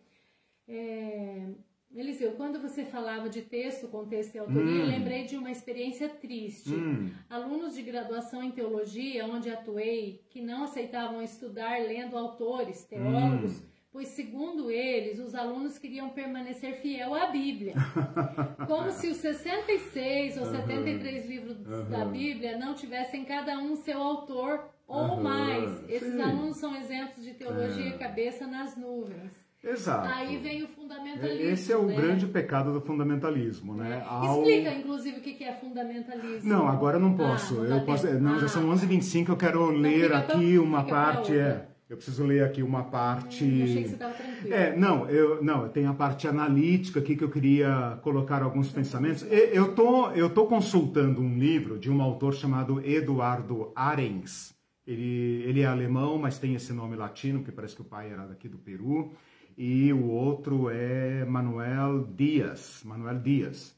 É, 0.68 1.48
Eliseu, 1.96 2.32
quando 2.32 2.60
você 2.60 2.84
falava 2.84 3.30
de 3.30 3.42
texto, 3.44 3.88
contexto 3.88 4.34
e 4.36 4.40
autoria, 4.40 4.84
Hum. 4.84 4.88
lembrei 4.88 5.26
de 5.26 5.38
uma 5.38 5.52
experiência 5.52 6.10
triste. 6.10 6.74
Hum. 6.74 7.12
Alunos 7.30 7.76
de 7.76 7.84
graduação 7.84 8.42
em 8.44 8.52
teologia, 8.52 9.26
onde 9.26 9.50
atuei, 9.50 10.24
que 10.30 10.42
não 10.42 10.64
aceitavam 10.64 11.22
estudar 11.22 11.80
lendo 11.82 12.18
autores, 12.18 12.84
teólogos, 12.86 13.60
Hum. 13.60 13.64
pois, 13.92 14.08
segundo 14.08 14.72
eles, 14.72 15.20
os 15.20 15.36
alunos 15.36 15.78
queriam 15.78 16.10
permanecer 16.10 16.78
fiel 16.82 17.14
à 17.14 17.28
Bíblia. 17.28 17.76
Como 18.68 18.92
se 18.92 19.10
os 19.10 19.18
66 19.18 20.38
ou 20.38 20.44
Aham. 20.46 20.52
73 20.62 21.28
livros 21.28 21.58
da 21.90 22.00
Aham. 22.00 22.12
Bíblia 22.12 22.58
não 22.58 22.74
tivessem 22.74 23.24
cada 23.24 23.60
um 23.60 23.76
seu 23.76 24.02
autor 24.02 24.68
ou 24.88 24.98
Aham. 25.00 25.22
mais. 25.22 25.90
Esses 25.90 26.16
Sim. 26.16 26.22
alunos 26.22 26.58
são 26.58 26.76
exemplos 26.76 27.24
de 27.24 27.34
teologia 27.36 27.90
É. 27.90 27.98
cabeça 28.00 28.48
nas 28.48 28.76
nuvens. 28.76 29.43
Exato. 29.64 30.10
Aí 30.10 30.38
vem 30.40 30.64
o 30.64 30.68
fundamentalismo. 30.68 31.46
Esse 31.50 31.72
é 31.72 31.78
o 31.78 31.86
né? 31.86 31.96
grande 31.96 32.28
pecado 32.28 32.74
do 32.74 32.82
fundamentalismo, 32.82 33.74
né? 33.74 34.04
Ao... 34.06 34.40
Explica, 34.42 34.74
inclusive, 34.74 35.18
o 35.20 35.22
que 35.22 35.42
é 35.44 35.54
fundamentalismo. 35.54 36.50
Não, 36.50 36.68
agora 36.68 36.98
eu 36.98 37.00
não 37.02 37.16
posso. 37.16 37.62
Ah, 37.62 37.64
eu 37.64 37.70
dá 37.70 37.80
posso 37.80 38.08
não, 38.20 38.38
já 38.40 38.46
Ah. 38.46 38.50
são 38.50 38.70
11h25, 38.70 39.30
eu 39.30 39.38
quero 39.38 39.66
ler 39.72 40.12
aqui 40.14 40.56
pra- 40.56 40.62
uma 40.64 40.84
parte. 40.84 41.38
É, 41.38 41.66
eu 41.90 41.96
preciso 41.96 42.26
ler 42.26 42.44
aqui 42.44 42.62
uma 42.62 42.84
parte. 42.84 43.46
Eu 43.46 43.64
achei 43.64 43.84
que 43.84 43.88
você 43.88 43.94
estava 43.94 44.14
tranquilo. 44.14 44.54
É, 44.54 44.76
não, 44.76 45.10
eu 45.10 45.42
não, 45.42 45.70
tem 45.70 45.86
a 45.86 45.94
parte 45.94 46.28
analítica 46.28 47.00
aqui 47.00 47.16
que 47.16 47.24
eu 47.24 47.30
queria 47.30 47.98
colocar 48.02 48.44
alguns 48.44 48.70
pensamentos. 48.70 49.26
Eu 49.32 49.74
tô, 49.74 50.12
eu 50.12 50.30
tô 50.30 50.46
consultando 50.46 51.22
um 51.22 51.38
livro 51.38 51.80
de 51.80 51.90
um 51.90 52.02
autor 52.02 52.34
chamado 52.34 52.86
Eduardo 52.86 53.72
Arens. 53.74 54.54
Ele, 54.86 55.42
ele 55.48 55.62
é 55.62 55.66
alemão, 55.66 56.18
mas 56.18 56.38
tem 56.38 56.54
esse 56.56 56.74
nome 56.74 56.98
latino, 56.98 57.40
porque 57.40 57.54
parece 57.54 57.74
que 57.74 57.82
o 57.82 57.86
pai 57.86 58.12
era 58.12 58.26
daqui 58.28 58.50
do 58.50 58.58
Peru. 58.58 59.14
E 59.58 59.94
o 59.94 60.06
outro 60.06 60.70
é 60.70 61.26
Manuel 61.26 62.08
Dias, 62.08 62.82
Manuel 62.84 63.20
Dias. 63.20 63.76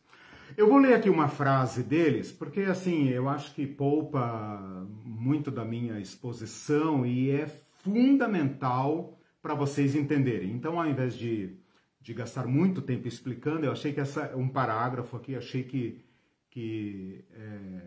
Eu 0.56 0.70
vou 0.70 0.78
ler 0.78 0.94
aqui 0.94 1.10
uma 1.10 1.28
frase 1.28 1.84
deles, 1.84 2.32
porque 2.32 2.62
assim, 2.62 3.10
eu 3.10 3.28
acho 3.28 3.54
que 3.54 3.68
poupa 3.68 4.88
muito 5.04 5.52
da 5.52 5.66
minha 5.66 6.00
exposição 6.00 7.06
e 7.06 7.32
é 7.32 7.48
fundamental 7.84 9.20
para 9.42 9.54
vocês 9.54 9.96
entenderem. 9.96 10.52
Então, 10.52 10.80
ao 10.80 10.88
invés 10.88 11.16
de, 11.16 11.58
de 12.00 12.14
gastar 12.14 12.48
muito 12.48 12.82
tempo 12.82 13.08
explicando, 13.08 13.66
eu 13.66 13.72
achei 13.72 13.92
que 13.92 14.00
essa 14.00 14.36
um 14.36 14.48
parágrafo 14.48 15.18
aqui, 15.18 15.36
achei 15.36 15.64
que, 15.64 16.04
que 16.50 17.26
é, 17.32 17.82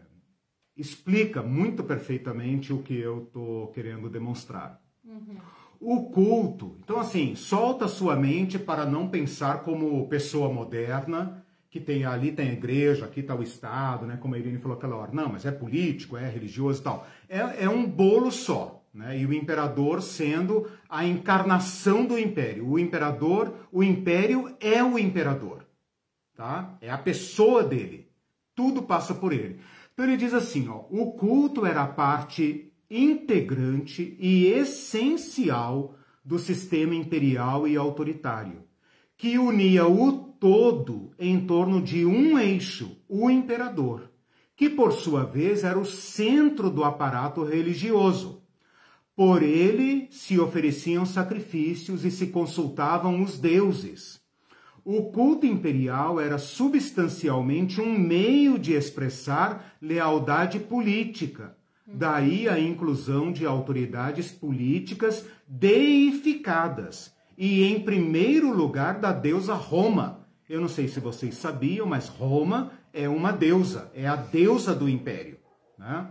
explica 0.77 1.43
muito 1.43 1.83
perfeitamente 1.83 2.73
o 2.73 2.83
que 2.83 2.99
eu 2.99 3.25
estou 3.25 3.69
querendo 3.69 4.11
demonstrar. 4.11 4.81
O 5.81 6.11
culto. 6.11 6.77
Então, 6.83 6.99
assim, 6.99 7.35
solta 7.35 7.87
sua 7.87 8.17
mente 8.17 8.59
para 8.59 8.85
não 8.85 9.09
pensar 9.09 9.63
como 9.63 10.09
pessoa 10.09 10.53
moderna, 10.53 11.45
que 11.71 11.79
tem 11.79 12.05
ali 12.05 12.33
tem 12.33 12.49
a 12.49 12.53
igreja, 12.53 13.05
aqui 13.05 13.21
está 13.21 13.35
o 13.35 13.43
Estado, 13.43 14.07
né? 14.07 14.17
Como 14.17 14.35
a 14.35 14.39
Irene 14.39 14.59
falou 14.59 14.77
aquela 14.77 14.97
hora. 14.97 15.13
Não, 15.13 15.29
mas 15.29 15.45
é 15.45 15.53
político, 15.53 16.17
é 16.17 16.29
religioso 16.29 16.81
e 16.81 16.85
tal. 16.85 17.07
É, 17.29 17.65
é 17.65 17.69
um 17.69 17.87
bolo 17.87 18.31
só. 18.33 18.83
Né? 18.93 19.21
E 19.21 19.27
o 19.27 19.33
imperador 19.33 20.03
sendo 20.03 20.69
a 20.89 21.05
encarnação 21.05 22.05
do 22.05 22.19
império. 22.19 22.67
O 22.69 22.79
imperador, 22.79 23.55
o 23.71 23.85
império 23.85 24.57
é 24.61 24.83
o 24.83 24.99
imperador. 24.99 25.67
Tá? 26.35 26.77
É 26.81 26.91
a 26.91 26.99
pessoa 26.99 27.63
dele. 27.63 28.09
Tudo 28.55 28.83
passa 28.83 29.15
por 29.15 29.33
ele. 29.33 29.61
Então 29.93 30.07
ele 30.07 30.17
diz 30.17 30.33
assim, 30.33 30.69
ó, 30.69 30.85
o 30.91 31.13
culto 31.13 31.67
era 31.67 31.83
a 31.83 31.87
parte 31.87 32.68
integrante 32.91 34.17
e 34.19 34.47
essencial 34.47 35.97
do 36.25 36.39
sistema 36.39 36.95
imperial 36.95 37.67
e 37.67 37.77
autoritário, 37.77 38.65
que 39.17 39.39
unia 39.39 39.87
o 39.87 40.13
todo 40.13 41.11
em 41.19 41.45
torno 41.47 41.83
de 41.83 42.07
um 42.07 42.39
eixo, 42.39 42.97
o 43.09 43.31
imperador, 43.31 44.11
que 44.55 44.71
por 44.71 44.93
sua 44.93 45.25
vez 45.25 45.65
era 45.65 45.79
o 45.79 45.85
centro 45.85 46.71
do 46.71 46.85
aparato 46.85 47.43
religioso. 47.45 48.43
Por 49.15 49.43
ele 49.43 50.07
se 50.11 50.39
ofereciam 50.39 51.05
sacrifícios 51.05 52.05
e 52.05 52.11
se 52.11 52.29
consultavam 52.29 53.23
os 53.23 53.39
deuses. 53.39 54.21
O 54.85 55.11
culto 55.11 55.45
imperial 55.45 56.21
era 56.21 56.39
substancialmente 56.39 57.81
um 57.81 57.99
meio 57.99 58.59
de 58.59 58.73
expressar 58.73 59.77
lealdade 59.83 60.61
política. 60.61 61.58
Daí 61.95 62.49
a 62.49 62.59
inclusão 62.59 63.33
de 63.33 63.47
autoridades 63.47 64.31
políticas 64.31 65.27
deificadas. 65.47 67.15
E 67.37 67.65
em 67.65 67.81
primeiro 67.81 68.53
lugar 68.53 69.01
da 69.01 69.13
deusa 69.13 69.55
Roma. 69.55 70.27
Eu 70.49 70.61
não 70.61 70.69
sei 70.69 70.89
se 70.89 71.01
vocês 71.01 71.35
sabiam, 71.35 71.87
mas 71.87 72.09
Roma 72.09 72.73
é 72.93 73.09
uma 73.09 73.33
deusa, 73.33 73.91
é 73.95 74.07
a 74.07 74.17
deusa 74.17 74.75
do 74.75 74.89
império. 74.89 75.39
Né? 75.79 76.09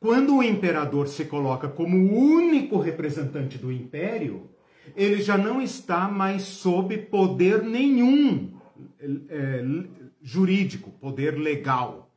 Quando 0.00 0.36
o 0.36 0.42
imperador 0.42 1.08
se 1.08 1.24
coloca 1.24 1.68
como 1.68 1.96
o 1.96 2.14
único 2.14 2.78
representante 2.78 3.58
do 3.58 3.72
império, 3.72 4.50
ele 4.96 5.20
já 5.20 5.36
não 5.36 5.60
está 5.60 6.08
mais 6.08 6.42
sob 6.42 6.96
poder 6.96 7.62
nenhum 7.62 8.52
é, 9.00 9.64
jurídico, 10.22 10.90
poder 10.92 11.38
legal. 11.38 12.07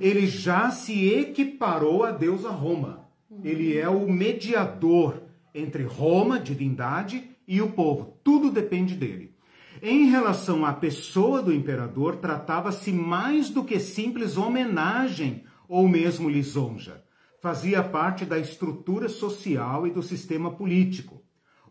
Ele 0.00 0.26
já 0.26 0.70
se 0.70 1.08
equiparou 1.08 2.04
a 2.04 2.10
deusa 2.10 2.50
Roma. 2.50 3.08
Ele 3.42 3.76
é 3.76 3.88
o 3.88 4.10
mediador 4.10 5.22
entre 5.54 5.82
Roma, 5.82 6.38
divindade, 6.38 7.30
e 7.46 7.62
o 7.62 7.70
povo. 7.70 8.18
Tudo 8.22 8.50
depende 8.50 8.94
dele. 8.94 9.34
Em 9.82 10.06
relação 10.06 10.64
à 10.64 10.72
pessoa 10.72 11.42
do 11.42 11.52
imperador, 11.52 12.16
tratava-se 12.16 12.92
mais 12.92 13.50
do 13.50 13.62
que 13.62 13.78
simples 13.78 14.36
homenagem 14.36 15.44
ou 15.68 15.88
mesmo 15.88 16.28
lisonja. 16.28 17.02
Fazia 17.40 17.82
parte 17.82 18.24
da 18.24 18.38
estrutura 18.38 19.08
social 19.08 19.86
e 19.86 19.90
do 19.90 20.02
sistema 20.02 20.50
político. 20.50 21.22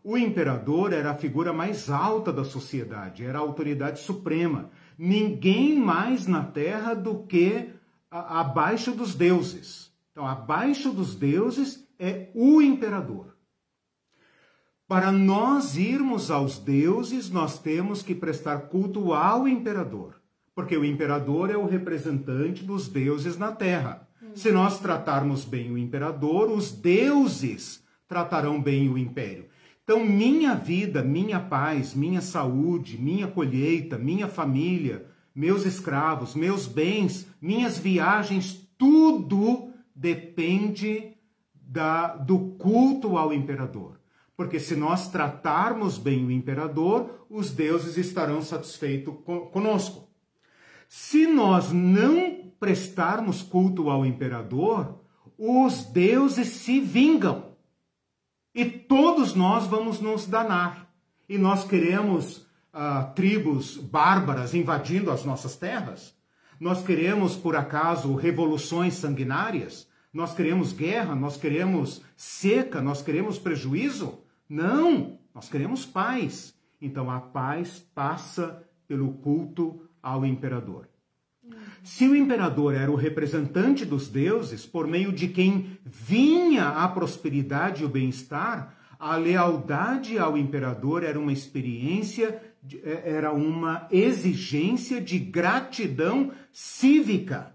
O 0.02 0.16
imperador 0.16 0.92
era 0.92 1.10
a 1.10 1.16
figura 1.16 1.52
mais 1.52 1.90
alta 1.90 2.32
da 2.32 2.44
sociedade, 2.44 3.24
era 3.24 3.38
a 3.38 3.42
autoridade 3.42 3.98
suprema. 3.98 4.70
Ninguém 4.96 5.76
mais 5.76 6.28
na 6.28 6.44
terra 6.44 6.94
do 6.94 7.24
que 7.24 7.48
a, 7.58 7.75
abaixo 8.10 8.92
dos 8.92 9.14
deuses. 9.14 9.92
Então, 10.12 10.26
abaixo 10.26 10.92
dos 10.92 11.14
deuses 11.14 11.86
é 11.98 12.30
o 12.34 12.62
imperador. 12.62 13.36
Para 14.88 15.10
nós 15.10 15.76
irmos 15.76 16.30
aos 16.30 16.58
deuses, 16.58 17.28
nós 17.28 17.58
temos 17.58 18.02
que 18.02 18.14
prestar 18.14 18.68
culto 18.68 19.12
ao 19.12 19.48
imperador, 19.48 20.20
porque 20.54 20.76
o 20.76 20.84
imperador 20.84 21.50
é 21.50 21.56
o 21.56 21.66
representante 21.66 22.62
dos 22.62 22.86
deuses 22.88 23.36
na 23.36 23.50
terra. 23.50 24.08
Se 24.34 24.52
nós 24.52 24.78
tratarmos 24.78 25.44
bem 25.44 25.72
o 25.72 25.78
imperador, 25.78 26.50
os 26.50 26.70
deuses 26.70 27.82
tratarão 28.06 28.62
bem 28.62 28.88
o 28.88 28.96
império. 28.96 29.46
Então, 29.82 30.04
minha 30.04 30.54
vida, 30.54 31.02
minha 31.02 31.40
paz, 31.40 31.94
minha 31.94 32.20
saúde, 32.20 32.98
minha 32.98 33.26
colheita, 33.26 33.96
minha 33.98 34.28
família, 34.28 35.06
meus 35.36 35.66
escravos, 35.66 36.34
meus 36.34 36.66
bens, 36.66 37.28
minhas 37.38 37.76
viagens, 37.76 38.66
tudo 38.78 39.70
depende 39.94 41.14
da, 41.52 42.16
do 42.16 42.56
culto 42.56 43.18
ao 43.18 43.34
imperador. 43.34 44.00
Porque 44.34 44.58
se 44.58 44.74
nós 44.74 45.08
tratarmos 45.10 45.98
bem 45.98 46.24
o 46.24 46.30
imperador, 46.30 47.26
os 47.28 47.50
deuses 47.50 47.98
estarão 47.98 48.40
satisfeitos 48.40 49.14
conosco. 49.52 50.08
Se 50.88 51.26
nós 51.26 51.70
não 51.70 52.50
prestarmos 52.58 53.42
culto 53.42 53.90
ao 53.90 54.06
imperador, 54.06 55.00
os 55.36 55.84
deuses 55.84 56.48
se 56.48 56.80
vingam. 56.80 57.56
E 58.54 58.64
todos 58.64 59.34
nós 59.34 59.66
vamos 59.66 60.00
nos 60.00 60.26
danar. 60.26 60.90
E 61.28 61.36
nós 61.36 61.64
queremos 61.64 62.45
ah, 62.78 63.10
tribos 63.14 63.78
bárbaras 63.78 64.52
invadindo 64.52 65.10
as 65.10 65.24
nossas 65.24 65.56
terras? 65.56 66.14
Nós 66.60 66.84
queremos, 66.84 67.34
por 67.34 67.56
acaso, 67.56 68.14
revoluções 68.14 68.94
sanguinárias? 68.94 69.88
Nós 70.12 70.34
queremos 70.34 70.74
guerra? 70.74 71.14
Nós 71.14 71.38
queremos 71.38 72.02
seca? 72.14 72.82
Nós 72.82 73.00
queremos 73.00 73.38
prejuízo? 73.38 74.18
Não! 74.46 75.18
Nós 75.34 75.48
queremos 75.48 75.86
paz. 75.86 76.54
Então 76.80 77.10
a 77.10 77.18
paz 77.18 77.78
passa 77.94 78.62
pelo 78.86 79.14
culto 79.14 79.80
ao 80.02 80.26
imperador. 80.26 80.86
Se 81.82 82.06
o 82.06 82.14
imperador 82.14 82.74
era 82.74 82.90
o 82.90 82.96
representante 82.96 83.86
dos 83.86 84.08
deuses, 84.08 84.66
por 84.66 84.86
meio 84.86 85.12
de 85.12 85.28
quem 85.28 85.78
vinha 85.84 86.68
a 86.68 86.88
prosperidade 86.88 87.82
e 87.82 87.86
o 87.86 87.88
bem-estar, 87.88 88.74
a 88.98 89.16
lealdade 89.16 90.18
ao 90.18 90.36
imperador 90.36 91.04
era 91.04 91.18
uma 91.18 91.32
experiência, 91.32 92.45
era 93.04 93.32
uma 93.32 93.86
exigência 93.90 95.00
de 95.00 95.18
gratidão 95.18 96.32
cívica. 96.52 97.54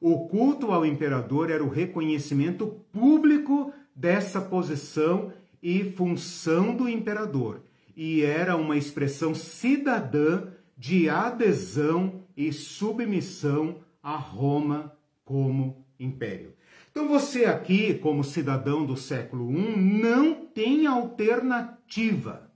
O 0.00 0.28
culto 0.28 0.72
ao 0.72 0.84
imperador 0.84 1.50
era 1.50 1.64
o 1.64 1.68
reconhecimento 1.68 2.66
público 2.92 3.72
dessa 3.94 4.40
posição 4.40 5.32
e 5.62 5.82
função 5.82 6.76
do 6.76 6.88
imperador, 6.88 7.62
e 7.96 8.22
era 8.22 8.56
uma 8.56 8.76
expressão 8.76 9.34
cidadã 9.34 10.48
de 10.76 11.08
adesão 11.08 12.20
e 12.36 12.52
submissão 12.52 13.80
a 14.02 14.16
Roma 14.16 14.92
como 15.24 15.84
império. 15.98 16.52
Então 16.90 17.08
você 17.08 17.46
aqui, 17.46 17.94
como 17.94 18.22
cidadão 18.22 18.86
do 18.86 18.96
século 18.96 19.50
I, 19.50 19.76
não 19.76 20.34
tem 20.46 20.86
alternativa 20.86 22.50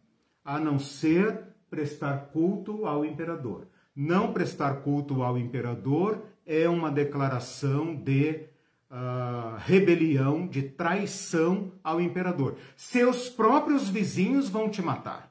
a 0.44 0.58
não 0.58 0.78
ser 0.78 1.49
prestar 1.70 2.30
culto 2.32 2.84
ao 2.84 3.04
imperador. 3.04 3.68
Não 3.94 4.32
prestar 4.32 4.82
culto 4.82 5.22
ao 5.22 5.38
imperador 5.38 6.22
é 6.44 6.68
uma 6.68 6.90
declaração 6.90 7.94
de 7.94 8.46
uh, 8.90 9.56
rebelião, 9.58 10.46
de 10.46 10.62
traição 10.62 11.72
ao 11.82 12.00
imperador. 12.00 12.56
Seus 12.76 13.28
próprios 13.28 13.88
vizinhos 13.88 14.48
vão 14.48 14.68
te 14.68 14.82
matar. 14.82 15.30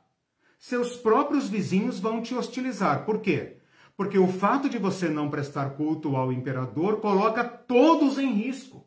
seus 0.57 0.97
próprios 0.97 1.47
vizinhos 1.47 1.99
vão 1.99 2.21
te 2.21 2.35
hostilizar. 2.35 3.05
Por 3.05 3.19
quê? 3.19 3.57
Porque 3.95 4.17
o 4.17 4.27
fato 4.27 4.69
de 4.69 4.77
você 4.77 5.07
não 5.09 5.29
prestar 5.29 5.71
culto 5.71 6.15
ao 6.15 6.31
imperador 6.31 6.99
coloca 6.99 7.43
todos 7.43 8.17
em 8.17 8.33
risco. 8.33 8.85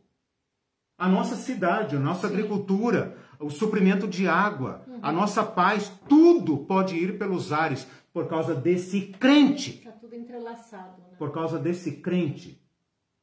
A 0.99 1.09
nossa 1.09 1.35
cidade, 1.35 1.97
a 1.97 1.99
nossa 1.99 2.29
Sim. 2.29 2.35
agricultura, 2.35 3.17
o 3.43 3.51
suprimento 3.51 4.07
de 4.07 4.27
água, 4.29 4.83
uhum. 4.87 4.99
a 5.03 5.13
nossa 5.13 5.43
paz, 5.43 5.93
tudo 6.09 6.59
pode 6.59 6.97
ir 6.97 7.19
pelos 7.19 7.53
ares 7.53 7.87
por 8.13 8.29
causa 8.29 8.55
desse 8.55 9.01
crente. 9.19 9.79
Está 9.79 9.91
tudo 9.93 10.15
entrelaçado. 10.15 11.01
Né? 11.03 11.17
Por 11.19 11.33
causa 11.33 11.59
desse 11.59 11.93
crente 11.93 12.61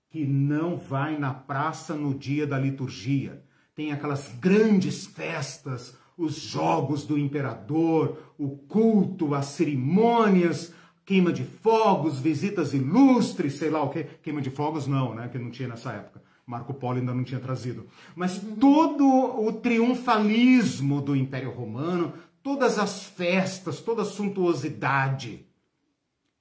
que 0.09 0.25
não 0.25 0.75
vai 0.75 1.17
na 1.17 1.33
praça 1.33 1.93
no 1.93 2.13
dia 2.13 2.45
da 2.45 2.57
liturgia. 2.57 3.43
Tem 3.75 3.91
aquelas 3.91 4.27
grandes 4.39 5.05
festas, 5.05 5.95
os 6.17 6.35
jogos 6.35 7.05
do 7.05 7.17
imperador, 7.17 8.17
o 8.37 8.49
culto, 8.49 9.33
as 9.33 9.45
cerimônias, 9.45 10.73
queima 11.05 11.31
de 11.31 11.43
fogos, 11.43 12.19
visitas 12.19 12.73
ilustres, 12.73 13.53
sei 13.53 13.69
lá 13.69 13.83
o 13.83 13.89
que. 13.89 14.03
Queima 14.03 14.41
de 14.41 14.49
fogos 14.49 14.85
não, 14.85 15.15
né? 15.15 15.29
Que 15.29 15.37
não 15.37 15.51
tinha 15.51 15.69
nessa 15.69 15.93
época. 15.93 16.21
Marco 16.49 16.73
Polo 16.73 16.97
ainda 16.97 17.13
não 17.13 17.23
tinha 17.23 17.39
trazido. 17.39 17.85
Mas 18.15 18.41
todo 18.59 19.05
o 19.05 19.53
triunfalismo 19.53 20.99
do 20.99 21.15
Império 21.15 21.51
Romano, 21.51 22.11
todas 22.41 22.79
as 22.79 23.03
festas, 23.03 23.81
toda 23.81 24.01
a 24.01 24.05
suntuosidade. 24.05 25.45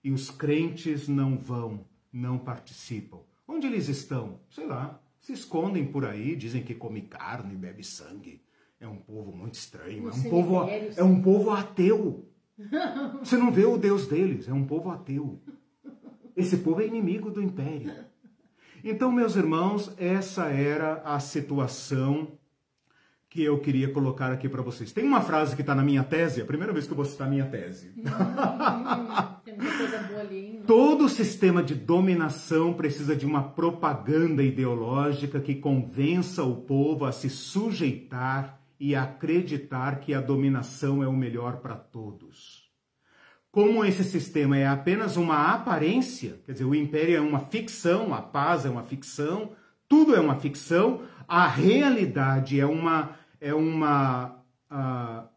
E 0.02 0.10
os 0.10 0.30
crentes 0.30 1.08
não 1.08 1.36
vão, 1.36 1.84
não 2.10 2.38
participam. 2.38 3.18
Onde 3.46 3.66
eles 3.66 3.86
estão? 3.88 4.40
Sei 4.48 4.64
lá. 4.64 4.98
Se 5.20 5.34
escondem 5.34 5.84
por 5.84 6.06
aí, 6.06 6.34
dizem 6.34 6.62
que 6.62 6.74
come 6.74 7.02
carne, 7.02 7.54
bebe 7.54 7.84
sangue. 7.84 8.40
É 8.80 8.88
um 8.88 8.96
povo 8.96 9.30
muito 9.36 9.56
estranho. 9.56 10.08
É 10.08 10.12
um 10.12 10.22
povo, 10.22 10.68
é 10.96 11.04
um 11.04 11.20
povo 11.20 11.50
ateu. 11.50 12.26
Você 13.18 13.36
não 13.36 13.52
vê 13.52 13.66
o 13.66 13.76
Deus 13.76 14.06
deles, 14.06 14.48
é 14.48 14.54
um 14.54 14.64
povo 14.64 14.88
ateu. 14.90 15.38
Esse 16.34 16.56
povo 16.56 16.80
é 16.80 16.86
inimigo 16.86 17.30
do 17.30 17.42
império. 17.42 17.92
Então, 18.84 19.10
meus 19.10 19.36
irmãos, 19.36 19.92
essa 19.98 20.46
era 20.46 21.02
a 21.04 21.18
situação 21.20 22.38
que 23.30 23.42
eu 23.42 23.58
queria 23.58 23.92
colocar 23.92 24.32
aqui 24.32 24.48
para 24.48 24.62
vocês. 24.62 24.90
Tem 24.90 25.04
uma 25.04 25.20
frase 25.20 25.54
que 25.54 25.60
está 25.60 25.74
na 25.74 25.82
minha 25.82 26.02
tese, 26.02 26.40
é 26.40 26.42
a 26.42 26.46
primeira 26.46 26.72
vez 26.72 26.86
que 26.86 26.92
eu 26.92 26.96
vou 26.96 27.04
citar 27.04 27.26
a 27.26 27.30
minha 27.30 27.44
tese. 27.44 27.92
Hum, 27.98 28.04
tem 29.44 29.54
muita 29.54 29.76
coisa 29.76 29.98
boa 30.04 30.20
ali. 30.20 30.62
Todo 30.66 31.08
sistema 31.08 31.62
de 31.62 31.74
dominação 31.74 32.72
precisa 32.72 33.14
de 33.14 33.26
uma 33.26 33.42
propaganda 33.42 34.42
ideológica 34.42 35.40
que 35.40 35.54
convença 35.54 36.42
o 36.42 36.56
povo 36.56 37.04
a 37.04 37.12
se 37.12 37.28
sujeitar 37.28 38.58
e 38.80 38.94
acreditar 38.94 40.00
que 40.00 40.14
a 40.14 40.20
dominação 40.20 41.02
é 41.02 41.08
o 41.08 41.12
melhor 41.12 41.58
para 41.58 41.74
todos. 41.74 42.57
Como 43.50 43.84
esse 43.84 44.04
sistema 44.04 44.56
é 44.56 44.66
apenas 44.66 45.16
uma 45.16 45.52
aparência, 45.54 46.40
quer 46.44 46.52
dizer, 46.52 46.64
o 46.64 46.74
império 46.74 47.16
é 47.16 47.20
uma 47.20 47.40
ficção, 47.40 48.14
a 48.14 48.20
paz 48.20 48.66
é 48.66 48.70
uma 48.70 48.82
ficção, 48.82 49.52
tudo 49.88 50.14
é 50.14 50.20
uma 50.20 50.36
ficção, 50.36 51.02
a 51.26 51.46
realidade 51.46 52.60
é 52.60 52.66
uma, 52.66 53.16
é 53.40 53.54
uma, 53.54 54.42
uh, 54.70 55.28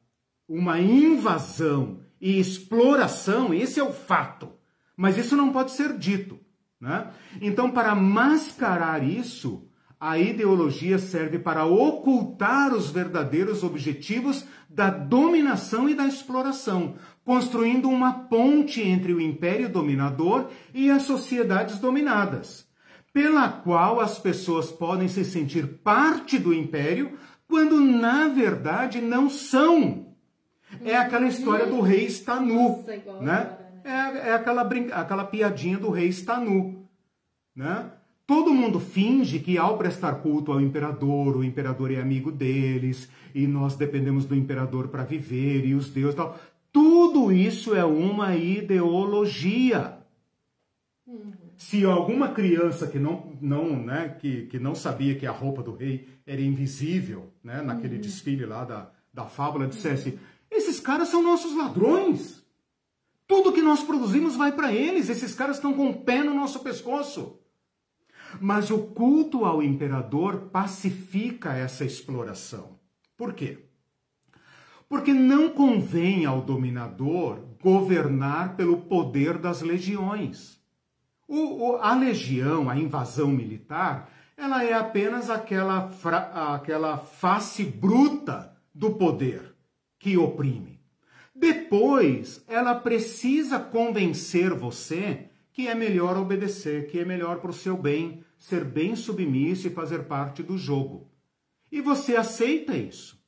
uma 0.48 0.80
invasão 0.80 2.02
e 2.20 2.38
exploração, 2.38 3.54
esse 3.54 3.80
é 3.80 3.84
o 3.84 3.94
fato. 3.94 4.52
Mas 4.96 5.18
isso 5.18 5.36
não 5.36 5.52
pode 5.52 5.72
ser 5.72 5.98
dito. 5.98 6.40
Né? 6.80 7.08
Então, 7.42 7.72
para 7.72 7.96
mascarar 7.96 9.04
isso, 9.04 9.68
a 10.00 10.18
ideologia 10.18 10.98
serve 10.98 11.38
para 11.38 11.66
ocultar 11.66 12.74
os 12.74 12.90
verdadeiros 12.90 13.64
objetivos 13.64 14.46
da 14.74 14.90
dominação 14.90 15.90
e 15.90 15.94
da 15.94 16.08
exploração, 16.08 16.96
construindo 17.24 17.90
uma 17.90 18.14
ponte 18.14 18.82
entre 18.82 19.14
o 19.14 19.22
império 19.22 19.70
dominador 19.70 20.50
e 20.74 20.90
as 20.90 21.04
sociedades 21.04 21.78
dominadas 21.80 22.70
pela 23.14 23.50
qual 23.50 24.00
as 24.00 24.18
pessoas 24.18 24.72
podem 24.72 25.08
se 25.08 25.26
sentir 25.26 25.80
parte 25.80 26.40
do 26.40 26.54
império, 26.54 27.18
quando 27.48 27.80
na 27.80 28.28
verdade 28.30 29.02
não 29.02 29.30
são. 29.30 30.16
É 30.84 30.96
aquela 30.96 31.28
história 31.28 31.66
do 31.66 31.82
rei 31.82 32.06
está 32.06 32.40
nu, 32.40 32.84
né? 33.22 33.22
né? 33.22 33.58
É, 33.84 34.30
é 34.30 34.34
aquela, 34.34 34.62
aquela 34.94 35.26
piadinha 35.26 35.78
do 35.78 35.90
rei 35.90 36.08
está 36.08 36.40
nu, 36.40 36.88
né? 37.54 37.92
Todo 38.32 38.54
mundo 38.54 38.80
finge 38.80 39.40
que 39.40 39.58
ao 39.58 39.78
prestar 39.78 40.22
culto 40.22 40.54
ao 40.54 40.62
imperador, 40.62 41.36
o 41.36 41.44
imperador 41.44 41.92
é 41.92 42.00
amigo 42.00 42.32
deles, 42.32 43.10
e 43.36 43.46
nós 43.46 43.76
dependemos 43.76 44.24
do 44.24 44.34
imperador 44.34 44.88
para 44.88 45.04
viver, 45.04 45.66
e 45.66 45.76
os 45.76 45.90
deuses 45.90 46.16
tal. 46.16 46.40
Tudo 46.72 47.30
isso 47.30 47.76
é 47.76 47.84
uma 47.84 48.34
ideologia. 48.34 49.98
Uhum. 51.06 51.34
Se 51.58 51.84
alguma 51.84 52.30
criança 52.30 52.88
que 52.88 52.98
não, 52.98 53.38
não, 53.42 53.76
né, 53.76 54.16
que, 54.18 54.44
que 54.44 54.58
não 54.58 54.76
sabia 54.76 55.16
que 55.16 55.28
a 55.28 55.32
roupa 55.32 55.62
do 55.62 55.76
rei 55.76 56.08
era 56.26 56.40
invisível, 56.40 57.34
né, 57.44 57.62
naquele 57.62 57.96
uhum. 57.96 58.02
desfile 58.02 58.46
lá 58.46 58.64
da, 58.64 58.92
da 59.14 59.26
fábula, 59.26 59.68
dissesse: 59.68 60.18
esses 60.50 60.80
caras 60.80 61.10
são 61.10 61.22
nossos 61.22 61.54
ladrões. 61.54 62.42
Tudo 63.28 63.52
que 63.52 63.62
nós 63.62 63.84
produzimos 63.84 64.38
vai 64.38 64.54
para 64.54 64.72
eles. 64.72 65.10
Esses 65.10 65.36
caras 65.36 65.58
estão 65.58 65.74
com 65.74 65.90
o 65.90 66.02
pé 66.02 66.24
no 66.24 66.34
nosso 66.34 66.62
pescoço. 66.62 67.41
Mas 68.40 68.72
o 68.72 68.80
culto 68.80 69.46
ao 69.46 69.62
imperador 69.62 70.50
pacifica 70.52 71.54
essa 71.54 71.84
exploração. 71.84 72.80
Por 73.18 73.34
quê? 73.34 73.60
Porque 74.88 75.14
não 75.14 75.50
convém 75.50 76.26
ao 76.26 76.42
dominador 76.42 77.40
governar 77.62 78.56
pelo 78.56 78.78
poder 78.82 79.38
das 79.38 79.62
legiões. 79.62 80.60
O, 81.28 81.70
o, 81.70 81.76
a 81.78 81.96
legião, 81.96 82.70
a 82.70 82.78
invasão 82.78 83.30
militar, 83.30 84.10
ela 84.36 84.64
é 84.64 84.74
apenas 84.74 85.30
aquela, 85.30 85.90
fra, 85.90 86.54
aquela 86.56 86.98
face 86.98 87.64
bruta 87.64 88.54
do 88.74 88.92
poder 88.92 89.56
que 89.98 90.18
oprime. 90.18 90.82
Depois, 91.34 92.44
ela 92.48 92.76
precisa 92.76 93.60
convencer 93.60 94.54
você 94.54 95.31
que 95.54 95.68
é 95.68 95.76
melhor 95.76 96.18
obedecer, 96.18 96.88
que 96.88 97.00
é 97.00 97.06
melhor 97.06 97.40
para 97.40 97.52
o 97.52 97.54
seu 97.54 97.78
bem, 97.78 98.24
ser 98.38 98.64
bem 98.64 98.96
submisso 98.96 99.68
e 99.68 99.72
fazer 99.72 100.04
parte 100.04 100.42
do 100.42 100.58
jogo. 100.58 101.10
E 101.72 101.82
você 101.82 102.16
aceita 102.16 102.76
isso. 102.76 103.20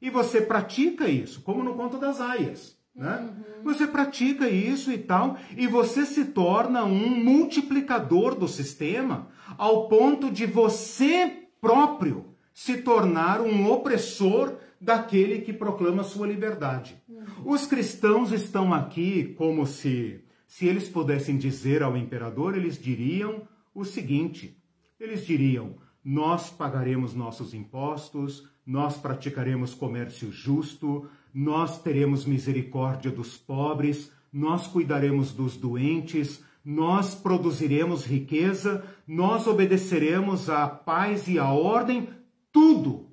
E 0.00 0.10
você 0.10 0.40
pratica 0.40 1.08
isso, 1.08 1.42
como 1.42 1.62
no 1.62 1.74
conto 1.74 1.98
das 1.98 2.20
aias. 2.20 2.76
Né? 2.94 3.18
Uhum. 3.18 3.64
Você 3.64 3.86
pratica 3.86 4.48
isso 4.48 4.90
e 4.90 4.98
tal, 4.98 5.36
e 5.56 5.66
você 5.66 6.06
se 6.06 6.26
torna 6.26 6.84
um 6.84 7.22
multiplicador 7.22 8.34
do 8.34 8.48
sistema 8.48 9.28
ao 9.58 9.88
ponto 9.88 10.30
de 10.30 10.46
você 10.46 11.44
próprio 11.60 12.26
se 12.54 12.78
tornar 12.78 13.40
um 13.42 13.70
opressor 13.70 14.54
daquele 14.80 15.40
que 15.40 15.52
proclama 15.52 16.04
sua 16.04 16.26
liberdade. 16.26 16.96
Uhum. 17.08 17.52
Os 17.52 17.66
cristãos 17.66 18.32
estão 18.32 18.72
aqui 18.72 19.34
como 19.36 19.66
se, 19.66 20.22
se 20.46 20.66
eles 20.66 20.88
pudessem 20.88 21.36
dizer 21.36 21.82
ao 21.82 21.96
imperador, 21.96 22.56
eles 22.56 22.80
diriam 22.80 23.46
o 23.74 23.84
seguinte: 23.84 24.56
eles 24.98 25.26
diriam, 25.26 25.76
nós 26.04 26.50
pagaremos 26.50 27.14
nossos 27.14 27.52
impostos, 27.52 28.48
nós 28.64 28.96
praticaremos 28.96 29.74
comércio 29.74 30.32
justo, 30.32 31.08
nós 31.34 31.82
teremos 31.82 32.24
misericórdia 32.24 33.10
dos 33.10 33.36
pobres, 33.36 34.12
nós 34.32 34.66
cuidaremos 34.66 35.32
dos 35.32 35.56
doentes, 35.56 36.42
nós 36.64 37.14
produziremos 37.14 38.04
riqueza, 38.04 38.84
nós 39.06 39.46
obedeceremos 39.46 40.50
à 40.50 40.66
paz 40.66 41.28
e 41.28 41.38
à 41.38 41.52
ordem, 41.52 42.08
tudo, 42.50 43.10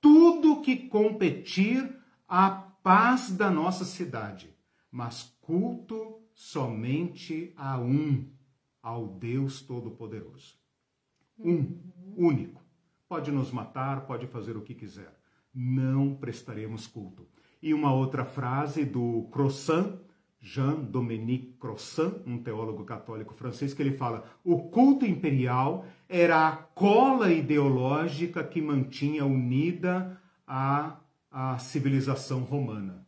tudo 0.00 0.62
que 0.62 0.88
competir 0.88 1.96
à 2.26 2.50
paz 2.50 3.30
da 3.30 3.50
nossa 3.50 3.84
cidade, 3.84 4.54
mas 4.90 5.36
culto 5.42 6.21
somente 6.44 7.52
a 7.56 7.78
um, 7.78 8.28
ao 8.82 9.06
Deus 9.06 9.60
Todo-Poderoso. 9.62 10.56
Um, 11.38 11.78
único. 12.16 12.62
Pode 13.08 13.30
nos 13.30 13.50
matar, 13.50 14.06
pode 14.06 14.26
fazer 14.26 14.56
o 14.56 14.62
que 14.62 14.74
quiser 14.74 15.22
não 15.54 16.14
prestaremos 16.14 16.86
culto. 16.86 17.26
E 17.62 17.74
uma 17.74 17.92
outra 17.92 18.24
frase 18.24 18.84
do 18.84 19.28
Croissant, 19.30 19.98
Jean-Dominique 20.40 21.52
Croissant, 21.58 22.14
um 22.26 22.38
teólogo 22.42 22.84
católico 22.84 23.34
francês, 23.34 23.72
que 23.72 23.82
ele 23.82 23.96
fala: 23.96 24.24
o 24.42 24.70
culto 24.70 25.06
imperial 25.06 25.84
era 26.08 26.48
a 26.48 26.56
cola 26.56 27.32
ideológica 27.32 28.42
que 28.42 28.60
mantinha 28.60 29.24
unida 29.24 30.20
a, 30.46 30.98
a 31.30 31.58
civilização 31.58 32.40
romana. 32.40 33.06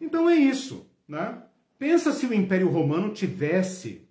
Então 0.00 0.28
é 0.28 0.34
isso, 0.34 0.88
né? 1.06 1.42
Pensa 1.78 2.12
se 2.12 2.26
o 2.26 2.34
Império 2.34 2.68
Romano 2.68 3.12
tivesse 3.12 4.06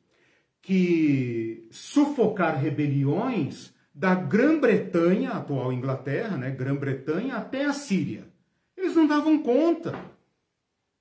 que 0.62 1.68
sufocar 1.72 2.60
rebeliões 2.60 3.74
da 3.94 4.14
Grã-Bretanha, 4.14 5.32
atual 5.32 5.72
Inglaterra, 5.72 6.38
né, 6.38 6.52
Grã-Bretanha, 6.52 7.36
até 7.36 7.66
a 7.66 7.74
Síria. 7.74 8.28
Eles 8.76 8.96
não 8.96 9.08
davam 9.08 9.40
conta. 9.40 9.98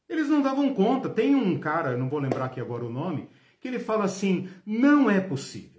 Eles 0.09 0.29
não 0.29 0.43
davam 0.43 0.73
conta. 0.75 1.09
Tem 1.09 1.35
um 1.35 1.59
cara, 1.59 1.97
não 1.97 2.09
vou 2.09 2.21
lembrar 2.21 2.47
aqui 2.47 2.61
agora 2.61 2.85
o 2.85 2.91
nome, 2.91 3.29
que 3.61 3.69
ele 3.69 3.79
fala 3.79 4.05
assim: 4.05 4.49
não 4.65 5.11
é 5.11 5.21
possível 5.21 5.75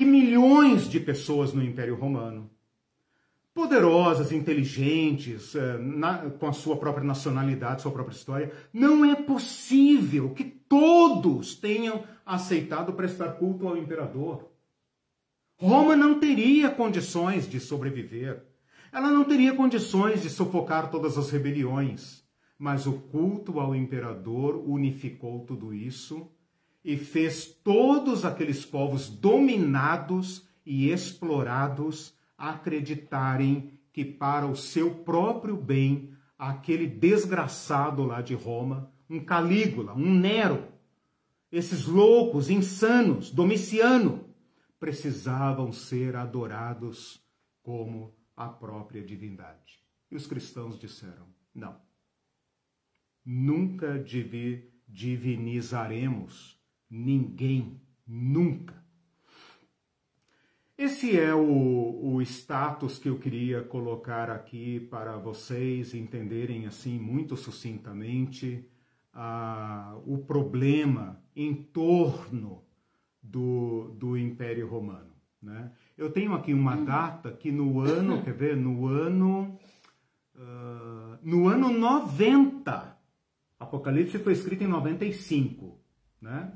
que 0.00 0.04
milhões 0.06 0.88
de 0.88 0.98
pessoas 0.98 1.52
no 1.52 1.62
Império 1.62 1.94
Romano, 1.94 2.50
poderosas, 3.54 4.32
inteligentes, 4.32 5.54
eh, 5.54 5.78
na, 5.78 6.30
com 6.30 6.46
a 6.46 6.52
sua 6.52 6.76
própria 6.76 7.04
nacionalidade, 7.04 7.82
sua 7.82 7.92
própria 7.92 8.14
história, 8.14 8.52
não 8.72 9.04
é 9.04 9.14
possível 9.14 10.30
que 10.30 10.44
todos 10.44 11.54
tenham 11.54 12.04
aceitado 12.24 12.92
prestar 12.92 13.32
culto 13.32 13.66
ao 13.66 13.76
imperador. 13.76 14.48
Roma 15.56 15.96
não 15.96 16.18
teria 16.18 16.70
condições 16.70 17.48
de 17.48 17.60
sobreviver. 17.60 18.44
Ela 18.92 19.10
não 19.10 19.24
teria 19.24 19.54
condições 19.54 20.22
de 20.22 20.30
sufocar 20.30 20.90
todas 20.90 21.18
as 21.18 21.30
rebeliões. 21.30 22.24
Mas 22.58 22.86
o 22.86 22.92
culto 22.92 23.58
ao 23.58 23.74
imperador 23.74 24.62
unificou 24.66 25.44
tudo 25.44 25.74
isso 25.74 26.30
e 26.84 26.96
fez 26.96 27.46
todos 27.46 28.24
aqueles 28.24 28.64
povos 28.64 29.08
dominados 29.08 30.46
e 30.64 30.90
explorados 30.90 32.14
acreditarem 32.40 33.78
que 33.92 34.02
para 34.04 34.46
o 34.46 34.56
seu 34.56 34.94
próprio 35.04 35.56
bem, 35.56 36.14
aquele 36.38 36.86
desgraçado 36.86 38.02
lá 38.02 38.22
de 38.22 38.34
Roma, 38.34 38.90
um 39.08 39.22
Calígula, 39.22 39.92
um 39.94 40.14
Nero, 40.14 40.66
esses 41.52 41.84
loucos, 41.86 42.48
insanos, 42.48 43.30
Domiciano, 43.30 44.24
precisavam 44.78 45.70
ser 45.72 46.16
adorados 46.16 47.22
como 47.62 48.16
a 48.34 48.48
própria 48.48 49.04
divindade. 49.04 49.84
E 50.10 50.16
os 50.16 50.26
cristãos 50.26 50.78
disseram: 50.78 51.26
não. 51.54 51.78
Nunca 53.22 54.02
divinizaremos 54.88 56.58
ninguém, 56.88 57.82
nunca. 58.06 58.79
Esse 60.80 61.14
é 61.14 61.34
o, 61.34 62.14
o 62.14 62.22
status 62.22 62.98
que 62.98 63.10
eu 63.10 63.18
queria 63.18 63.62
colocar 63.62 64.30
aqui 64.30 64.80
para 64.80 65.18
vocês 65.18 65.92
entenderem 65.92 66.66
assim 66.66 66.98
muito 66.98 67.36
sucintamente 67.36 68.66
ah, 69.12 69.94
o 70.06 70.16
problema 70.16 71.22
em 71.36 71.52
torno 71.52 72.64
do, 73.22 73.94
do 73.98 74.16
Império 74.16 74.66
Romano. 74.66 75.12
Né? 75.42 75.70
Eu 75.98 76.10
tenho 76.10 76.32
aqui 76.32 76.54
uma 76.54 76.76
uhum. 76.76 76.84
data 76.86 77.30
que 77.30 77.52
no 77.52 77.80
ano, 77.80 78.22
quer 78.24 78.32
ver, 78.32 78.56
no 78.56 78.86
ano, 78.86 79.58
uh, 80.34 81.18
no 81.22 81.46
ano 81.46 81.70
90, 81.70 82.96
Apocalipse 83.58 84.18
foi 84.18 84.32
escrito 84.32 84.64
em 84.64 84.68
95, 84.68 85.78
né? 86.22 86.50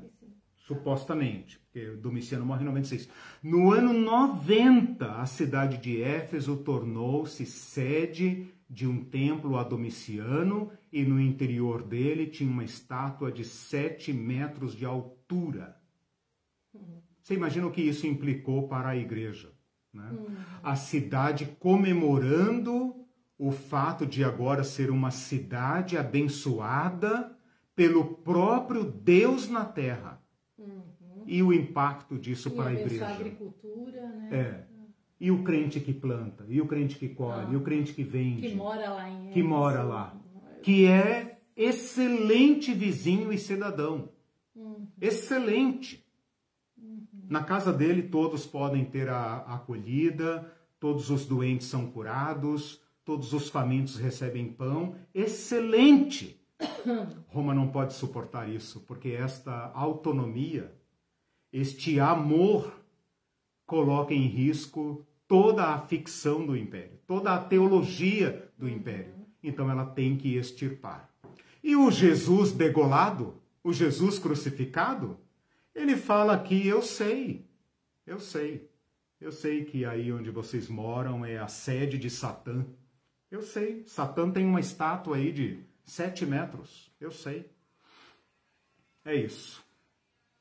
Supostamente, 0.65 1.59
porque 1.59 1.91
Domiciano 1.91 2.45
morre 2.45 2.63
em 2.63 2.65
96. 2.65 3.07
No 3.41 3.71
ano 3.71 3.93
90, 3.93 5.21
a 5.21 5.25
cidade 5.25 5.77
de 5.77 6.01
Éfeso 6.01 6.57
tornou-se 6.57 7.45
sede 7.45 8.47
de 8.67 8.87
um 8.87 9.03
templo 9.03 9.57
a 9.57 9.63
Domiciano 9.63 10.71
e 10.91 11.03
no 11.05 11.21
interior 11.21 11.83
dele 11.83 12.25
tinha 12.25 12.49
uma 12.49 12.63
estátua 12.63 13.31
de 13.31 13.45
7 13.45 14.11
metros 14.11 14.75
de 14.75 14.85
altura. 14.85 15.77
Você 17.21 17.35
imagina 17.35 17.67
o 17.67 17.71
que 17.71 17.81
isso 17.81 18.07
implicou 18.07 18.67
para 18.67 18.89
a 18.89 18.97
igreja? 18.97 19.53
Né? 19.93 20.11
A 20.63 20.75
cidade 20.75 21.45
comemorando 21.59 22.95
o 23.37 23.51
fato 23.51 24.05
de 24.05 24.23
agora 24.23 24.63
ser 24.63 24.89
uma 24.89 25.11
cidade 25.11 25.95
abençoada 25.95 27.37
pelo 27.75 28.15
próprio 28.15 28.83
Deus 28.83 29.47
na 29.47 29.63
terra 29.63 30.24
e 31.25 31.41
o 31.41 31.53
impacto 31.53 32.17
disso 32.17 32.49
e 32.49 32.51
para 32.51 32.69
a 32.69 32.73
igreja. 32.73 33.05
A 33.05 33.15
agricultura, 33.15 34.01
né? 34.07 34.29
É. 34.31 34.75
E 35.19 35.31
o 35.31 35.43
crente 35.43 35.79
que 35.79 35.93
planta, 35.93 36.45
e 36.49 36.59
o 36.59 36.67
crente 36.67 36.97
que 36.97 37.07
colhe, 37.09 37.47
ah, 37.47 37.53
e 37.53 37.55
o 37.55 37.61
crente 37.61 37.93
que 37.93 38.03
vende. 38.03 38.49
Que 38.49 38.55
mora 38.55 38.89
lá 38.91 39.09
em 39.09 39.29
Que 39.29 39.41
mora 39.41 39.81
lá. 39.81 40.15
Que 40.61 40.85
é 40.85 41.39
excelente 41.55 42.73
vizinho 42.73 43.31
e 43.31 43.37
cidadão. 43.37 44.09
Uhum. 44.55 44.87
Excelente. 44.99 46.05
Uhum. 46.77 47.05
Na 47.29 47.43
casa 47.43 47.71
dele 47.71 48.03
todos 48.03 48.45
podem 48.45 48.83
ter 48.83 49.09
a, 49.09 49.37
a 49.47 49.55
acolhida, 49.55 50.51
todos 50.79 51.09
os 51.09 51.25
doentes 51.25 51.67
são 51.67 51.89
curados, 51.89 52.81
todos 53.05 53.31
os 53.31 53.49
famintos 53.49 53.97
recebem 53.97 54.51
pão. 54.51 54.95
Excelente! 55.13 56.41
Roma 57.27 57.53
não 57.53 57.69
pode 57.69 57.93
suportar 57.93 58.49
isso, 58.49 58.81
porque 58.81 59.09
esta 59.09 59.71
autonomia 59.73 60.73
este 61.51 61.99
amor 61.99 62.79
coloca 63.65 64.13
em 64.13 64.27
risco 64.27 65.05
toda 65.27 65.65
a 65.65 65.79
ficção 65.79 66.45
do 66.45 66.55
império, 66.55 66.99
toda 67.07 67.33
a 67.33 67.43
teologia 67.43 68.49
do 68.57 68.69
império. 68.69 69.13
Então 69.41 69.69
ela 69.69 69.85
tem 69.85 70.17
que 70.17 70.35
extirpar. 70.35 71.09
E 71.63 71.75
o 71.75 71.89
Jesus 71.89 72.51
degolado, 72.51 73.41
o 73.63 73.73
Jesus 73.73 74.19
crucificado, 74.19 75.19
ele 75.73 75.95
fala 75.95 76.33
aqui: 76.33 76.67
eu 76.67 76.81
sei, 76.81 77.45
eu 78.05 78.19
sei, 78.19 78.69
eu 79.19 79.31
sei 79.31 79.65
que 79.65 79.83
aí 79.83 80.11
onde 80.11 80.29
vocês 80.29 80.69
moram 80.69 81.25
é 81.25 81.37
a 81.37 81.47
sede 81.47 81.97
de 81.97 82.09
Satã. 82.09 82.65
Eu 83.31 83.41
sei, 83.41 83.83
Satã 83.87 84.29
tem 84.29 84.45
uma 84.45 84.59
estátua 84.59 85.17
aí 85.17 85.31
de 85.31 85.59
sete 85.83 86.25
metros, 86.25 86.91
eu 86.99 87.11
sei. 87.11 87.49
É 89.03 89.15
isso. 89.15 89.64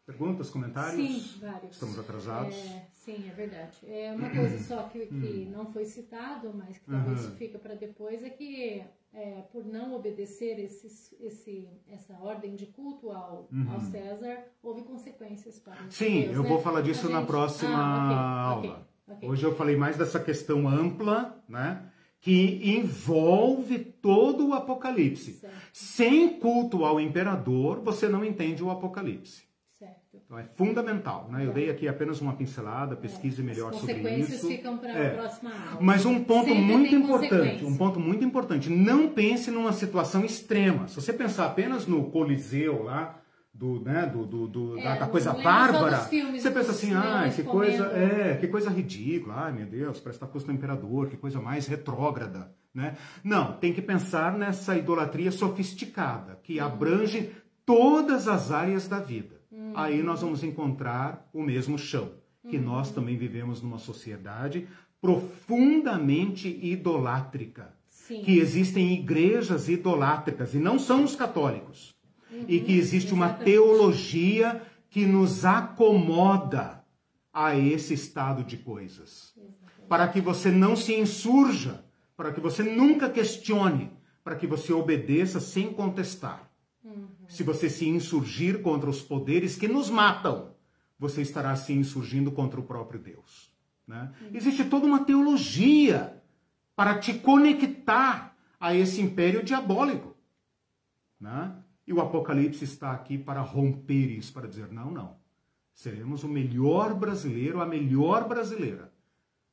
Perguntas, 0.07 0.51
comentários? 0.51 0.95
Sim, 0.95 1.41
vários. 1.41 1.73
Estamos 1.73 1.99
atrasados? 1.99 2.55
É, 2.55 2.87
sim, 2.93 3.27
é 3.27 3.33
verdade. 3.33 3.79
É 3.87 4.13
uma 4.13 4.29
coisa 4.29 4.59
só 4.59 4.83
que, 4.85 5.07
que 5.09 5.49
hum. 5.49 5.51
não 5.51 5.73
foi 5.73 5.87
citado, 5.87 6.53
mas 6.55 6.77
que 6.77 6.91
talvez 6.91 7.25
uhum. 7.25 7.37
fica 7.37 7.59
para 7.59 7.75
depois, 7.75 8.23
é 8.23 8.29
que 8.29 8.85
é, 9.15 9.45
por 9.51 9.65
não 9.65 9.95
obedecer 9.95 10.59
esse, 10.59 11.17
esse, 11.21 11.69
essa 11.89 12.15
ordem 12.21 12.55
de 12.55 12.67
culto 12.67 13.11
ao, 13.11 13.49
uhum. 13.51 13.73
ao 13.73 13.81
César, 13.81 14.45
houve 14.63 14.83
consequências 14.83 15.59
para 15.59 15.83
os 15.85 15.95
Sim, 15.95 16.23
Deus, 16.23 16.37
eu 16.37 16.43
né? 16.43 16.49
vou 16.51 16.61
falar 16.61 16.83
disso 16.83 17.03
gente... 17.03 17.13
na 17.13 17.23
próxima 17.23 17.75
ah, 17.75 18.59
okay, 18.59 18.71
aula. 18.71 18.89
Okay, 19.07 19.17
okay. 19.17 19.29
Hoje 19.31 19.45
eu 19.45 19.55
falei 19.55 19.77
mais 19.77 19.97
dessa 19.97 20.21
questão 20.21 20.69
ampla, 20.69 21.43
né? 21.49 21.91
que 22.25 22.79
envolve 22.79 23.79
todo 23.79 24.49
o 24.49 24.55
Apocalipse. 24.55 25.35
Certo. 25.35 25.55
Sem 25.75 26.39
culto 26.41 26.83
ao 26.83 26.99
imperador, 26.99 27.83
você 27.83 28.09
não 28.09 28.25
entende 28.25 28.65
o 28.65 28.71
Apocalipse. 28.71 29.44
Então 30.35 30.39
é 30.39 30.45
fundamental. 30.57 31.29
Né? 31.31 31.47
Eu 31.47 31.53
dei 31.53 31.71
aqui 31.71 31.87
apenas 31.87 32.21
uma 32.21 32.35
pincelada, 32.35 32.97
pesquise 32.97 33.41
é. 33.41 33.45
melhor 33.45 33.73
sobre 33.73 33.93
isso. 33.93 34.01
As 34.01 34.07
consequências 34.07 34.47
ficam 34.47 34.79
para 34.79 34.93
é. 34.93 35.07
a 35.09 35.11
próxima 35.11 35.51
aula. 35.51 35.79
Mas 35.81 36.05
um 36.05 36.25
ponto 36.25 36.49
Sempre 36.49 36.63
muito 36.63 36.95
importante, 36.95 37.65
um 37.65 37.77
ponto 37.77 38.01
muito 38.01 38.25
importante, 38.25 38.71
não 38.71 39.09
pense 39.09 39.51
numa 39.51 39.73
situação 39.73 40.25
extrema. 40.25 40.89
Se 40.89 40.97
você 40.97 41.13
pensar 41.13 41.47
apenas 41.47 41.87
no 41.87 42.11
Coliseu 42.11 42.83
lá, 42.83 43.21
do, 43.53 43.81
né, 43.81 44.07
do, 44.07 44.27
do, 44.27 44.49
do 44.49 44.79
é, 44.79 44.99
da, 44.99 45.07
coisa 45.07 45.33
bárbara, 45.33 45.99
filmes, 45.99 46.43
você 46.43 46.51
pensa 46.51 46.73
assim, 46.73 46.93
ah, 46.93 47.31
que 47.33 47.45
coisa, 47.45 47.85
é, 47.87 48.37
que 48.37 48.49
coisa 48.49 48.69
ridícula, 48.69 49.35
ai 49.37 49.53
meu 49.53 49.67
Deus, 49.67 50.01
parece 50.01 50.17
estar 50.17 50.27
custo 50.27 50.51
do 50.51 50.55
imperador, 50.57 51.09
que 51.09 51.17
coisa 51.17 51.41
mais 51.41 51.69
retrógrada, 51.69 52.53
né? 52.75 52.97
Não, 53.23 53.53
tem 53.53 53.73
que 53.73 53.81
pensar 53.81 54.37
nessa 54.37 54.77
idolatria 54.77 55.31
sofisticada, 55.31 56.41
que 56.43 56.59
uhum. 56.59 56.67
abrange 56.67 57.31
todas 57.65 58.27
as 58.27 58.51
áreas 58.51 58.89
da 58.89 58.99
vida 58.99 59.44
aí 59.75 60.03
nós 60.03 60.21
vamos 60.21 60.43
encontrar 60.43 61.29
o 61.33 61.43
mesmo 61.43 61.79
chão. 61.79 62.13
Que 62.49 62.59
uhum. 62.59 62.65
nós 62.65 62.91
também 62.91 63.17
vivemos 63.17 63.63
numa 63.63 63.79
sociedade 63.79 64.69
profundamente 65.01 66.49
idolátrica. 66.49 67.75
Sim. 67.89 68.23
Que 68.23 68.39
existem 68.39 68.93
igrejas 68.93 69.69
idolátricas, 69.69 70.55
e 70.55 70.59
não 70.59 70.79
são 70.79 71.05
os 71.05 71.17
católicos. 71.17 71.95
Uhum. 72.31 72.45
E 72.49 72.61
que 72.61 72.77
existe 72.77 73.15
uma 73.15 73.31
teologia 73.31 74.63
que 74.91 75.07
nos 75.07 75.45
acomoda 75.45 76.85
a 77.33 77.57
esse 77.57 77.95
estado 77.95 78.45
de 78.45 78.57
coisas. 78.57 79.33
Exatamente. 79.37 79.89
Para 79.89 80.09
que 80.09 80.21
você 80.21 80.51
não 80.51 80.77
se 80.77 80.95
insurja, 80.95 81.85
para 82.17 82.33
que 82.33 82.41
você 82.41 82.63
nunca 82.63 83.11
questione, 83.11 83.91
para 84.23 84.37
que 84.37 84.47
você 84.47 84.73
obedeça 84.73 85.41
sem 85.41 85.73
contestar. 85.73 86.51
Se 87.29 87.43
você 87.43 87.71
se 87.71 87.89
insurgir 87.89 88.61
contra 88.63 88.91
os 88.91 89.03
poderes 89.03 89.57
que 89.57 89.67
nos 89.67 89.89
matam, 89.89 90.55
você 90.99 91.23
estará 91.23 91.55
se 91.57 91.73
insurgindo 91.73 92.31
contra 92.31 92.61
o 92.61 92.65
próprio 92.65 93.01
Deus. 93.01 93.53
Né? 93.87 94.13
Existe 94.33 94.65
toda 94.65 94.87
uma 94.87 95.05
teologia 95.05 96.23
para 96.77 96.99
te 96.99 97.15
conectar 97.15 98.37
a 98.59 98.75
esse 98.75 99.01
império 99.01 99.43
diabólico. 99.43 100.15
Né? 101.21 101.55
E 101.87 101.93
o 101.93 102.01
Apocalipse 102.01 102.65
está 102.65 102.93
aqui 102.93 103.19
para 103.19 103.41
romper 103.41 104.11
isso, 104.11 104.33
para 104.33 104.49
dizer: 104.49 104.71
não, 104.71 104.91
não. 104.91 105.17
Seremos 105.75 106.23
o 106.23 106.29
melhor 106.29 106.95
brasileiro, 106.95 107.61
a 107.61 107.67
melhor 107.67 108.29
brasileira. 108.29 108.93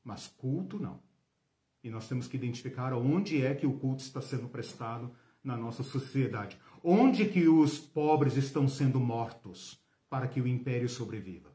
Mas 0.03 0.27
culto 0.27 0.79
não. 0.79 0.99
E 1.83 1.89
nós 1.89 2.07
temos 2.07 2.27
que 2.27 2.37
identificar 2.37 2.93
onde 2.93 3.43
é 3.43 3.55
que 3.55 3.65
o 3.65 3.73
culto 3.73 4.01
está 4.01 4.21
sendo 4.21 4.47
prestado 4.47 5.11
na 5.43 5.57
nossa 5.57 5.83
sociedade? 5.83 6.57
Onde 6.83 7.25
que 7.25 7.47
os 7.47 7.77
pobres 7.79 8.35
estão 8.37 8.67
sendo 8.67 8.99
mortos 8.99 9.79
para 10.09 10.27
que 10.27 10.41
o 10.41 10.47
império 10.47 10.89
sobreviva? 10.89 11.51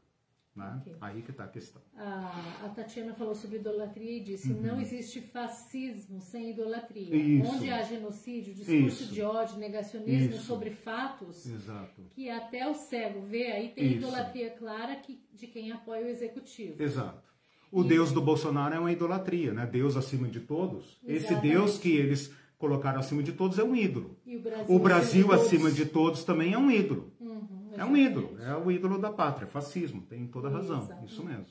Né? 0.57 0.81
Okay. 0.81 0.95
Aí 0.99 1.21
que 1.21 1.29
está 1.29 1.43
a 1.43 1.47
questão. 1.47 1.79
A, 1.95 2.65
a, 2.65 2.69
Tatiana 2.69 3.13
falou 3.13 3.35
sobre 3.35 3.57
idolatria 3.57 4.17
e 4.17 4.19
disse: 4.21 4.51
uhum. 4.51 4.61
não 4.61 4.81
existe 4.81 5.21
fascismo 5.21 6.19
sem 6.19 6.49
idolatria. 6.49 7.15
Isso. 7.15 7.51
Onde 7.51 7.69
há 7.69 7.83
genocídio, 7.83 8.55
discurso 8.55 9.03
Isso. 9.03 9.13
de 9.13 9.21
ódio, 9.21 9.59
negacionismo 9.59 10.35
Isso. 10.35 10.45
sobre 10.45 10.71
fatos, 10.71 11.45
Exato. 11.45 12.01
que 12.09 12.27
até 12.27 12.67
o 12.67 12.73
cego 12.73 13.21
vê, 13.21 13.51
aí 13.51 13.69
tem 13.69 13.93
idolatria 13.93 14.49
clara 14.49 14.95
que, 14.95 15.21
de 15.31 15.45
quem 15.45 15.71
apoia 15.71 16.07
o 16.07 16.09
executivo. 16.09 16.81
Exato. 16.81 17.21
O 17.71 17.83
e... 17.83 17.87
Deus 17.87 18.11
do 18.11 18.21
Bolsonaro 18.21 18.73
é 18.73 18.79
uma 18.79 18.91
idolatria, 18.91 19.53
né? 19.53 19.67
Deus 19.67 19.95
acima 19.95 20.27
de 20.27 20.39
todos. 20.39 20.97
Exatamente. 21.03 21.23
Esse 21.23 21.35
Deus 21.35 21.77
que 21.77 21.95
eles 21.95 22.33
colocaram 22.57 22.99
acima 22.99 23.21
de 23.21 23.33
todos 23.33 23.59
é 23.59 23.63
um 23.63 23.75
ídolo. 23.75 24.17
o 24.25 24.39
Brasil, 24.39 24.75
o 24.75 24.79
Brasil 24.79 25.31
acima, 25.31 25.71
de 25.71 25.85
todos 25.85 26.23
também 26.23 26.53
é 26.53 26.57
um 26.57 26.71
ídolo. 26.71 27.13
Uhum, 27.19 27.71
é 27.75 27.85
um 27.85 27.95
ídolo, 27.95 28.37
é 28.41 28.55
o 28.55 28.71
ídolo 28.71 28.97
da 28.97 29.11
pátria, 29.11 29.47
fascismo, 29.47 30.01
tem 30.01 30.27
toda 30.27 30.47
a 30.47 30.51
razão, 30.51 30.79
Exatamente. 30.79 31.11
isso 31.11 31.23
mesmo. 31.23 31.45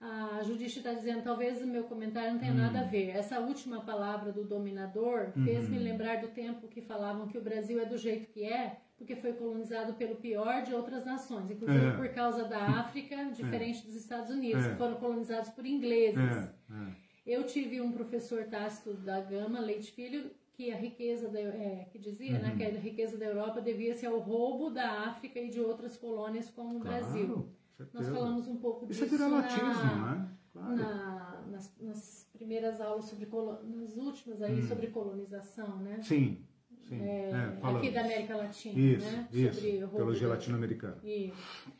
A 0.00 0.40
Judite 0.44 0.78
está 0.78 0.92
dizendo, 0.92 1.24
talvez 1.24 1.60
o 1.60 1.66
meu 1.66 1.82
comentário 1.84 2.32
não 2.32 2.38
tenha 2.38 2.52
hum. 2.52 2.58
nada 2.58 2.82
a 2.82 2.84
ver. 2.84 3.08
Essa 3.08 3.40
última 3.40 3.80
palavra 3.80 4.30
do 4.30 4.44
dominador 4.44 5.32
fez-me 5.32 5.76
uhum. 5.76 5.82
lembrar 5.82 6.20
do 6.20 6.28
tempo 6.28 6.68
que 6.68 6.80
falavam 6.80 7.26
que 7.26 7.36
o 7.36 7.42
Brasil 7.42 7.80
é 7.80 7.84
do 7.84 7.98
jeito 7.98 8.28
que 8.28 8.44
é, 8.44 8.80
porque 8.96 9.16
foi 9.16 9.32
colonizado 9.32 9.94
pelo 9.94 10.14
pior 10.14 10.62
de 10.62 10.72
outras 10.72 11.04
nações, 11.04 11.50
inclusive 11.50 11.84
é. 11.84 11.96
por 11.96 12.08
causa 12.10 12.44
da 12.44 12.60
África, 12.78 13.16
é. 13.16 13.30
diferente 13.30 13.82
é. 13.82 13.86
dos 13.86 13.96
Estados 13.96 14.30
Unidos, 14.30 14.64
é. 14.64 14.70
que 14.70 14.76
foram 14.76 14.94
colonizados 14.96 15.50
por 15.50 15.66
ingleses. 15.66 16.18
É. 16.20 17.07
é. 17.28 17.36
Eu 17.36 17.44
tive 17.44 17.80
um 17.80 17.92
professor 17.92 18.44
Tácito 18.44 18.94
da 18.94 19.20
Gama, 19.20 19.60
Leite 19.60 19.92
Filho, 19.92 20.30
que 20.54 20.72
a 20.72 20.76
riqueza 20.76 21.28
da, 21.28 21.38
é, 21.38 21.86
que 21.92 21.98
dizia 21.98 22.36
uhum. 22.36 22.42
né, 22.42 22.54
que 22.56 22.64
a 22.64 22.70
riqueza 22.80 23.16
da 23.16 23.26
Europa 23.26 23.60
devia-se 23.60 24.04
ao 24.04 24.18
roubo 24.18 24.70
da 24.70 25.08
África 25.08 25.38
e 25.38 25.48
de 25.48 25.60
outras 25.60 25.96
colônias 25.96 26.50
como 26.50 26.80
claro, 26.80 26.96
o 26.96 27.00
Brasil. 27.00 27.48
Certeza. 27.76 27.90
Nós 27.94 28.08
falamos 28.08 28.48
um 28.48 28.56
pouco 28.56 28.90
Isso 28.90 29.06
disso 29.06 29.22
é 29.22 29.28
na, 29.28 29.40
né? 29.40 30.28
Claro. 30.52 30.76
na, 30.76 31.44
nas, 31.50 31.72
nas, 31.80 32.28
primeiras 32.32 32.80
aulas 32.80 33.04
sobre 33.04 33.28
nas 33.64 33.96
últimas 33.96 34.42
aí 34.42 34.60
hum. 34.60 34.66
sobre 34.66 34.88
colonização, 34.88 35.78
né? 35.78 36.00
Sim. 36.02 36.44
Sim. 36.88 37.02
É, 37.02 37.30
é, 37.30 37.68
aqui 37.68 37.90
da 37.90 38.00
América 38.00 38.36
Latina, 38.36 38.80
isso, 38.80 39.06
né? 39.10 39.28
Isso, 39.32 39.60
sobre 39.60 39.86
teologia 39.88 40.28
latino-americana. 40.28 40.98
Isso. 41.04 41.72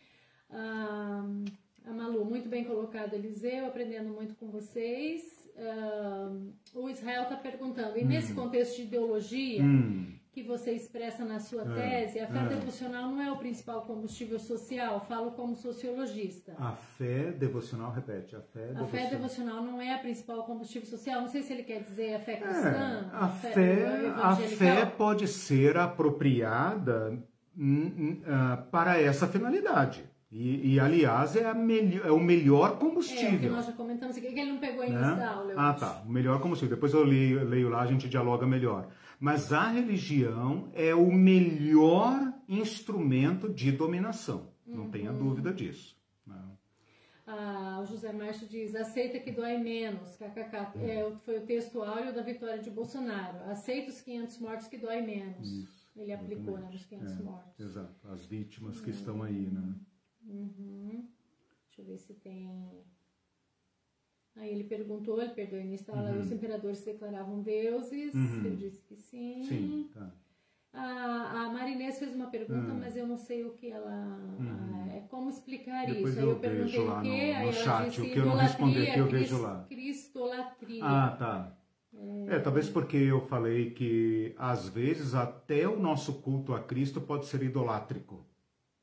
Ah, 0.51 1.25
a 1.85 1.93
Malu, 1.93 2.25
muito 2.25 2.49
bem 2.49 2.65
colocado, 2.65 3.15
Eliseu, 3.15 3.67
aprendendo 3.67 4.11
muito 4.11 4.35
com 4.35 4.51
vocês. 4.51 5.38
Uh, 5.59 6.53
o 6.73 6.89
Israel 6.89 7.25
está 7.25 7.37
perguntando, 7.37 7.99
e 7.99 8.05
hum. 8.05 8.07
nesse 8.07 8.33
contexto 8.33 8.77
de 8.77 8.83
ideologia 8.83 9.61
hum. 9.61 10.15
que 10.31 10.41
você 10.41 10.71
expressa 10.71 11.25
na 11.25 11.41
sua 11.41 11.63
é, 11.63 12.05
tese, 12.05 12.21
a 12.21 12.29
fé 12.29 12.39
é. 12.39 12.47
devocional 12.47 13.11
não 13.11 13.21
é 13.21 13.33
o 13.33 13.37
principal 13.37 13.83
combustível 13.83 14.39
social? 14.39 15.05
Falo 15.09 15.33
como 15.33 15.57
sociologista. 15.57 16.55
A 16.59 16.73
fé 16.73 17.33
devocional, 17.33 17.91
repete, 17.91 18.37
a 18.37 18.41
fé 18.41 18.69
devocional. 18.69 18.85
A 18.85 18.87
fé 18.87 19.11
devocional 19.11 19.63
não 19.65 19.83
é 19.83 19.95
a 19.95 19.99
principal 19.99 20.45
combustível 20.45 20.89
social? 20.89 21.21
Não 21.23 21.29
sei 21.29 21.43
se 21.43 21.53
ele 21.53 21.65
quer 21.65 21.83
dizer 21.83 22.15
a 22.15 22.21
fé 22.21 22.35
é, 22.35 22.37
cristã. 22.37 23.11
É, 23.13 23.17
a, 23.17 23.25
a, 23.25 23.29
fé, 23.29 23.53
fé 23.53 24.09
a 24.15 24.37
fé 24.37 24.87
pode 24.87 25.27
ser 25.27 25.77
apropriada 25.77 27.19
uh, 27.59 28.71
para 28.71 29.01
essa 29.01 29.27
finalidade. 29.27 30.09
E, 30.31 30.75
e, 30.75 30.81
aliás, 30.81 31.37
é, 31.37 31.45
é, 31.45 32.13
o 32.13 32.21
melhor 32.21 32.79
combustível. 32.79 33.31
É, 33.31 33.37
o 33.37 33.41
que 33.41 33.49
nós 33.49 33.67
já 33.67 33.73
comentamos 33.73 34.17
aqui, 34.17 34.27
que 34.31 34.39
ele 34.39 34.53
não 34.53 34.61
pegou 34.61 34.83
ainda 34.83 35.01
né? 35.01 35.17
da 35.17 35.31
aula. 35.31 35.55
ah, 35.57 35.71
acho. 35.71 35.81
tá. 35.81 36.03
O 36.07 36.11
melhor 36.11 36.39
combustível. 36.41 36.77
Depois 36.77 36.93
eu 36.93 37.03
leio, 37.03 37.49
leio 37.49 37.71
lá, 37.71 37.81
a 37.81 37.87
gente 37.87 38.09
dialoga 38.09 38.47
melhor. 38.47 38.89
Mas 39.19 39.53
a 39.55 39.69
religião 39.69 40.69
é 40.75 40.95
o 40.95 41.11
melhor 41.11 42.35
instrumento 42.47 43.49
de 43.49 43.73
dominação. 43.73 44.53
Não 44.67 44.85
uhum. 44.85 44.91
tenha 44.91 45.13
dúvida 45.13 45.51
disso. 45.51 45.97
Né? 46.27 46.37
Ah, 47.27 47.81
o 47.83 47.87
José 47.87 48.13
Márcio 48.13 48.47
diz: 48.47 48.75
aceita 48.75 49.19
que 49.19 49.33
dói 49.33 49.57
menos. 49.57 50.15
KKK. 50.17 50.77
Uhum. 50.77 50.85
É, 50.85 51.13
foi 51.25 51.39
o 51.39 51.47
texto 51.47 51.83
áureo 51.83 52.15
da 52.15 52.21
vitória 52.21 52.63
de 52.63 52.71
Bolsonaro. 52.71 53.51
Aceita 53.51 53.91
os 53.91 54.03
500 54.03 54.39
mortos 54.41 54.69
que 54.69 54.77
dói 54.77 55.01
menos. 55.01 55.51
Isso. 55.51 55.89
Ele 55.97 56.13
aplicou 56.13 56.59
né, 56.59 56.69
nos 56.71 56.85
500 56.85 57.13
é, 57.13 57.23
mortos. 57.23 57.61
Exato. 57.61 58.09
As 58.13 58.27
vítimas 58.27 58.79
que 58.79 58.91
estão 58.91 59.23
aí, 59.23 59.51
né? 59.51 59.75
Uhum. 60.27 61.07
Deixa 61.67 61.83
eu 61.83 61.85
ver 61.85 61.99
se 61.99 62.15
tem. 62.15 62.49
Aí 64.37 64.51
ele 64.51 64.65
perguntou, 64.65 65.21
ele 65.21 65.61
início, 65.61 65.93
uhum. 65.93 66.21
os 66.21 66.31
imperadores 66.31 66.79
se 66.79 66.87
declaravam 66.87 67.43
deuses, 67.43 68.15
uhum. 68.15 68.45
eu 68.45 68.57
disse 68.57 68.81
que 68.83 68.95
sim. 68.95 69.43
Sim, 69.43 69.91
tá. 69.93 70.13
A, 70.73 71.47
a 71.47 71.53
Marinês 71.53 71.99
fez 71.99 72.15
uma 72.15 72.29
pergunta, 72.29 72.71
uhum. 72.73 72.79
mas 72.79 72.97
eu 72.97 73.07
não 73.07 73.17
sei 73.17 73.45
o 73.45 73.51
que 73.51 73.71
ela. 73.71 73.91
Uhum. 74.39 74.91
É 74.93 75.01
como 75.09 75.29
explicar 75.29 75.87
Depois 75.87 76.15
isso. 76.15 76.21
Aí 76.21 76.27
eu, 76.27 76.39
perguntei 76.39 76.81
o 76.81 77.01
quê, 77.03 77.35
no, 77.35 77.49
aí 77.49 77.53
chat, 77.53 77.89
disse 77.89 78.01
o 78.01 78.05
que 78.05 78.19
eu 78.19 78.27
não 78.27 78.37
respondi 78.37 78.87
que 78.93 78.99
eu 78.99 79.07
vejo 79.07 79.43
lá. 79.43 79.65
Cristolatria. 79.69 80.85
Ah, 80.85 81.17
tá. 81.19 81.59
É... 82.29 82.37
é, 82.37 82.39
talvez 82.39 82.69
porque 82.69 82.97
eu 82.97 83.21
falei 83.27 83.71
que 83.71 84.35
às 84.39 84.69
vezes 84.69 85.15
até 85.15 85.67
o 85.67 85.81
nosso 85.81 86.21
culto 86.21 86.55
a 86.55 86.63
Cristo 86.63 87.01
pode 87.01 87.27
ser 87.27 87.43
idolátrico. 87.43 88.28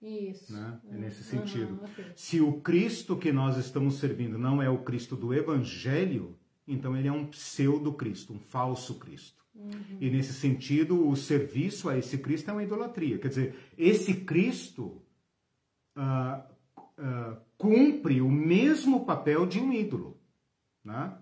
Isso. 0.01 0.53
Né? 0.53 0.79
É 0.91 0.97
nesse 0.97 1.23
sentido. 1.23 1.73
Uhum, 1.73 1.85
okay. 1.85 2.05
Se 2.15 2.41
o 2.41 2.59
Cristo 2.61 3.17
que 3.17 3.31
nós 3.31 3.57
estamos 3.57 3.95
servindo 3.95 4.37
não 4.37 4.61
é 4.61 4.69
o 4.69 4.83
Cristo 4.83 5.15
do 5.15 5.33
Evangelho, 5.33 6.37
então 6.67 6.95
ele 6.95 7.07
é 7.07 7.11
um 7.11 7.25
pseudo-Cristo, 7.27 8.33
um 8.33 8.39
falso 8.39 8.95
Cristo. 8.99 9.43
Uhum. 9.55 9.97
E 9.99 10.09
nesse 10.09 10.33
sentido, 10.33 11.07
o 11.07 11.15
serviço 11.15 11.89
a 11.89 11.97
esse 11.97 12.17
Cristo 12.17 12.49
é 12.49 12.53
uma 12.53 12.63
idolatria. 12.63 13.17
Quer 13.17 13.29
dizer, 13.29 13.55
esse 13.77 14.13
Cristo 14.13 15.01
uh, 15.95 16.43
uh, 16.77 17.37
cumpre 17.57 18.21
o 18.21 18.29
mesmo 18.29 19.05
papel 19.05 19.45
de 19.45 19.59
um 19.59 19.71
ídolo. 19.71 20.19
Né? 20.83 21.17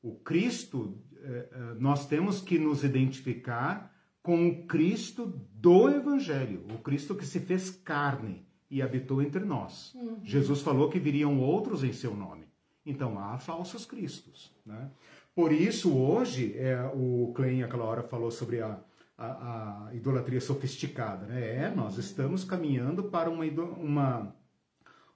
O 0.00 0.14
Cristo, 0.14 0.98
uh, 1.12 1.74
nós 1.80 2.06
temos 2.06 2.40
que 2.40 2.58
nos 2.58 2.84
identificar 2.84 3.89
com 4.22 4.48
o 4.48 4.66
Cristo 4.66 5.26
do 5.54 5.88
Evangelho, 5.88 6.64
o 6.74 6.78
Cristo 6.78 7.14
que 7.14 7.24
se 7.24 7.40
fez 7.40 7.70
carne 7.70 8.46
e 8.70 8.82
habitou 8.82 9.20
entre 9.22 9.44
nós. 9.44 9.94
Uhum. 9.94 10.20
Jesus 10.22 10.60
falou 10.60 10.88
que 10.88 10.98
viriam 10.98 11.40
outros 11.40 11.82
em 11.82 11.92
seu 11.92 12.14
nome. 12.14 12.46
Então 12.84 13.18
há 13.18 13.38
falsos 13.38 13.84
cristos. 13.84 14.54
Né? 14.64 14.90
Por 15.34 15.52
isso, 15.52 15.96
hoje, 15.96 16.54
é, 16.56 16.90
o 16.94 17.32
Klein, 17.34 17.62
aquela 17.62 17.84
hora, 17.84 18.02
falou 18.02 18.30
sobre 18.30 18.60
a, 18.60 18.78
a, 19.16 19.88
a 19.88 19.94
idolatria 19.94 20.40
sofisticada. 20.40 21.26
Né? 21.26 21.64
É, 21.64 21.74
nós 21.74 21.98
estamos 21.98 22.44
caminhando 22.44 23.04
para 23.04 23.30
uma, 23.30 23.44
uma, 23.44 24.36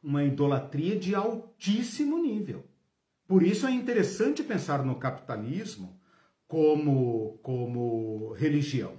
uma 0.03 0.25
idolatria 0.25 0.99
de 0.99 1.15
altíssimo 1.15 2.19
nível. 2.19 2.65
Por 3.27 3.43
isso 3.43 3.67
é 3.67 3.73
interessante 3.73 4.43
pensar 4.43 4.85
no 4.85 4.97
capitalismo 4.97 5.99
como, 6.55 7.37
como 7.43 8.33
religião. 8.35 8.93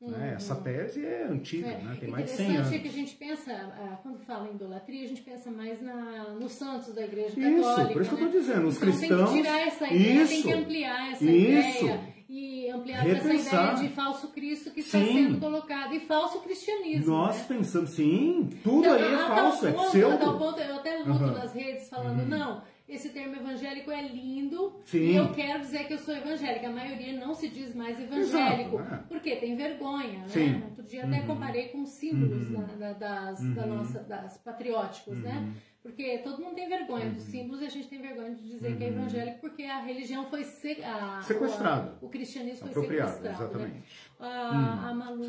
Né? 0.00 0.08
Uhum. 0.08 0.10
Né? 0.12 0.32
Essa 0.34 0.54
tese 0.56 1.04
é 1.04 1.24
antiga, 1.24 1.68
é. 1.68 1.82
né? 1.82 1.96
tem 2.00 2.08
mais 2.08 2.24
de 2.24 2.30
100 2.30 2.46
anos. 2.46 2.58
Interessante 2.58 2.74
é 2.74 2.78
que 2.78 2.88
a 2.88 2.92
gente 2.92 3.16
pensa, 3.16 3.52
ah, 3.52 3.98
quando 4.02 4.18
fala 4.20 4.48
em 4.48 4.54
idolatria, 4.54 5.04
a 5.04 5.08
gente 5.08 5.20
pensa 5.20 5.50
mais 5.50 5.82
na, 5.82 6.30
nos 6.40 6.52
santos 6.52 6.94
da 6.94 7.04
Igreja 7.04 7.34
Católica. 7.34 7.60
Isso, 7.60 7.92
por 7.92 8.02
isso 8.02 8.10
né? 8.12 8.16
que 8.16 8.22
eu 8.22 8.26
estou 8.28 8.40
dizendo, 8.40 8.66
os 8.66 8.76
então, 8.76 8.88
cristãos... 8.88 9.30
tem 9.30 9.42
que 9.42 9.42
tirar 9.42 9.66
essa 9.66 9.86
ideia, 9.86 10.22
isso, 10.22 10.32
tem 10.32 10.42
que 10.42 10.52
ampliar 10.52 11.12
essa 11.12 11.24
isso. 11.24 11.84
ideia 11.84 12.16
e 12.28 12.70
ampliar 12.70 13.04
para 13.04 13.12
essa 13.12 13.34
ideia 13.34 13.74
de 13.74 13.88
falso 13.90 14.28
Cristo 14.28 14.70
que 14.70 14.80
está 14.80 14.98
sendo 14.98 15.38
colocado 15.38 15.94
e 15.94 16.00
falso 16.00 16.40
cristianismo. 16.40 17.12
Nós 17.12 17.36
né? 17.36 17.44
pensamos, 17.46 17.90
sim, 17.90 18.48
tudo 18.62 18.86
então, 18.86 18.94
aí 18.94 19.14
é 19.14 19.18
falso, 19.18 19.66
é 19.66 19.72
pseudo. 19.72 20.38
Ponto, 20.38 20.60
eu 20.60 20.76
até 20.76 20.98
luto 20.98 21.10
uhum. 21.10 21.32
nas 21.32 21.52
redes 21.52 21.90
falando, 21.90 22.20
uhum. 22.20 22.28
não 22.28 22.75
esse 22.88 23.08
termo 23.08 23.34
evangélico 23.34 23.90
é 23.90 24.02
lindo 24.02 24.80
Sim. 24.84 24.98
e 24.98 25.16
eu 25.16 25.32
quero 25.32 25.60
dizer 25.60 25.86
que 25.86 25.94
eu 25.94 25.98
sou 25.98 26.14
evangélica. 26.14 26.68
A 26.68 26.72
maioria 26.72 27.18
não 27.18 27.34
se 27.34 27.48
diz 27.48 27.74
mais 27.74 28.00
evangélico, 28.00 28.76
Exato, 28.76 28.90
né? 28.90 29.04
porque 29.08 29.36
tem 29.36 29.56
vergonha, 29.56 30.20
né? 30.20 30.28
Sim. 30.28 30.62
Outro 30.62 30.84
dia 30.84 31.04
até 31.04 31.20
uhum. 31.20 31.26
comparei 31.26 31.68
com 31.68 31.84
símbolos 31.84 32.48
uhum. 32.50 32.78
da, 32.78 32.92
das, 32.92 33.40
uhum. 33.40 33.54
da 33.54 33.66
nossa, 33.66 34.00
das 34.04 34.38
patrióticos, 34.38 35.20
né? 35.20 35.36
Uhum. 35.36 35.54
Porque 35.82 36.18
todo 36.18 36.42
mundo 36.42 36.54
tem 36.54 36.68
vergonha 36.68 37.10
dos 37.10 37.24
uhum. 37.24 37.30
símbolos 37.30 37.62
e 37.62 37.66
a 37.66 37.70
gente 37.70 37.88
tem 37.88 38.00
vergonha 38.00 38.34
de 38.34 38.42
dizer 38.42 38.76
que 38.76 38.84
é 38.84 38.88
uhum. 38.88 38.98
evangélico 38.98 39.40
porque 39.40 39.64
a 39.64 39.80
religião 39.80 40.24
foi 40.26 40.44
se, 40.44 40.82
a, 40.84 41.20
sequestrada. 41.22 41.98
O, 42.00 42.06
o 42.06 42.08
cristianismo 42.08 42.68
foi 42.68 42.82
sequestrado. 42.82 43.22
Né? 43.22 43.30
Exatamente. 43.32 43.74
Né? 43.74 43.82
A, 44.20 44.88
a 44.90 44.94
Malu, 44.94 45.22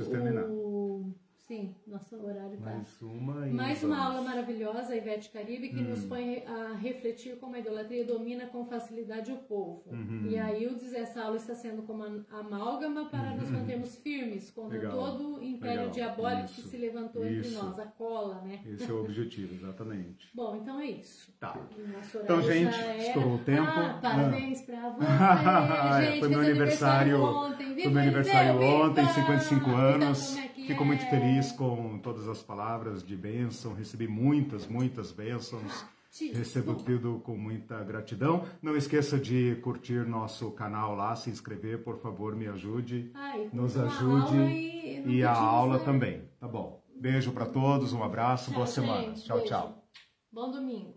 o, 0.49 1.13
Sim, 1.47 1.73
nosso 1.87 2.13
horário 2.21 2.57
tá. 2.57 2.71
Mais 2.71 3.01
uma 3.01 3.47
e 3.47 3.53
Mais 3.53 3.81
uma 3.81 4.05
aula 4.05 4.21
maravilhosa, 4.21 4.93
Ivete 4.93 5.29
Caribe, 5.29 5.69
que 5.69 5.79
hum. 5.79 5.91
nos 5.91 6.03
põe 6.03 6.43
a 6.45 6.73
refletir 6.73 7.37
como 7.37 7.55
a 7.55 7.59
idolatria 7.59 8.03
domina 8.03 8.47
com 8.47 8.65
facilidade 8.65 9.31
o 9.31 9.37
povo. 9.37 9.81
Uhum. 9.89 10.27
E 10.29 10.37
a 10.37 10.53
Ildes, 10.53 10.91
essa 10.93 11.23
aula 11.23 11.37
está 11.37 11.55
sendo 11.55 11.83
como 11.83 12.03
amálgama 12.29 13.05
para 13.05 13.31
uhum. 13.31 13.37
nos 13.37 13.49
mantermos 13.49 13.95
firmes 13.95 14.51
contra 14.51 14.77
Legal. 14.77 14.91
todo 14.91 15.35
o 15.35 15.41
império 15.41 15.87
Legal. 15.87 15.91
diabólico 15.91 16.45
isso. 16.47 16.55
que 16.55 16.61
se 16.67 16.77
levantou 16.77 17.25
isso. 17.25 17.47
entre 17.47 17.51
nós, 17.51 17.79
a 17.79 17.85
cola, 17.85 18.41
né? 18.41 18.59
Esse 18.65 18.91
é 18.91 18.93
o 18.93 18.99
objetivo, 18.99 19.55
exatamente. 19.55 20.29
Bom, 20.35 20.57
então 20.57 20.81
é 20.81 20.87
isso. 20.87 21.33
Tá. 21.39 21.57
Então, 22.13 22.41
gente, 22.41 22.75
estourou 22.99 23.35
o 23.35 23.39
tempo. 23.39 23.69
Ah, 23.69 23.99
parabéns 24.01 24.61
ah. 24.61 24.65
para 24.65 24.89
você, 24.89 26.05
gente. 26.07 26.19
Foi 26.19 26.27
meu 26.27 26.39
aniversário, 26.41 27.15
aniversário 27.15 27.23
ontem, 27.23 27.83
Foi 27.83 27.91
meu 27.91 28.01
aniversário 28.01 28.61
ontem, 28.61 29.07
55 29.07 29.69
anos. 29.69 30.31
Então, 30.33 30.43
é 30.43 30.46
Fico 30.67 30.83
muito 30.83 31.09
feliz 31.09 31.53
com 31.53 31.97
todas 31.99 32.27
as 32.27 32.43
palavras 32.43 33.01
de 33.01 33.15
bênção. 33.15 33.73
Recebi 33.73 34.05
muitas, 34.05 34.67
muitas 34.67 35.13
bênçãos. 35.13 35.85
Recebo 36.33 36.75
tudo 36.75 37.21
com 37.23 37.37
muita 37.37 37.81
gratidão. 37.85 38.43
Não 38.61 38.75
esqueça 38.75 39.17
de 39.17 39.55
curtir 39.61 40.05
nosso 40.05 40.51
canal 40.51 40.93
lá, 40.93 41.15
se 41.15 41.29
inscrever, 41.29 41.83
por 41.83 41.97
favor, 41.99 42.35
me 42.35 42.47
ajude. 42.47 43.11
Ai, 43.13 43.49
nos 43.53 43.77
ajude. 43.77 44.37
E, 44.37 45.17
e 45.17 45.23
a 45.23 45.33
aula 45.33 45.79
também, 45.79 46.23
tá 46.37 46.47
bom? 46.47 46.83
Beijo 46.99 47.31
para 47.31 47.45
todos, 47.45 47.93
um 47.93 48.03
abraço, 48.03 48.45
tchau, 48.45 48.55
boa 48.55 48.67
semana. 48.67 49.07
Gente, 49.07 49.23
tchau, 49.23 49.37
beijo. 49.37 49.49
tchau. 49.49 49.83
Bom 50.29 50.51
domingo. 50.51 50.95